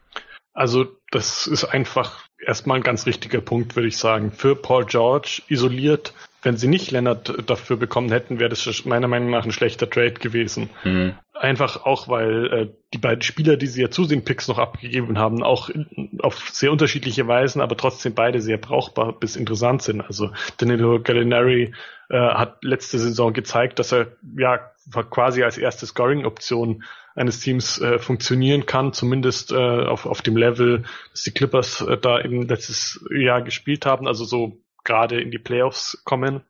Also 0.53 0.85
das 1.11 1.47
ist 1.47 1.65
einfach 1.65 2.27
erstmal 2.45 2.77
ein 2.77 2.83
ganz 2.83 3.05
wichtiger 3.05 3.41
Punkt, 3.41 3.75
würde 3.75 3.87
ich 3.87 3.97
sagen. 3.97 4.31
Für 4.31 4.55
Paul 4.55 4.85
George 4.85 5.41
isoliert 5.47 6.13
wenn 6.43 6.57
sie 6.57 6.67
nicht 6.67 6.91
Leonard 6.91 7.49
dafür 7.49 7.77
bekommen 7.77 8.11
hätten, 8.11 8.39
wäre 8.39 8.49
das 8.49 8.85
meiner 8.85 9.07
Meinung 9.07 9.29
nach 9.31 9.45
ein 9.45 9.51
schlechter 9.51 9.89
Trade 9.89 10.13
gewesen. 10.13 10.69
Mhm. 10.83 11.15
Einfach 11.33 11.85
auch, 11.85 12.07
weil 12.07 12.53
äh, 12.53 12.69
die 12.93 12.99
beiden 12.99 13.23
Spieler, 13.23 13.57
die 13.57 13.65
sie 13.65 13.81
ja 13.81 13.89
zu 13.89 14.05
den 14.05 14.23
Picks 14.23 14.47
noch 14.47 14.59
abgegeben 14.59 15.17
haben, 15.17 15.41
auch 15.41 15.69
in, 15.69 16.19
auf 16.21 16.49
sehr 16.51 16.71
unterschiedliche 16.71 17.27
Weisen, 17.27 17.59
aber 17.59 17.75
trotzdem 17.75 18.13
beide 18.13 18.39
sehr 18.39 18.57
brauchbar 18.57 19.19
bis 19.19 19.35
interessant 19.35 19.81
sind. 19.81 20.01
Also 20.01 20.29
Danilo 20.57 21.01
Gallinari 21.01 21.73
äh, 22.09 22.17
hat 22.17 22.63
letzte 22.63 22.99
Saison 22.99 23.33
gezeigt, 23.33 23.79
dass 23.79 23.91
er 23.91 24.11
ja 24.37 24.59
quasi 25.09 25.43
als 25.43 25.57
erste 25.57 25.87
Scoring-Option 25.87 26.83
eines 27.15 27.39
Teams 27.39 27.79
äh, 27.81 27.97
funktionieren 27.97 28.65
kann, 28.65 28.93
zumindest 28.93 29.51
äh, 29.51 29.55
auf, 29.55 30.05
auf 30.05 30.21
dem 30.21 30.37
Level, 30.37 30.83
dass 31.11 31.23
die 31.23 31.31
Clippers 31.31 31.81
äh, 31.81 31.97
da 31.97 32.21
eben 32.21 32.47
letztes 32.47 33.03
Jahr 33.11 33.41
gespielt 33.41 33.85
haben. 33.85 34.07
Also 34.07 34.25
so 34.25 34.61
gerade 34.83 35.19
in 35.19 35.31
die 35.31 35.39
Playoffs 35.39 36.01
kommen. 36.05 36.43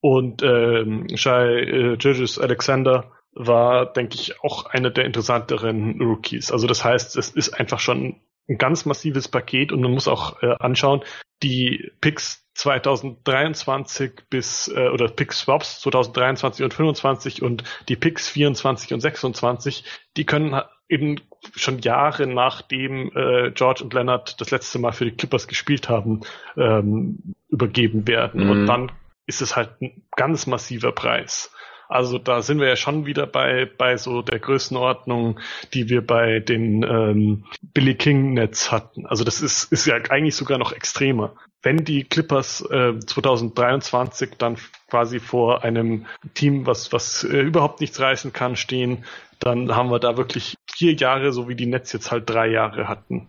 Und 0.00 0.42
ähm, 0.42 1.06
Shai 1.14 1.60
äh, 1.60 1.96
Gilgis 1.96 2.38
Alexander 2.38 3.10
war, 3.34 3.92
denke 3.92 4.14
ich, 4.14 4.42
auch 4.42 4.66
einer 4.66 4.90
der 4.90 5.04
interessanteren 5.04 6.00
Rookies. 6.00 6.52
Also 6.52 6.66
das 6.66 6.84
heißt, 6.84 7.16
es 7.16 7.30
ist 7.30 7.50
einfach 7.50 7.80
schon 7.80 8.20
ein 8.48 8.58
ganz 8.58 8.84
massives 8.84 9.28
Paket 9.28 9.72
und 9.72 9.80
man 9.80 9.92
muss 9.92 10.08
auch 10.08 10.42
äh, 10.42 10.54
anschauen, 10.58 11.02
die 11.42 11.90
Picks 12.00 12.44
2023 12.54 14.12
bis 14.30 14.68
äh, 14.68 14.88
oder 14.88 15.08
Pick 15.08 15.32
Swaps 15.32 15.80
2023 15.80 16.64
und 16.64 16.74
25 16.74 17.42
und 17.42 17.64
die 17.88 17.96
Picks 17.96 18.28
24 18.28 18.94
und 18.94 19.00
26, 19.00 19.84
die 20.16 20.24
können 20.24 20.60
eben 20.88 21.20
schon 21.56 21.80
Jahre 21.80 22.26
nachdem 22.26 23.10
äh, 23.14 23.50
George 23.50 23.82
und 23.82 23.94
Leonard 23.94 24.40
das 24.40 24.50
letzte 24.50 24.78
Mal 24.78 24.92
für 24.92 25.04
die 25.04 25.16
Clippers 25.16 25.48
gespielt 25.48 25.88
haben, 25.88 26.20
ähm, 26.56 27.34
übergeben 27.48 28.06
werden. 28.06 28.44
Mhm. 28.44 28.50
Und 28.50 28.66
dann 28.66 28.92
ist 29.26 29.42
es 29.42 29.56
halt 29.56 29.80
ein 29.80 30.02
ganz 30.16 30.46
massiver 30.46 30.92
Preis. 30.92 31.53
Also 31.88 32.18
da 32.18 32.42
sind 32.42 32.60
wir 32.60 32.68
ja 32.68 32.76
schon 32.76 33.06
wieder 33.06 33.26
bei, 33.26 33.70
bei 33.78 33.96
so 33.96 34.22
der 34.22 34.38
Größenordnung, 34.38 35.40
die 35.72 35.88
wir 35.88 36.06
bei 36.06 36.40
den 36.40 36.82
ähm, 36.82 37.44
Billy 37.74 37.94
King 37.94 38.34
Nets 38.34 38.72
hatten. 38.72 39.06
Also 39.06 39.24
das 39.24 39.40
ist, 39.40 39.72
ist 39.72 39.86
ja 39.86 39.96
eigentlich 40.08 40.36
sogar 40.36 40.58
noch 40.58 40.72
extremer. 40.72 41.34
Wenn 41.62 41.78
die 41.78 42.04
Clippers 42.04 42.60
äh, 42.70 42.98
2023 42.98 44.32
dann 44.36 44.56
quasi 44.88 45.18
vor 45.18 45.64
einem 45.64 46.06
Team, 46.34 46.66
was, 46.66 46.92
was 46.92 47.24
äh, 47.24 47.40
überhaupt 47.40 47.80
nichts 47.80 48.00
reißen 48.00 48.32
kann, 48.32 48.56
stehen, 48.56 49.04
dann 49.38 49.74
haben 49.74 49.90
wir 49.90 49.98
da 49.98 50.16
wirklich 50.16 50.56
vier 50.70 50.94
Jahre, 50.94 51.32
so 51.32 51.48
wie 51.48 51.54
die 51.54 51.66
Nets 51.66 51.92
jetzt 51.92 52.10
halt 52.10 52.28
drei 52.28 52.48
Jahre 52.48 52.88
hatten. 52.88 53.28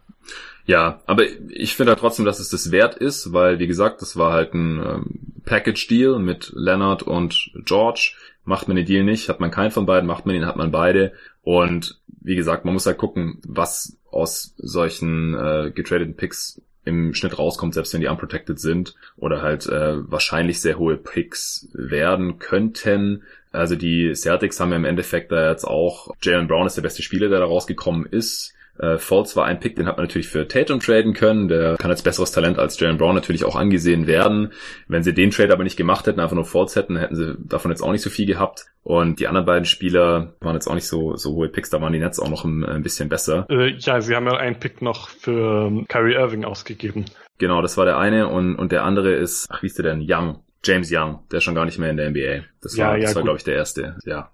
Ja, 0.65 1.01
aber 1.05 1.25
ich 1.49 1.75
finde 1.75 1.91
halt 1.91 1.99
trotzdem, 1.99 2.25
dass 2.25 2.39
es 2.39 2.49
das 2.49 2.71
wert 2.71 2.95
ist, 2.95 3.33
weil, 3.33 3.59
wie 3.59 3.67
gesagt, 3.67 4.01
das 4.01 4.17
war 4.17 4.33
halt 4.33 4.53
ein 4.53 4.79
ähm, 4.83 5.05
Package-Deal 5.45 6.19
mit 6.19 6.51
Leonard 6.55 7.03
und 7.03 7.51
George. 7.65 8.13
Macht 8.43 8.67
man 8.67 8.77
den 8.77 8.85
Deal 8.85 9.03
nicht, 9.03 9.29
hat 9.29 9.39
man 9.39 9.51
keinen 9.51 9.71
von 9.71 9.85
beiden, 9.85 10.07
macht 10.07 10.25
man 10.25 10.35
ihn, 10.35 10.45
hat 10.45 10.55
man 10.55 10.71
beide. 10.71 11.13
Und 11.43 11.99
wie 12.21 12.35
gesagt, 12.35 12.65
man 12.65 12.73
muss 12.73 12.85
halt 12.85 12.97
gucken, 12.97 13.39
was 13.47 13.97
aus 14.09 14.55
solchen 14.57 15.35
äh, 15.35 15.71
getradeten 15.71 16.15
Picks 16.15 16.61
im 16.85 17.13
Schnitt 17.13 17.37
rauskommt, 17.37 17.73
selbst 17.73 17.93
wenn 17.93 18.01
die 18.01 18.07
unprotected 18.07 18.59
sind 18.59 18.95
oder 19.17 19.41
halt 19.41 19.67
äh, 19.67 20.09
wahrscheinlich 20.09 20.61
sehr 20.61 20.77
hohe 20.77 20.97
Picks 20.97 21.67
werden 21.73 22.39
könnten. 22.39 23.23
Also 23.51 23.75
die 23.75 24.13
Celtics 24.13 24.59
haben 24.59 24.71
ja 24.71 24.77
im 24.77 24.85
Endeffekt 24.85 25.31
da 25.31 25.49
jetzt 25.49 25.65
auch, 25.65 26.11
Jalen 26.21 26.47
Brown 26.47 26.67
ist 26.67 26.77
der 26.77 26.83
beste 26.83 27.03
Spieler, 27.03 27.29
der 27.29 27.39
da 27.39 27.45
rausgekommen 27.45 28.05
ist. 28.05 28.54
Äh, 28.79 28.97
Fultz 28.97 29.35
war 29.35 29.45
ein 29.45 29.59
Pick, 29.59 29.75
den 29.75 29.87
hat 29.87 29.97
man 29.97 30.05
natürlich 30.05 30.27
für 30.27 30.47
Tatum 30.47 30.79
traden 30.79 31.13
können. 31.13 31.47
Der 31.47 31.77
kann 31.77 31.91
als 31.91 32.01
besseres 32.01 32.31
Talent 32.31 32.59
als 32.59 32.79
Jalen 32.79 32.97
Brown 32.97 33.15
natürlich 33.15 33.45
auch 33.45 33.55
angesehen 33.55 34.07
werden. 34.07 34.51
Wenn 34.87 35.03
sie 35.03 35.13
den 35.13 35.31
Trade 35.31 35.53
aber 35.53 35.63
nicht 35.63 35.77
gemacht 35.77 36.07
hätten, 36.07 36.19
einfach 36.19 36.35
nur 36.35 36.45
Fultz 36.45 36.75
hätten, 36.75 36.97
hätten 36.97 37.15
sie 37.15 37.35
davon 37.39 37.71
jetzt 37.71 37.81
auch 37.81 37.91
nicht 37.91 38.01
so 38.01 38.09
viel 38.09 38.25
gehabt. 38.25 38.65
Und 38.83 39.19
die 39.19 39.27
anderen 39.27 39.45
beiden 39.45 39.65
Spieler 39.65 40.33
waren 40.41 40.55
jetzt 40.55 40.67
auch 40.67 40.75
nicht 40.75 40.87
so, 40.87 41.15
so 41.15 41.33
hohe 41.33 41.49
Picks, 41.49 41.69
da 41.69 41.81
waren 41.81 41.93
die 41.93 41.99
Nets 41.99 42.19
auch 42.19 42.29
noch 42.29 42.43
ein, 42.45 42.63
ein 42.63 42.83
bisschen 42.83 43.09
besser. 43.09 43.47
Äh, 43.49 43.75
ja, 43.77 44.01
sie 44.01 44.15
haben 44.15 44.27
ja 44.27 44.37
einen 44.37 44.59
Pick 44.59 44.81
noch 44.81 45.09
für 45.09 45.67
ähm, 45.67 45.85
Kyrie 45.87 46.13
Irving 46.13 46.45
ausgegeben. 46.45 47.05
Genau, 47.37 47.61
das 47.61 47.77
war 47.77 47.85
der 47.85 47.97
eine 47.97 48.27
und, 48.27 48.55
und 48.55 48.71
der 48.71 48.83
andere 48.83 49.13
ist, 49.13 49.47
ach, 49.49 49.63
wie 49.63 49.67
ist 49.67 49.77
der 49.77 49.85
denn? 49.85 50.05
Young. 50.07 50.41
James 50.63 50.89
Young, 50.91 51.19
der 51.31 51.37
ist 51.37 51.43
schon 51.43 51.53
gar 51.53 51.65
nicht 51.65 51.77
mehr 51.77 51.91
in 51.91 51.97
der 51.97 52.09
NBA. 52.09 52.45
Das 52.61 52.75
war, 52.77 52.93
ja, 52.93 52.95
ja, 52.95 53.01
das 53.03 53.15
war 53.15 53.21
glaube 53.21 53.37
ich, 53.37 53.43
der 53.43 53.55
erste. 53.55 53.97
Ja. 54.03 54.31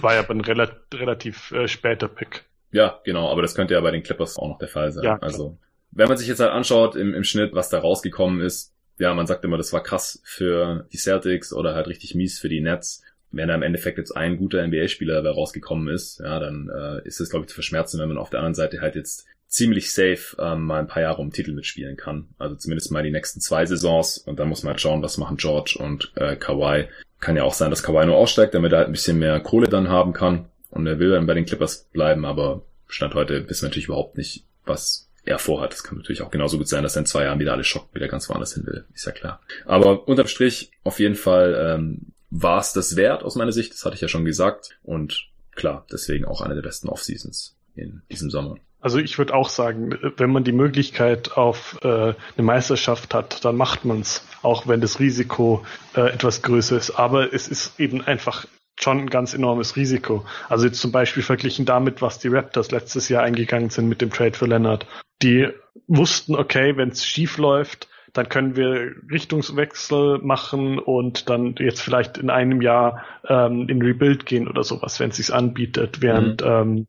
War 0.00 0.14
ja 0.14 0.20
aber 0.20 0.34
ein 0.34 0.40
relativ, 0.40 0.78
relativ 0.94 1.52
äh, 1.52 1.68
später 1.68 2.08
Pick. 2.08 2.44
Ja, 2.74 3.00
genau, 3.04 3.30
aber 3.30 3.40
das 3.40 3.54
könnte 3.54 3.74
ja 3.74 3.80
bei 3.80 3.92
den 3.92 4.02
Clippers 4.02 4.36
auch 4.36 4.48
noch 4.48 4.58
der 4.58 4.66
Fall 4.66 4.90
sein. 4.90 5.04
Ja, 5.04 5.16
also, 5.18 5.56
wenn 5.92 6.08
man 6.08 6.18
sich 6.18 6.26
jetzt 6.26 6.40
halt 6.40 6.50
anschaut 6.50 6.96
im, 6.96 7.14
im 7.14 7.22
Schnitt, 7.22 7.54
was 7.54 7.68
da 7.68 7.78
rausgekommen 7.78 8.40
ist, 8.40 8.74
ja, 8.98 9.14
man 9.14 9.28
sagt 9.28 9.44
immer, 9.44 9.56
das 9.56 9.72
war 9.72 9.80
krass 9.80 10.20
für 10.24 10.88
die 10.92 10.96
Celtics 10.96 11.52
oder 11.52 11.76
halt 11.76 11.86
richtig 11.86 12.16
mies 12.16 12.40
für 12.40 12.48
die 12.48 12.60
Nets. 12.60 13.04
Wenn 13.30 13.46
da 13.46 13.54
im 13.54 13.62
Endeffekt 13.62 13.98
jetzt 13.98 14.10
ein 14.10 14.36
guter 14.36 14.66
NBA-Spieler 14.66 15.24
rausgekommen 15.24 15.86
ist, 15.86 16.18
ja, 16.18 16.40
dann 16.40 16.68
äh, 16.68 17.06
ist 17.06 17.20
es, 17.20 17.30
glaube 17.30 17.44
ich, 17.44 17.48
zu 17.48 17.54
verschmerzen, 17.54 18.00
wenn 18.00 18.08
man 18.08 18.18
auf 18.18 18.30
der 18.30 18.40
anderen 18.40 18.54
Seite 18.54 18.80
halt 18.80 18.96
jetzt 18.96 19.24
ziemlich 19.46 19.92
safe 19.92 20.36
ähm, 20.40 20.64
mal 20.64 20.80
ein 20.80 20.88
paar 20.88 21.02
Jahre 21.02 21.22
um 21.22 21.30
Titel 21.30 21.52
mitspielen 21.52 21.96
kann. 21.96 22.30
Also 22.38 22.56
zumindest 22.56 22.90
mal 22.90 23.04
die 23.04 23.12
nächsten 23.12 23.40
zwei 23.40 23.66
Saisons 23.66 24.18
und 24.18 24.40
dann 24.40 24.48
muss 24.48 24.64
man 24.64 24.72
halt 24.72 24.80
schauen, 24.80 25.02
was 25.02 25.16
machen 25.16 25.36
George 25.36 25.76
und 25.78 26.10
äh, 26.16 26.34
Kawhi. 26.34 26.88
Kann 27.20 27.36
ja 27.36 27.44
auch 27.44 27.54
sein, 27.54 27.70
dass 27.70 27.84
Kawhi 27.84 28.04
nur 28.04 28.16
aussteigt, 28.16 28.52
damit 28.52 28.72
er 28.72 28.78
halt 28.78 28.88
ein 28.88 28.92
bisschen 28.92 29.20
mehr 29.20 29.38
Kohle 29.38 29.68
dann 29.68 29.88
haben 29.88 30.12
kann 30.12 30.46
und 30.74 30.86
er 30.86 30.98
will 30.98 31.10
dann 31.10 31.26
bei 31.26 31.34
den 31.34 31.46
Clippers 31.46 31.88
bleiben, 31.92 32.24
aber 32.24 32.62
Stand 32.86 33.14
heute 33.14 33.48
wissen 33.48 33.62
wir 33.62 33.68
natürlich 33.68 33.86
überhaupt 33.86 34.16
nicht, 34.16 34.44
was 34.64 35.08
er 35.24 35.38
vorhat. 35.38 35.72
Das 35.72 35.82
kann 35.82 35.96
natürlich 35.98 36.22
auch 36.22 36.30
genauso 36.30 36.58
gut 36.58 36.68
sein, 36.68 36.82
dass 36.82 36.96
er 36.96 37.00
in 37.00 37.06
zwei 37.06 37.24
Jahren 37.24 37.38
wieder 37.38 37.52
alles 37.52 37.66
schockt, 37.66 37.94
wieder 37.94 38.08
ganz 38.08 38.28
woanders 38.28 38.54
hin 38.54 38.66
will. 38.66 38.84
Ist 38.94 39.06
ja 39.06 39.12
klar. 39.12 39.40
Aber 39.64 40.06
unterm 40.06 40.26
Strich 40.26 40.70
auf 40.82 41.00
jeden 41.00 41.14
Fall 41.14 41.56
ähm, 41.58 42.12
war 42.30 42.60
es 42.60 42.72
das 42.72 42.96
wert 42.96 43.22
aus 43.22 43.36
meiner 43.36 43.52
Sicht. 43.52 43.72
Das 43.72 43.84
hatte 43.84 43.94
ich 43.94 44.00
ja 44.00 44.08
schon 44.08 44.24
gesagt. 44.24 44.78
Und 44.82 45.28
klar, 45.54 45.86
deswegen 45.90 46.24
auch 46.24 46.40
eine 46.40 46.54
der 46.54 46.62
besten 46.62 46.88
Off-Seasons 46.88 47.56
in 47.74 48.02
diesem 48.10 48.30
Sommer. 48.30 48.56
Also 48.80 48.98
ich 48.98 49.16
würde 49.16 49.32
auch 49.32 49.48
sagen, 49.48 49.98
wenn 50.18 50.30
man 50.30 50.44
die 50.44 50.52
Möglichkeit 50.52 51.38
auf 51.38 51.78
äh, 51.82 51.88
eine 51.88 52.14
Meisterschaft 52.36 53.14
hat, 53.14 53.42
dann 53.44 53.56
macht 53.56 53.86
man 53.86 54.00
es, 54.00 54.26
auch 54.42 54.66
wenn 54.66 54.82
das 54.82 55.00
Risiko 55.00 55.64
äh, 55.96 56.02
etwas 56.02 56.42
größer 56.42 56.76
ist. 56.76 56.90
Aber 56.90 57.32
es 57.32 57.48
ist 57.48 57.80
eben 57.80 58.02
einfach 58.02 58.46
schon 58.80 59.00
ein 59.00 59.10
ganz 59.10 59.34
enormes 59.34 59.76
Risiko. 59.76 60.24
Also 60.48 60.66
jetzt 60.66 60.80
zum 60.80 60.92
Beispiel 60.92 61.22
verglichen 61.22 61.64
damit, 61.64 62.02
was 62.02 62.18
die 62.18 62.28
Raptors 62.28 62.70
letztes 62.70 63.08
Jahr 63.08 63.22
eingegangen 63.22 63.70
sind 63.70 63.88
mit 63.88 64.00
dem 64.00 64.10
Trade 64.10 64.36
für 64.36 64.46
Leonard. 64.46 64.86
Die 65.22 65.48
wussten, 65.86 66.34
okay, 66.34 66.76
wenn 66.76 66.90
es 66.90 67.06
schief 67.06 67.38
läuft, 67.38 67.88
dann 68.12 68.28
können 68.28 68.56
wir 68.56 68.92
Richtungswechsel 69.10 70.18
machen 70.18 70.78
und 70.78 71.28
dann 71.28 71.56
jetzt 71.58 71.80
vielleicht 71.80 72.16
in 72.16 72.30
einem 72.30 72.62
Jahr 72.62 73.04
ähm, 73.28 73.68
in 73.68 73.82
Rebuild 73.82 74.24
gehen 74.24 74.48
oder 74.48 74.62
sowas, 74.62 75.00
wenn 75.00 75.10
es 75.10 75.16
sich 75.16 75.34
anbietet. 75.34 76.00
Während 76.00 76.40
mhm. 76.40 76.48
ähm, 76.48 76.86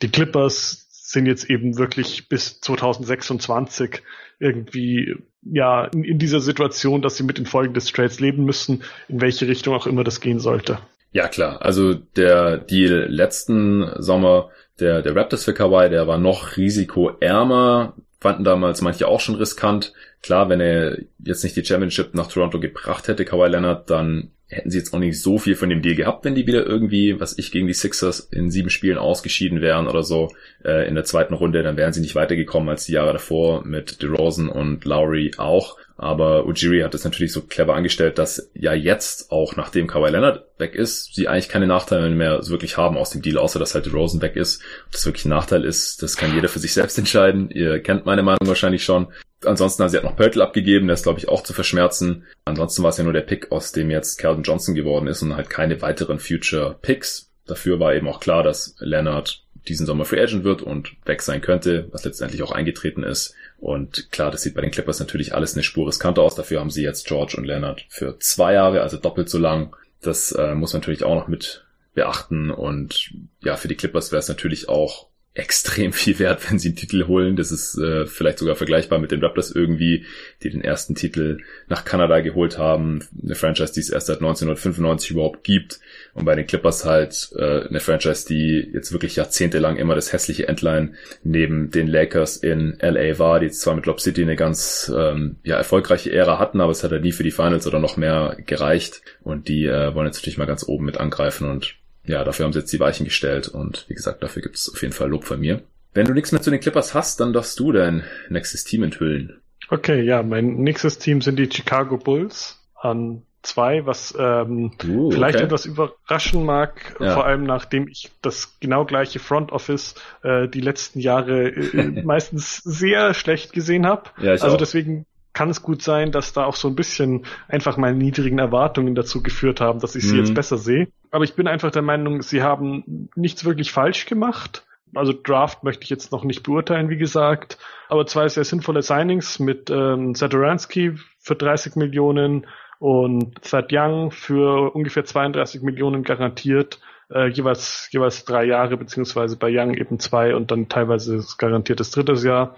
die 0.00 0.08
Clippers 0.08 0.88
sind 0.90 1.26
jetzt 1.26 1.50
eben 1.50 1.76
wirklich 1.76 2.28
bis 2.30 2.60
2026 2.60 4.02
irgendwie 4.38 5.14
ja 5.42 5.84
in, 5.84 6.04
in, 6.04 6.18
dieser 6.18 6.40
Situation, 6.40 7.02
dass 7.02 7.18
sie 7.18 7.24
mit 7.24 7.36
den 7.36 7.44
Folgen 7.44 7.74
des 7.74 7.92
Trades 7.92 8.18
leben 8.18 8.44
müssen, 8.44 8.82
in 9.08 9.20
welche 9.20 9.46
Richtung 9.46 9.74
auch 9.74 9.86
immer 9.86 10.04
das 10.04 10.20
gehen 10.20 10.40
sollte. 10.40 10.78
Ja, 11.12 11.28
klar. 11.28 11.62
Also 11.62 11.94
der 11.94 12.58
Deal 12.58 13.06
letzten 13.08 13.86
Sommer 13.98 14.50
der, 14.80 15.02
der 15.02 15.14
Raptors 15.14 15.44
für 15.44 15.54
Kawhi, 15.54 15.90
der 15.90 16.06
war 16.06 16.18
noch 16.18 16.56
risikoärmer. 16.56 17.94
Fanden 18.20 18.44
damals 18.44 18.80
manche 18.80 19.08
auch 19.08 19.20
schon 19.20 19.34
riskant. 19.34 19.92
Klar, 20.22 20.48
wenn 20.48 20.60
er 20.60 20.98
jetzt 21.24 21.42
nicht 21.44 21.56
die 21.56 21.64
Championship 21.64 22.14
nach 22.14 22.28
Toronto 22.28 22.60
gebracht 22.60 23.08
hätte, 23.08 23.24
Kawhi 23.24 23.48
Leonard, 23.48 23.90
dann 23.90 24.30
hätten 24.52 24.70
sie 24.70 24.78
jetzt 24.78 24.92
auch 24.94 24.98
nicht 24.98 25.20
so 25.20 25.38
viel 25.38 25.54
von 25.54 25.70
dem 25.70 25.82
Deal 25.82 25.96
gehabt, 25.96 26.24
wenn 26.24 26.34
die 26.34 26.46
wieder 26.46 26.64
irgendwie, 26.64 27.18
was 27.18 27.38
ich 27.38 27.50
gegen 27.50 27.66
die 27.66 27.74
Sixers 27.74 28.20
in 28.20 28.50
sieben 28.50 28.70
Spielen 28.70 28.98
ausgeschieden 28.98 29.60
wären 29.60 29.88
oder 29.88 30.02
so 30.02 30.28
äh, 30.64 30.86
in 30.86 30.94
der 30.94 31.04
zweiten 31.04 31.34
Runde, 31.34 31.62
dann 31.62 31.76
wären 31.76 31.92
sie 31.92 32.00
nicht 32.00 32.14
weitergekommen 32.14 32.68
als 32.68 32.84
die 32.84 32.92
Jahre 32.92 33.14
davor 33.14 33.64
mit 33.64 34.02
DeRozan 34.02 34.48
und 34.48 34.84
Lowry 34.84 35.32
auch. 35.38 35.78
Aber 36.02 36.46
Ujiri 36.46 36.80
hat 36.80 36.96
es 36.96 37.04
natürlich 37.04 37.32
so 37.32 37.42
clever 37.42 37.74
angestellt, 37.74 38.18
dass 38.18 38.50
ja 38.54 38.74
jetzt 38.74 39.30
auch, 39.30 39.54
nachdem 39.54 39.86
Kawhi 39.86 40.10
Leonard 40.10 40.44
weg 40.58 40.74
ist, 40.74 41.14
sie 41.14 41.28
eigentlich 41.28 41.48
keine 41.48 41.68
Nachteile 41.68 42.10
mehr 42.10 42.40
wirklich 42.48 42.76
haben 42.76 42.98
aus 42.98 43.10
dem 43.10 43.22
Deal, 43.22 43.38
außer 43.38 43.60
dass 43.60 43.76
halt 43.76 43.92
Rosen 43.94 44.20
weg 44.20 44.34
ist. 44.34 44.60
Ob 44.86 44.92
das 44.92 45.06
wirklich 45.06 45.26
ein 45.26 45.28
Nachteil 45.28 45.64
ist, 45.64 46.02
das 46.02 46.16
kann 46.16 46.34
jeder 46.34 46.48
für 46.48 46.58
sich 46.58 46.74
selbst 46.74 46.98
entscheiden. 46.98 47.50
Ihr 47.50 47.78
kennt 47.78 48.04
meine 48.04 48.24
Meinung 48.24 48.48
wahrscheinlich 48.48 48.82
schon. 48.82 49.12
Ansonsten, 49.44 49.88
sie 49.88 49.96
hat 49.96 50.02
noch 50.02 50.16
Pöltl 50.16 50.42
abgegeben, 50.42 50.88
der 50.88 50.94
ist 50.94 51.04
glaube 51.04 51.20
ich 51.20 51.28
auch 51.28 51.44
zu 51.44 51.52
verschmerzen. 51.52 52.24
Ansonsten 52.46 52.82
war 52.82 52.90
es 52.90 52.98
ja 52.98 53.04
nur 53.04 53.12
der 53.12 53.20
Pick, 53.20 53.52
aus 53.52 53.70
dem 53.70 53.88
jetzt 53.88 54.18
Calvin 54.18 54.42
Johnson 54.42 54.74
geworden 54.74 55.06
ist 55.06 55.22
und 55.22 55.36
halt 55.36 55.50
keine 55.50 55.82
weiteren 55.82 56.18
Future 56.18 56.78
Picks. 56.82 57.30
Dafür 57.46 57.78
war 57.78 57.94
eben 57.94 58.08
auch 58.08 58.18
klar, 58.18 58.42
dass 58.42 58.74
Leonard 58.80 59.44
diesen 59.68 59.86
Sommer 59.86 60.04
Free 60.04 60.20
Agent 60.20 60.42
wird 60.42 60.62
und 60.62 60.94
weg 61.04 61.22
sein 61.22 61.40
könnte, 61.40 61.86
was 61.92 62.04
letztendlich 62.04 62.42
auch 62.42 62.50
eingetreten 62.50 63.04
ist. 63.04 63.36
Und 63.62 64.10
klar, 64.10 64.32
das 64.32 64.42
sieht 64.42 64.54
bei 64.54 64.60
den 64.60 64.72
Clippers 64.72 64.98
natürlich 64.98 65.36
alles 65.36 65.54
eine 65.54 65.62
Spur 65.62 65.86
riskanter 65.86 66.22
aus. 66.22 66.34
Dafür 66.34 66.58
haben 66.58 66.70
sie 66.70 66.82
jetzt 66.82 67.06
George 67.06 67.36
und 67.38 67.44
Leonard 67.44 67.86
für 67.88 68.18
zwei 68.18 68.54
Jahre, 68.54 68.80
also 68.80 68.96
doppelt 68.96 69.28
so 69.28 69.38
lang. 69.38 69.76
Das 70.00 70.32
äh, 70.32 70.56
muss 70.56 70.72
man 70.72 70.80
natürlich 70.80 71.04
auch 71.04 71.14
noch 71.14 71.28
mit 71.28 71.64
beachten. 71.94 72.50
Und 72.50 73.12
ja, 73.40 73.56
für 73.56 73.68
die 73.68 73.76
Clippers 73.76 74.10
wäre 74.10 74.18
es 74.18 74.26
natürlich 74.26 74.68
auch 74.68 75.06
extrem 75.34 75.94
viel 75.94 76.18
wert, 76.18 76.50
wenn 76.50 76.58
sie 76.58 76.68
einen 76.68 76.76
Titel 76.76 77.06
holen. 77.06 77.36
Das 77.36 77.50
ist 77.50 77.78
äh, 77.78 78.06
vielleicht 78.06 78.38
sogar 78.38 78.54
vergleichbar 78.54 78.98
mit 78.98 79.12
den 79.12 79.24
Raptors 79.24 79.50
irgendwie, 79.50 80.04
die 80.42 80.50
den 80.50 80.62
ersten 80.62 80.94
Titel 80.94 81.38
nach 81.68 81.86
Kanada 81.86 82.20
geholt 82.20 82.58
haben. 82.58 83.00
Eine 83.22 83.34
Franchise, 83.34 83.72
die 83.72 83.80
es 83.80 83.88
erst 83.88 84.08
seit 84.08 84.18
1995 84.18 85.12
überhaupt 85.12 85.42
gibt. 85.42 85.80
Und 86.12 86.26
bei 86.26 86.34
den 86.34 86.46
Clippers 86.46 86.84
halt 86.84 87.30
äh, 87.34 87.66
eine 87.66 87.80
Franchise, 87.80 88.26
die 88.28 88.70
jetzt 88.74 88.92
wirklich 88.92 89.16
jahrzehntelang 89.16 89.76
immer 89.76 89.94
das 89.94 90.12
hässliche 90.12 90.48
Endline 90.48 90.94
neben 91.24 91.70
den 91.70 91.86
Lakers 91.86 92.36
in 92.36 92.76
LA 92.80 93.18
war, 93.18 93.40
die 93.40 93.50
zwar 93.50 93.74
mit 93.74 93.86
Lob 93.86 94.00
City 94.00 94.22
eine 94.22 94.36
ganz 94.36 94.92
ähm, 94.94 95.36
ja, 95.44 95.56
erfolgreiche 95.56 96.12
Ära 96.12 96.38
hatten, 96.38 96.60
aber 96.60 96.72
es 96.72 96.84
hat 96.84 96.90
halt 96.90 97.04
nie 97.04 97.12
für 97.12 97.22
die 97.22 97.30
Finals 97.30 97.66
oder 97.66 97.78
noch 97.78 97.96
mehr 97.96 98.36
gereicht. 98.44 99.00
Und 99.22 99.48
die 99.48 99.64
äh, 99.64 99.94
wollen 99.94 100.06
jetzt 100.06 100.16
natürlich 100.16 100.38
mal 100.38 100.46
ganz 100.46 100.68
oben 100.68 100.84
mit 100.84 100.98
angreifen 100.98 101.48
und 101.48 101.76
ja, 102.04 102.24
dafür 102.24 102.44
haben 102.44 102.52
sie 102.52 102.60
jetzt 102.60 102.72
die 102.72 102.80
Weichen 102.80 103.04
gestellt 103.04 103.48
und 103.48 103.84
wie 103.88 103.94
gesagt, 103.94 104.22
dafür 104.22 104.42
gibt 104.42 104.56
es 104.56 104.70
auf 104.72 104.82
jeden 104.82 104.94
Fall 104.94 105.08
Lob 105.08 105.24
von 105.24 105.40
mir. 105.40 105.62
Wenn 105.94 106.06
du 106.06 106.14
nichts 106.14 106.32
mehr 106.32 106.40
zu 106.40 106.50
den 106.50 106.60
Clippers 106.60 106.94
hast, 106.94 107.20
dann 107.20 107.32
darfst 107.32 107.58
du 107.60 107.72
dein 107.72 108.04
nächstes 108.28 108.64
Team 108.64 108.82
enthüllen. 108.82 109.40
Okay, 109.68 110.02
ja, 110.02 110.22
mein 110.22 110.54
nächstes 110.54 110.98
Team 110.98 111.20
sind 111.20 111.38
die 111.38 111.50
Chicago 111.50 111.96
Bulls 111.96 112.60
an 112.74 113.22
zwei, 113.42 113.86
was 113.86 114.14
ähm, 114.18 114.72
uh, 114.84 115.10
vielleicht 115.10 115.36
okay. 115.36 115.46
etwas 115.46 115.66
überraschen 115.66 116.44
mag, 116.44 116.96
ja. 117.00 117.14
vor 117.14 117.26
allem 117.26 117.44
nachdem 117.44 117.88
ich 117.88 118.10
das 118.22 118.58
genau 118.60 118.84
gleiche 118.84 119.18
Front 119.18 119.52
Office 119.52 119.94
äh, 120.22 120.48
die 120.48 120.60
letzten 120.60 121.00
Jahre 121.00 121.48
äh, 121.48 122.02
meistens 122.04 122.58
sehr 122.58 123.14
schlecht 123.14 123.52
gesehen 123.52 123.86
habe. 123.86 124.10
Ja, 124.20 124.32
also 124.32 124.48
auch. 124.48 124.56
deswegen 124.56 125.06
kann 125.32 125.50
es 125.50 125.62
gut 125.62 125.82
sein, 125.82 126.12
dass 126.12 126.32
da 126.32 126.44
auch 126.44 126.56
so 126.56 126.68
ein 126.68 126.74
bisschen 126.74 127.24
einfach 127.48 127.76
meine 127.76 127.96
niedrigen 127.96 128.38
Erwartungen 128.38 128.94
dazu 128.94 129.22
geführt 129.22 129.60
haben, 129.60 129.80
dass 129.80 129.94
ich 129.94 130.04
sie 130.04 130.14
mhm. 130.14 130.20
jetzt 130.20 130.34
besser 130.34 130.58
sehe. 130.58 130.88
Aber 131.10 131.24
ich 131.24 131.34
bin 131.34 131.46
einfach 131.46 131.70
der 131.70 131.82
Meinung, 131.82 132.22
sie 132.22 132.42
haben 132.42 133.08
nichts 133.14 133.44
wirklich 133.44 133.72
falsch 133.72 134.06
gemacht. 134.06 134.64
Also 134.94 135.14
Draft 135.14 135.64
möchte 135.64 135.84
ich 135.84 135.90
jetzt 135.90 136.12
noch 136.12 136.24
nicht 136.24 136.42
beurteilen, 136.42 136.90
wie 136.90 136.98
gesagt. 136.98 137.58
Aber 137.88 138.06
zwei 138.06 138.28
sehr 138.28 138.44
sinnvolle 138.44 138.82
Signings 138.82 139.38
mit 139.38 139.70
ähm, 139.70 140.14
Satoransky 140.14 140.96
für 141.18 141.34
30 141.34 141.76
Millionen 141.76 142.46
und 142.78 143.40
Thad 143.42 143.68
Young 143.70 144.10
für 144.10 144.74
ungefähr 144.74 145.04
32 145.04 145.62
Millionen 145.62 146.02
garantiert, 146.02 146.80
äh, 147.10 147.28
jeweils, 147.28 147.88
jeweils 147.92 148.24
drei 148.24 148.44
Jahre, 148.44 148.76
beziehungsweise 148.76 149.36
bei 149.38 149.48
Young 149.50 149.74
eben 149.74 149.98
zwei 149.98 150.34
und 150.34 150.50
dann 150.50 150.68
teilweise 150.68 151.24
garantiertes 151.38 151.90
drittes 151.90 152.24
Jahr. 152.24 152.56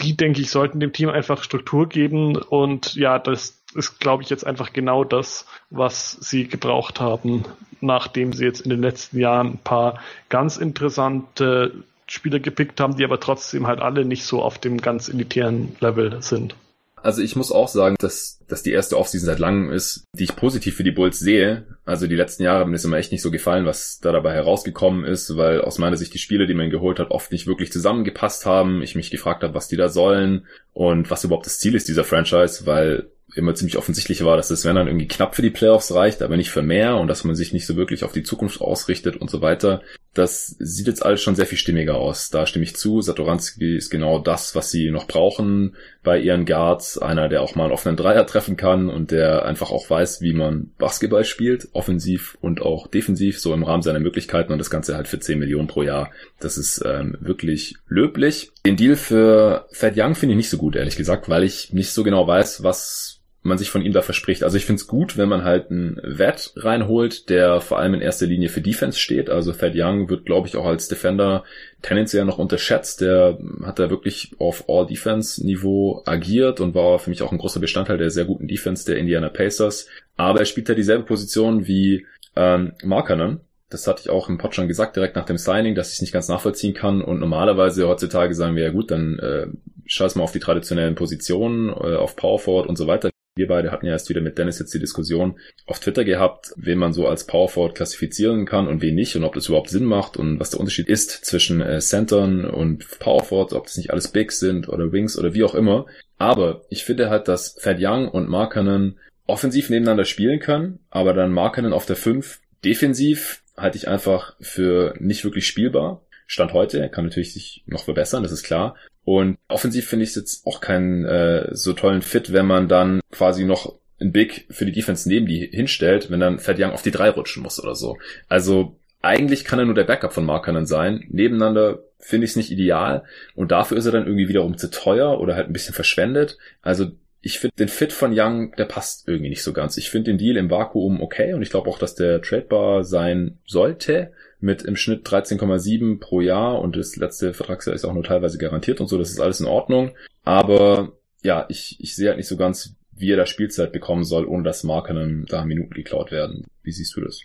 Die, 0.00 0.16
denke 0.16 0.42
ich, 0.42 0.50
sollten 0.50 0.80
dem 0.80 0.92
Team 0.92 1.08
einfach 1.08 1.42
Struktur 1.42 1.88
geben 1.88 2.36
und 2.36 2.94
ja, 2.94 3.18
das 3.18 3.62
ist, 3.74 3.98
glaube 3.98 4.22
ich, 4.22 4.30
jetzt 4.30 4.46
einfach 4.46 4.72
genau 4.72 5.04
das, 5.04 5.46
was 5.70 6.12
sie 6.12 6.48
gebraucht 6.48 7.00
haben, 7.00 7.44
nachdem 7.80 8.32
sie 8.32 8.44
jetzt 8.44 8.60
in 8.60 8.70
den 8.70 8.82
letzten 8.82 9.18
Jahren 9.18 9.54
ein 9.54 9.58
paar 9.58 10.00
ganz 10.28 10.56
interessante 10.56 11.84
Spieler 12.06 12.38
gepickt 12.38 12.80
haben, 12.80 12.96
die 12.96 13.04
aber 13.04 13.20
trotzdem 13.20 13.66
halt 13.66 13.80
alle 13.80 14.04
nicht 14.04 14.24
so 14.24 14.42
auf 14.42 14.58
dem 14.58 14.80
ganz 14.80 15.08
elitären 15.08 15.76
Level 15.80 16.22
sind. 16.22 16.54
Also 17.02 17.22
ich 17.22 17.36
muss 17.36 17.52
auch 17.52 17.68
sagen, 17.68 17.96
dass, 18.00 18.40
dass 18.48 18.62
die 18.62 18.72
erste 18.72 18.98
Offseason 18.98 19.26
seit 19.26 19.38
langem 19.38 19.70
ist, 19.70 20.04
die 20.14 20.24
ich 20.24 20.34
positiv 20.34 20.76
für 20.76 20.82
die 20.82 20.90
Bulls 20.90 21.18
sehe. 21.18 21.66
Also 21.84 22.06
die 22.06 22.16
letzten 22.16 22.42
Jahre 22.42 22.60
haben 22.60 22.70
mir 22.70 22.76
das 22.76 22.84
immer 22.84 22.96
echt 22.96 23.12
nicht 23.12 23.22
so 23.22 23.30
gefallen, 23.30 23.66
was 23.66 24.00
da 24.00 24.12
dabei 24.12 24.32
herausgekommen 24.32 25.04
ist, 25.04 25.36
weil 25.36 25.60
aus 25.60 25.78
meiner 25.78 25.96
Sicht 25.96 26.14
die 26.14 26.18
Spiele, 26.18 26.46
die 26.46 26.54
man 26.54 26.70
geholt 26.70 26.98
hat, 26.98 27.10
oft 27.10 27.30
nicht 27.32 27.46
wirklich 27.46 27.70
zusammengepasst 27.70 28.46
haben. 28.46 28.82
Ich 28.82 28.96
mich 28.96 29.10
gefragt 29.10 29.42
habe, 29.44 29.54
was 29.54 29.68
die 29.68 29.76
da 29.76 29.88
sollen 29.88 30.46
und 30.72 31.10
was 31.10 31.22
überhaupt 31.22 31.46
das 31.46 31.58
Ziel 31.58 31.74
ist 31.74 31.88
dieser 31.88 32.04
Franchise, 32.04 32.66
weil 32.66 33.10
immer 33.34 33.54
ziemlich 33.54 33.76
offensichtlich 33.76 34.24
war, 34.24 34.36
dass 34.36 34.50
es, 34.50 34.64
wenn 34.64 34.76
dann 34.76 34.86
irgendwie 34.86 35.08
knapp 35.08 35.34
für 35.34 35.42
die 35.42 35.50
Playoffs 35.50 35.92
reicht, 35.92 36.22
aber 36.22 36.36
nicht 36.36 36.50
für 36.50 36.62
mehr 36.62 36.96
und 36.96 37.08
dass 37.08 37.24
man 37.24 37.36
sich 37.36 37.52
nicht 37.52 37.66
so 37.66 37.76
wirklich 37.76 38.04
auf 38.04 38.12
die 38.12 38.22
Zukunft 38.22 38.60
ausrichtet 38.60 39.16
und 39.16 39.30
so 39.30 39.42
weiter. 39.42 39.82
Das 40.16 40.56
sieht 40.58 40.86
jetzt 40.86 41.04
alles 41.04 41.20
schon 41.20 41.34
sehr 41.34 41.44
viel 41.44 41.58
stimmiger 41.58 41.96
aus. 41.96 42.30
Da 42.30 42.46
stimme 42.46 42.64
ich 42.64 42.74
zu. 42.74 43.02
Satoranski 43.02 43.76
ist 43.76 43.90
genau 43.90 44.18
das, 44.18 44.54
was 44.54 44.70
sie 44.70 44.90
noch 44.90 45.06
brauchen 45.06 45.76
bei 46.02 46.18
ihren 46.18 46.46
Guards. 46.46 46.96
Einer, 46.96 47.28
der 47.28 47.42
auch 47.42 47.54
mal 47.54 47.64
einen 47.64 47.72
offenen 47.74 47.98
Dreier 47.98 48.26
treffen 48.26 48.56
kann 48.56 48.88
und 48.88 49.10
der 49.10 49.44
einfach 49.44 49.70
auch 49.70 49.90
weiß, 49.90 50.22
wie 50.22 50.32
man 50.32 50.70
Basketball 50.78 51.24
spielt, 51.24 51.68
offensiv 51.72 52.38
und 52.40 52.62
auch 52.62 52.86
defensiv, 52.86 53.38
so 53.38 53.52
im 53.52 53.62
Rahmen 53.62 53.82
seiner 53.82 54.00
Möglichkeiten 54.00 54.52
und 54.52 54.58
das 54.58 54.70
Ganze 54.70 54.96
halt 54.96 55.06
für 55.06 55.20
10 55.20 55.38
Millionen 55.38 55.68
pro 55.68 55.82
Jahr. 55.82 56.10
Das 56.40 56.56
ist 56.56 56.82
ähm, 56.86 57.18
wirklich 57.20 57.76
löblich. 57.86 58.52
Den 58.64 58.76
Deal 58.76 58.96
für 58.96 59.66
Fat 59.70 59.98
Young 59.98 60.14
finde 60.14 60.32
ich 60.32 60.38
nicht 60.38 60.50
so 60.50 60.56
gut, 60.56 60.76
ehrlich 60.76 60.96
gesagt, 60.96 61.28
weil 61.28 61.44
ich 61.44 61.74
nicht 61.74 61.92
so 61.92 62.04
genau 62.04 62.26
weiß, 62.26 62.62
was 62.62 63.20
man 63.46 63.58
sich 63.58 63.70
von 63.70 63.82
ihm 63.82 63.92
da 63.92 64.02
verspricht. 64.02 64.42
Also 64.42 64.56
ich 64.56 64.66
finde 64.66 64.80
es 64.80 64.86
gut, 64.86 65.16
wenn 65.16 65.28
man 65.28 65.44
halt 65.44 65.70
einen 65.70 66.00
Vet 66.02 66.52
reinholt, 66.56 67.28
der 67.28 67.60
vor 67.60 67.78
allem 67.78 67.94
in 67.94 68.00
erster 68.00 68.26
Linie 68.26 68.48
für 68.48 68.60
Defense 68.60 68.98
steht. 68.98 69.30
Also 69.30 69.52
Thad 69.52 69.72
Young 69.74 70.08
wird, 70.10 70.26
glaube 70.26 70.48
ich, 70.48 70.56
auch 70.56 70.66
als 70.66 70.88
Defender 70.88 71.44
tendenziell 71.82 72.24
noch 72.24 72.38
unterschätzt. 72.38 73.00
Der 73.00 73.38
hat 73.64 73.78
da 73.78 73.90
wirklich 73.90 74.32
auf 74.38 74.68
All-Defense-Niveau 74.68 76.02
agiert 76.04 76.60
und 76.60 76.74
war 76.74 76.98
für 76.98 77.10
mich 77.10 77.22
auch 77.22 77.32
ein 77.32 77.38
großer 77.38 77.60
Bestandteil 77.60 77.98
der 77.98 78.10
sehr 78.10 78.24
guten 78.24 78.48
Defense 78.48 78.84
der 78.84 78.98
Indiana 78.98 79.28
Pacers. 79.28 79.88
Aber 80.16 80.40
er 80.40 80.46
spielt 80.46 80.68
da 80.68 80.74
dieselbe 80.74 81.04
Position 81.04 81.66
wie 81.66 82.06
ähm, 82.34 82.72
Markanen. 82.82 83.40
Das 83.68 83.86
hatte 83.86 84.02
ich 84.02 84.10
auch 84.10 84.28
im 84.28 84.38
Pod 84.38 84.54
schon 84.54 84.68
gesagt, 84.68 84.94
direkt 84.94 85.16
nach 85.16 85.24
dem 85.24 85.38
Signing, 85.38 85.74
dass 85.74 85.88
ich 85.88 85.94
es 85.94 86.00
nicht 86.00 86.12
ganz 86.12 86.28
nachvollziehen 86.28 86.74
kann. 86.74 87.02
Und 87.02 87.18
normalerweise 87.18 87.88
heutzutage 87.88 88.34
sagen 88.34 88.54
wir, 88.54 88.64
ja 88.64 88.70
gut, 88.70 88.90
dann 88.92 89.18
äh, 89.18 89.46
scheiß 89.86 90.14
mal 90.14 90.24
auf 90.24 90.32
die 90.32 90.40
traditionellen 90.40 90.94
Positionen, 90.94 91.70
äh, 91.70 91.96
auf 91.96 92.16
Power 92.16 92.38
Forward 92.38 92.68
und 92.68 92.76
so 92.76 92.86
weiter. 92.86 93.10
Wir 93.36 93.48
beide 93.48 93.70
hatten 93.70 93.84
ja 93.84 93.92
erst 93.92 94.08
wieder 94.08 94.22
mit 94.22 94.38
Dennis 94.38 94.58
jetzt 94.58 94.72
die 94.72 94.78
Diskussion 94.78 95.38
auf 95.66 95.78
Twitter 95.78 96.04
gehabt, 96.04 96.54
wen 96.56 96.78
man 96.78 96.94
so 96.94 97.06
als 97.06 97.26
Power 97.26 97.50
Forward 97.50 97.74
klassifizieren 97.74 98.46
kann 98.46 98.66
und 98.66 98.80
wen 98.80 98.94
nicht 98.94 99.14
und 99.14 99.24
ob 99.24 99.34
das 99.34 99.48
überhaupt 99.48 99.68
Sinn 99.68 99.84
macht 99.84 100.16
und 100.16 100.40
was 100.40 100.50
der 100.50 100.60
Unterschied 100.60 100.88
ist 100.88 101.10
zwischen 101.26 101.60
äh, 101.60 101.80
Centern 101.80 102.46
und 102.46 102.98
Power 102.98 103.22
Forward, 103.22 103.52
ob 103.52 103.64
das 103.64 103.76
nicht 103.76 103.90
alles 103.90 104.08
Bigs 104.08 104.40
sind 104.40 104.70
oder 104.70 104.90
Wings 104.90 105.18
oder 105.18 105.34
wie 105.34 105.44
auch 105.44 105.54
immer. 105.54 105.84
Aber 106.16 106.64
ich 106.70 106.84
finde 106.84 107.10
halt, 107.10 107.28
dass 107.28 107.56
Thad 107.56 107.76
Young 107.78 108.08
und 108.08 108.30
Markkanen 108.30 108.98
offensiv 109.26 109.68
nebeneinander 109.68 110.06
spielen 110.06 110.40
können, 110.40 110.78
aber 110.88 111.12
dann 111.12 111.30
Markkanen 111.30 111.74
auf 111.74 111.84
der 111.84 111.96
5 111.96 112.40
defensiv 112.64 113.42
halte 113.54 113.76
ich 113.76 113.86
einfach 113.86 114.34
für 114.40 114.94
nicht 114.98 115.24
wirklich 115.24 115.46
spielbar. 115.46 116.02
Stand 116.26 116.54
heute, 116.54 116.88
kann 116.88 117.04
natürlich 117.04 117.34
sich 117.34 117.64
noch 117.66 117.84
verbessern, 117.84 118.22
das 118.22 118.32
ist 118.32 118.44
klar. 118.44 118.76
Und 119.06 119.38
offensiv 119.46 119.86
finde 119.86 120.02
ich 120.02 120.10
es 120.10 120.16
jetzt 120.16 120.46
auch 120.48 120.60
keinen 120.60 121.04
äh, 121.04 121.54
so 121.54 121.74
tollen 121.74 122.02
Fit, 122.02 122.32
wenn 122.32 122.44
man 122.44 122.66
dann 122.66 123.00
quasi 123.12 123.44
noch 123.44 123.78
ein 124.00 124.10
Big 124.10 124.46
für 124.50 124.66
die 124.66 124.72
Defense 124.72 125.08
neben 125.08 125.26
die 125.26 125.46
hinstellt, 125.46 126.10
wenn 126.10 126.18
dann 126.18 126.40
Fed 126.40 126.58
Young 126.58 126.72
auf 126.72 126.82
die 126.82 126.90
drei 126.90 127.10
rutschen 127.10 127.44
muss 127.44 127.62
oder 127.62 127.76
so. 127.76 127.98
Also 128.28 128.74
eigentlich 129.02 129.44
kann 129.44 129.60
er 129.60 129.64
nur 129.64 129.76
der 129.76 129.84
Backup 129.84 130.12
von 130.12 130.26
Markanen 130.26 130.66
sein. 130.66 131.04
Nebeneinander 131.08 131.84
finde 132.00 132.24
ich 132.24 132.32
es 132.32 132.36
nicht 132.36 132.50
ideal 132.50 133.04
und 133.36 133.52
dafür 133.52 133.76
ist 133.76 133.86
er 133.86 133.92
dann 133.92 134.06
irgendwie 134.06 134.28
wiederum 134.28 134.58
zu 134.58 134.72
teuer 134.72 135.20
oder 135.20 135.36
halt 135.36 135.46
ein 135.46 135.52
bisschen 135.52 135.74
verschwendet. 135.74 136.36
Also 136.60 136.86
ich 137.20 137.38
finde 137.38 137.54
den 137.60 137.68
Fit 137.68 137.92
von 137.92 138.10
Young, 138.12 138.56
der 138.56 138.64
passt 138.64 139.06
irgendwie 139.06 139.30
nicht 139.30 139.44
so 139.44 139.52
ganz. 139.52 139.76
Ich 139.76 139.88
finde 139.88 140.10
den 140.10 140.18
Deal 140.18 140.36
im 140.36 140.50
Vakuum 140.50 141.00
okay 141.00 141.32
und 141.32 141.42
ich 141.42 141.50
glaube 141.50 141.70
auch, 141.70 141.78
dass 141.78 141.94
der 141.94 142.22
tradebar 142.22 142.82
sein 142.82 143.38
sollte 143.46 144.10
mit 144.40 144.62
im 144.62 144.76
Schnitt 144.76 145.06
13,7 145.06 145.98
pro 145.98 146.20
Jahr 146.20 146.60
und 146.60 146.76
das 146.76 146.96
letzte 146.96 147.34
Vertragsjahr 147.34 147.74
ist 147.74 147.84
auch 147.84 147.94
nur 147.94 148.04
teilweise 148.04 148.38
garantiert 148.38 148.80
und 148.80 148.88
so, 148.88 148.98
das 148.98 149.10
ist 149.10 149.20
alles 149.20 149.40
in 149.40 149.46
Ordnung. 149.46 149.92
Aber 150.24 150.92
ja, 151.22 151.46
ich, 151.48 151.76
ich 151.80 151.94
sehe 151.94 152.08
halt 152.08 152.18
nicht 152.18 152.28
so 152.28 152.36
ganz, 152.36 152.74
wie 152.92 153.12
er 153.12 153.16
da 153.16 153.26
Spielzeit 153.26 153.72
bekommen 153.72 154.04
soll, 154.04 154.26
ohne 154.26 154.42
dass 154.42 154.64
Markenen 154.64 155.26
da 155.26 155.44
Minuten 155.44 155.74
geklaut 155.74 156.10
werden. 156.10 156.46
Wie 156.62 156.72
siehst 156.72 156.96
du 156.96 157.00
das? 157.00 157.20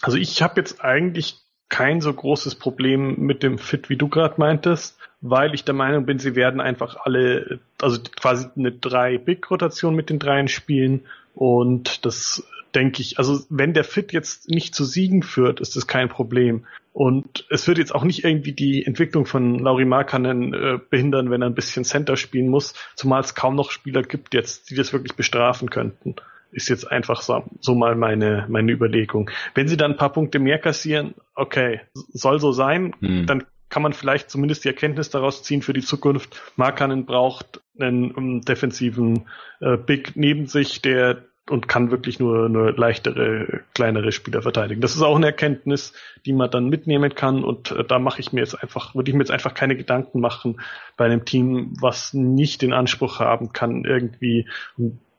Also 0.00 0.16
ich 0.16 0.42
habe 0.42 0.60
jetzt 0.60 0.80
eigentlich 0.80 1.36
kein 1.68 2.00
so 2.00 2.12
großes 2.12 2.54
Problem 2.54 3.18
mit 3.18 3.42
dem 3.42 3.58
Fit, 3.58 3.90
wie 3.90 3.96
du 3.96 4.08
gerade 4.08 4.34
meintest, 4.38 4.96
weil 5.20 5.54
ich 5.54 5.64
der 5.64 5.74
Meinung 5.74 6.06
bin, 6.06 6.18
sie 6.18 6.34
werden 6.34 6.60
einfach 6.60 6.96
alle, 7.04 7.60
also 7.80 7.98
quasi 8.16 8.46
eine 8.56 8.72
drei 8.72 9.18
Big-Rotation 9.18 9.94
mit 9.94 10.10
den 10.10 10.18
dreien 10.18 10.48
spielen 10.48 11.04
und 11.34 12.06
das 12.06 12.46
denke 12.74 13.02
ich. 13.02 13.18
Also 13.18 13.40
wenn 13.48 13.72
der 13.72 13.84
Fit 13.84 14.12
jetzt 14.12 14.48
nicht 14.48 14.74
zu 14.74 14.84
Siegen 14.84 15.22
führt, 15.22 15.60
ist 15.60 15.76
das 15.76 15.86
kein 15.86 16.08
Problem. 16.08 16.64
Und 16.92 17.46
es 17.48 17.66
wird 17.68 17.78
jetzt 17.78 17.94
auch 17.94 18.04
nicht 18.04 18.24
irgendwie 18.24 18.52
die 18.52 18.84
Entwicklung 18.84 19.24
von 19.24 19.58
Lauri 19.58 19.84
Markkanen 19.84 20.52
äh, 20.52 20.78
behindern, 20.90 21.30
wenn 21.30 21.42
er 21.42 21.48
ein 21.48 21.54
bisschen 21.54 21.84
Center 21.84 22.16
spielen 22.16 22.48
muss, 22.48 22.74
zumal 22.96 23.20
es 23.20 23.34
kaum 23.34 23.54
noch 23.54 23.70
Spieler 23.70 24.02
gibt 24.02 24.34
jetzt, 24.34 24.70
die 24.70 24.74
das 24.74 24.92
wirklich 24.92 25.14
bestrafen 25.14 25.70
könnten. 25.70 26.16
Ist 26.50 26.68
jetzt 26.68 26.90
einfach 26.90 27.20
so, 27.20 27.44
so 27.60 27.74
mal 27.74 27.94
meine, 27.94 28.46
meine 28.48 28.72
Überlegung. 28.72 29.30
Wenn 29.54 29.68
sie 29.68 29.76
dann 29.76 29.92
ein 29.92 29.96
paar 29.96 30.12
Punkte 30.12 30.38
mehr 30.38 30.58
kassieren, 30.58 31.14
okay, 31.34 31.82
soll 31.94 32.40
so 32.40 32.52
sein, 32.52 32.94
hm. 33.00 33.26
dann 33.26 33.44
kann 33.68 33.82
man 33.82 33.92
vielleicht 33.92 34.30
zumindest 34.30 34.64
die 34.64 34.68
Erkenntnis 34.68 35.10
daraus 35.10 35.42
ziehen 35.42 35.62
für 35.62 35.72
die 35.72 35.82
Zukunft. 35.82 36.40
Markanen 36.56 37.06
braucht 37.06 37.60
einen 37.78 38.10
um, 38.12 38.30
ähm, 38.30 38.40
defensiven 38.40 39.28
äh, 39.60 39.76
Big 39.76 40.16
neben 40.16 40.46
sich, 40.46 40.82
der 40.82 41.27
und 41.50 41.68
kann 41.68 41.90
wirklich 41.90 42.18
nur, 42.18 42.48
nur 42.48 42.72
leichtere, 42.72 43.60
kleinere 43.74 44.12
Spieler 44.12 44.42
verteidigen. 44.42 44.80
Das 44.80 44.94
ist 44.94 45.02
auch 45.02 45.16
eine 45.16 45.26
Erkenntnis, 45.26 45.92
die 46.26 46.32
man 46.32 46.50
dann 46.50 46.68
mitnehmen 46.68 47.14
kann 47.14 47.44
und 47.44 47.70
äh, 47.72 47.84
da 47.84 47.98
mache 47.98 48.20
ich 48.20 48.32
mir 48.32 48.40
jetzt 48.40 48.54
einfach, 48.54 48.94
würde 48.94 49.10
ich 49.10 49.14
mir 49.14 49.22
jetzt 49.22 49.30
einfach 49.30 49.54
keine 49.54 49.76
Gedanken 49.76 50.20
machen 50.20 50.60
bei 50.96 51.06
einem 51.06 51.24
Team, 51.24 51.74
was 51.80 52.14
nicht 52.14 52.62
den 52.62 52.72
Anspruch 52.72 53.20
haben 53.20 53.52
kann, 53.52 53.84
irgendwie 53.84 54.46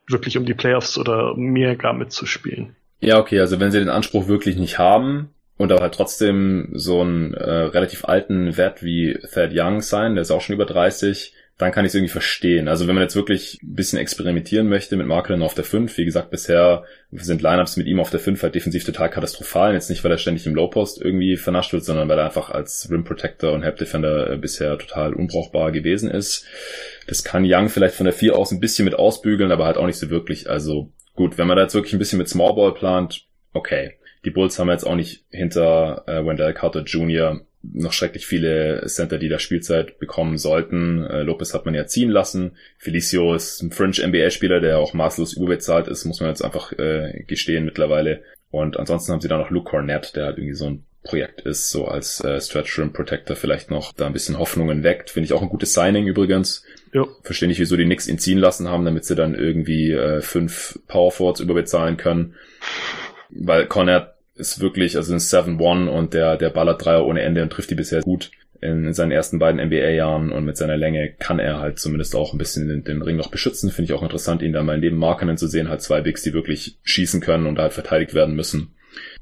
wirklich 0.08 0.38
um 0.38 0.46
die 0.46 0.54
Playoffs 0.54 0.98
oder 0.98 1.36
mehr 1.36 1.76
gar 1.76 1.94
mitzuspielen. 1.94 2.76
Ja, 3.00 3.20
okay, 3.20 3.40
also 3.40 3.60
wenn 3.60 3.72
sie 3.72 3.80
den 3.80 3.90
Anspruch 3.90 4.28
wirklich 4.28 4.58
nicht 4.58 4.80
haben, 4.80 5.30
und 5.60 5.74
aber 5.74 5.82
halt 5.82 5.94
trotzdem 5.94 6.70
so 6.72 7.02
einen 7.02 7.34
äh, 7.34 7.52
relativ 7.52 8.06
alten 8.06 8.56
Wert 8.56 8.82
wie 8.82 9.20
Thad 9.34 9.52
Young 9.54 9.82
sein, 9.82 10.16
der 10.16 10.22
ist 10.22 10.32
auch 10.32 10.40
schon 10.40 10.56
über 10.56 10.66
30, 10.66 11.34
dann 11.60 11.74
kann 11.74 11.84
ich 11.84 11.90
es 11.90 11.96
irgendwie 11.96 12.12
verstehen. 12.12 12.70
Also 12.70 12.88
wenn 12.88 12.96
man 12.96 13.04
jetzt 13.04 13.18
wirklich 13.18 13.60
ein 13.62 13.76
bisschen 13.76 14.00
experimentieren 14.00 14.70
möchte 14.70 14.96
mit 14.96 15.08
Markelen 15.08 15.44
auf 15.44 15.56
der 15.56 15.66
5, 15.66 15.98
wie 15.98 16.06
gesagt, 16.06 16.32
bisher 16.32 16.86
sind 17.12 17.42
Lineups 17.42 17.76
mit 17.76 17.86
ihm 17.86 18.00
auf 18.00 18.10
der 18.10 18.22
5 18.22 18.42
halt 18.42 18.56
defensiv 18.56 18.86
total 18.86 19.10
katastrophal. 19.10 19.74
Jetzt 19.74 19.90
nicht, 19.90 20.02
weil 20.06 20.12
er 20.12 20.18
ständig 20.18 20.48
im 20.48 20.56
Low-Post 20.56 21.02
irgendwie 21.02 21.36
vernascht 21.36 21.74
wird, 21.74 21.84
sondern 21.84 22.08
weil 22.08 22.18
er 22.18 22.28
einfach 22.28 22.50
als 22.50 22.88
Rim 22.90 23.04
Protector 23.04 23.52
und 23.52 23.64
Help 23.64 23.76
Defender 23.76 24.32
äh, 24.32 24.38
bisher 24.38 24.78
total 24.78 25.14
unbrauchbar 25.14 25.74
gewesen 25.74 26.10
ist. 26.10 26.46
Das 27.08 27.26
kann 27.26 27.44
Young 27.46 27.68
vielleicht 27.68 27.96
von 27.96 28.06
der 28.06 28.14
4 28.14 28.38
aus 28.38 28.52
ein 28.52 28.62
bisschen 28.62 28.86
mit 28.86 28.96
ausbügeln, 28.96 29.52
aber 29.52 29.66
halt 29.66 29.76
auch 29.76 29.86
nicht 29.86 30.00
so 30.00 30.10
wirklich. 30.10 30.50
Also 30.50 30.94
gut, 31.16 31.38
wenn 31.38 31.48
man 31.48 31.58
da 31.58 31.64
jetzt 31.64 31.76
wirklich 31.76 31.92
ein 31.92 32.00
bisschen 32.00 32.20
mit 32.20 32.30
Small 32.30 32.56
Ball 32.56 32.74
plant, 32.74 33.26
okay. 33.52 33.98
Die 34.24 34.32
Bulls 34.32 34.60
haben 34.60 34.70
jetzt 34.70 34.86
auch 34.86 34.96
nicht 34.96 35.26
hinter 35.30 36.04
äh, 36.08 36.26
Wendell 36.26 36.54
Carter 36.54 36.84
Jr 36.84 37.42
noch 37.62 37.94
schrecklich 37.94 38.26
viele 38.26 38.84
Center, 38.88 39.18
die 39.18 39.30
da 39.30 39.40
Spielzeit 39.40 40.00
bekommen 40.00 40.38
sollten. 40.38 41.04
Äh, 41.06 41.24
Lopez 41.24 41.54
hat 41.54 41.66
man 41.66 41.76
ja 41.76 41.86
ziehen 41.88 42.10
lassen. 42.10 42.52
Felicio 42.78 43.34
ist 43.34 43.62
ein 43.62 43.72
Fringe-NBA-Spieler, 43.72 44.62
der 44.62 44.80
auch 44.80 44.94
maßlos 44.94 45.34
überbezahlt 45.34 45.88
ist, 45.88 46.06
muss 46.06 46.22
man 46.22 46.30
jetzt 46.30 46.44
einfach 46.44 46.72
äh, 46.74 47.24
gestehen 47.28 47.66
mittlerweile. 47.66 48.24
Und 48.52 48.78
ansonsten 48.78 49.12
haben 49.12 49.22
sie 49.22 49.28
da 49.28 49.38
noch 49.38 49.50
Luke 49.52 49.70
Cornett, 49.70 50.16
der 50.16 50.26
halt 50.26 50.38
irgendwie 50.38 50.56
so 50.56 50.66
ein 50.66 50.86
Projekt 51.04 51.42
ist, 51.42 51.70
so 51.70 51.88
als 51.88 52.24
äh, 52.24 52.42
Stretch 52.42 52.78
Rim 52.78 52.92
Protector 52.92 53.36
vielleicht 53.36 53.72
noch 53.72 53.94
da 53.94 54.06
ein 54.06 54.14
bisschen 54.14 54.38
Hoffnungen 54.38 54.84
weckt. 54.84 55.10
Finde 55.10 55.26
ich 55.26 55.34
auch 55.34 55.42
ein 55.42 55.50
gutes 55.50 55.74
Signing 55.74 56.08
übrigens. 56.08 56.64
Ja. 56.94 57.06
Verstehe 57.24 57.48
nicht, 57.48 57.60
wieso 57.60 57.78
die 57.78 57.86
nix 57.86 58.08
ihn 58.08 58.20
ziehen 58.20 58.38
lassen 58.38 58.68
haben, 58.68 58.86
damit 58.86 59.06
sie 59.06 59.16
dann 59.16 59.34
irgendwie 59.34 59.92
äh, 59.92 60.22
fünf 60.22 60.80
Power 60.88 61.12
Forwards 61.12 61.40
überbezahlen 61.40 61.98
können. 61.98 62.36
Weil 63.30 63.68
Cornett 63.68 64.10
ist 64.40 64.60
wirklich, 64.60 64.96
also 64.96 65.14
ein 65.14 65.20
7-1 65.20 65.88
und 65.88 66.14
der, 66.14 66.38
der 66.38 66.50
ballert 66.50 66.84
Dreier 66.84 67.06
ohne 67.06 67.22
Ende 67.22 67.44
und 67.44 67.52
trifft 67.52 67.70
die 67.70 67.76
bisher 67.76 68.02
gut. 68.02 68.32
in 68.62 68.94
seinen 68.94 69.12
ersten 69.12 69.40
beiden 69.40 69.66
NBA-Jahren 69.66 70.32
und 70.32 70.46
mit 70.46 70.58
seiner 70.58 70.78
Länge 70.78 71.14
kann 71.18 71.40
er 71.40 71.60
halt 71.60 71.80
zumindest 71.80 72.16
auch 72.16 72.34
ein 72.34 72.38
bisschen 72.38 72.68
den, 72.68 72.84
den 72.84 73.02
Ring 73.02 73.16
noch 73.16 73.30
beschützen. 73.30 73.70
Finde 73.72 73.92
ich 73.92 73.98
auch 73.98 74.04
interessant, 74.04 74.42
ihn 74.42 74.54
da 74.54 74.64
mal 74.64 74.78
neben 74.78 74.98
Markenen 74.98 75.38
zu 75.38 75.48
sehen, 75.48 75.70
halt 75.70 75.82
zwei 75.82 76.02
Bigs, 76.02 76.24
die 76.24 76.34
wirklich 76.34 76.78
schießen 76.84 77.22
können 77.22 77.46
und 77.46 77.60
halt 77.60 77.74
verteidigt 77.74 78.14
werden 78.14 78.36
müssen. 78.36 78.74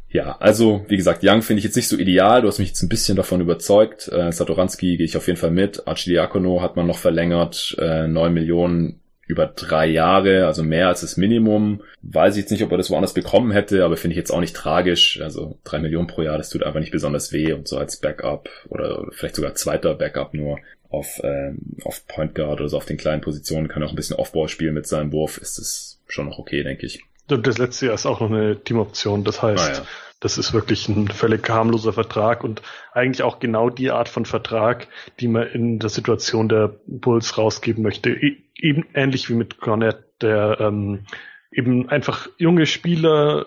Ja, 0.09 0.38
also 0.39 0.86
wie 0.88 0.95
gesagt, 0.95 1.22
Young 1.24 1.41
finde 1.41 1.59
ich 1.59 1.65
jetzt 1.65 1.76
nicht 1.76 1.89
so 1.89 1.97
ideal. 1.97 2.41
Du 2.41 2.47
hast 2.47 2.59
mich 2.59 2.70
jetzt 2.70 2.82
ein 2.82 2.89
bisschen 2.89 3.18
davon 3.18 3.41
überzeugt. 3.41 4.07
Äh, 4.11 4.32
Satoranski 4.32 4.97
gehe 4.97 5.05
ich 5.05 5.18
auf 5.18 5.28
jeden 5.28 5.38
Fall 5.38 5.51
mit. 5.51 5.86
Archidiakono 5.86 6.61
hat 6.61 6.78
man 6.78 6.88
noch 6.88 6.97
verlängert. 6.97 7.76
Äh, 7.80 8.07
9 8.07 8.34
Millionen 8.34 9.01
über 9.28 9.45
drei 9.45 9.88
Jahre, 9.88 10.47
also 10.47 10.63
mehr 10.63 10.88
als 10.88 11.01
das 11.01 11.17
Minimum. 11.17 11.82
Weiß 12.01 12.36
ich 12.36 12.41
jetzt 12.41 12.51
nicht, 12.51 12.63
ob 12.63 12.71
er 12.71 12.78
das 12.78 12.89
woanders 12.89 13.13
bekommen 13.13 13.51
hätte, 13.51 13.84
aber 13.84 13.97
finde 13.97 14.13
ich 14.13 14.17
jetzt 14.17 14.32
auch 14.32 14.39
nicht 14.39 14.55
tragisch. 14.55 15.21
Also 15.21 15.57
drei 15.63 15.80
Millionen 15.80 16.07
pro 16.07 16.21
Jahr, 16.21 16.38
das 16.38 16.49
tut 16.49 16.63
einfach 16.63 16.80
nicht 16.80 16.91
besonders 16.91 17.34
weh 17.34 17.51
und 17.53 17.67
so 17.67 17.78
als 17.78 17.97
Backup 17.97 18.49
oder 18.69 19.05
vielleicht 19.11 19.36
sogar 19.36 19.53
zweiter 19.55 19.93
Backup 19.95 20.34
nur 20.34 20.59
auf, 20.89 21.19
ähm, 21.23 21.59
auf 21.84 22.07
Point 22.07 22.36
Guard 22.36 22.61
oder 22.61 22.69
so 22.69 22.78
auf 22.78 22.86
den 22.86 22.97
kleinen 22.97 23.21
Positionen 23.21 23.67
kann 23.67 23.82
er 23.82 23.88
auch 23.88 23.91
ein 23.91 23.97
bisschen 23.97 24.15
Offball 24.15 24.47
spielen 24.47 24.73
mit 24.73 24.88
seinem 24.88 25.11
Wurf, 25.11 25.38
ist 25.38 25.57
das 25.57 25.99
schon 26.07 26.28
noch 26.28 26.39
okay, 26.39 26.63
denke 26.63 26.86
ich. 26.86 27.03
Das 27.28 27.57
letzte 27.57 27.88
Jahr 27.88 27.95
ist 27.95 28.05
auch 28.05 28.21
noch 28.21 28.32
eine 28.32 28.63
Teamoption, 28.63 29.25
das 29.25 29.41
heißt, 29.41 29.69
ah, 29.69 29.73
ja. 29.73 29.86
Das 30.20 30.38
ist 30.38 30.53
wirklich 30.53 30.89
ein 30.89 31.07
völlig 31.07 31.47
harmloser 31.49 31.93
Vertrag 31.93 32.43
und 32.43 32.61
eigentlich 32.91 33.24
auch 33.24 33.39
genau 33.39 33.70
die 33.70 33.91
Art 33.91 34.09
von 34.09 34.26
Vertrag, 34.26 34.88
die 35.20 35.28
man 35.28 35.47
in 35.47 35.80
der 35.80 35.89
Situation 35.89 36.49
der 36.49 36.80
Bulls 36.88 37.38
rausgeben 37.38 37.84
möchte. 37.84 38.09
Eben 38.55 38.86
ähnlich 38.93 39.30
wie 39.30 39.36
mit 39.36 39.59
Cornette, 39.59 40.05
der 40.22 40.59
ähm, 40.59 41.05
eben 41.51 41.89
einfach 41.89 42.30
junge 42.38 42.65
Spieler, 42.65 43.45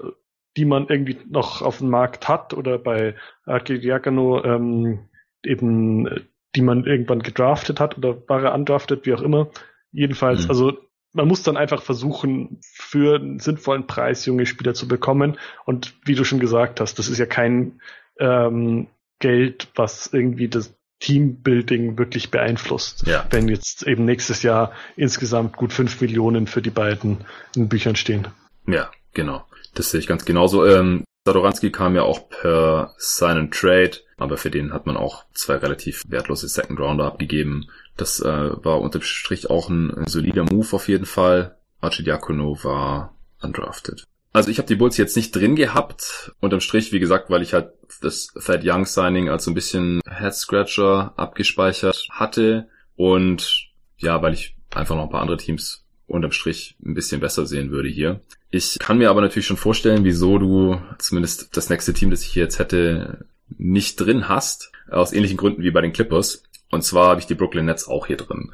die 0.56 0.64
man 0.64 0.86
irgendwie 0.88 1.18
noch 1.28 1.62
auf 1.62 1.78
dem 1.78 1.90
Markt 1.90 2.28
hat 2.28 2.54
oder 2.54 2.78
bei 2.78 3.14
Archidiakano 3.44 4.44
ähm, 4.44 5.08
eben, 5.44 6.08
die 6.54 6.62
man 6.62 6.84
irgendwann 6.84 7.20
gedraftet 7.22 7.80
hat 7.80 7.96
oder 7.98 8.16
war 8.28 8.42
er 8.42 8.54
undrafted, 8.54 9.06
wie 9.06 9.14
auch 9.14 9.22
immer. 9.22 9.50
Jedenfalls, 9.92 10.44
mhm. 10.44 10.50
also 10.50 10.78
man 11.12 11.26
muss 11.26 11.42
dann 11.42 11.56
einfach 11.56 11.82
versuchen, 11.82 12.60
für 12.62 13.16
einen 13.16 13.38
sinnvollen 13.40 13.86
Preis 13.86 14.26
junge 14.26 14.46
Spieler 14.46 14.74
zu 14.74 14.86
bekommen. 14.86 15.38
Und 15.64 15.94
wie 16.04 16.14
du 16.14 16.24
schon 16.24 16.40
gesagt 16.40 16.80
hast, 16.80 16.98
das 16.98 17.08
ist 17.08 17.18
ja 17.18 17.26
kein 17.26 17.80
ähm, 18.18 18.86
Geld, 19.18 19.68
was 19.74 20.08
irgendwie 20.12 20.48
das 20.48 20.74
Teambuilding 21.00 21.98
wirklich 21.98 22.30
beeinflusst. 22.30 23.06
Ja. 23.06 23.26
Wenn 23.30 23.48
jetzt 23.48 23.86
eben 23.86 24.04
nächstes 24.04 24.42
Jahr 24.42 24.72
insgesamt 24.96 25.56
gut 25.56 25.72
fünf 25.72 26.00
Millionen 26.00 26.46
für 26.46 26.62
die 26.62 26.70
beiden 26.70 27.24
in 27.56 27.68
Büchern 27.68 27.96
stehen. 27.96 28.28
Ja, 28.66 28.90
genau. 29.14 29.44
Das 29.74 29.90
sehe 29.90 30.00
ich 30.00 30.06
ganz 30.06 30.24
genauso. 30.24 30.66
Ähm, 30.66 31.04
Sadoranski 31.24 31.70
kam 31.70 31.94
ja 31.94 32.02
auch 32.02 32.28
per 32.30 32.94
Sign 32.96 33.36
and 33.36 33.54
Trade, 33.54 33.92
aber 34.16 34.38
für 34.38 34.50
den 34.50 34.72
hat 34.72 34.86
man 34.86 34.96
auch 34.96 35.24
zwei 35.34 35.56
relativ 35.56 36.04
wertlose 36.08 36.48
Second 36.48 36.80
Rounder 36.80 37.04
abgegeben. 37.04 37.68
Das 37.96 38.20
äh, 38.20 38.24
war 38.64 38.80
unterm 38.80 39.02
Strich 39.02 39.50
auch 39.50 39.68
ein, 39.68 39.90
ein 39.90 40.06
solider 40.06 40.44
Move 40.44 40.68
auf 40.72 40.88
jeden 40.88 41.06
Fall. 41.06 41.56
Archidiakono 41.80 42.58
war 42.62 43.14
undrafted. 43.42 44.04
Also 44.32 44.50
ich 44.50 44.58
habe 44.58 44.68
die 44.68 44.76
Bulls 44.76 44.96
jetzt 44.96 45.16
nicht 45.16 45.34
drin 45.34 45.56
gehabt, 45.56 46.32
unterm 46.40 46.60
Strich, 46.60 46.92
wie 46.92 47.00
gesagt, 47.00 47.30
weil 47.30 47.42
ich 47.42 47.52
halt 47.52 47.72
das 48.00 48.28
Thad 48.28 48.60
Young 48.64 48.86
Signing 48.86 49.28
als 49.28 49.44
so 49.44 49.50
ein 49.50 49.54
bisschen 49.54 50.00
Head 50.08 50.34
Scratcher 50.34 51.12
abgespeichert 51.16 52.06
hatte 52.10 52.68
und 52.96 53.70
ja, 53.98 54.22
weil 54.22 54.32
ich 54.32 54.56
einfach 54.74 54.94
noch 54.94 55.04
ein 55.04 55.10
paar 55.10 55.22
andere 55.22 55.36
Teams 55.36 55.84
unterm 56.06 56.32
Strich 56.32 56.76
ein 56.84 56.94
bisschen 56.94 57.20
besser 57.20 57.44
sehen 57.44 57.70
würde 57.70 57.88
hier. 57.88 58.20
Ich 58.50 58.78
kann 58.80 58.98
mir 58.98 59.10
aber 59.10 59.20
natürlich 59.20 59.46
schon 59.46 59.56
vorstellen, 59.56 60.04
wieso 60.04 60.38
du 60.38 60.80
zumindest 60.98 61.56
das 61.56 61.70
nächste 61.70 61.94
Team, 61.94 62.10
das 62.10 62.22
ich 62.22 62.32
hier 62.32 62.42
jetzt 62.44 62.58
hätte, 62.58 63.26
nicht 63.56 63.96
drin 63.96 64.28
hast, 64.28 64.72
aus 64.90 65.12
ähnlichen 65.12 65.36
Gründen 65.36 65.62
wie 65.62 65.70
bei 65.70 65.80
den 65.80 65.92
Clippers. 65.92 66.42
Und 66.70 66.82
zwar 66.82 67.08
habe 67.08 67.20
ich 67.20 67.26
die 67.26 67.34
Brooklyn 67.34 67.66
Nets 67.66 67.86
auch 67.86 68.06
hier 68.06 68.16
drin. 68.16 68.52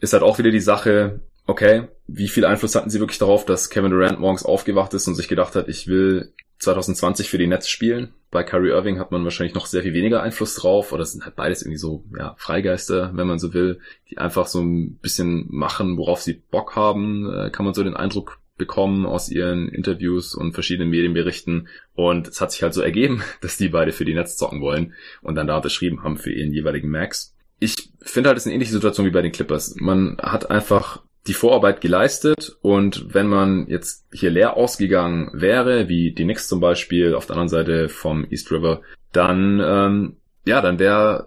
Ist 0.00 0.12
halt 0.12 0.22
auch 0.22 0.38
wieder 0.38 0.50
die 0.50 0.60
Sache, 0.60 1.20
okay, 1.46 1.88
wie 2.06 2.28
viel 2.28 2.44
Einfluss 2.44 2.74
hatten 2.74 2.90
sie 2.90 3.00
wirklich 3.00 3.18
darauf, 3.18 3.46
dass 3.46 3.70
Kevin 3.70 3.90
Durant 3.90 4.20
morgens 4.20 4.44
aufgewacht 4.44 4.92
ist 4.94 5.08
und 5.08 5.14
sich 5.14 5.28
gedacht 5.28 5.54
hat, 5.54 5.68
ich 5.68 5.86
will 5.86 6.32
2020 6.58 7.30
für 7.30 7.38
die 7.38 7.46
Nets 7.46 7.68
spielen. 7.68 8.12
Bei 8.30 8.42
Kyrie 8.42 8.70
Irving 8.70 8.98
hat 8.98 9.12
man 9.12 9.24
wahrscheinlich 9.24 9.54
noch 9.54 9.66
sehr 9.66 9.82
viel 9.82 9.94
weniger 9.94 10.22
Einfluss 10.22 10.54
drauf, 10.56 10.92
oder 10.92 11.02
es 11.02 11.12
sind 11.12 11.24
halt 11.24 11.36
beides 11.36 11.62
irgendwie 11.62 11.78
so, 11.78 12.04
ja, 12.18 12.34
Freigeister, 12.38 13.12
wenn 13.14 13.26
man 13.26 13.38
so 13.38 13.54
will, 13.54 13.80
die 14.10 14.18
einfach 14.18 14.46
so 14.46 14.60
ein 14.60 14.96
bisschen 14.96 15.46
machen, 15.48 15.96
worauf 15.96 16.20
sie 16.20 16.34
Bock 16.34 16.76
haben, 16.76 17.30
äh, 17.30 17.50
kann 17.50 17.64
man 17.64 17.74
so 17.74 17.84
den 17.84 17.96
Eindruck 17.96 18.38
bekommen 18.56 19.06
aus 19.06 19.28
ihren 19.28 19.68
Interviews 19.68 20.34
und 20.34 20.52
verschiedenen 20.52 20.90
Medienberichten. 20.90 21.68
Und 21.94 22.28
es 22.28 22.40
hat 22.40 22.52
sich 22.52 22.62
halt 22.62 22.74
so 22.74 22.82
ergeben, 22.82 23.22
dass 23.40 23.56
die 23.56 23.68
beide 23.68 23.92
für 23.92 24.04
die 24.04 24.14
Nets 24.14 24.36
zocken 24.36 24.60
wollen 24.60 24.94
und 25.22 25.34
dann 25.34 25.46
da 25.46 25.56
unterschrieben 25.56 26.02
haben 26.02 26.16
für 26.16 26.32
ihren 26.32 26.52
jeweiligen 26.52 26.90
Max. 26.90 27.34
Ich 27.58 27.90
finde 28.00 28.28
halt, 28.28 28.36
es 28.36 28.42
ist 28.42 28.48
eine 28.48 28.54
ähnliche 28.54 28.72
Situation 28.72 29.06
wie 29.06 29.10
bei 29.10 29.22
den 29.22 29.32
Clippers. 29.32 29.76
Man 29.78 30.18
hat 30.18 30.50
einfach 30.50 31.02
die 31.26 31.34
Vorarbeit 31.34 31.80
geleistet 31.80 32.56
und 32.60 33.14
wenn 33.14 33.26
man 33.26 33.66
jetzt 33.66 34.06
hier 34.12 34.30
leer 34.30 34.56
ausgegangen 34.56 35.30
wäre, 35.32 35.88
wie 35.88 36.12
die 36.12 36.22
Knicks 36.22 36.46
zum 36.46 36.60
Beispiel 36.60 37.14
auf 37.14 37.26
der 37.26 37.36
anderen 37.36 37.48
Seite 37.48 37.88
vom 37.88 38.26
East 38.30 38.52
River, 38.52 38.82
dann 39.12 39.60
ähm, 39.60 40.16
ja, 40.46 40.60
dann 40.60 40.78
wäre 40.78 41.26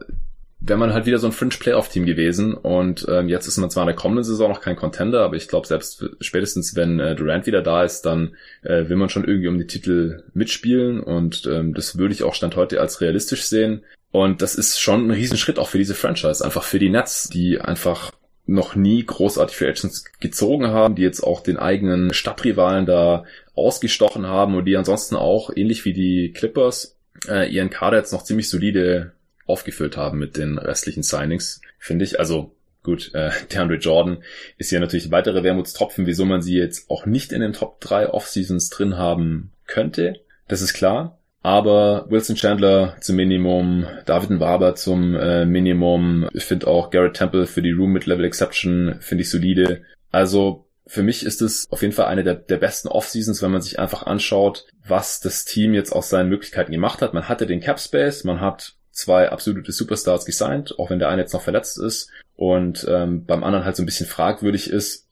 wäre 0.61 0.77
man 0.77 0.93
halt 0.93 1.05
wieder 1.05 1.19
so 1.19 1.27
ein 1.27 1.33
Fringe 1.33 1.55
Playoff 1.57 1.89
Team 1.89 2.05
gewesen. 2.05 2.53
Und 2.53 3.05
ähm, 3.09 3.29
jetzt 3.29 3.47
ist 3.47 3.57
man 3.57 3.69
zwar 3.69 3.83
in 3.83 3.87
der 3.87 3.95
kommenden 3.95 4.23
Saison 4.23 4.49
noch 4.49 4.61
kein 4.61 4.75
Contender, 4.75 5.21
aber 5.21 5.35
ich 5.35 5.47
glaube 5.47 5.67
selbst 5.67 6.05
spätestens 6.19 6.75
wenn 6.75 6.99
äh, 6.99 7.15
Durant 7.15 7.45
wieder 7.45 7.61
da 7.61 7.83
ist, 7.83 8.01
dann 8.01 8.35
äh, 8.63 8.89
will 8.89 8.97
man 8.97 9.09
schon 9.09 9.25
irgendwie 9.25 9.47
um 9.47 9.57
die 9.57 9.67
Titel 9.67 10.23
mitspielen. 10.33 10.99
Und 10.99 11.47
ähm, 11.51 11.73
das 11.73 11.97
würde 11.97 12.13
ich 12.13 12.23
auch 12.23 12.33
stand 12.33 12.55
heute 12.55 12.81
als 12.81 13.01
realistisch 13.01 13.43
sehen. 13.43 13.83
Und 14.11 14.41
das 14.41 14.55
ist 14.55 14.79
schon 14.79 15.07
ein 15.07 15.11
Riesenschritt 15.11 15.59
auch 15.59 15.69
für 15.69 15.77
diese 15.77 15.95
Franchise, 15.95 16.43
einfach 16.43 16.63
für 16.63 16.79
die 16.79 16.89
Nets, 16.89 17.29
die 17.29 17.61
einfach 17.61 18.11
noch 18.47 18.75
nie 18.75 19.05
großartig 19.05 19.55
für 19.55 19.67
Agents 19.67 20.05
gezogen 20.19 20.67
haben, 20.67 20.95
die 20.95 21.03
jetzt 21.03 21.21
auch 21.21 21.41
den 21.41 21.57
eigenen 21.57 22.11
Stadtrivalen 22.13 22.87
da 22.87 23.25
ausgestochen 23.53 24.25
haben 24.25 24.55
und 24.55 24.65
die 24.65 24.75
ansonsten 24.75 25.15
auch, 25.15 25.51
ähnlich 25.55 25.85
wie 25.85 25.93
die 25.93 26.33
Clippers, 26.33 26.97
äh, 27.27 27.47
ihren 27.47 27.69
Kader 27.69 27.97
jetzt 27.97 28.11
noch 28.11 28.23
ziemlich 28.23 28.49
solide 28.49 29.11
aufgefüllt 29.49 29.97
haben 29.97 30.19
mit 30.19 30.37
den 30.37 30.57
restlichen 30.57 31.03
Signings, 31.03 31.61
finde 31.77 32.05
ich. 32.05 32.19
Also 32.19 32.55
gut, 32.83 33.11
äh, 33.13 33.31
DeAndre 33.51 33.77
Jordan 33.77 34.23
ist 34.57 34.71
ja 34.71 34.79
natürlich 34.79 35.07
ein 35.07 35.11
weiterer 35.11 35.43
Wermutstropfen, 35.43 36.05
wieso 36.05 36.25
man 36.25 36.41
sie 36.41 36.57
jetzt 36.57 36.89
auch 36.89 37.05
nicht 37.05 37.31
in 37.31 37.41
den 37.41 37.53
Top 37.53 37.81
3 37.81 38.09
Off-Seasons 38.09 38.69
drin 38.69 38.97
haben 38.97 39.51
könnte. 39.67 40.21
Das 40.47 40.61
ist 40.61 40.73
klar. 40.73 41.19
Aber 41.41 42.05
Wilson 42.09 42.35
Chandler 42.35 42.97
zum 42.99 43.15
Minimum, 43.15 43.87
David 44.05 44.39
Waber 44.41 44.75
zum 44.75 45.15
äh, 45.15 45.45
Minimum. 45.45 46.27
Ich 46.33 46.43
finde 46.43 46.67
auch 46.67 46.89
Garrett 46.89 47.15
Temple 47.15 47.47
für 47.47 47.61
die 47.61 47.71
Room 47.71 47.93
Mid-Level 47.93 48.25
Exception 48.25 48.97
finde 48.99 49.21
ich 49.21 49.29
solide. 49.29 49.83
Also 50.11 50.65
für 50.85 51.03
mich 51.03 51.23
ist 51.23 51.41
es 51.41 51.67
auf 51.69 51.81
jeden 51.81 51.93
Fall 51.93 52.07
eine 52.07 52.23
der, 52.23 52.33
der 52.33 52.57
besten 52.57 52.87
Off-Seasons, 52.87 53.41
wenn 53.41 53.51
man 53.51 53.61
sich 53.61 53.79
einfach 53.79 54.03
anschaut, 54.03 54.65
was 54.85 55.19
das 55.19 55.45
Team 55.45 55.73
jetzt 55.73 55.93
aus 55.93 56.09
seinen 56.09 56.29
Möglichkeiten 56.29 56.71
gemacht 56.71 57.01
hat. 57.01 57.13
Man 57.13 57.29
hatte 57.29 57.45
den 57.45 57.61
Cap 57.61 57.79
Space, 57.79 58.23
man 58.23 58.41
hat 58.41 58.73
zwei 58.99 59.29
absolute 59.29 59.71
Superstars 59.71 60.25
gesigned, 60.25 60.77
auch 60.77 60.89
wenn 60.89 60.99
der 60.99 61.09
eine 61.09 61.21
jetzt 61.21 61.33
noch 61.33 61.41
verletzt 61.41 61.79
ist 61.79 62.09
und 62.35 62.85
ähm, 62.89 63.25
beim 63.25 63.43
anderen 63.43 63.65
halt 63.65 63.75
so 63.75 63.83
ein 63.83 63.85
bisschen 63.85 64.07
fragwürdig 64.07 64.69
ist, 64.69 65.07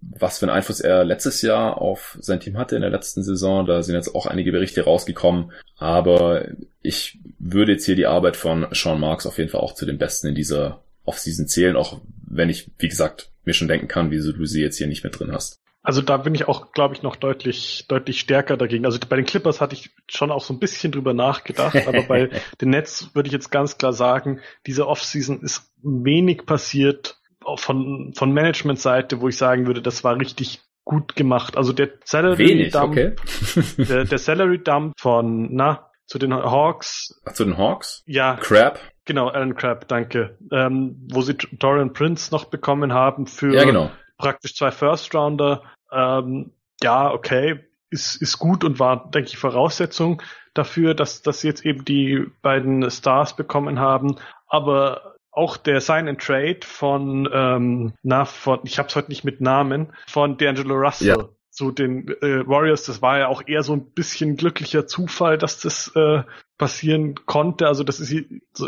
was 0.00 0.38
für 0.38 0.46
einen 0.46 0.56
Einfluss 0.56 0.80
er 0.80 1.04
letztes 1.04 1.42
Jahr 1.42 1.80
auf 1.80 2.16
sein 2.20 2.40
Team 2.40 2.56
hatte 2.56 2.76
in 2.76 2.82
der 2.82 2.90
letzten 2.90 3.22
Saison. 3.22 3.66
Da 3.66 3.82
sind 3.82 3.94
jetzt 3.94 4.14
auch 4.14 4.26
einige 4.26 4.52
Berichte 4.52 4.82
rausgekommen. 4.82 5.52
Aber 5.76 6.48
ich 6.80 7.18
würde 7.38 7.72
jetzt 7.72 7.84
hier 7.84 7.96
die 7.96 8.06
Arbeit 8.06 8.36
von 8.36 8.66
Sean 8.72 9.00
Marks 9.00 9.26
auf 9.26 9.38
jeden 9.38 9.50
Fall 9.50 9.60
auch 9.60 9.74
zu 9.74 9.84
den 9.84 9.98
Besten 9.98 10.28
in 10.28 10.34
dieser 10.34 10.82
Offseason 11.04 11.46
zählen, 11.46 11.76
auch 11.76 12.00
wenn 12.26 12.48
ich, 12.48 12.70
wie 12.78 12.88
gesagt, 12.88 13.30
mir 13.44 13.54
schon 13.54 13.68
denken 13.68 13.88
kann, 13.88 14.10
wieso 14.10 14.32
du 14.32 14.46
sie 14.46 14.62
jetzt 14.62 14.78
hier 14.78 14.86
nicht 14.86 15.04
mit 15.04 15.18
drin 15.18 15.32
hast. 15.32 15.58
Also 15.82 16.02
da 16.02 16.16
bin 16.16 16.34
ich 16.34 16.48
auch, 16.48 16.72
glaube 16.72 16.94
ich, 16.94 17.02
noch 17.02 17.16
deutlich, 17.16 17.86
deutlich 17.88 18.20
stärker 18.20 18.56
dagegen. 18.56 18.84
Also 18.84 18.98
bei 19.08 19.16
den 19.16 19.24
Clippers 19.24 19.60
hatte 19.60 19.74
ich 19.74 19.90
schon 20.08 20.30
auch 20.30 20.42
so 20.42 20.52
ein 20.52 20.58
bisschen 20.58 20.92
drüber 20.92 21.14
nachgedacht, 21.14 21.76
aber 21.86 22.02
bei 22.02 22.30
den 22.60 22.70
Nets 22.70 23.14
würde 23.14 23.28
ich 23.28 23.32
jetzt 23.32 23.50
ganz 23.50 23.78
klar 23.78 23.92
sagen, 23.92 24.40
diese 24.66 24.86
Offseason 24.86 25.40
ist 25.40 25.70
wenig 25.82 26.46
passiert, 26.46 27.18
von, 27.56 28.12
von 28.14 28.32
Management-Seite, 28.32 29.20
wo 29.20 29.28
ich 29.28 29.36
sagen 29.36 29.66
würde, 29.66 29.80
das 29.80 30.04
war 30.04 30.18
richtig 30.18 30.60
gut 30.84 31.16
gemacht. 31.16 31.56
Also 31.56 31.72
der 31.72 31.90
Salary 32.04 32.38
Wenig, 32.38 32.72
Dump, 32.72 32.92
okay. 32.92 33.16
der, 33.78 34.04
der 34.04 34.18
Salary 34.18 34.62
Dump 34.62 34.94
von, 34.98 35.48
na, 35.54 35.90
zu 36.06 36.18
den 36.18 36.34
Hawks. 36.34 37.20
Ach, 37.24 37.32
zu 37.34 37.44
den 37.44 37.58
Hawks? 37.58 38.02
Ja. 38.06 38.36
Crab? 38.36 38.80
Genau, 39.04 39.28
Alan 39.28 39.54
Crab, 39.54 39.88
danke. 39.88 40.38
Ähm, 40.50 41.06
wo 41.10 41.22
sie 41.22 41.34
Dorian 41.34 41.92
Prince 41.92 42.32
noch 42.32 42.46
bekommen 42.46 42.92
haben 42.92 43.26
für 43.26 43.54
ja, 43.54 43.64
genau. 43.64 43.90
Praktisch 44.18 44.54
zwei 44.54 44.70
First 44.70 45.14
Rounder. 45.14 45.62
Ähm, 45.90 46.52
ja, 46.82 47.10
okay, 47.10 47.60
ist, 47.90 48.20
ist 48.20 48.38
gut 48.38 48.64
und 48.64 48.78
war, 48.78 49.10
denke 49.10 49.30
ich, 49.30 49.38
Voraussetzung 49.38 50.22
dafür, 50.54 50.94
dass, 50.94 51.22
dass 51.22 51.40
sie 51.40 51.48
jetzt 51.48 51.64
eben 51.64 51.84
die 51.84 52.26
beiden 52.42 52.90
Stars 52.90 53.36
bekommen 53.36 53.78
haben. 53.80 54.16
Aber 54.46 55.14
auch 55.30 55.56
der 55.56 55.80
Sign 55.80 56.08
and 56.08 56.20
Trade 56.20 56.60
von, 56.64 57.28
ähm, 57.32 57.94
na, 58.02 58.24
von, 58.24 58.60
ich 58.64 58.78
habe 58.78 58.88
es 58.88 58.96
heute 58.96 59.08
nicht 59.08 59.24
mit 59.24 59.40
Namen, 59.40 59.92
von 60.08 60.36
D'Angelo 60.36 60.74
Russell. 60.74 61.08
Ja. 61.08 61.28
Zu 61.50 61.72
den 61.72 62.06
äh, 62.22 62.46
Warriors, 62.46 62.84
das 62.84 63.02
war 63.02 63.18
ja 63.18 63.26
auch 63.26 63.42
eher 63.44 63.64
so 63.64 63.72
ein 63.72 63.90
bisschen 63.92 64.36
glücklicher 64.36 64.86
Zufall, 64.86 65.38
dass 65.38 65.58
das 65.58 65.90
äh, 65.96 66.22
passieren 66.56 67.16
konnte. 67.26 67.66
Also 67.66 67.82
das 67.82 67.98
ist 67.98 68.14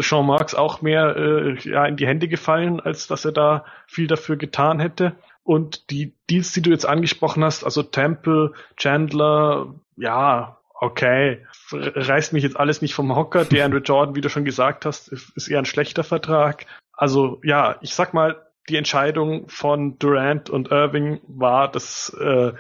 Jean 0.01 0.27
Marx 0.27 0.57
auch 0.57 0.83
mehr 0.83 1.15
äh, 1.17 1.59
ja, 1.69 1.87
in 1.87 1.97
die 1.97 2.09
Hände 2.09 2.27
gefallen, 2.27 2.81
als 2.81 3.07
dass 3.07 3.25
er 3.25 3.31
da 3.31 3.65
viel 3.87 4.09
dafür 4.09 4.37
getan 4.37 4.81
hätte. 4.81 5.15
Und 5.51 5.91
die 5.91 6.15
Deals, 6.31 6.53
die 6.53 6.63
du 6.63 6.71
jetzt 6.71 6.87
angesprochen 6.87 7.43
hast, 7.43 7.65
also 7.65 7.83
Temple, 7.83 8.53
Chandler, 8.77 9.75
ja, 9.97 10.59
okay, 10.75 11.45
reißt 11.73 12.33
mich 12.33 12.45
jetzt 12.45 12.57
alles 12.57 12.83
nicht 12.83 12.95
vom 12.95 13.17
Hocker. 13.17 13.45
Der 13.47 13.65
Andrew 13.65 13.81
Jordan, 13.81 14.15
wie 14.15 14.21
du 14.21 14.29
schon 14.31 14.45
gesagt 14.45 14.87
hast, 14.87 15.09
ist 15.09 15.49
eher 15.49 15.59
ein 15.59 15.65
schlechter 15.65 16.05
Vertrag. 16.05 16.67
Also 16.93 17.41
ja, 17.43 17.79
ich 17.81 17.95
sag 17.95 18.15
mal, 18.15 18.47
die 18.69 18.77
Entscheidung 18.77 19.49
von 19.49 19.99
Durant 19.99 20.51
und 20.51 20.71
Irving 20.71 21.19
war 21.27 21.69
das 21.69 22.17
äh, 22.21 22.53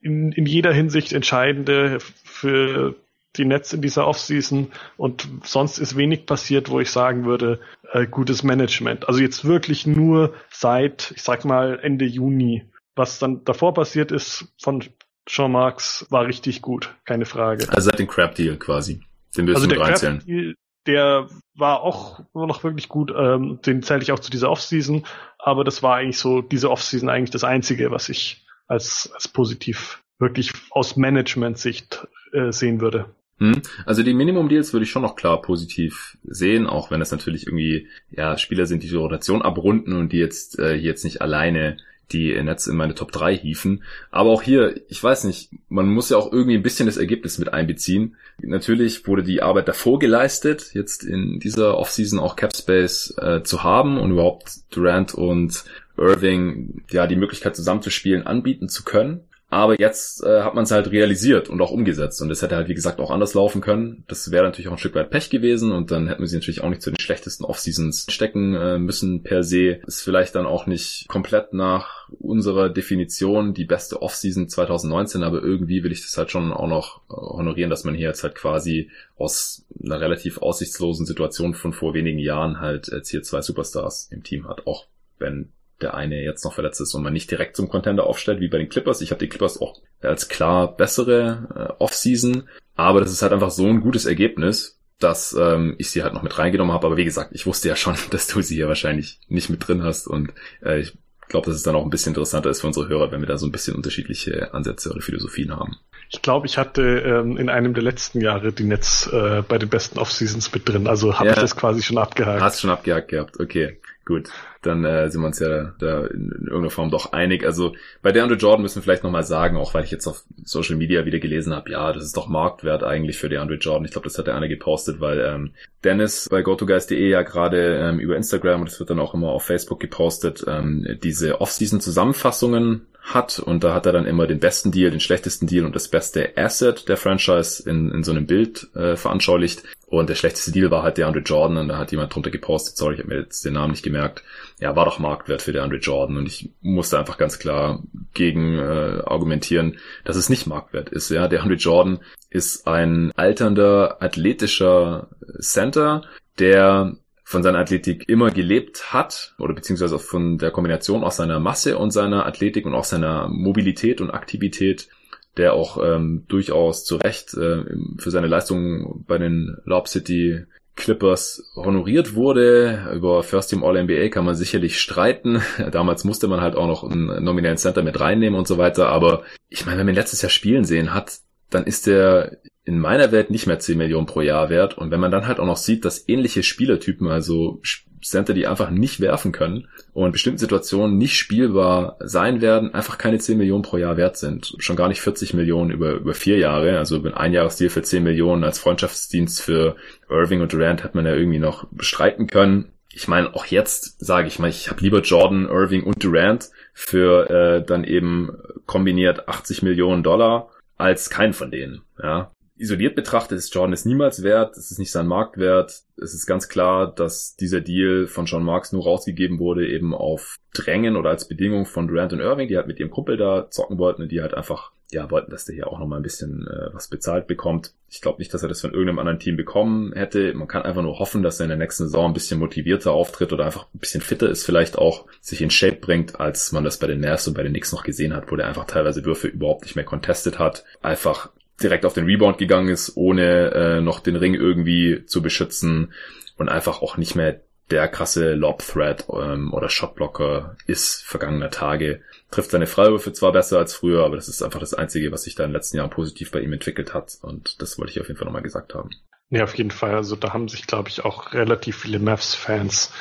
in, 0.00 0.32
in 0.32 0.46
jeder 0.46 0.72
Hinsicht 0.72 1.12
entscheidende 1.12 1.98
für 2.00 2.94
die 3.36 3.44
Nets 3.44 3.72
in 3.72 3.80
dieser 3.80 4.06
Offseason 4.06 4.72
und 4.96 5.28
sonst 5.44 5.78
ist 5.78 5.96
wenig 5.96 6.26
passiert, 6.26 6.68
wo 6.68 6.80
ich 6.80 6.90
sagen 6.90 7.24
würde, 7.24 7.60
äh, 7.92 8.06
gutes 8.06 8.42
Management. 8.42 9.08
Also 9.08 9.20
jetzt 9.20 9.44
wirklich 9.44 9.86
nur 9.86 10.34
seit, 10.50 11.12
ich 11.14 11.22
sag 11.22 11.44
mal, 11.44 11.78
Ende 11.80 12.04
Juni. 12.04 12.70
Was 12.96 13.18
dann 13.18 13.44
davor 13.44 13.72
passiert 13.72 14.10
ist 14.10 14.52
von 14.60 14.84
Jean 15.26 15.52
Marx 15.52 16.06
war 16.10 16.26
richtig 16.26 16.60
gut, 16.60 16.94
keine 17.04 17.24
Frage. 17.24 17.68
Also 17.70 17.90
seit 17.90 18.00
dem 18.00 18.08
Crab 18.08 18.34
Deal 18.34 18.56
quasi. 18.56 19.00
Den 19.36 19.46
willst 19.46 19.62
also 19.62 19.68
du 19.68 19.76
der 19.76 19.84
reinzählen. 19.84 20.22
Deal, 20.26 20.54
der 20.86 21.28
war 21.54 21.82
auch 21.82 22.20
noch 22.34 22.64
wirklich 22.64 22.88
gut, 22.88 23.12
ähm, 23.16 23.60
den 23.64 23.82
zähle 23.82 24.02
ich 24.02 24.12
auch 24.12 24.18
zu 24.18 24.30
dieser 24.30 24.50
Offseason, 24.50 25.06
aber 25.38 25.62
das 25.62 25.82
war 25.82 25.96
eigentlich 25.96 26.18
so, 26.18 26.42
diese 26.42 26.70
Offseason 26.70 27.08
eigentlich 27.08 27.30
das 27.30 27.44
einzige, 27.44 27.90
was 27.90 28.08
ich 28.08 28.44
als, 28.66 29.10
als 29.14 29.28
positiv 29.28 30.02
wirklich 30.18 30.52
aus 30.70 30.96
Management-Sicht 30.96 32.06
äh, 32.32 32.50
sehen 32.52 32.80
würde. 32.80 33.14
Hm? 33.40 33.62
Also 33.86 34.02
die 34.02 34.14
Minimum-Deals 34.14 34.72
würde 34.72 34.84
ich 34.84 34.90
schon 34.90 35.02
noch 35.02 35.16
klar 35.16 35.40
positiv 35.40 36.18
sehen, 36.24 36.66
auch 36.66 36.90
wenn 36.90 37.00
es 37.00 37.10
natürlich 37.10 37.46
irgendwie 37.46 37.88
ja 38.10 38.36
Spieler 38.36 38.66
sind, 38.66 38.82
die 38.82 38.88
die 38.88 38.94
Rotation 38.94 39.42
abrunden 39.42 39.94
und 39.94 40.12
die 40.12 40.18
jetzt 40.18 40.58
äh, 40.58 40.74
jetzt 40.74 41.04
nicht 41.04 41.22
alleine 41.22 41.78
die 42.12 42.40
Nets 42.42 42.66
in 42.66 42.76
meine 42.76 42.94
Top 42.94 43.12
3 43.12 43.36
hieven. 43.36 43.82
Aber 44.10 44.30
auch 44.30 44.42
hier, 44.42 44.80
ich 44.88 45.02
weiß 45.02 45.24
nicht, 45.24 45.50
man 45.68 45.88
muss 45.88 46.10
ja 46.10 46.16
auch 46.16 46.32
irgendwie 46.32 46.56
ein 46.56 46.62
bisschen 46.62 46.86
das 46.86 46.96
Ergebnis 46.96 47.38
mit 47.38 47.52
einbeziehen. 47.52 48.16
Natürlich 48.42 49.06
wurde 49.06 49.22
die 49.22 49.42
Arbeit 49.42 49.68
davor 49.68 49.98
geleistet, 49.98 50.74
jetzt 50.74 51.04
in 51.04 51.38
dieser 51.38 51.78
Offseason 51.78 52.18
auch 52.18 52.36
Capspace 52.36 53.14
äh, 53.18 53.42
zu 53.42 53.62
haben 53.62 53.98
und 53.98 54.10
überhaupt 54.10 54.50
Durant 54.70 55.14
und 55.14 55.64
Irving 55.96 56.82
ja 56.90 57.06
die 57.06 57.16
Möglichkeit 57.16 57.56
zusammenzuspielen 57.56 58.26
anbieten 58.26 58.68
zu 58.68 58.84
können. 58.84 59.20
Aber 59.50 59.78
jetzt 59.80 60.22
äh, 60.22 60.42
hat 60.42 60.54
man 60.54 60.62
es 60.62 60.70
halt 60.70 60.92
realisiert 60.92 61.48
und 61.48 61.60
auch 61.60 61.72
umgesetzt. 61.72 62.22
Und 62.22 62.30
es 62.30 62.40
hätte 62.40 62.54
halt, 62.54 62.68
wie 62.68 62.74
gesagt, 62.74 63.00
auch 63.00 63.10
anders 63.10 63.34
laufen 63.34 63.60
können. 63.60 64.04
Das 64.06 64.30
wäre 64.30 64.44
natürlich 64.44 64.68
auch 64.68 64.72
ein 64.72 64.78
Stück 64.78 64.94
weit 64.94 65.10
Pech 65.10 65.28
gewesen. 65.28 65.72
Und 65.72 65.90
dann 65.90 66.06
hätten 66.06 66.20
wir 66.20 66.28
sie 66.28 66.36
natürlich 66.36 66.62
auch 66.62 66.68
nicht 66.68 66.82
zu 66.82 66.90
den 66.90 67.00
schlechtesten 67.00 67.44
Off-Seasons 67.44 68.06
stecken 68.08 68.54
äh, 68.54 68.78
müssen 68.78 69.24
per 69.24 69.42
se. 69.42 69.80
Ist 69.86 70.02
vielleicht 70.02 70.36
dann 70.36 70.46
auch 70.46 70.66
nicht 70.66 71.08
komplett 71.08 71.52
nach 71.52 72.08
unserer 72.20 72.70
Definition 72.70 73.52
die 73.52 73.64
beste 73.64 74.00
Off-Season 74.00 74.48
2019. 74.48 75.24
Aber 75.24 75.42
irgendwie 75.42 75.82
will 75.82 75.90
ich 75.90 76.02
das 76.02 76.16
halt 76.16 76.30
schon 76.30 76.52
auch 76.52 76.68
noch 76.68 77.00
äh, 77.10 77.14
honorieren, 77.14 77.70
dass 77.70 77.82
man 77.82 77.96
hier 77.96 78.06
jetzt 78.06 78.22
halt 78.22 78.36
quasi 78.36 78.88
aus 79.16 79.66
einer 79.84 80.00
relativ 80.00 80.38
aussichtslosen 80.38 81.06
Situation 81.06 81.54
von 81.54 81.72
vor 81.72 81.92
wenigen 81.92 82.20
Jahren 82.20 82.60
halt 82.60 82.86
jetzt 82.86 83.10
hier 83.10 83.24
zwei 83.24 83.42
Superstars 83.42 84.10
im 84.12 84.22
Team 84.22 84.46
hat. 84.46 84.68
Auch 84.68 84.86
wenn 85.18 85.50
der 85.82 85.94
eine 85.94 86.22
jetzt 86.22 86.44
noch 86.44 86.54
verletzt 86.54 86.80
ist 86.80 86.94
und 86.94 87.02
man 87.02 87.12
nicht 87.12 87.30
direkt 87.30 87.56
zum 87.56 87.68
Contender 87.68 88.06
aufstellt, 88.06 88.40
wie 88.40 88.48
bei 88.48 88.58
den 88.58 88.68
Clippers. 88.68 89.00
Ich 89.00 89.10
habe 89.10 89.18
die 89.18 89.28
Clippers 89.28 89.60
auch 89.60 89.80
als 90.00 90.28
klar 90.28 90.76
bessere 90.76 91.48
äh, 91.78 91.82
Offseason, 91.82 92.48
aber 92.74 93.00
das 93.00 93.12
ist 93.12 93.22
halt 93.22 93.32
einfach 93.32 93.50
so 93.50 93.66
ein 93.66 93.80
gutes 93.80 94.06
Ergebnis, 94.06 94.80
dass 94.98 95.34
ähm, 95.38 95.74
ich 95.78 95.90
sie 95.90 96.02
halt 96.02 96.14
noch 96.14 96.22
mit 96.22 96.38
reingenommen 96.38 96.72
habe. 96.72 96.86
Aber 96.86 96.96
wie 96.96 97.04
gesagt, 97.04 97.30
ich 97.32 97.46
wusste 97.46 97.68
ja 97.68 97.76
schon, 97.76 97.96
dass 98.10 98.26
du 98.26 98.42
sie 98.42 98.56
hier 98.56 98.68
wahrscheinlich 98.68 99.20
nicht 99.28 99.50
mit 99.50 99.66
drin 99.66 99.82
hast 99.82 100.06
und 100.06 100.32
äh, 100.62 100.80
ich 100.80 100.96
glaube, 101.28 101.46
dass 101.46 101.56
es 101.56 101.62
dann 101.62 101.76
auch 101.76 101.84
ein 101.84 101.90
bisschen 101.90 102.10
interessanter 102.10 102.50
ist 102.50 102.60
für 102.60 102.66
unsere 102.66 102.88
Hörer, 102.88 103.12
wenn 103.12 103.20
wir 103.20 103.28
da 103.28 103.38
so 103.38 103.46
ein 103.46 103.52
bisschen 103.52 103.76
unterschiedliche 103.76 104.52
Ansätze 104.52 104.90
oder 104.90 105.00
Philosophien 105.00 105.54
haben. 105.56 105.76
Ich 106.10 106.22
glaube, 106.22 106.46
ich 106.46 106.58
hatte 106.58 106.82
ähm, 106.82 107.36
in 107.36 107.48
einem 107.48 107.72
der 107.72 107.84
letzten 107.84 108.20
Jahre 108.20 108.52
die 108.52 108.64
Netz 108.64 109.08
äh, 109.12 109.42
bei 109.46 109.58
den 109.58 109.68
besten 109.68 109.98
Off-Seasons 109.98 110.52
mit 110.52 110.68
drin. 110.68 110.88
Also 110.88 111.14
habe 111.14 111.28
ja, 111.28 111.34
ich 111.34 111.40
das 111.40 111.56
quasi 111.56 111.82
schon 111.82 111.98
abgehakt. 111.98 112.40
Hast 112.40 112.60
schon 112.60 112.70
abgehakt 112.70 113.08
gehabt, 113.08 113.38
okay. 113.38 113.80
Gut, 114.10 114.28
dann 114.62 114.84
äh, 114.84 115.08
sind 115.08 115.20
wir 115.20 115.28
uns 115.28 115.38
ja 115.38 115.72
da 115.78 116.00
in, 116.06 116.32
in 116.32 116.46
irgendeiner 116.48 116.70
Form 116.70 116.90
doch 116.90 117.12
einig. 117.12 117.44
Also 117.44 117.76
bei 118.02 118.10
DeAndre 118.10 118.36
Jordan 118.36 118.62
müssen 118.62 118.78
wir 118.78 118.82
vielleicht 118.82 119.04
nochmal 119.04 119.22
sagen, 119.22 119.56
auch 119.56 119.72
weil 119.72 119.84
ich 119.84 119.92
jetzt 119.92 120.08
auf 120.08 120.24
Social 120.42 120.74
Media 120.74 121.04
wieder 121.04 121.20
gelesen 121.20 121.54
habe, 121.54 121.70
ja, 121.70 121.92
das 121.92 122.02
ist 122.02 122.16
doch 122.16 122.26
Marktwert 122.26 122.82
eigentlich 122.82 123.18
für 123.18 123.28
DeAndre 123.28 123.54
Jordan. 123.58 123.84
Ich 123.84 123.92
glaube, 123.92 124.08
das 124.08 124.18
hat 124.18 124.26
der 124.26 124.34
eine 124.34 124.48
gepostet, 124.48 125.00
weil 125.00 125.20
ähm, 125.20 125.52
Dennis 125.84 126.26
bei 126.28 126.42
GoToGuys.de 126.42 127.08
ja 127.08 127.22
gerade 127.22 127.76
ähm, 127.76 128.00
über 128.00 128.16
Instagram 128.16 128.62
und 128.62 128.70
das 128.70 128.80
wird 128.80 128.90
dann 128.90 128.98
auch 128.98 129.14
immer 129.14 129.28
auf 129.28 129.44
Facebook 129.44 129.78
gepostet, 129.78 130.44
ähm, 130.48 130.98
diese 131.04 131.40
Off-Season-Zusammenfassungen 131.40 132.88
hat 133.00 133.38
und 133.38 133.62
da 133.62 133.74
hat 133.74 133.86
er 133.86 133.92
dann 133.92 134.06
immer 134.06 134.26
den 134.26 134.40
besten 134.40 134.72
Deal, 134.72 134.90
den 134.90 134.98
schlechtesten 134.98 135.46
Deal 135.46 135.64
und 135.64 135.76
das 135.76 135.86
beste 135.86 136.36
Asset 136.36 136.88
der 136.88 136.96
Franchise 136.96 137.68
in, 137.68 137.92
in 137.92 138.02
so 138.02 138.10
einem 138.10 138.26
Bild 138.26 138.74
äh, 138.74 138.96
veranschaulicht. 138.96 139.62
Und 139.90 140.08
der 140.08 140.14
schlechteste 140.14 140.52
Deal 140.52 140.70
war 140.70 140.84
halt 140.84 140.98
der 140.98 141.08
Andre 141.08 141.20
Jordan 141.20 141.56
und 141.56 141.68
da 141.68 141.76
hat 141.76 141.90
jemand 141.90 142.14
drunter 142.14 142.30
gepostet, 142.30 142.76
sorry, 142.76 142.94
ich 142.94 143.00
habe 143.00 143.08
mir 143.08 143.20
jetzt 143.22 143.44
den 143.44 143.54
Namen 143.54 143.72
nicht 143.72 143.82
gemerkt. 143.82 144.22
Ja, 144.60 144.76
war 144.76 144.84
doch 144.84 145.00
Marktwert 145.00 145.42
für 145.42 145.52
der 145.52 145.64
Andre 145.64 145.78
Jordan 145.78 146.16
und 146.16 146.26
ich 146.28 146.50
musste 146.60 146.96
einfach 146.96 147.18
ganz 147.18 147.40
klar 147.40 147.82
gegen 148.14 148.56
äh, 148.56 149.02
argumentieren, 149.04 149.78
dass 150.04 150.14
es 150.14 150.28
nicht 150.28 150.46
Marktwert 150.46 150.90
ist. 150.90 151.10
Ja, 151.10 151.26
der 151.26 151.42
Andre 151.42 151.56
Jordan 151.56 151.98
ist 152.30 152.68
ein 152.68 153.10
alternder, 153.16 154.00
athletischer 154.00 155.08
Center, 155.40 156.04
der 156.38 156.96
von 157.24 157.42
seiner 157.42 157.58
Athletik 157.58 158.08
immer 158.08 158.30
gelebt 158.30 158.92
hat 158.92 159.34
oder 159.40 159.54
beziehungsweise 159.54 159.98
von 159.98 160.38
der 160.38 160.52
Kombination 160.52 161.02
aus 161.02 161.16
seiner 161.16 161.40
Masse 161.40 161.76
und 161.76 161.90
seiner 161.90 162.26
Athletik 162.26 162.64
und 162.64 162.74
auch 162.74 162.84
seiner 162.84 163.28
Mobilität 163.28 164.00
und 164.00 164.10
Aktivität 164.10 164.88
der 165.36 165.54
auch 165.54 165.78
ähm, 165.82 166.24
durchaus 166.28 166.84
zu 166.84 166.96
Recht 166.96 167.34
äh, 167.34 167.64
für 167.98 168.10
seine 168.10 168.26
Leistungen 168.26 169.04
bei 169.06 169.18
den 169.18 169.56
Lob 169.64 169.88
City 169.88 170.44
Clippers 170.76 171.52
honoriert 171.56 172.14
wurde. 172.14 172.90
Über 172.94 173.22
First 173.22 173.50
Team 173.50 173.62
All-NBA 173.62 174.08
kann 174.08 174.24
man 174.24 174.34
sicherlich 174.34 174.80
streiten. 174.80 175.42
Damals 175.70 176.04
musste 176.04 176.26
man 176.26 176.40
halt 176.40 176.56
auch 176.56 176.66
noch 176.66 176.84
einen 176.84 177.22
nominellen 177.22 177.58
Center 177.58 177.82
mit 177.82 178.00
reinnehmen 178.00 178.38
und 178.38 178.48
so 178.48 178.58
weiter. 178.58 178.88
Aber 178.88 179.22
ich 179.48 179.66
meine, 179.66 179.78
wenn 179.78 179.86
man 179.86 179.94
letztes 179.94 180.22
Jahr 180.22 180.30
spielen 180.30 180.64
sehen 180.64 180.94
hat, 180.94 181.18
dann 181.50 181.64
ist 181.64 181.86
der 181.86 182.38
in 182.64 182.78
meiner 182.78 183.10
Welt 183.12 183.30
nicht 183.30 183.46
mehr 183.46 183.58
10 183.58 183.78
Millionen 183.78 184.06
pro 184.06 184.20
Jahr 184.20 184.48
wert. 184.48 184.78
Und 184.78 184.90
wenn 184.90 185.00
man 185.00 185.10
dann 185.10 185.26
halt 185.26 185.40
auch 185.40 185.46
noch 185.46 185.56
sieht, 185.56 185.84
dass 185.84 186.08
ähnliche 186.08 186.42
Spielertypen, 186.42 187.08
also 187.08 187.60
Center, 188.02 188.34
die 188.34 188.46
einfach 188.46 188.70
nicht 188.70 189.00
werfen 189.00 189.32
können 189.32 189.68
und 189.92 190.06
in 190.06 190.12
bestimmten 190.12 190.38
Situationen 190.38 190.98
nicht 190.98 191.16
spielbar 191.16 191.96
sein 192.00 192.40
werden, 192.40 192.74
einfach 192.74 192.98
keine 192.98 193.18
10 193.18 193.38
Millionen 193.38 193.62
pro 193.62 193.76
Jahr 193.76 193.96
wert 193.96 194.16
sind. 194.16 194.54
Schon 194.58 194.76
gar 194.76 194.88
nicht 194.88 195.00
40 195.00 195.34
Millionen 195.34 195.70
über, 195.70 195.92
über 195.92 196.14
vier 196.14 196.38
Jahre. 196.38 196.78
Also 196.78 196.96
ein 196.96 197.14
Einjahresdeal 197.14 197.70
für 197.70 197.82
10 197.82 198.02
Millionen 198.02 198.44
als 198.44 198.58
Freundschaftsdienst 198.58 199.42
für 199.42 199.76
Irving 200.08 200.40
und 200.40 200.52
Durant 200.52 200.84
hat 200.84 200.94
man 200.94 201.06
ja 201.06 201.14
irgendwie 201.14 201.38
noch 201.38 201.66
bestreiten 201.70 202.26
können. 202.26 202.72
Ich 202.92 203.06
meine, 203.06 203.34
auch 203.34 203.46
jetzt 203.46 204.04
sage 204.04 204.28
ich 204.28 204.38
mal, 204.38 204.50
ich 204.50 204.68
habe 204.68 204.80
lieber 204.80 205.00
Jordan, 205.00 205.46
Irving 205.46 205.84
und 205.84 206.02
Durant 206.02 206.50
für 206.72 207.30
äh, 207.30 207.64
dann 207.64 207.84
eben 207.84 208.36
kombiniert 208.66 209.28
80 209.28 209.62
Millionen 209.62 210.02
Dollar 210.02 210.50
als 210.76 211.10
keinen 211.10 211.32
von 211.32 211.50
denen. 211.50 211.82
Ja, 212.02 212.32
isoliert 212.60 212.94
betrachtet 212.94 213.38
ist 213.38 213.54
Jordan 213.54 213.72
es 213.72 213.86
niemals 213.86 214.22
wert, 214.22 214.56
es 214.56 214.70
ist 214.70 214.78
nicht 214.78 214.92
sein 214.92 215.06
Marktwert. 215.06 215.82
Es 215.96 216.14
ist 216.14 216.26
ganz 216.26 216.48
klar, 216.48 216.94
dass 216.94 217.34
dieser 217.36 217.60
Deal 217.60 218.06
von 218.06 218.26
John 218.26 218.44
Marks 218.44 218.72
nur 218.72 218.84
rausgegeben 218.84 219.38
wurde, 219.38 219.66
eben 219.66 219.94
auf 219.94 220.36
Drängen 220.52 220.96
oder 220.96 221.10
als 221.10 221.26
Bedingung 221.26 221.64
von 221.64 221.88
Durant 221.88 222.12
und 222.12 222.20
Irving, 222.20 222.48
die 222.48 222.56
halt 222.56 222.66
mit 222.66 222.78
ihrem 222.78 222.90
Kumpel 222.90 223.16
da 223.16 223.48
zocken 223.50 223.78
wollten 223.78 224.02
und 224.02 224.12
die 224.12 224.20
halt 224.20 224.34
einfach, 224.34 224.72
ja, 224.90 225.10
wollten, 225.10 225.30
dass 225.30 225.46
der 225.46 225.54
hier 225.54 225.68
auch 225.68 225.78
nochmal 225.78 226.00
ein 226.00 226.02
bisschen 226.02 226.46
äh, 226.48 226.74
was 226.74 226.88
bezahlt 226.88 227.26
bekommt. 227.26 227.72
Ich 227.88 228.02
glaube 228.02 228.18
nicht, 228.18 228.32
dass 228.34 228.42
er 228.42 228.48
das 228.48 228.60
von 228.60 228.72
irgendeinem 228.72 228.98
anderen 228.98 229.20
Team 229.20 229.36
bekommen 229.36 229.92
hätte. 229.94 230.34
Man 230.34 230.48
kann 230.48 230.62
einfach 230.62 230.82
nur 230.82 230.98
hoffen, 230.98 231.22
dass 231.22 231.40
er 231.40 231.44
in 231.44 231.50
der 231.50 231.58
nächsten 231.58 231.84
Saison 231.84 232.10
ein 232.10 232.14
bisschen 232.14 232.40
motivierter 232.40 232.92
auftritt 232.92 233.32
oder 233.32 233.46
einfach 233.46 233.66
ein 233.74 233.78
bisschen 233.78 234.02
fitter 234.02 234.28
ist, 234.28 234.44
vielleicht 234.44 234.76
auch 234.76 235.06
sich 235.20 235.40
in 235.40 235.50
Shape 235.50 235.76
bringt, 235.76 236.20
als 236.20 236.52
man 236.52 236.64
das 236.64 236.78
bei 236.78 236.88
den 236.88 237.00
Mavs 237.00 237.26
und 237.26 237.34
bei 237.34 237.42
den 237.42 237.52
Knicks 237.52 237.72
noch 237.72 237.84
gesehen 237.84 238.14
hat, 238.14 238.30
wo 238.30 238.36
der 238.36 238.48
einfach 238.48 238.66
teilweise 238.66 239.04
Würfe 239.04 239.28
überhaupt 239.28 239.62
nicht 239.62 239.76
mehr 239.76 239.84
contested 239.84 240.38
hat. 240.38 240.64
Einfach 240.82 241.30
direkt 241.62 241.84
auf 241.84 241.94
den 241.94 242.06
Rebound 242.06 242.38
gegangen 242.38 242.68
ist, 242.68 242.96
ohne 242.96 243.50
äh, 243.52 243.80
noch 243.80 244.00
den 244.00 244.16
Ring 244.16 244.34
irgendwie 244.34 245.04
zu 245.06 245.22
beschützen 245.22 245.92
und 246.36 246.48
einfach 246.48 246.82
auch 246.82 246.96
nicht 246.96 247.14
mehr 247.14 247.40
der 247.70 247.88
krasse 247.88 248.34
Lob-Threat 248.34 249.06
ähm, 249.12 249.52
oder 249.52 249.68
Shotblocker 249.68 250.56
ist 250.66 251.04
vergangener 251.04 251.50
Tage. 251.50 252.00
Trifft 252.30 252.50
seine 252.50 252.66
Freiwürfe 252.66 253.12
zwar 253.12 253.32
besser 253.32 253.58
als 253.58 253.74
früher, 253.74 254.04
aber 254.04 254.16
das 254.16 254.28
ist 254.28 254.42
einfach 254.42 254.60
das 254.60 254.74
Einzige, 254.74 255.12
was 255.12 255.22
sich 255.22 255.34
da 255.34 255.44
in 255.44 255.50
den 255.50 255.56
letzten 255.56 255.76
Jahren 255.76 255.90
positiv 255.90 256.30
bei 256.30 256.40
ihm 256.40 256.52
entwickelt 256.52 256.94
hat. 256.94 257.18
Und 257.22 257.60
das 257.62 257.78
wollte 257.78 257.92
ich 257.92 258.00
auf 258.00 258.08
jeden 258.08 258.18
Fall 258.18 258.26
nochmal 258.26 258.42
gesagt 258.42 258.74
haben. 258.74 258.90
Ja, 259.30 259.44
auf 259.44 259.54
jeden 259.54 259.70
Fall. 259.70 259.94
Also 259.94 260.16
da 260.16 260.32
haben 260.32 260.48
sich, 260.48 260.66
glaube 260.66 260.88
ich, 260.88 261.04
auch 261.04 261.32
relativ 261.32 261.78
viele 261.78 262.00
Mavs-Fans 262.00 262.92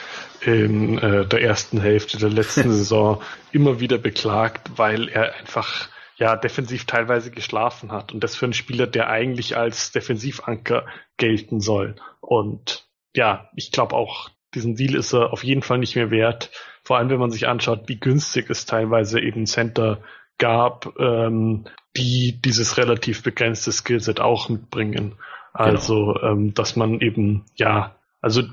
in 0.42 1.00
äh, 1.00 1.26
der 1.26 1.42
ersten 1.42 1.82
Hälfte 1.82 2.18
der 2.18 2.30
letzten 2.30 2.72
Saison 2.76 3.22
immer 3.52 3.80
wieder 3.80 3.98
beklagt, 3.98 4.72
weil 4.78 5.10
er 5.10 5.36
einfach 5.36 5.90
ja 6.20 6.36
defensiv 6.36 6.86
teilweise 6.86 7.32
geschlafen 7.32 7.92
hat 7.92 8.14
und 8.14 8.24
das 8.24 8.36
für 8.36 8.46
einen 8.46 8.54
Spieler, 8.54 8.88
der 8.88 9.10
eigentlich 9.10 9.58
als 9.58 9.92
Defensivanker 9.92 10.86
gelten 11.18 11.62
soll. 11.62 11.96
Und 12.20 12.88
ja, 13.16 13.50
ich 13.56 13.72
glaube 13.72 13.96
auch, 13.96 14.30
diesen 14.54 14.76
Deal 14.76 14.96
ist 14.96 15.14
er 15.14 15.32
auf 15.32 15.44
jeden 15.44 15.62
Fall 15.62 15.78
nicht 15.78 15.96
mehr 15.96 16.12
wert. 16.12 16.52
Vor 16.84 16.98
allem, 16.98 17.10
wenn 17.10 17.20
man 17.20 17.32
sich 17.32 17.48
anschaut, 17.48 17.88
wie 17.88 18.00
günstig 18.00 18.50
es 18.50 18.66
teilweise 18.66 19.22
eben 19.22 19.46
Center 19.46 20.02
gab, 20.38 20.94
ähm, 21.00 21.66
die 21.96 22.40
dieses 22.42 22.78
relativ 22.78 23.24
begrenzte 23.24 23.72
Skillset 23.72 24.20
auch 24.20 24.50
mitbringen. 24.50 25.12
Genau. 25.12 25.18
Also, 25.54 26.14
genau. 26.14 26.32
ähm, 26.32 26.54
dass 26.54 26.76
man 26.76 27.00
eben, 27.00 27.46
ja, 27.56 27.96
also 28.22 28.44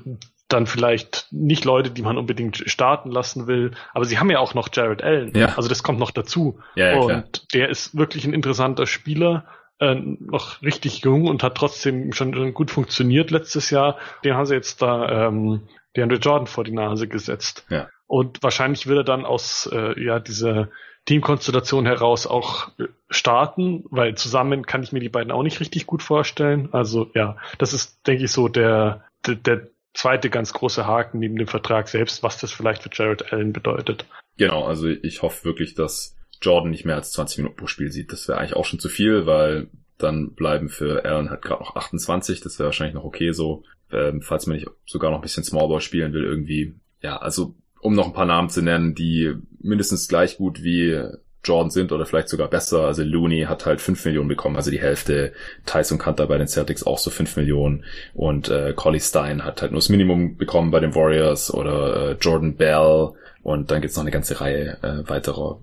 dann 0.47 0.65
vielleicht 0.65 1.27
nicht 1.31 1.65
Leute, 1.65 1.91
die 1.91 2.01
man 2.01 2.17
unbedingt 2.17 2.63
starten 2.67 3.11
lassen 3.11 3.47
will, 3.47 3.71
aber 3.93 4.05
sie 4.05 4.17
haben 4.17 4.29
ja 4.29 4.39
auch 4.39 4.53
noch 4.53 4.69
Jared 4.71 5.03
Allen. 5.03 5.33
Ja. 5.35 5.55
Also 5.55 5.67
das 5.67 5.83
kommt 5.83 5.99
noch 5.99 6.11
dazu. 6.11 6.59
Ja, 6.75 6.91
ja, 6.91 6.97
und 6.99 7.07
klar. 7.07 7.23
der 7.53 7.69
ist 7.69 7.97
wirklich 7.97 8.25
ein 8.25 8.33
interessanter 8.33 8.87
Spieler, 8.87 9.45
äh, 9.79 9.95
noch 9.95 10.61
richtig 10.61 10.99
jung 10.99 11.25
und 11.27 11.43
hat 11.43 11.55
trotzdem 11.55 12.13
schon 12.13 12.53
gut 12.53 12.71
funktioniert 12.71 13.31
letztes 13.31 13.69
Jahr. 13.69 13.97
Den 14.23 14.35
haben 14.35 14.45
sie 14.45 14.55
jetzt 14.55 14.81
da 14.81 15.27
ähm, 15.27 15.67
DeAndre 15.95 16.17
Jordan 16.17 16.47
vor 16.47 16.63
die 16.63 16.71
Nase 16.71 17.07
gesetzt. 17.07 17.65
Ja. 17.69 17.89
Und 18.07 18.41
wahrscheinlich 18.41 18.87
wird 18.87 18.99
er 18.99 19.03
dann 19.03 19.25
aus 19.25 19.69
äh, 19.71 20.01
ja 20.01 20.19
dieser 20.19 20.69
Teamkonstellation 21.05 21.85
heraus 21.85 22.25
auch 22.25 22.69
äh, 22.79 22.85
starten, 23.09 23.85
weil 23.89 24.15
zusammen 24.15 24.65
kann 24.65 24.83
ich 24.83 24.91
mir 24.91 24.99
die 24.99 25.09
beiden 25.09 25.31
auch 25.31 25.43
nicht 25.43 25.59
richtig 25.59 25.85
gut 25.85 26.03
vorstellen. 26.03 26.69
Also 26.71 27.09
ja, 27.13 27.37
das 27.57 27.73
ist, 27.73 28.05
denke 28.07 28.25
ich, 28.25 28.31
so 28.31 28.47
der, 28.47 29.03
der, 29.25 29.35
der 29.35 29.67
zweite 29.97 30.29
ganz 30.29 30.53
große 30.53 30.85
Haken 30.85 31.19
neben 31.19 31.37
dem 31.37 31.47
Vertrag 31.47 31.87
selbst, 31.87 32.23
was 32.23 32.37
das 32.37 32.51
vielleicht 32.51 32.83
für 32.83 32.89
Jared 32.91 33.33
Allen 33.33 33.51
bedeutet. 33.51 34.05
Genau, 34.37 34.63
also 34.63 34.87
ich 34.87 35.21
hoffe 35.21 35.43
wirklich, 35.45 35.73
dass 35.73 36.15
Jordan 36.41 36.69
nicht 36.69 36.85
mehr 36.85 36.95
als 36.95 37.11
20 37.11 37.39
Minuten 37.39 37.57
pro 37.57 37.67
Spiel 37.67 37.91
sieht. 37.91 38.11
Das 38.11 38.27
wäre 38.27 38.37
eigentlich 38.37 38.55
auch 38.55 38.65
schon 38.65 38.79
zu 38.79 38.89
viel, 38.89 39.25
weil 39.25 39.69
dann 39.97 40.33
bleiben 40.35 40.69
für 40.69 41.03
Allen 41.05 41.31
halt 41.31 41.41
gerade 41.41 41.63
noch 41.63 41.75
28. 41.75 42.41
Das 42.41 42.59
wäre 42.59 42.67
wahrscheinlich 42.67 42.93
noch 42.93 43.03
okay 43.03 43.31
so, 43.31 43.63
ähm, 43.91 44.21
falls 44.21 44.45
man 44.45 44.57
nicht 44.57 44.69
sogar 44.85 45.09
noch 45.09 45.17
ein 45.17 45.23
bisschen 45.23 45.43
Smallball 45.43 45.81
spielen 45.81 46.13
will 46.13 46.23
irgendwie. 46.23 46.75
Ja, 47.01 47.17
also 47.17 47.55
um 47.81 47.95
noch 47.95 48.05
ein 48.05 48.13
paar 48.13 48.25
Namen 48.25 48.49
zu 48.49 48.61
nennen, 48.61 48.93
die 48.93 49.33
mindestens 49.59 50.07
gleich 50.07 50.37
gut 50.37 50.63
wie 50.63 51.03
Jordan 51.47 51.69
sind 51.69 51.91
oder 51.91 52.05
vielleicht 52.05 52.29
sogar 52.29 52.47
besser. 52.47 52.85
Also 52.85 53.03
Looney 53.03 53.43
hat 53.43 53.65
halt 53.65 53.81
5 53.81 54.05
Millionen 54.05 54.27
bekommen, 54.27 54.55
also 54.55 54.71
die 54.71 54.81
Hälfte. 54.81 55.33
Tyson 55.65 55.97
Kanter 55.97 56.27
bei 56.27 56.37
den 56.37 56.47
Celtics 56.47 56.83
auch 56.83 56.97
so 56.97 57.09
5 57.09 57.37
Millionen. 57.37 57.85
Und 58.13 58.49
äh, 58.49 58.73
Collie 58.75 58.99
Stein 58.99 59.43
hat 59.43 59.61
halt 59.61 59.71
nur 59.71 59.79
das 59.79 59.89
Minimum 59.89 60.37
bekommen 60.37 60.71
bei 60.71 60.79
den 60.79 60.95
Warriors 60.95 61.53
oder 61.53 62.11
äh, 62.11 62.17
Jordan 62.19 62.55
Bell. 62.55 63.11
Und 63.43 63.71
dann 63.71 63.81
gibt's 63.81 63.95
noch 63.95 64.03
eine 64.03 64.11
ganze 64.11 64.41
Reihe 64.41 64.77
äh, 64.81 65.09
weiterer 65.09 65.59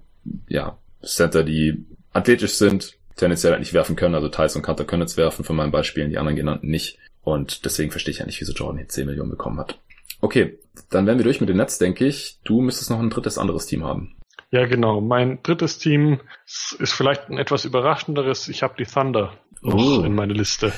ja, 0.49 0.78
Center, 1.03 1.45
die 1.45 1.85
athletisch 2.12 2.55
sind, 2.55 2.97
tendenziell 3.16 3.53
halt 3.53 3.61
nicht 3.61 3.74
werfen 3.74 3.97
können. 3.97 4.14
Also 4.14 4.28
Tyson 4.28 4.62
Kanter 4.62 4.85
können 4.85 5.03
jetzt 5.03 5.16
werfen 5.16 5.45
von 5.45 5.57
meinen 5.57 5.72
Beispielen, 5.72 6.11
die 6.11 6.18
anderen 6.18 6.37
genannten 6.37 6.68
nicht. 6.68 6.99
Und 7.22 7.64
deswegen 7.64 7.91
verstehe 7.91 8.12
ich 8.12 8.18
ja 8.18 8.26
nicht, 8.26 8.41
wieso 8.41 8.53
Jordan 8.53 8.78
hier 8.78 8.89
10 8.89 9.07
Millionen 9.07 9.30
bekommen 9.30 9.59
hat. 9.59 9.78
Okay, 10.20 10.59
dann 10.91 11.07
wären 11.07 11.18
wir 11.18 11.24
durch 11.24 11.41
mit 11.41 11.49
dem 11.49 11.57
Netz, 11.57 11.78
denke 11.78 12.07
ich. 12.07 12.39
Du 12.45 12.61
müsstest 12.61 12.91
noch 12.91 13.01
ein 13.01 13.11
drittes 13.11 13.39
anderes 13.39 13.66
Team 13.66 13.85
haben. 13.85 14.14
Ja, 14.55 14.67
genau. 14.67 15.01
Mein 15.01 15.43
drittes 15.43 15.81
Team 15.81 16.21
ist 16.47 16.93
vielleicht 16.93 17.29
ein 17.29 17.39
etwas 17.39 17.65
überraschenderes. 17.65 18.47
Ich 18.47 18.63
habe 18.63 18.75
die 18.79 18.85
Thunder 18.85 19.33
noch 19.63 19.75
oh. 19.75 20.05
in 20.05 20.15
meine 20.15 20.33
Liste. 20.33 20.73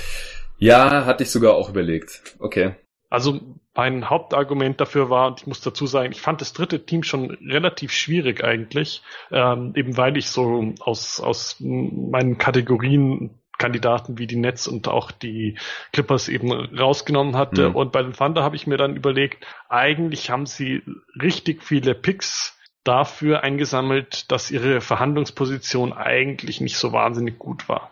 Ja, 0.57 1.05
hatte 1.05 1.25
ich 1.25 1.31
sogar 1.31 1.57
auch 1.57 1.69
überlegt. 1.69 2.23
Okay. 2.39 2.75
Also 3.11 3.39
mein 3.75 4.09
Hauptargument 4.09 4.81
dafür 4.81 5.11
war, 5.11 5.27
und 5.27 5.41
ich 5.41 5.47
muss 5.47 5.61
dazu 5.61 5.87
sagen, 5.87 6.11
ich 6.11 6.23
fand 6.23 6.41
das 6.41 6.55
dritte 6.55 6.87
Team 6.87 7.03
schon 7.03 7.33
relativ 7.33 7.93
schwierig 7.93 8.43
eigentlich, 8.43 9.03
ähm, 9.31 9.75
eben 9.77 9.99
weil 9.99 10.17
ich 10.17 10.31
so 10.31 10.73
aus, 10.81 11.21
aus 11.21 11.57
meinen 11.61 12.39
Kategorien 12.39 13.39
Kandidaten 13.59 14.17
wie 14.17 14.27
die 14.27 14.37
Nets 14.37 14.67
und 14.69 14.89
auch 14.89 15.11
die 15.11 15.59
Clippers 15.93 16.31
eben 16.31 16.51
rausgenommen 16.51 17.37
hatte. 17.37 17.69
Mhm. 17.69 17.77
Und 17.77 17.93
bei 17.93 18.03
den 18.03 18.15
Thunder 18.15 18.43
habe 18.43 18.57
ich 18.57 18.67
mir 18.67 18.79
dann 18.79 18.97
überlegt, 18.97 19.47
eigentlich 19.69 20.31
haben 20.31 20.47
sie 20.47 20.83
richtig 21.21 21.63
viele 21.63 21.95
Picks 21.95 22.56
dafür 22.87 23.43
eingesammelt, 23.43 24.31
dass 24.31 24.51
ihre 24.51 24.81
Verhandlungsposition 24.81 25.93
eigentlich 25.93 26.61
nicht 26.61 26.77
so 26.77 26.93
wahnsinnig 26.93 27.39
gut 27.39 27.69
war. 27.69 27.91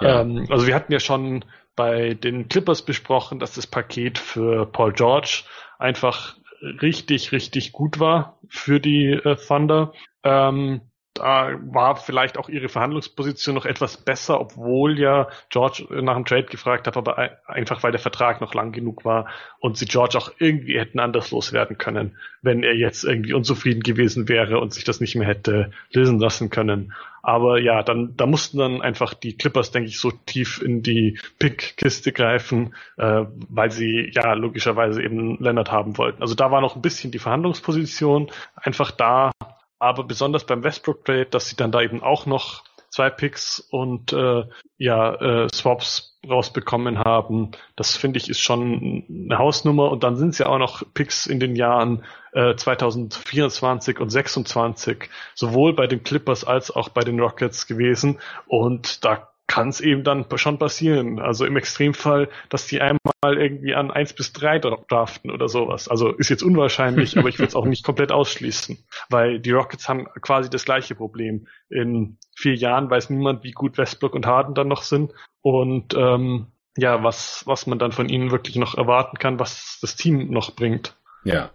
Ja. 0.00 0.20
Ähm, 0.20 0.46
also 0.50 0.66
wir 0.66 0.74
hatten 0.74 0.92
ja 0.92 1.00
schon 1.00 1.44
bei 1.74 2.14
den 2.14 2.48
Clippers 2.48 2.82
besprochen, 2.82 3.38
dass 3.38 3.54
das 3.54 3.66
Paket 3.66 4.18
für 4.18 4.66
Paul 4.66 4.92
George 4.92 5.44
einfach 5.78 6.36
richtig, 6.62 7.32
richtig 7.32 7.72
gut 7.72 8.00
war 8.00 8.38
für 8.48 8.80
die 8.80 9.12
äh, 9.12 9.36
Thunder. 9.36 9.92
Ähm, 10.24 10.80
da 11.18 11.58
war 11.62 11.96
vielleicht 11.96 12.38
auch 12.38 12.48
ihre 12.48 12.68
Verhandlungsposition 12.68 13.54
noch 13.54 13.66
etwas 13.66 13.96
besser, 13.96 14.40
obwohl 14.40 14.98
ja 14.98 15.28
George 15.50 15.86
nach 15.90 16.14
dem 16.14 16.24
Trade 16.24 16.44
gefragt 16.44 16.86
hat, 16.86 16.96
aber 16.96 17.38
einfach 17.46 17.82
weil 17.82 17.92
der 17.92 18.00
Vertrag 18.00 18.40
noch 18.40 18.54
lang 18.54 18.72
genug 18.72 19.04
war 19.04 19.26
und 19.58 19.76
sie 19.76 19.86
George 19.86 20.18
auch 20.18 20.32
irgendwie 20.38 20.78
hätten 20.78 21.00
anders 21.00 21.30
loswerden 21.30 21.78
können, 21.78 22.16
wenn 22.42 22.62
er 22.62 22.74
jetzt 22.74 23.04
irgendwie 23.04 23.32
unzufrieden 23.32 23.82
gewesen 23.82 24.28
wäre 24.28 24.60
und 24.60 24.72
sich 24.72 24.84
das 24.84 25.00
nicht 25.00 25.16
mehr 25.16 25.26
hätte 25.26 25.70
lösen 25.92 26.18
lassen 26.18 26.50
können. 26.50 26.92
Aber 27.22 27.58
ja, 27.58 27.82
dann 27.82 28.16
da 28.16 28.24
mussten 28.24 28.58
dann 28.58 28.82
einfach 28.82 29.12
die 29.12 29.36
Clippers, 29.36 29.72
denke 29.72 29.88
ich, 29.88 29.98
so 29.98 30.12
tief 30.12 30.62
in 30.62 30.84
die 30.84 31.18
Pick-Kiste 31.40 32.12
greifen, 32.12 32.72
äh, 32.98 33.24
weil 33.48 33.72
sie 33.72 34.12
ja 34.12 34.34
logischerweise 34.34 35.02
eben 35.02 35.36
Leonard 35.42 35.72
haben 35.72 35.98
wollten. 35.98 36.22
Also 36.22 36.36
da 36.36 36.52
war 36.52 36.60
noch 36.60 36.76
ein 36.76 36.82
bisschen 36.82 37.10
die 37.10 37.18
Verhandlungsposition 37.18 38.30
einfach 38.54 38.92
da, 38.92 39.32
aber 39.78 40.04
besonders 40.04 40.44
beim 40.44 40.64
Westbrook 40.64 41.04
Trade, 41.04 41.26
dass 41.26 41.48
sie 41.48 41.56
dann 41.56 41.72
da 41.72 41.82
eben 41.82 42.02
auch 42.02 42.26
noch 42.26 42.64
zwei 42.90 43.10
Picks 43.10 43.60
und 43.70 44.12
äh, 44.12 44.44
ja 44.78 45.14
äh, 45.14 45.48
Swaps 45.52 46.18
rausbekommen 46.28 46.98
haben, 46.98 47.52
das 47.76 47.96
finde 47.96 48.18
ich 48.18 48.28
ist 48.28 48.40
schon 48.40 49.04
eine 49.08 49.38
Hausnummer. 49.38 49.90
Und 49.90 50.02
dann 50.02 50.16
sind 50.16 50.30
es 50.30 50.38
ja 50.38 50.46
auch 50.46 50.58
noch 50.58 50.82
Picks 50.94 51.26
in 51.26 51.38
den 51.38 51.56
Jahren 51.56 52.04
äh, 52.32 52.54
2024 52.54 54.00
und 54.00 54.10
26 54.10 55.10
sowohl 55.34 55.74
bei 55.74 55.86
den 55.86 56.02
Clippers 56.02 56.44
als 56.44 56.70
auch 56.70 56.88
bei 56.88 57.02
den 57.02 57.20
Rockets 57.20 57.66
gewesen. 57.66 58.18
Und 58.46 59.04
da 59.04 59.28
kann 59.46 59.68
es 59.68 59.80
eben 59.80 60.02
dann 60.02 60.26
schon 60.36 60.58
passieren. 60.58 61.18
Also 61.20 61.44
im 61.46 61.56
Extremfall, 61.56 62.28
dass 62.48 62.66
die 62.66 62.80
einmal 62.80 62.98
irgendwie 63.24 63.74
an 63.74 63.90
eins 63.90 64.12
bis 64.12 64.32
drei 64.32 64.58
draften 64.58 65.30
oder 65.30 65.48
sowas. 65.48 65.88
Also 65.88 66.10
ist 66.12 66.30
jetzt 66.30 66.42
unwahrscheinlich, 66.42 67.16
aber 67.18 67.28
ich 67.28 67.38
würde 67.38 67.48
es 67.48 67.54
auch 67.54 67.64
nicht 67.64 67.84
komplett 67.84 68.12
ausschließen, 68.12 68.78
weil 69.08 69.38
die 69.38 69.52
Rockets 69.52 69.88
haben 69.88 70.06
quasi 70.20 70.50
das 70.50 70.64
gleiche 70.64 70.94
Problem. 70.94 71.46
In 71.68 72.18
vier 72.34 72.54
Jahren 72.54 72.90
weiß 72.90 73.10
niemand, 73.10 73.44
wie 73.44 73.52
gut 73.52 73.78
Westbrook 73.78 74.14
und 74.14 74.26
Harden 74.26 74.54
dann 74.54 74.68
noch 74.68 74.82
sind 74.82 75.12
und 75.42 75.94
ähm, 75.94 76.48
ja, 76.76 77.02
was, 77.02 77.42
was 77.46 77.66
man 77.66 77.78
dann 77.78 77.92
von 77.92 78.08
ihnen 78.08 78.30
wirklich 78.30 78.56
noch 78.56 78.76
erwarten 78.76 79.18
kann, 79.18 79.38
was 79.38 79.78
das 79.80 79.96
Team 79.96 80.30
noch 80.30 80.54
bringt. 80.54 80.96
Ja. 81.24 81.50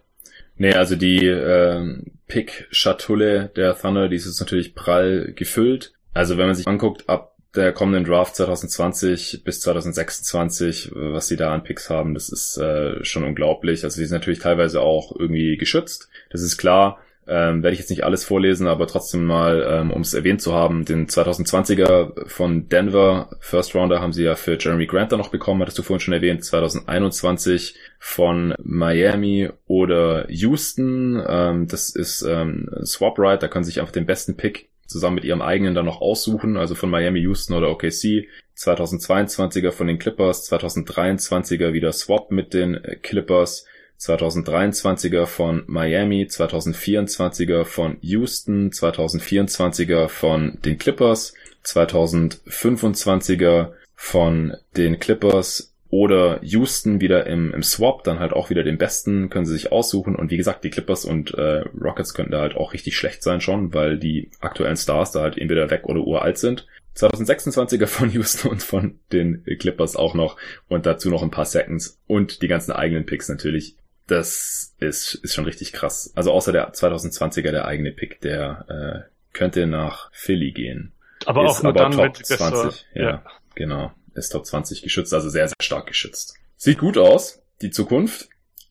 Nee, 0.56 0.74
also 0.74 0.96
die 0.96 1.26
äh, 1.26 2.02
Pick-Schatulle 2.26 3.50
der 3.56 3.76
Thunder, 3.78 4.08
die 4.08 4.16
ist 4.16 4.26
jetzt 4.26 4.40
natürlich 4.40 4.74
prall 4.74 5.32
gefüllt. 5.34 5.94
Also 6.12 6.36
wenn 6.36 6.46
man 6.46 6.54
sich 6.54 6.66
anguckt, 6.66 7.08
ab 7.08 7.31
der 7.54 7.72
kommenden 7.72 8.04
Draft 8.04 8.36
2020 8.36 9.42
bis 9.44 9.60
2026, 9.60 10.92
was 10.94 11.28
sie 11.28 11.36
da 11.36 11.52
an 11.52 11.62
Picks 11.62 11.90
haben, 11.90 12.14
das 12.14 12.28
ist 12.30 12.56
äh, 12.56 13.04
schon 13.04 13.24
unglaublich. 13.24 13.84
Also 13.84 14.00
die 14.00 14.06
sind 14.06 14.16
natürlich 14.18 14.40
teilweise 14.40 14.80
auch 14.80 15.14
irgendwie 15.18 15.56
geschützt, 15.56 16.08
das 16.30 16.42
ist 16.42 16.56
klar. 16.56 16.98
Ähm, 17.24 17.62
werde 17.62 17.74
ich 17.74 17.78
jetzt 17.78 17.90
nicht 17.90 18.02
alles 18.02 18.24
vorlesen, 18.24 18.66
aber 18.66 18.88
trotzdem 18.88 19.24
mal, 19.24 19.64
ähm, 19.68 19.92
um 19.92 20.00
es 20.00 20.12
erwähnt 20.12 20.42
zu 20.42 20.52
haben, 20.54 20.84
den 20.84 21.06
2020er 21.06 22.28
von 22.28 22.68
Denver, 22.68 23.30
First 23.38 23.76
Rounder, 23.76 24.00
haben 24.00 24.12
sie 24.12 24.24
ja 24.24 24.34
für 24.34 24.58
Jeremy 24.58 24.86
Grant 24.86 25.12
da 25.12 25.16
noch 25.16 25.28
bekommen, 25.28 25.62
hattest 25.62 25.78
du 25.78 25.84
vorhin 25.84 26.00
schon 26.00 26.14
erwähnt, 26.14 26.44
2021 26.44 27.76
von 28.00 28.54
Miami 28.60 29.50
oder 29.68 30.28
Houston. 30.30 31.22
Ähm, 31.24 31.68
das 31.68 31.90
ist 31.90 32.22
ähm, 32.22 32.68
Swap 32.84 33.16
Right, 33.20 33.40
da 33.40 33.46
können 33.46 33.64
sie 33.64 33.70
sich 33.70 33.80
einfach 33.80 33.92
den 33.92 34.06
besten 34.06 34.36
Pick 34.36 34.71
zusammen 34.92 35.16
mit 35.16 35.24
ihrem 35.24 35.42
eigenen 35.42 35.74
dann 35.74 35.86
noch 35.86 36.00
aussuchen, 36.00 36.56
also 36.56 36.74
von 36.74 36.90
Miami, 36.90 37.20
Houston 37.20 37.56
oder 37.56 37.70
OKC. 37.70 38.28
2022er 38.56 39.72
von 39.72 39.86
den 39.86 39.98
Clippers, 39.98 40.50
2023er 40.52 41.72
wieder 41.72 41.92
Swap 41.92 42.30
mit 42.30 42.54
den 42.54 42.80
Clippers, 43.02 43.66
2023er 43.98 45.26
von 45.26 45.64
Miami, 45.66 46.24
2024er 46.24 47.64
von 47.64 47.98
Houston, 48.00 48.70
2024er 48.70 50.08
von 50.08 50.58
den 50.64 50.78
Clippers, 50.78 51.34
2025er 51.64 53.72
von 53.94 54.56
den 54.76 54.98
Clippers 54.98 55.71
oder 55.92 56.42
Houston 56.42 57.02
wieder 57.02 57.26
im, 57.26 57.52
im 57.52 57.62
Swap, 57.62 58.02
dann 58.02 58.18
halt 58.18 58.32
auch 58.32 58.48
wieder 58.48 58.62
den 58.62 58.78
besten, 58.78 59.28
können 59.28 59.44
sie 59.44 59.52
sich 59.52 59.72
aussuchen. 59.72 60.16
Und 60.16 60.30
wie 60.30 60.38
gesagt, 60.38 60.64
die 60.64 60.70
Clippers 60.70 61.04
und 61.04 61.34
äh, 61.34 61.64
Rockets 61.78 62.14
könnten 62.14 62.32
da 62.32 62.40
halt 62.40 62.56
auch 62.56 62.72
richtig 62.72 62.96
schlecht 62.96 63.22
sein 63.22 63.42
schon, 63.42 63.74
weil 63.74 63.98
die 63.98 64.30
aktuellen 64.40 64.78
Stars 64.78 65.12
da 65.12 65.20
halt 65.20 65.36
entweder 65.36 65.68
weg 65.68 65.82
oder 65.84 66.00
uralt 66.00 66.38
sind. 66.38 66.66
2026er 66.96 67.86
von 67.86 68.10
Houston 68.12 68.52
und 68.52 68.62
von 68.62 69.00
den 69.12 69.44
Clippers 69.44 69.94
auch 69.94 70.14
noch 70.14 70.38
und 70.66 70.86
dazu 70.86 71.10
noch 71.10 71.22
ein 71.22 71.30
paar 71.30 71.44
Seconds 71.44 72.00
und 72.06 72.40
die 72.40 72.48
ganzen 72.48 72.72
eigenen 72.72 73.04
Picks 73.04 73.28
natürlich. 73.28 73.76
Das 74.06 74.74
ist, 74.80 75.16
ist 75.16 75.34
schon 75.34 75.44
richtig 75.44 75.74
krass. 75.74 76.10
Also 76.16 76.32
außer 76.32 76.52
der 76.52 76.72
2020er, 76.72 77.50
der 77.50 77.66
eigene 77.66 77.92
Pick, 77.92 78.18
der 78.22 78.64
äh, 79.04 79.36
könnte 79.36 79.66
nach 79.66 80.10
Philly 80.12 80.52
gehen. 80.52 80.92
Aber 81.26 81.42
auch 81.42 81.62
nur 81.62 81.72
aber 81.72 81.80
dann, 81.80 81.92
Top 81.92 82.00
wenn 82.00 82.14
sie 82.14 82.32
besser, 82.32 82.50
20. 82.50 82.86
Ja, 82.94 83.02
ja, 83.02 83.22
genau. 83.54 83.92
Ist 84.14 84.30
Top 84.30 84.46
20 84.46 84.82
geschützt, 84.82 85.14
also 85.14 85.28
sehr, 85.28 85.48
sehr 85.48 85.56
stark 85.60 85.86
geschützt. 85.86 86.34
Sieht 86.56 86.78
gut 86.78 86.98
aus, 86.98 87.42
die 87.60 87.70
Zukunft. 87.70 88.28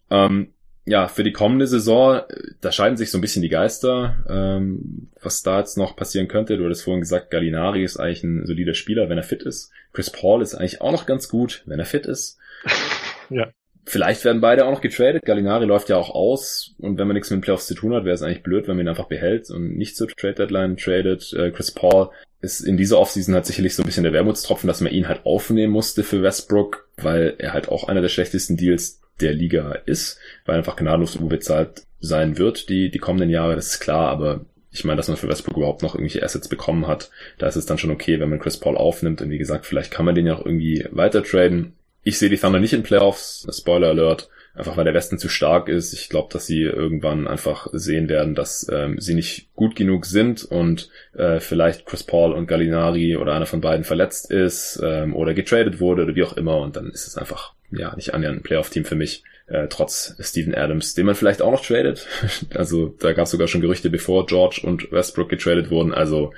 Ähm, 0.10 0.54
ja, 0.86 1.08
für 1.08 1.24
die 1.24 1.32
kommende 1.32 1.68
Saison, 1.68 2.22
da 2.60 2.72
scheiden 2.72 2.98
sich 2.98 3.12
so 3.12 3.18
ein 3.18 3.22
bisschen 3.22 3.44
die 3.44 3.50
Geister, 3.50 4.24
ähm, 4.28 5.12
was 5.22 5.44
da 5.44 5.60
jetzt 5.60 5.78
noch 5.78 5.96
passieren 5.96 6.28
könnte. 6.28 6.58
Du 6.58 6.66
hattest 6.66 6.84
vorhin 6.84 7.02
gesagt, 7.02 7.30
Gallinari 7.30 7.84
ist 7.84 7.98
eigentlich 7.98 8.24
ein 8.24 8.46
solider 8.46 8.74
Spieler, 8.74 9.08
wenn 9.08 9.18
er 9.18 9.24
fit 9.24 9.44
ist. 9.44 9.72
Chris 9.94 10.10
Paul 10.10 10.42
ist 10.42 10.56
eigentlich 10.56 10.82
auch 10.82 10.92
noch 10.92 11.06
ganz 11.06 11.30
gut, 11.30 11.64
wenn 11.66 11.80
er 11.80 11.86
fit 11.86 12.08
ist. 12.08 12.39
ja. 13.30 13.52
Vielleicht 13.86 14.24
werden 14.26 14.42
beide 14.42 14.66
auch 14.66 14.72
noch 14.72 14.82
getradet. 14.82 15.26
Gallinari 15.26 15.66
läuft 15.66 15.90
ja 15.90 15.98
auch 15.98 16.12
aus 16.12 16.76
und 16.78 16.98
wenn 16.98 17.08
man 17.08 17.16
nichts 17.16 17.30
mit 17.30 17.40
den 17.40 17.42
Playoffs 17.42 17.68
zu 17.68 17.74
tun 17.74 17.94
hat, 17.94 18.06
wäre 18.06 18.14
es 18.14 18.22
eigentlich 18.22 18.44
blöd, 18.44 18.68
wenn 18.68 18.76
man 18.76 18.86
ihn 18.86 18.90
einfach 18.90 19.08
behält 19.08 19.50
und 19.50 19.76
nicht 19.76 19.98
zur 19.98 20.08
Trade 20.08 20.36
Deadline 20.36 20.78
tradet. 20.78 21.34
Äh, 21.34 21.52
Chris 21.52 21.72
Paul 21.72 22.10
ist 22.42 22.62
in 22.62 22.78
dieser 22.78 23.00
Offseason 23.00 23.36
halt 23.36 23.46
sicherlich 23.46 23.76
so 23.76 23.84
ein 23.84 23.86
bisschen 23.86 24.04
der 24.04 24.14
Wermutstropfen, 24.14 24.68
dass 24.68 24.82
man 24.82 24.92
ihn 24.92 25.08
halt 25.08 25.26
aufnehmen 25.26 25.74
musste 25.74 26.04
für 26.04 26.24
Westbrook, 26.24 26.88
weil 26.98 27.36
er 27.38 27.54
halt 27.54 27.70
auch 27.70 27.88
einer 27.88 28.02
der 28.02 28.10
schlechtesten 28.10 28.58
Deals 28.58 29.02
der 29.20 29.34
Liga 29.34 29.74
ist, 29.86 30.20
weil 30.46 30.56
er 30.56 30.60
einfach 30.60 30.76
gnadenlos 30.76 31.16
überbezahlt 31.16 31.84
sein 32.00 32.38
wird 32.38 32.70
die, 32.70 32.90
die 32.90 33.00
kommenden 33.00 33.30
Jahre, 33.30 33.56
das 33.56 33.68
ist 33.68 33.80
klar, 33.80 34.10
aber 34.10 34.42
ich 34.72 34.86
meine, 34.86 34.98
dass 34.98 35.08
man 35.08 35.18
für 35.18 35.28
Westbrook 35.28 35.58
überhaupt 35.58 35.84
noch 35.84 35.96
irgendwelche 35.96 36.24
Assets 36.24 36.48
bekommen 36.48 36.88
hat, 36.88 37.12
da 37.38 37.48
ist 37.48 37.58
es 37.58 37.66
dann 37.66 37.78
schon 37.78 37.92
okay, 37.92 38.20
wenn 38.20 38.30
man 38.30 38.40
Chris 38.40 38.58
Paul 38.58 38.78
aufnimmt 38.78 39.22
und 39.22 39.30
wie 39.30 39.38
gesagt, 39.38 39.66
vielleicht 39.66 39.92
kann 39.92 40.06
man 40.06 40.16
den 40.16 40.26
ja 40.26 40.36
auch 40.36 40.46
irgendwie 40.46 40.86
weiter 40.92 41.24
traden. 41.24 41.74
Ich 42.04 42.18
sehe 42.18 42.30
die 42.30 42.38
Thunder 42.38 42.60
nicht 42.60 42.74
in 42.74 42.84
Playoffs, 42.84 43.47
Spoiler 43.52 43.89
Alert, 43.89 44.30
einfach 44.56 44.76
weil 44.76 44.86
der 44.86 44.93
Westen 44.93 45.20
zu 45.20 45.30
stark 45.30 45.70
ist. 45.70 45.93
Ich 45.93 46.10
glaube, 46.10 46.30
dass 46.34 46.45
sie 46.45 46.62
irgendwann 46.64 47.28
einfach 47.28 47.68
sehen 47.74 48.10
werden, 48.10 48.36
dass 48.36 48.68
ähm, 48.72 48.99
sie 48.99 49.14
nicht 49.14 49.54
gut 49.56 49.76
genug 49.76 50.06
sind 50.06 50.43
und 50.43 50.89
äh, 51.14 51.39
vielleicht 51.39 51.86
Chris 51.86 52.04
Paul 52.04 52.34
und 52.34 52.47
Gallinari 52.47 53.18
oder 53.18 53.34
einer 53.34 53.45
von 53.45 53.62
beiden 53.62 53.84
verletzt 53.84 54.32
ist 54.32 54.80
ähm, 54.84 55.16
oder 55.16 55.34
getradet 55.34 55.80
wurde 55.80 56.04
oder 56.04 56.16
wie 56.16 56.24
auch 56.24 56.34
immer 56.34 56.58
und 56.58 56.76
dann 56.76 56.89
ist 56.89 57.08
es 57.08 57.18
einfach 57.18 57.54
ja 57.72 57.95
nicht 57.95 58.14
annähernd 58.14 58.39
ein 58.39 58.43
Playoff-Team 58.43 58.86
für 58.86 58.95
mich. 58.95 59.24
Äh, 59.52 59.68
trotz 59.68 60.16
Steven 60.20 60.56
Adams, 60.56 60.93
den 60.93 61.06
man 61.06 61.16
vielleicht 61.16 61.41
auch 61.41 61.52
noch 61.52 61.66
tradet. 61.66 62.08
Also 62.54 62.95
da 62.99 63.12
gab 63.12 63.26
es 63.26 63.32
sogar 63.32 63.47
schon 63.47 63.60
Gerüchte, 63.60 63.89
bevor 63.89 64.26
George 64.26 64.62
und 64.64 64.91
Westbrook 64.91 65.30
getradet 65.30 65.72
wurden. 65.72 65.93
Also 65.93 66.34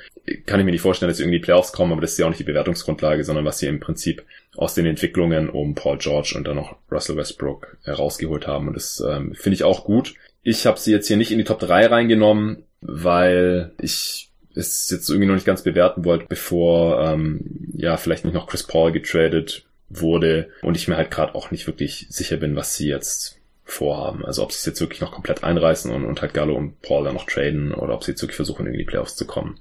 kann 0.46 0.60
ich 0.60 0.66
mir 0.66 0.72
nicht 0.72 0.82
vorstellen, 0.82 1.10
dass 1.10 1.18
sie 1.18 1.24
irgendwie 1.24 1.40
Playoffs 1.40 1.74
kommen, 1.74 1.92
aber 1.92 2.02
das 2.02 2.14
ist 2.14 2.18
ja 2.18 2.26
auch 2.26 2.30
nicht 2.30 2.40
die 2.40 2.46
Bewertungsgrundlage, 2.46 3.24
sondern 3.24 3.46
was 3.46 3.60
sie 3.60 3.68
im 3.68 3.80
Prinzip 3.80 4.24
aus 4.56 4.74
den 4.74 4.86
Entwicklungen 4.86 5.50
um 5.50 5.76
Paul 5.76 5.98
George 5.98 6.34
und 6.36 6.48
dann 6.48 6.56
noch 6.56 6.76
Russell 6.92 7.16
Westbrook 7.16 7.78
herausgeholt 7.84 8.48
haben. 8.48 8.68
Und 8.68 8.76
das 8.76 9.04
ähm, 9.08 9.36
finde 9.36 9.56
ich 9.56 9.64
auch 9.64 9.84
gut. 9.84 10.16
Ich 10.42 10.66
habe 10.66 10.80
sie 10.80 10.92
jetzt 10.92 11.08
hier 11.08 11.18
nicht 11.18 11.32
in 11.32 11.38
die 11.38 11.44
Top 11.44 11.60
3 11.60 11.88
reingenommen, 11.88 12.64
weil 12.82 13.74
ich 13.80 14.32
es 14.56 14.90
jetzt 14.90 15.10
irgendwie 15.10 15.28
noch 15.28 15.36
nicht 15.36 15.46
ganz 15.46 15.64
bewerten 15.64 16.04
wollte, 16.06 16.26
bevor 16.30 17.02
ähm, 17.02 17.74
ja 17.76 17.98
vielleicht 17.98 18.26
nicht 18.26 18.34
noch 18.34 18.48
Chris 18.48 18.64
Paul 18.64 18.92
getradet 18.92 19.66
wurde 20.02 20.50
und 20.62 20.76
ich 20.76 20.88
mir 20.88 20.98
halt 20.98 21.12
gerade 21.12 21.36
auch 21.36 21.52
nicht 21.52 21.68
wirklich 21.68 22.08
sicher 22.10 22.38
bin, 22.38 22.56
was 22.56 22.76
sie 22.76 22.88
jetzt 22.88 23.40
vorhaben. 23.66 24.26
Also 24.26 24.44
ob 24.44 24.52
sie 24.52 24.58
es 24.58 24.66
jetzt 24.66 24.82
wirklich 24.82 25.02
noch 25.02 25.12
komplett 25.12 25.44
einreißen 25.44 25.92
und, 25.92 26.06
und 26.06 26.22
halt 26.22 26.34
Gallo 26.34 26.56
und 26.56 26.82
Paul 26.82 27.06
dann 27.06 27.16
noch 27.16 27.26
traden 27.26 27.74
oder 27.74 27.94
ob 27.94 28.04
sie 28.04 28.12
jetzt 28.12 28.22
wirklich 28.22 28.36
versuchen, 28.36 28.68
in 28.68 28.74
die 28.74 28.84
Playoffs 28.84 29.16
zu 29.16 29.26
kommen. 29.26 29.60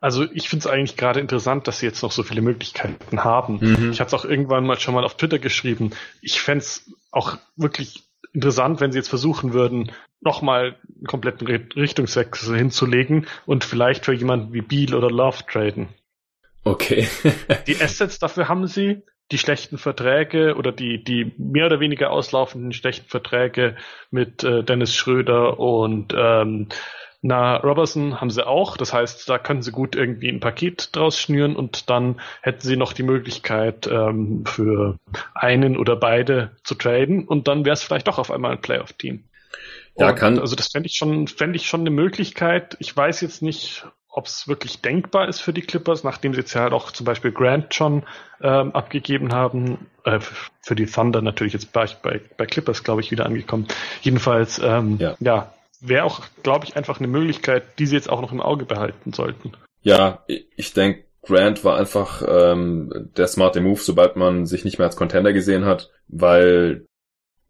Also 0.00 0.24
ich 0.30 0.48
finde 0.48 0.66
es 0.66 0.72
eigentlich 0.72 0.96
gerade 0.96 1.20
interessant, 1.20 1.66
dass 1.66 1.80
sie 1.80 1.86
jetzt 1.86 2.02
noch 2.02 2.12
so 2.12 2.22
viele 2.22 2.42
Möglichkeiten 2.42 3.24
haben. 3.24 3.58
Mhm. 3.60 3.90
Ich 3.92 4.00
hatte 4.00 4.14
es 4.14 4.20
auch 4.20 4.24
irgendwann 4.24 4.66
mal 4.66 4.78
schon 4.78 4.94
mal 4.94 5.04
auf 5.04 5.16
Twitter 5.16 5.38
geschrieben. 5.38 5.90
Ich 6.20 6.40
fände 6.40 6.64
es 6.64 6.90
auch 7.10 7.38
wirklich 7.56 8.04
interessant, 8.32 8.80
wenn 8.80 8.92
sie 8.92 8.98
jetzt 8.98 9.08
versuchen 9.08 9.54
würden, 9.54 9.92
nochmal 10.20 10.76
einen 10.94 11.06
kompletten 11.06 11.46
Richtungswechsel 11.46 12.56
hinzulegen 12.56 13.26
und 13.46 13.64
vielleicht 13.64 14.04
für 14.04 14.12
jemanden 14.12 14.52
wie 14.52 14.60
Beal 14.60 14.94
oder 14.94 15.10
Love 15.10 15.44
traden. 15.50 15.88
Okay. 16.62 17.08
die 17.66 17.80
Assets 17.80 18.18
dafür 18.18 18.48
haben 18.48 18.66
sie 18.66 19.02
die 19.32 19.38
schlechten 19.38 19.78
Verträge 19.78 20.54
oder 20.56 20.72
die, 20.72 21.02
die 21.02 21.32
mehr 21.36 21.66
oder 21.66 21.80
weniger 21.80 22.10
auslaufenden 22.10 22.72
schlechten 22.72 23.08
Verträge 23.08 23.76
mit 24.10 24.44
äh, 24.44 24.62
Dennis 24.62 24.94
Schröder 24.94 25.58
und 25.58 26.14
ähm, 26.16 26.68
na, 27.22 27.56
Robertson 27.56 28.20
haben 28.20 28.30
sie 28.30 28.46
auch. 28.46 28.76
Das 28.76 28.92
heißt, 28.92 29.28
da 29.28 29.38
können 29.38 29.62
sie 29.62 29.72
gut 29.72 29.96
irgendwie 29.96 30.28
ein 30.28 30.38
Paket 30.38 30.94
draus 30.94 31.18
schnüren 31.18 31.56
und 31.56 31.90
dann 31.90 32.20
hätten 32.42 32.60
sie 32.60 32.76
noch 32.76 32.92
die 32.92 33.02
Möglichkeit, 33.02 33.88
ähm, 33.88 34.44
für 34.46 34.98
einen 35.34 35.76
oder 35.76 35.96
beide 35.96 36.52
zu 36.62 36.76
traden 36.76 37.26
und 37.26 37.48
dann 37.48 37.64
wäre 37.64 37.74
es 37.74 37.82
vielleicht 37.82 38.06
doch 38.06 38.18
auf 38.18 38.30
einmal 38.30 38.52
ein 38.52 38.60
Playoff-Team. 38.60 39.24
Ja, 39.98 40.12
kann. 40.12 40.38
Also 40.38 40.56
das 40.56 40.68
fände 40.68 40.88
ich 40.88 40.96
schon, 40.96 41.26
fände 41.26 41.56
ich 41.56 41.66
schon 41.66 41.80
eine 41.80 41.90
Möglichkeit. 41.90 42.76
Ich 42.80 42.94
weiß 42.94 43.22
jetzt 43.22 43.40
nicht, 43.42 43.86
ob 44.16 44.26
es 44.26 44.48
wirklich 44.48 44.80
denkbar 44.80 45.28
ist 45.28 45.40
für 45.40 45.52
die 45.52 45.60
Clippers, 45.60 46.02
nachdem 46.02 46.32
sie 46.32 46.40
jetzt 46.40 46.54
ja 46.54 46.62
halt 46.62 46.72
auch 46.72 46.90
zum 46.90 47.04
Beispiel 47.04 47.32
Grant 47.32 47.74
schon 47.74 48.02
ähm, 48.40 48.72
abgegeben 48.72 49.34
haben. 49.34 49.88
Äh, 50.04 50.20
für 50.62 50.74
die 50.74 50.86
Thunder 50.86 51.20
natürlich 51.20 51.52
jetzt 51.52 51.72
bei, 51.74 51.86
bei, 52.02 52.22
bei 52.38 52.46
Clippers, 52.46 52.82
glaube 52.82 53.02
ich, 53.02 53.10
wieder 53.10 53.26
angekommen. 53.26 53.68
Jedenfalls, 54.00 54.58
ähm, 54.58 54.96
ja, 54.98 55.16
ja 55.20 55.52
wäre 55.80 56.04
auch, 56.04 56.22
glaube 56.42 56.64
ich, 56.64 56.76
einfach 56.76 56.98
eine 56.98 57.08
Möglichkeit, 57.08 57.78
die 57.78 57.84
sie 57.84 57.94
jetzt 57.94 58.08
auch 58.08 58.22
noch 58.22 58.32
im 58.32 58.40
Auge 58.40 58.64
behalten 58.64 59.12
sollten. 59.12 59.52
Ja, 59.82 60.24
ich 60.26 60.72
denke, 60.72 61.04
Grant 61.20 61.62
war 61.62 61.76
einfach 61.76 62.22
ähm, 62.26 63.10
der 63.18 63.26
smarte 63.26 63.60
Move, 63.60 63.80
sobald 63.80 64.16
man 64.16 64.46
sich 64.46 64.64
nicht 64.64 64.78
mehr 64.78 64.86
als 64.86 64.96
Contender 64.96 65.34
gesehen 65.34 65.66
hat, 65.66 65.90
weil 66.08 66.86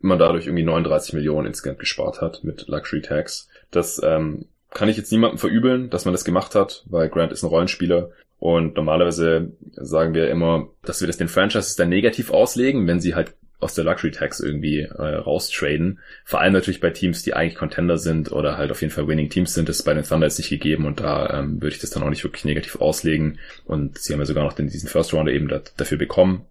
man 0.01 0.19
dadurch 0.19 0.47
irgendwie 0.47 0.65
39 0.65 1.13
Millionen 1.13 1.47
insgesamt 1.47 1.79
gespart 1.79 2.21
hat 2.21 2.43
mit 2.43 2.67
Luxury 2.67 3.03
Tax. 3.03 3.49
Das 3.71 4.03
ähm, 4.03 4.47
kann 4.77 4.91
ich 4.91 4.99
jetzt 4.99 5.11
niemandem 5.11 5.39
verübeln, 5.39 5.89
dass 5.89 6.05
man 6.05 6.13
das 6.13 6.27
gemacht 6.27 6.55
hat, 6.55 6.85
weil 6.87 7.09
Grant 7.09 7.33
ist 7.33 7.43
ein 7.43 7.49
Rollenspieler. 7.49 8.11
Und 8.39 8.77
normalerweise 8.77 9.53
sagen 9.73 10.13
wir 10.13 10.29
immer, 10.29 10.69
dass 10.85 11.01
wir 11.01 11.07
das 11.07 11.17
den 11.17 11.29
Franchises 11.29 11.77
dann 11.77 11.89
negativ 11.89 12.31
auslegen, 12.31 12.87
wenn 12.87 13.01
sie 13.01 13.15
halt 13.15 13.33
aus 13.59 13.73
der 13.73 13.85
Luxury 13.85 14.11
Tax 14.11 14.39
irgendwie 14.39 14.81
äh, 14.81 15.15
raustraden. 15.15 16.01
Vor 16.27 16.43
allem 16.43 16.53
natürlich 16.53 16.81
bei 16.81 16.91
Teams, 16.91 17.23
die 17.23 17.33
eigentlich 17.33 17.55
Contender 17.55 17.97
sind 17.97 18.31
oder 18.31 18.59
halt 18.59 18.71
auf 18.71 18.83
jeden 18.83 18.93
Fall 18.93 19.09
Winning 19.09 19.31
Teams 19.31 19.55
sind. 19.55 19.71
Das 19.71 19.79
ist 19.79 19.85
bei 19.85 19.95
den 19.95 20.05
Thunder 20.05 20.27
jetzt 20.27 20.37
nicht 20.37 20.51
gegeben 20.51 20.85
und 20.85 21.01
da 21.01 21.39
ähm, 21.39 21.63
würde 21.63 21.75
ich 21.75 21.81
das 21.81 21.89
dann 21.89 22.03
auch 22.03 22.11
nicht 22.11 22.25
wirklich 22.25 22.45
negativ 22.45 22.77
auslegen. 22.77 23.39
Und 23.65 23.97
sie 23.97 24.13
haben 24.13 24.21
ja 24.21 24.27
sogar 24.27 24.45
noch 24.45 24.53
den, 24.53 24.69
diesen 24.69 24.91
First 24.91 25.15
Rounder 25.15 25.33
eben 25.33 25.49
da, 25.49 25.63
dafür 25.79 25.97
bekommen, 25.97 26.45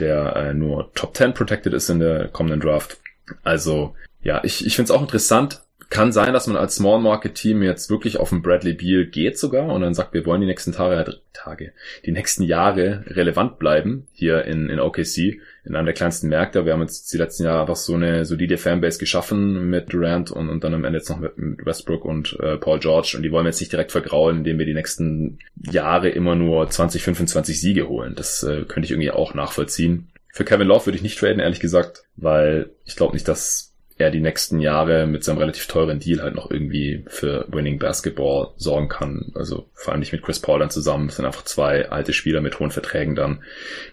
der 0.00 0.34
äh, 0.34 0.52
nur 0.52 0.92
Top 0.94 1.16
10 1.16 1.32
protected 1.32 1.74
ist 1.74 1.88
in 1.90 2.00
der 2.00 2.26
kommenden 2.26 2.58
Draft. 2.58 2.98
Also 3.44 3.94
ja, 4.20 4.42
ich, 4.42 4.66
ich 4.66 4.74
finde 4.74 4.86
es 4.86 4.96
auch 4.96 5.02
interessant, 5.02 5.61
kann 5.92 6.10
sein, 6.10 6.32
dass 6.32 6.46
man 6.46 6.56
als 6.56 6.76
Small 6.76 7.02
Market 7.02 7.34
Team 7.34 7.62
jetzt 7.62 7.90
wirklich 7.90 8.16
auf 8.16 8.30
den 8.30 8.40
Bradley 8.40 8.72
Beal 8.72 9.04
geht 9.04 9.38
sogar 9.38 9.66
und 9.66 9.82
dann 9.82 9.92
sagt, 9.92 10.14
wir 10.14 10.24
wollen 10.24 10.40
die 10.40 10.46
nächsten 10.46 10.72
Tage, 10.72 11.20
Tage, 11.34 11.72
die 12.06 12.12
nächsten 12.12 12.44
Jahre 12.44 13.04
relevant 13.08 13.58
bleiben 13.58 14.06
hier 14.10 14.46
in, 14.46 14.70
in 14.70 14.80
OKC, 14.80 15.38
in 15.64 15.76
einem 15.76 15.84
der 15.84 15.94
kleinsten 15.94 16.30
Märkte. 16.30 16.64
Wir 16.64 16.72
haben 16.72 16.80
jetzt 16.80 17.12
die 17.12 17.18
letzten 17.18 17.44
Jahre 17.44 17.60
einfach 17.60 17.76
so 17.76 17.92
eine 17.92 18.24
solide 18.24 18.56
Fanbase 18.56 18.98
geschaffen 18.98 19.68
mit 19.68 19.92
Durant 19.92 20.30
und, 20.30 20.48
und 20.48 20.64
dann 20.64 20.72
am 20.72 20.84
Ende 20.84 20.98
jetzt 20.98 21.10
noch 21.10 21.20
mit, 21.20 21.36
mit 21.36 21.66
Westbrook 21.66 22.06
und 22.06 22.38
äh, 22.40 22.56
Paul 22.56 22.78
George 22.78 23.12
und 23.18 23.22
die 23.22 23.30
wollen 23.30 23.44
wir 23.44 23.50
jetzt 23.50 23.60
nicht 23.60 23.72
direkt 23.72 23.92
vergraulen, 23.92 24.38
indem 24.38 24.58
wir 24.58 24.66
die 24.66 24.74
nächsten 24.74 25.40
Jahre 25.60 26.08
immer 26.08 26.34
nur 26.36 26.70
20, 26.70 27.02
25 27.02 27.60
Siege 27.60 27.86
holen. 27.86 28.14
Das 28.16 28.42
äh, 28.42 28.64
könnte 28.64 28.86
ich 28.86 28.92
irgendwie 28.92 29.10
auch 29.10 29.34
nachvollziehen. 29.34 30.08
Für 30.32 30.46
Kevin 30.46 30.68
Love 30.68 30.86
würde 30.86 30.96
ich 30.96 31.02
nicht 31.02 31.18
traden, 31.18 31.38
ehrlich 31.38 31.60
gesagt, 31.60 32.04
weil 32.16 32.70
ich 32.86 32.96
glaube 32.96 33.12
nicht, 33.12 33.28
dass 33.28 33.71
er 33.98 34.10
die 34.10 34.20
nächsten 34.20 34.60
Jahre 34.60 35.06
mit 35.06 35.24
seinem 35.24 35.38
relativ 35.38 35.66
teuren 35.66 35.98
Deal 35.98 36.22
halt 36.22 36.34
noch 36.34 36.50
irgendwie 36.50 37.04
für 37.06 37.46
Winning 37.48 37.78
Basketball 37.78 38.52
sorgen 38.56 38.88
kann. 38.88 39.32
Also 39.34 39.68
vor 39.74 39.92
allem 39.92 40.00
nicht 40.00 40.12
mit 40.12 40.22
Chris 40.22 40.40
Paul 40.40 40.60
dann 40.60 40.70
zusammen. 40.70 41.08
Das 41.08 41.16
sind 41.16 41.26
einfach 41.26 41.44
zwei 41.44 41.88
alte 41.90 42.12
Spieler 42.12 42.40
mit 42.40 42.58
hohen 42.58 42.70
Verträgen 42.70 43.14
dann, 43.14 43.42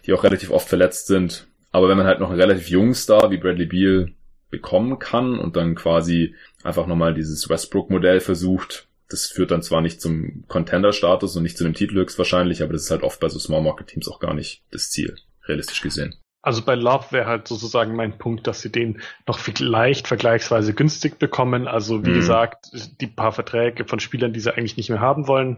die 0.06 0.14
auch 0.14 0.24
relativ 0.24 0.52
oft 0.52 0.68
verletzt 0.68 1.08
sind. 1.08 1.47
Aber 1.72 1.89
wenn 1.89 1.97
man 1.97 2.08
halt 2.08 2.20
noch 2.20 2.30
einen 2.30 2.39
relativ 2.39 2.70
jungen 2.70 2.93
Star 2.93 3.32
wie 3.32 3.38
Bradley 3.38 3.66
Beal 3.66 4.12
bekommen 4.50 4.97
kann 5.00 5.38
und 5.38 5.56
dann 5.56 5.76
quasi 5.76 6.36
einfach 6.64 6.88
nochmal 6.88 7.14
dieses 7.14 7.50
Westbrook-Modell 7.50 8.20
versucht, 8.20 8.88
das 9.10 9.28
führt 9.28 9.52
dann 9.52 9.64
zwar 9.64 9.82
nicht 9.82 10.02
zum 10.02 10.43
Contender-Status 10.47 11.36
und 11.36 11.43
nicht 11.43 11.58
zu 11.58 11.66
einem 11.66 11.74
Titel 11.74 11.95
höchstwahrscheinlich, 11.95 12.62
aber 12.64 12.74
das 12.74 12.84
ist 12.84 12.91
halt 12.91 13.04
oft 13.04 13.20
bei 13.20 13.30
so 13.30 13.39
Small-Market-Teams 13.39 14.08
auch 14.08 14.20
gar 14.20 14.34
nicht 14.34 14.64
das 14.72 14.89
Ziel, 14.89 15.18
realistisch 15.45 15.82
gesehen. 15.82 16.16
Also 16.42 16.62
bei 16.64 16.76
Love 16.76 17.08
wäre 17.12 17.26
halt 17.26 17.50
sozusagen 17.50 17.96
mein 17.96 18.18
Punkt, 18.18 18.48
dass 18.48 18.62
sie 18.62 18.72
den 18.72 19.02
noch 19.28 19.38
vielleicht 19.40 20.08
vergleichsweise 20.08 20.74
günstig 20.74 21.20
bekommen. 21.20 21.68
Also 21.68 22.06
wie 22.06 22.12
mhm. 22.12 22.16
gesagt, 22.16 22.72
die 23.02 23.08
paar 23.08 23.34
Verträge 23.34 23.84
von 23.84 24.00
Spielern, 24.00 24.32
die 24.32 24.40
sie 24.40 24.56
eigentlich 24.56 24.78
nicht 24.78 24.90
mehr 24.90 25.02
haben 25.02 25.28
wollen. 25.28 25.58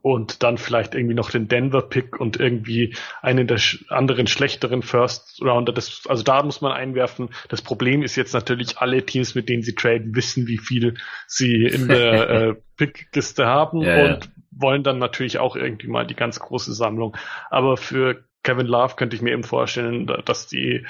Und 0.00 0.42
dann 0.42 0.56
vielleicht 0.56 0.94
irgendwie 0.94 1.14
noch 1.14 1.30
den 1.30 1.48
Denver-Pick 1.48 2.18
und 2.18 2.40
irgendwie 2.40 2.96
einen 3.20 3.46
der 3.46 3.60
anderen 3.88 4.26
schlechteren 4.26 4.82
First-Rounder. 4.82 5.74
Also 5.74 6.22
da 6.22 6.42
muss 6.42 6.62
man 6.62 6.72
einwerfen. 6.72 7.28
Das 7.50 7.60
Problem 7.60 8.02
ist 8.02 8.16
jetzt 8.16 8.32
natürlich, 8.32 8.78
alle 8.78 9.04
Teams, 9.04 9.34
mit 9.34 9.50
denen 9.50 9.62
sie 9.62 9.74
traden, 9.74 10.16
wissen, 10.16 10.48
wie 10.48 10.58
viel 10.58 10.94
sie 11.26 11.66
in 11.66 11.88
der 11.88 12.30
äh, 12.30 12.54
Pickliste 12.76 13.46
haben 13.46 13.82
ja, 13.82 14.02
und 14.02 14.24
ja. 14.24 14.30
wollen 14.50 14.82
dann 14.82 14.98
natürlich 14.98 15.38
auch 15.38 15.56
irgendwie 15.56 15.88
mal 15.88 16.06
die 16.06 16.16
ganz 16.16 16.40
große 16.40 16.72
Sammlung. 16.72 17.16
Aber 17.50 17.76
für 17.76 18.24
Kevin 18.42 18.66
Love 18.66 18.96
könnte 18.96 19.14
ich 19.14 19.22
mir 19.22 19.32
eben 19.32 19.44
vorstellen, 19.44 20.10
dass 20.24 20.48
die 20.48 20.84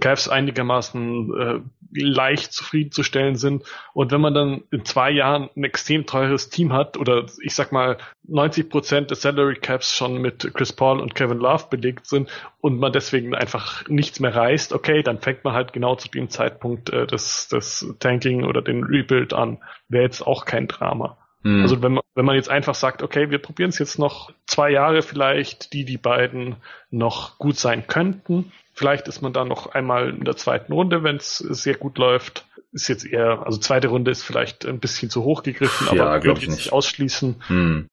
Cavs 0.00 0.28
einigermaßen 0.28 1.34
äh, 1.38 1.60
leicht 1.92 2.52
zufriedenzustellen 2.52 3.36
sind. 3.36 3.64
Und 3.92 4.10
wenn 4.10 4.20
man 4.20 4.34
dann 4.34 4.64
in 4.70 4.84
zwei 4.84 5.10
Jahren 5.10 5.48
ein 5.56 5.64
extrem 5.64 6.06
teures 6.06 6.48
Team 6.48 6.72
hat 6.72 6.96
oder 6.96 7.26
ich 7.40 7.54
sag 7.54 7.72
mal 7.72 7.98
90 8.24 8.68
Prozent 8.68 9.10
des 9.10 9.22
Salary 9.22 9.56
Caps 9.56 9.96
schon 9.96 10.20
mit 10.20 10.52
Chris 10.54 10.72
Paul 10.72 11.00
und 11.00 11.14
Kevin 11.14 11.38
Love 11.38 11.66
belegt 11.70 12.06
sind 12.06 12.28
und 12.60 12.78
man 12.78 12.92
deswegen 12.92 13.34
einfach 13.34 13.88
nichts 13.88 14.20
mehr 14.20 14.34
reißt, 14.34 14.72
okay, 14.72 15.02
dann 15.02 15.20
fängt 15.20 15.44
man 15.44 15.54
halt 15.54 15.72
genau 15.72 15.94
zu 15.94 16.08
dem 16.08 16.28
Zeitpunkt 16.28 16.90
äh, 16.90 17.06
das, 17.06 17.48
das 17.48 17.86
Tanking 18.00 18.44
oder 18.44 18.62
den 18.62 18.84
Rebuild 18.84 19.32
an. 19.32 19.58
Wäre 19.88 20.04
jetzt 20.04 20.26
auch 20.26 20.44
kein 20.44 20.66
Drama. 20.66 21.16
Mhm. 21.46 21.62
Also 21.62 21.80
wenn 21.80 21.92
man, 21.92 22.02
wenn 22.16 22.24
man 22.24 22.34
jetzt 22.34 22.50
einfach 22.50 22.74
sagt, 22.74 23.04
okay, 23.04 23.30
wir 23.30 23.38
probieren 23.38 23.68
es 23.68 23.78
jetzt 23.78 24.00
noch 24.00 24.32
zwei 24.46 24.70
Jahre 24.70 25.02
vielleicht, 25.02 25.72
die 25.72 25.84
die 25.84 25.96
beiden 25.96 26.56
noch 26.90 27.38
gut 27.38 27.56
sein 27.56 27.86
könnten. 27.86 28.50
Vielleicht 28.72 29.06
ist 29.06 29.22
man 29.22 29.32
da 29.32 29.44
noch 29.44 29.68
einmal 29.68 30.10
in 30.10 30.24
der 30.24 30.34
zweiten 30.34 30.72
Runde, 30.72 31.04
wenn 31.04 31.16
es 31.16 31.38
sehr 31.38 31.76
gut 31.76 31.98
läuft. 31.98 32.46
Ist 32.72 32.88
jetzt 32.88 33.06
eher, 33.06 33.46
also 33.46 33.58
zweite 33.58 33.88
Runde 33.88 34.10
ist 34.10 34.24
vielleicht 34.24 34.66
ein 34.66 34.80
bisschen 34.80 35.08
zu 35.08 35.22
hoch 35.22 35.44
gegriffen, 35.44 35.96
ja, 35.96 36.06
aber 36.06 36.24
würde 36.24 36.40
ich 36.40 36.48
nicht 36.48 36.72
ausschließen. 36.72 37.40
Mhm. 37.48 37.88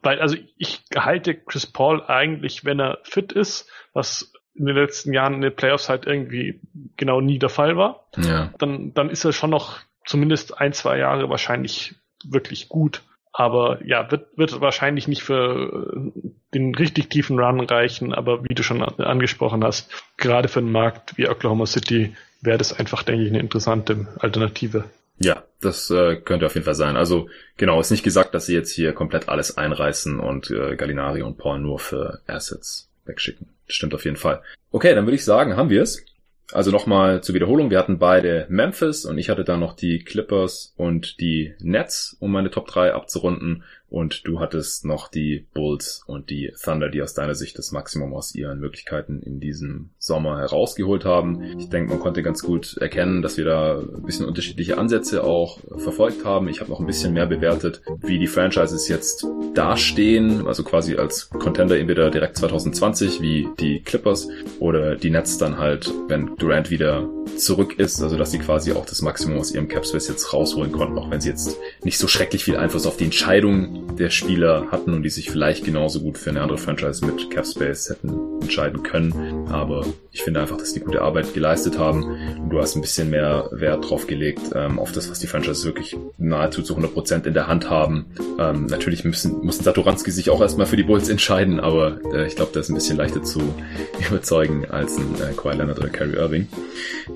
Weil, 0.00 0.20
also 0.20 0.36
ich 0.56 0.84
halte 0.94 1.34
Chris 1.34 1.66
Paul 1.66 2.00
eigentlich, 2.06 2.64
wenn 2.64 2.78
er 2.78 2.98
fit 3.02 3.32
ist, 3.32 3.68
was 3.92 4.32
in 4.54 4.66
den 4.66 4.76
letzten 4.76 5.12
Jahren 5.12 5.34
in 5.34 5.40
den 5.40 5.56
Playoffs 5.56 5.88
halt 5.88 6.06
irgendwie 6.06 6.60
genau 6.96 7.20
nie 7.20 7.40
der 7.40 7.48
Fall 7.48 7.76
war, 7.76 8.06
ja. 8.16 8.52
dann, 8.58 8.94
dann 8.94 9.10
ist 9.10 9.24
er 9.24 9.32
schon 9.32 9.50
noch 9.50 9.80
zumindest 10.06 10.60
ein, 10.60 10.72
zwei 10.72 10.98
Jahre 10.98 11.28
wahrscheinlich 11.28 11.96
wirklich 12.32 12.68
gut. 12.68 13.02
Aber 13.32 13.84
ja, 13.84 14.10
wird, 14.12 14.38
wird 14.38 14.60
wahrscheinlich 14.60 15.08
nicht 15.08 15.22
für 15.22 16.12
äh, 16.14 16.30
den 16.54 16.74
richtig 16.74 17.10
tiefen 17.10 17.38
Run 17.38 17.60
reichen, 17.60 18.14
aber 18.14 18.44
wie 18.44 18.54
du 18.54 18.62
schon 18.62 18.80
angesprochen 18.82 19.64
hast, 19.64 19.90
gerade 20.16 20.48
für 20.48 20.60
einen 20.60 20.70
Markt 20.70 21.18
wie 21.18 21.28
Oklahoma 21.28 21.66
City 21.66 22.14
wäre 22.42 22.58
das 22.58 22.78
einfach, 22.78 23.02
denke 23.02 23.24
ich, 23.24 23.30
eine 23.30 23.40
interessante 23.40 24.06
Alternative. 24.20 24.84
Ja, 25.18 25.42
das 25.60 25.90
äh, 25.90 26.16
könnte 26.16 26.46
auf 26.46 26.54
jeden 26.54 26.64
Fall 26.64 26.74
sein. 26.74 26.96
Also 26.96 27.28
genau, 27.56 27.80
ist 27.80 27.90
nicht 27.90 28.04
gesagt, 28.04 28.34
dass 28.34 28.46
sie 28.46 28.54
jetzt 28.54 28.72
hier 28.72 28.92
komplett 28.92 29.28
alles 29.28 29.56
einreißen 29.56 30.20
und 30.20 30.50
äh, 30.50 30.76
Gallinari 30.76 31.22
und 31.22 31.38
Paul 31.38 31.58
nur 31.58 31.78
für 31.78 32.20
Assets 32.26 32.88
wegschicken. 33.04 33.48
Stimmt 33.66 33.94
auf 33.94 34.04
jeden 34.04 34.16
Fall. 34.16 34.42
Okay, 34.70 34.94
dann 34.94 35.06
würde 35.06 35.16
ich 35.16 35.24
sagen, 35.24 35.56
haben 35.56 35.70
wir 35.70 35.82
es. 35.82 36.04
Also 36.52 36.70
nochmal 36.70 37.22
zur 37.22 37.34
Wiederholung, 37.34 37.70
wir 37.70 37.78
hatten 37.78 37.98
beide 37.98 38.46
Memphis 38.50 39.06
und 39.06 39.16
ich 39.18 39.30
hatte 39.30 39.44
dann 39.44 39.60
noch 39.60 39.74
die 39.74 40.00
Clippers 40.00 40.74
und 40.76 41.18
die 41.20 41.54
Nets, 41.60 42.16
um 42.20 42.32
meine 42.32 42.50
Top 42.50 42.66
3 42.66 42.92
abzurunden. 42.92 43.64
Und 43.90 44.26
du 44.26 44.40
hattest 44.40 44.84
noch 44.84 45.08
die 45.08 45.46
Bulls 45.54 46.02
und 46.06 46.28
die 46.28 46.52
Thunder, 46.62 46.88
die 46.88 47.00
aus 47.00 47.14
deiner 47.14 47.34
Sicht 47.36 47.56
das 47.58 47.70
Maximum 47.70 48.12
aus 48.12 48.34
ihren 48.34 48.58
Möglichkeiten 48.58 49.20
in 49.20 49.38
diesem 49.38 49.90
Sommer 49.98 50.38
herausgeholt 50.38 51.04
haben. 51.04 51.42
Ich 51.58 51.68
denke, 51.68 51.90
man 51.90 52.00
konnte 52.00 52.22
ganz 52.22 52.42
gut 52.42 52.76
erkennen, 52.78 53.22
dass 53.22 53.36
wir 53.36 53.44
da 53.44 53.78
ein 53.78 54.02
bisschen 54.02 54.26
unterschiedliche 54.26 54.78
Ansätze 54.78 55.22
auch 55.22 55.60
verfolgt 55.76 56.24
haben. 56.24 56.48
Ich 56.48 56.60
habe 56.60 56.70
noch 56.70 56.80
ein 56.80 56.86
bisschen 56.86 57.12
mehr 57.12 57.26
bewertet, 57.26 57.82
wie 58.02 58.18
die 58.18 58.26
Franchises 58.26 58.88
jetzt 58.88 59.26
dastehen, 59.54 60.46
also 60.46 60.64
quasi 60.64 60.96
als 60.96 61.30
Contender 61.30 61.78
entweder 61.78 62.10
direkt 62.10 62.36
2020 62.36 63.20
wie 63.20 63.48
die 63.60 63.80
Clippers 63.80 64.28
oder 64.58 64.96
die 64.96 65.10
Nets 65.10 65.38
dann 65.38 65.58
halt, 65.58 65.92
wenn 66.08 66.34
Durant 66.36 66.70
wieder 66.70 67.08
zurück 67.36 67.78
ist, 67.78 68.02
also 68.02 68.16
dass 68.16 68.30
sie 68.30 68.38
quasi 68.38 68.72
auch 68.72 68.86
das 68.86 69.02
Maximum 69.02 69.38
aus 69.38 69.52
ihrem 69.52 69.68
Capspace 69.68 70.08
jetzt 70.08 70.32
rausholen 70.32 70.72
konnten, 70.72 70.98
auch 70.98 71.10
wenn 71.10 71.20
sie 71.20 71.30
jetzt 71.30 71.58
nicht 71.82 71.98
so 71.98 72.08
schrecklich 72.08 72.44
viel 72.44 72.56
Einfluss 72.56 72.86
auf 72.86 72.96
die 72.96 73.04
Entscheidung 73.04 73.73
der 73.98 74.10
Spieler 74.10 74.68
hatten 74.70 74.92
und 74.92 75.02
die 75.02 75.10
sich 75.10 75.30
vielleicht 75.30 75.64
genauso 75.64 76.00
gut 76.00 76.18
für 76.18 76.30
eine 76.30 76.42
andere 76.42 76.58
Franchise 76.58 77.04
mit 77.04 77.30
Capspace 77.30 77.90
hätten 77.90 78.40
entscheiden 78.42 78.82
können. 78.82 79.48
Aber 79.48 79.86
ich 80.14 80.22
finde 80.22 80.40
einfach, 80.40 80.56
dass 80.56 80.72
die 80.72 80.78
gute 80.78 81.02
Arbeit 81.02 81.34
geleistet 81.34 81.76
haben 81.76 82.04
und 82.40 82.50
du 82.50 82.60
hast 82.60 82.76
ein 82.76 82.80
bisschen 82.80 83.10
mehr 83.10 83.48
Wert 83.50 83.90
drauf 83.90 84.06
gelegt, 84.06 84.42
ähm, 84.54 84.78
auf 84.78 84.92
das, 84.92 85.10
was 85.10 85.18
die 85.18 85.26
Franchise 85.26 85.64
wirklich 85.64 85.96
nahezu 86.18 86.62
zu 86.62 86.76
100% 86.76 87.26
in 87.26 87.34
der 87.34 87.48
Hand 87.48 87.68
haben. 87.68 88.06
Ähm, 88.38 88.66
natürlich 88.66 89.04
müssen, 89.04 89.44
mussten 89.44 89.64
Satoranski 89.64 90.12
sich 90.12 90.30
auch 90.30 90.40
erstmal 90.40 90.66
für 90.66 90.76
die 90.76 90.84
Bulls 90.84 91.08
entscheiden, 91.08 91.58
aber 91.58 91.98
äh, 92.14 92.28
ich 92.28 92.36
glaube, 92.36 92.52
das 92.54 92.66
ist 92.66 92.70
ein 92.70 92.76
bisschen 92.76 92.96
leichter 92.96 93.24
zu 93.24 93.40
überzeugen 94.08 94.66
als 94.70 94.96
ein 94.96 95.16
äh, 95.16 95.34
Kawhi 95.34 95.56
Leonard 95.56 95.80
oder 95.80 95.88
Kyrie 95.88 96.14
Irving. 96.14 96.46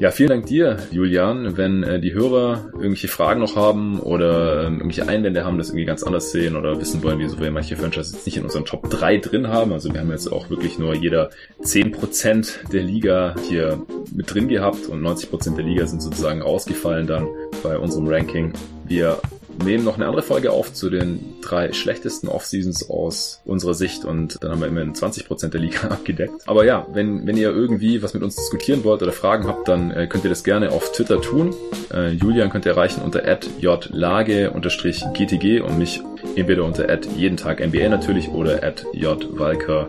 Ja, 0.01 0.11
vielen 0.11 0.31
Dank 0.31 0.47
dir, 0.47 0.79
Julian. 0.91 1.57
Wenn 1.57 1.85
äh, 1.85 2.01
die 2.01 2.15
Hörer 2.15 2.71
irgendwelche 2.73 3.07
Fragen 3.07 3.39
noch 3.39 3.55
haben 3.55 4.01
oder 4.01 4.63
äh, 4.63 4.65
irgendwelche 4.65 5.09
Einwände 5.09 5.45
haben, 5.45 5.57
das 5.57 5.69
irgendwie 5.69 5.85
ganz 5.85 6.03
anders 6.03 6.33
sehen 6.33 6.57
oder 6.57 6.81
wissen 6.81 7.01
wollen, 7.05 7.21
wieso 7.21 7.39
wir 7.39 7.53
manche 7.53 7.77
Franchises 7.77 8.15
jetzt 8.15 8.27
nicht 8.27 8.39
in 8.39 8.43
unseren 8.43 8.65
Top 8.65 8.91
3 8.91 9.19
drin 9.19 9.47
haben. 9.47 9.73
Also 9.73 9.93
wir 9.93 10.01
haben 10.01 10.11
jetzt 10.11 10.33
auch 10.33 10.51
wirklich 10.51 10.81
nur 10.81 10.97
jeder 10.97 11.31
10% 11.63 12.71
der 12.73 12.88
Liga 12.89 13.35
hier 13.49 13.81
mit 14.13 14.33
drin 14.33 14.49
gehabt 14.49 14.87
und 14.87 15.03
90% 15.03 15.57
der 15.57 15.65
Liga 15.65 15.87
sind 15.87 16.03
sozusagen 16.03 16.43
rausgefallen 16.43 17.07
dann 17.07 17.29
bei 17.63 17.79
unserem 17.79 18.09
Ranking. 18.09 18.53
Wir 18.87 19.21
nehmen 19.65 19.85
noch 19.85 19.97
eine 19.97 20.07
andere 20.07 20.23
Folge 20.23 20.53
auf 20.53 20.73
zu 20.73 20.89
den 20.91 21.35
drei 21.43 21.73
schlechtesten 21.73 22.29
Off-Seasons 22.29 22.89
aus 22.91 23.41
unserer 23.45 23.75
Sicht 23.75 24.05
und 24.05 24.39
dann 24.43 24.53
haben 24.53 24.61
wir 24.61 24.69
immerhin 24.69 24.95
20% 24.95 25.49
der 25.49 25.61
Liga 25.61 25.89
abgedeckt. 25.89 26.47
Aber 26.47 26.65
ja, 26.65 26.87
wenn, 26.93 27.27
wenn 27.27 27.37
ihr 27.37 27.51
irgendwie 27.51 28.03
was 28.03 28.15
mit 28.15 28.23
uns 28.23 28.37
diskutieren 28.37 28.85
wollt 28.85 29.03
oder 29.03 29.13
Fragen 29.13 29.47
habt, 29.47 29.69
dann 29.69 29.91
äh, 29.91 30.07
könnt 30.07 30.25
ihr 30.25 30.31
das 30.31 30.45
gerne 30.45 30.71
auf 30.73 30.93
Twitter 30.93 31.21
tun. 31.21 31.55
Äh, 31.93 32.13
Julian 32.13 32.51
könnt 32.51 32.65
ihr 32.67 32.73
erreichen 32.73 33.03
unter 33.03 33.23
jlage-gtg 33.61 34.51
und 35.61 35.79
mich 35.79 36.03
entweder 36.37 36.65
unter 36.65 36.87
jeden 37.17 37.37
Tag 37.37 37.65
NBA 37.65 37.89
natürlich 37.89 38.29
oder 38.31 38.61
jwalker 38.93 39.89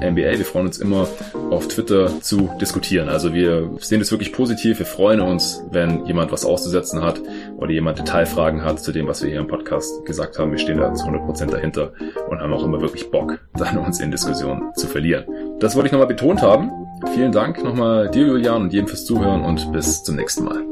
NBA. 0.00 0.38
Wir 0.38 0.44
freuen 0.44 0.66
uns 0.66 0.78
immer 0.78 1.08
auf 1.50 1.68
Twitter 1.68 2.20
zu 2.20 2.50
diskutieren. 2.60 3.08
Also 3.08 3.34
wir 3.34 3.70
sehen 3.80 4.00
es 4.00 4.10
wirklich 4.10 4.32
positiv. 4.32 4.78
Wir 4.78 4.86
freuen 4.86 5.20
uns, 5.20 5.62
wenn 5.70 6.06
jemand 6.06 6.32
was 6.32 6.44
auszusetzen 6.44 7.02
hat 7.02 7.20
oder 7.56 7.70
jemand 7.70 7.98
Detailfragen 7.98 8.64
hat 8.64 8.80
zu 8.80 8.92
dem, 8.92 9.06
was 9.06 9.22
wir 9.22 9.30
hier 9.30 9.40
im 9.40 9.46
Podcast 9.48 10.04
gesagt 10.04 10.38
haben. 10.38 10.50
Wir 10.52 10.58
stehen 10.58 10.78
da 10.78 10.92
zu 10.94 11.06
100% 11.06 11.50
dahinter 11.50 11.92
und 12.28 12.40
haben 12.40 12.52
auch 12.52 12.64
immer 12.64 12.80
wirklich 12.80 13.10
Bock, 13.10 13.38
dann 13.54 13.78
uns 13.78 14.00
in 14.00 14.10
Diskussionen 14.10 14.74
zu 14.74 14.86
verlieren. 14.86 15.24
Das 15.60 15.74
wollte 15.76 15.86
ich 15.86 15.92
nochmal 15.92 16.08
betont 16.08 16.42
haben. 16.42 16.70
Vielen 17.14 17.32
Dank 17.32 17.62
nochmal 17.64 18.10
dir, 18.10 18.26
Julian, 18.26 18.62
und 18.62 18.72
jedem 18.72 18.88
fürs 18.88 19.04
Zuhören 19.04 19.42
und 19.42 19.72
bis 19.72 20.02
zum 20.02 20.16
nächsten 20.16 20.44
Mal. 20.44 20.69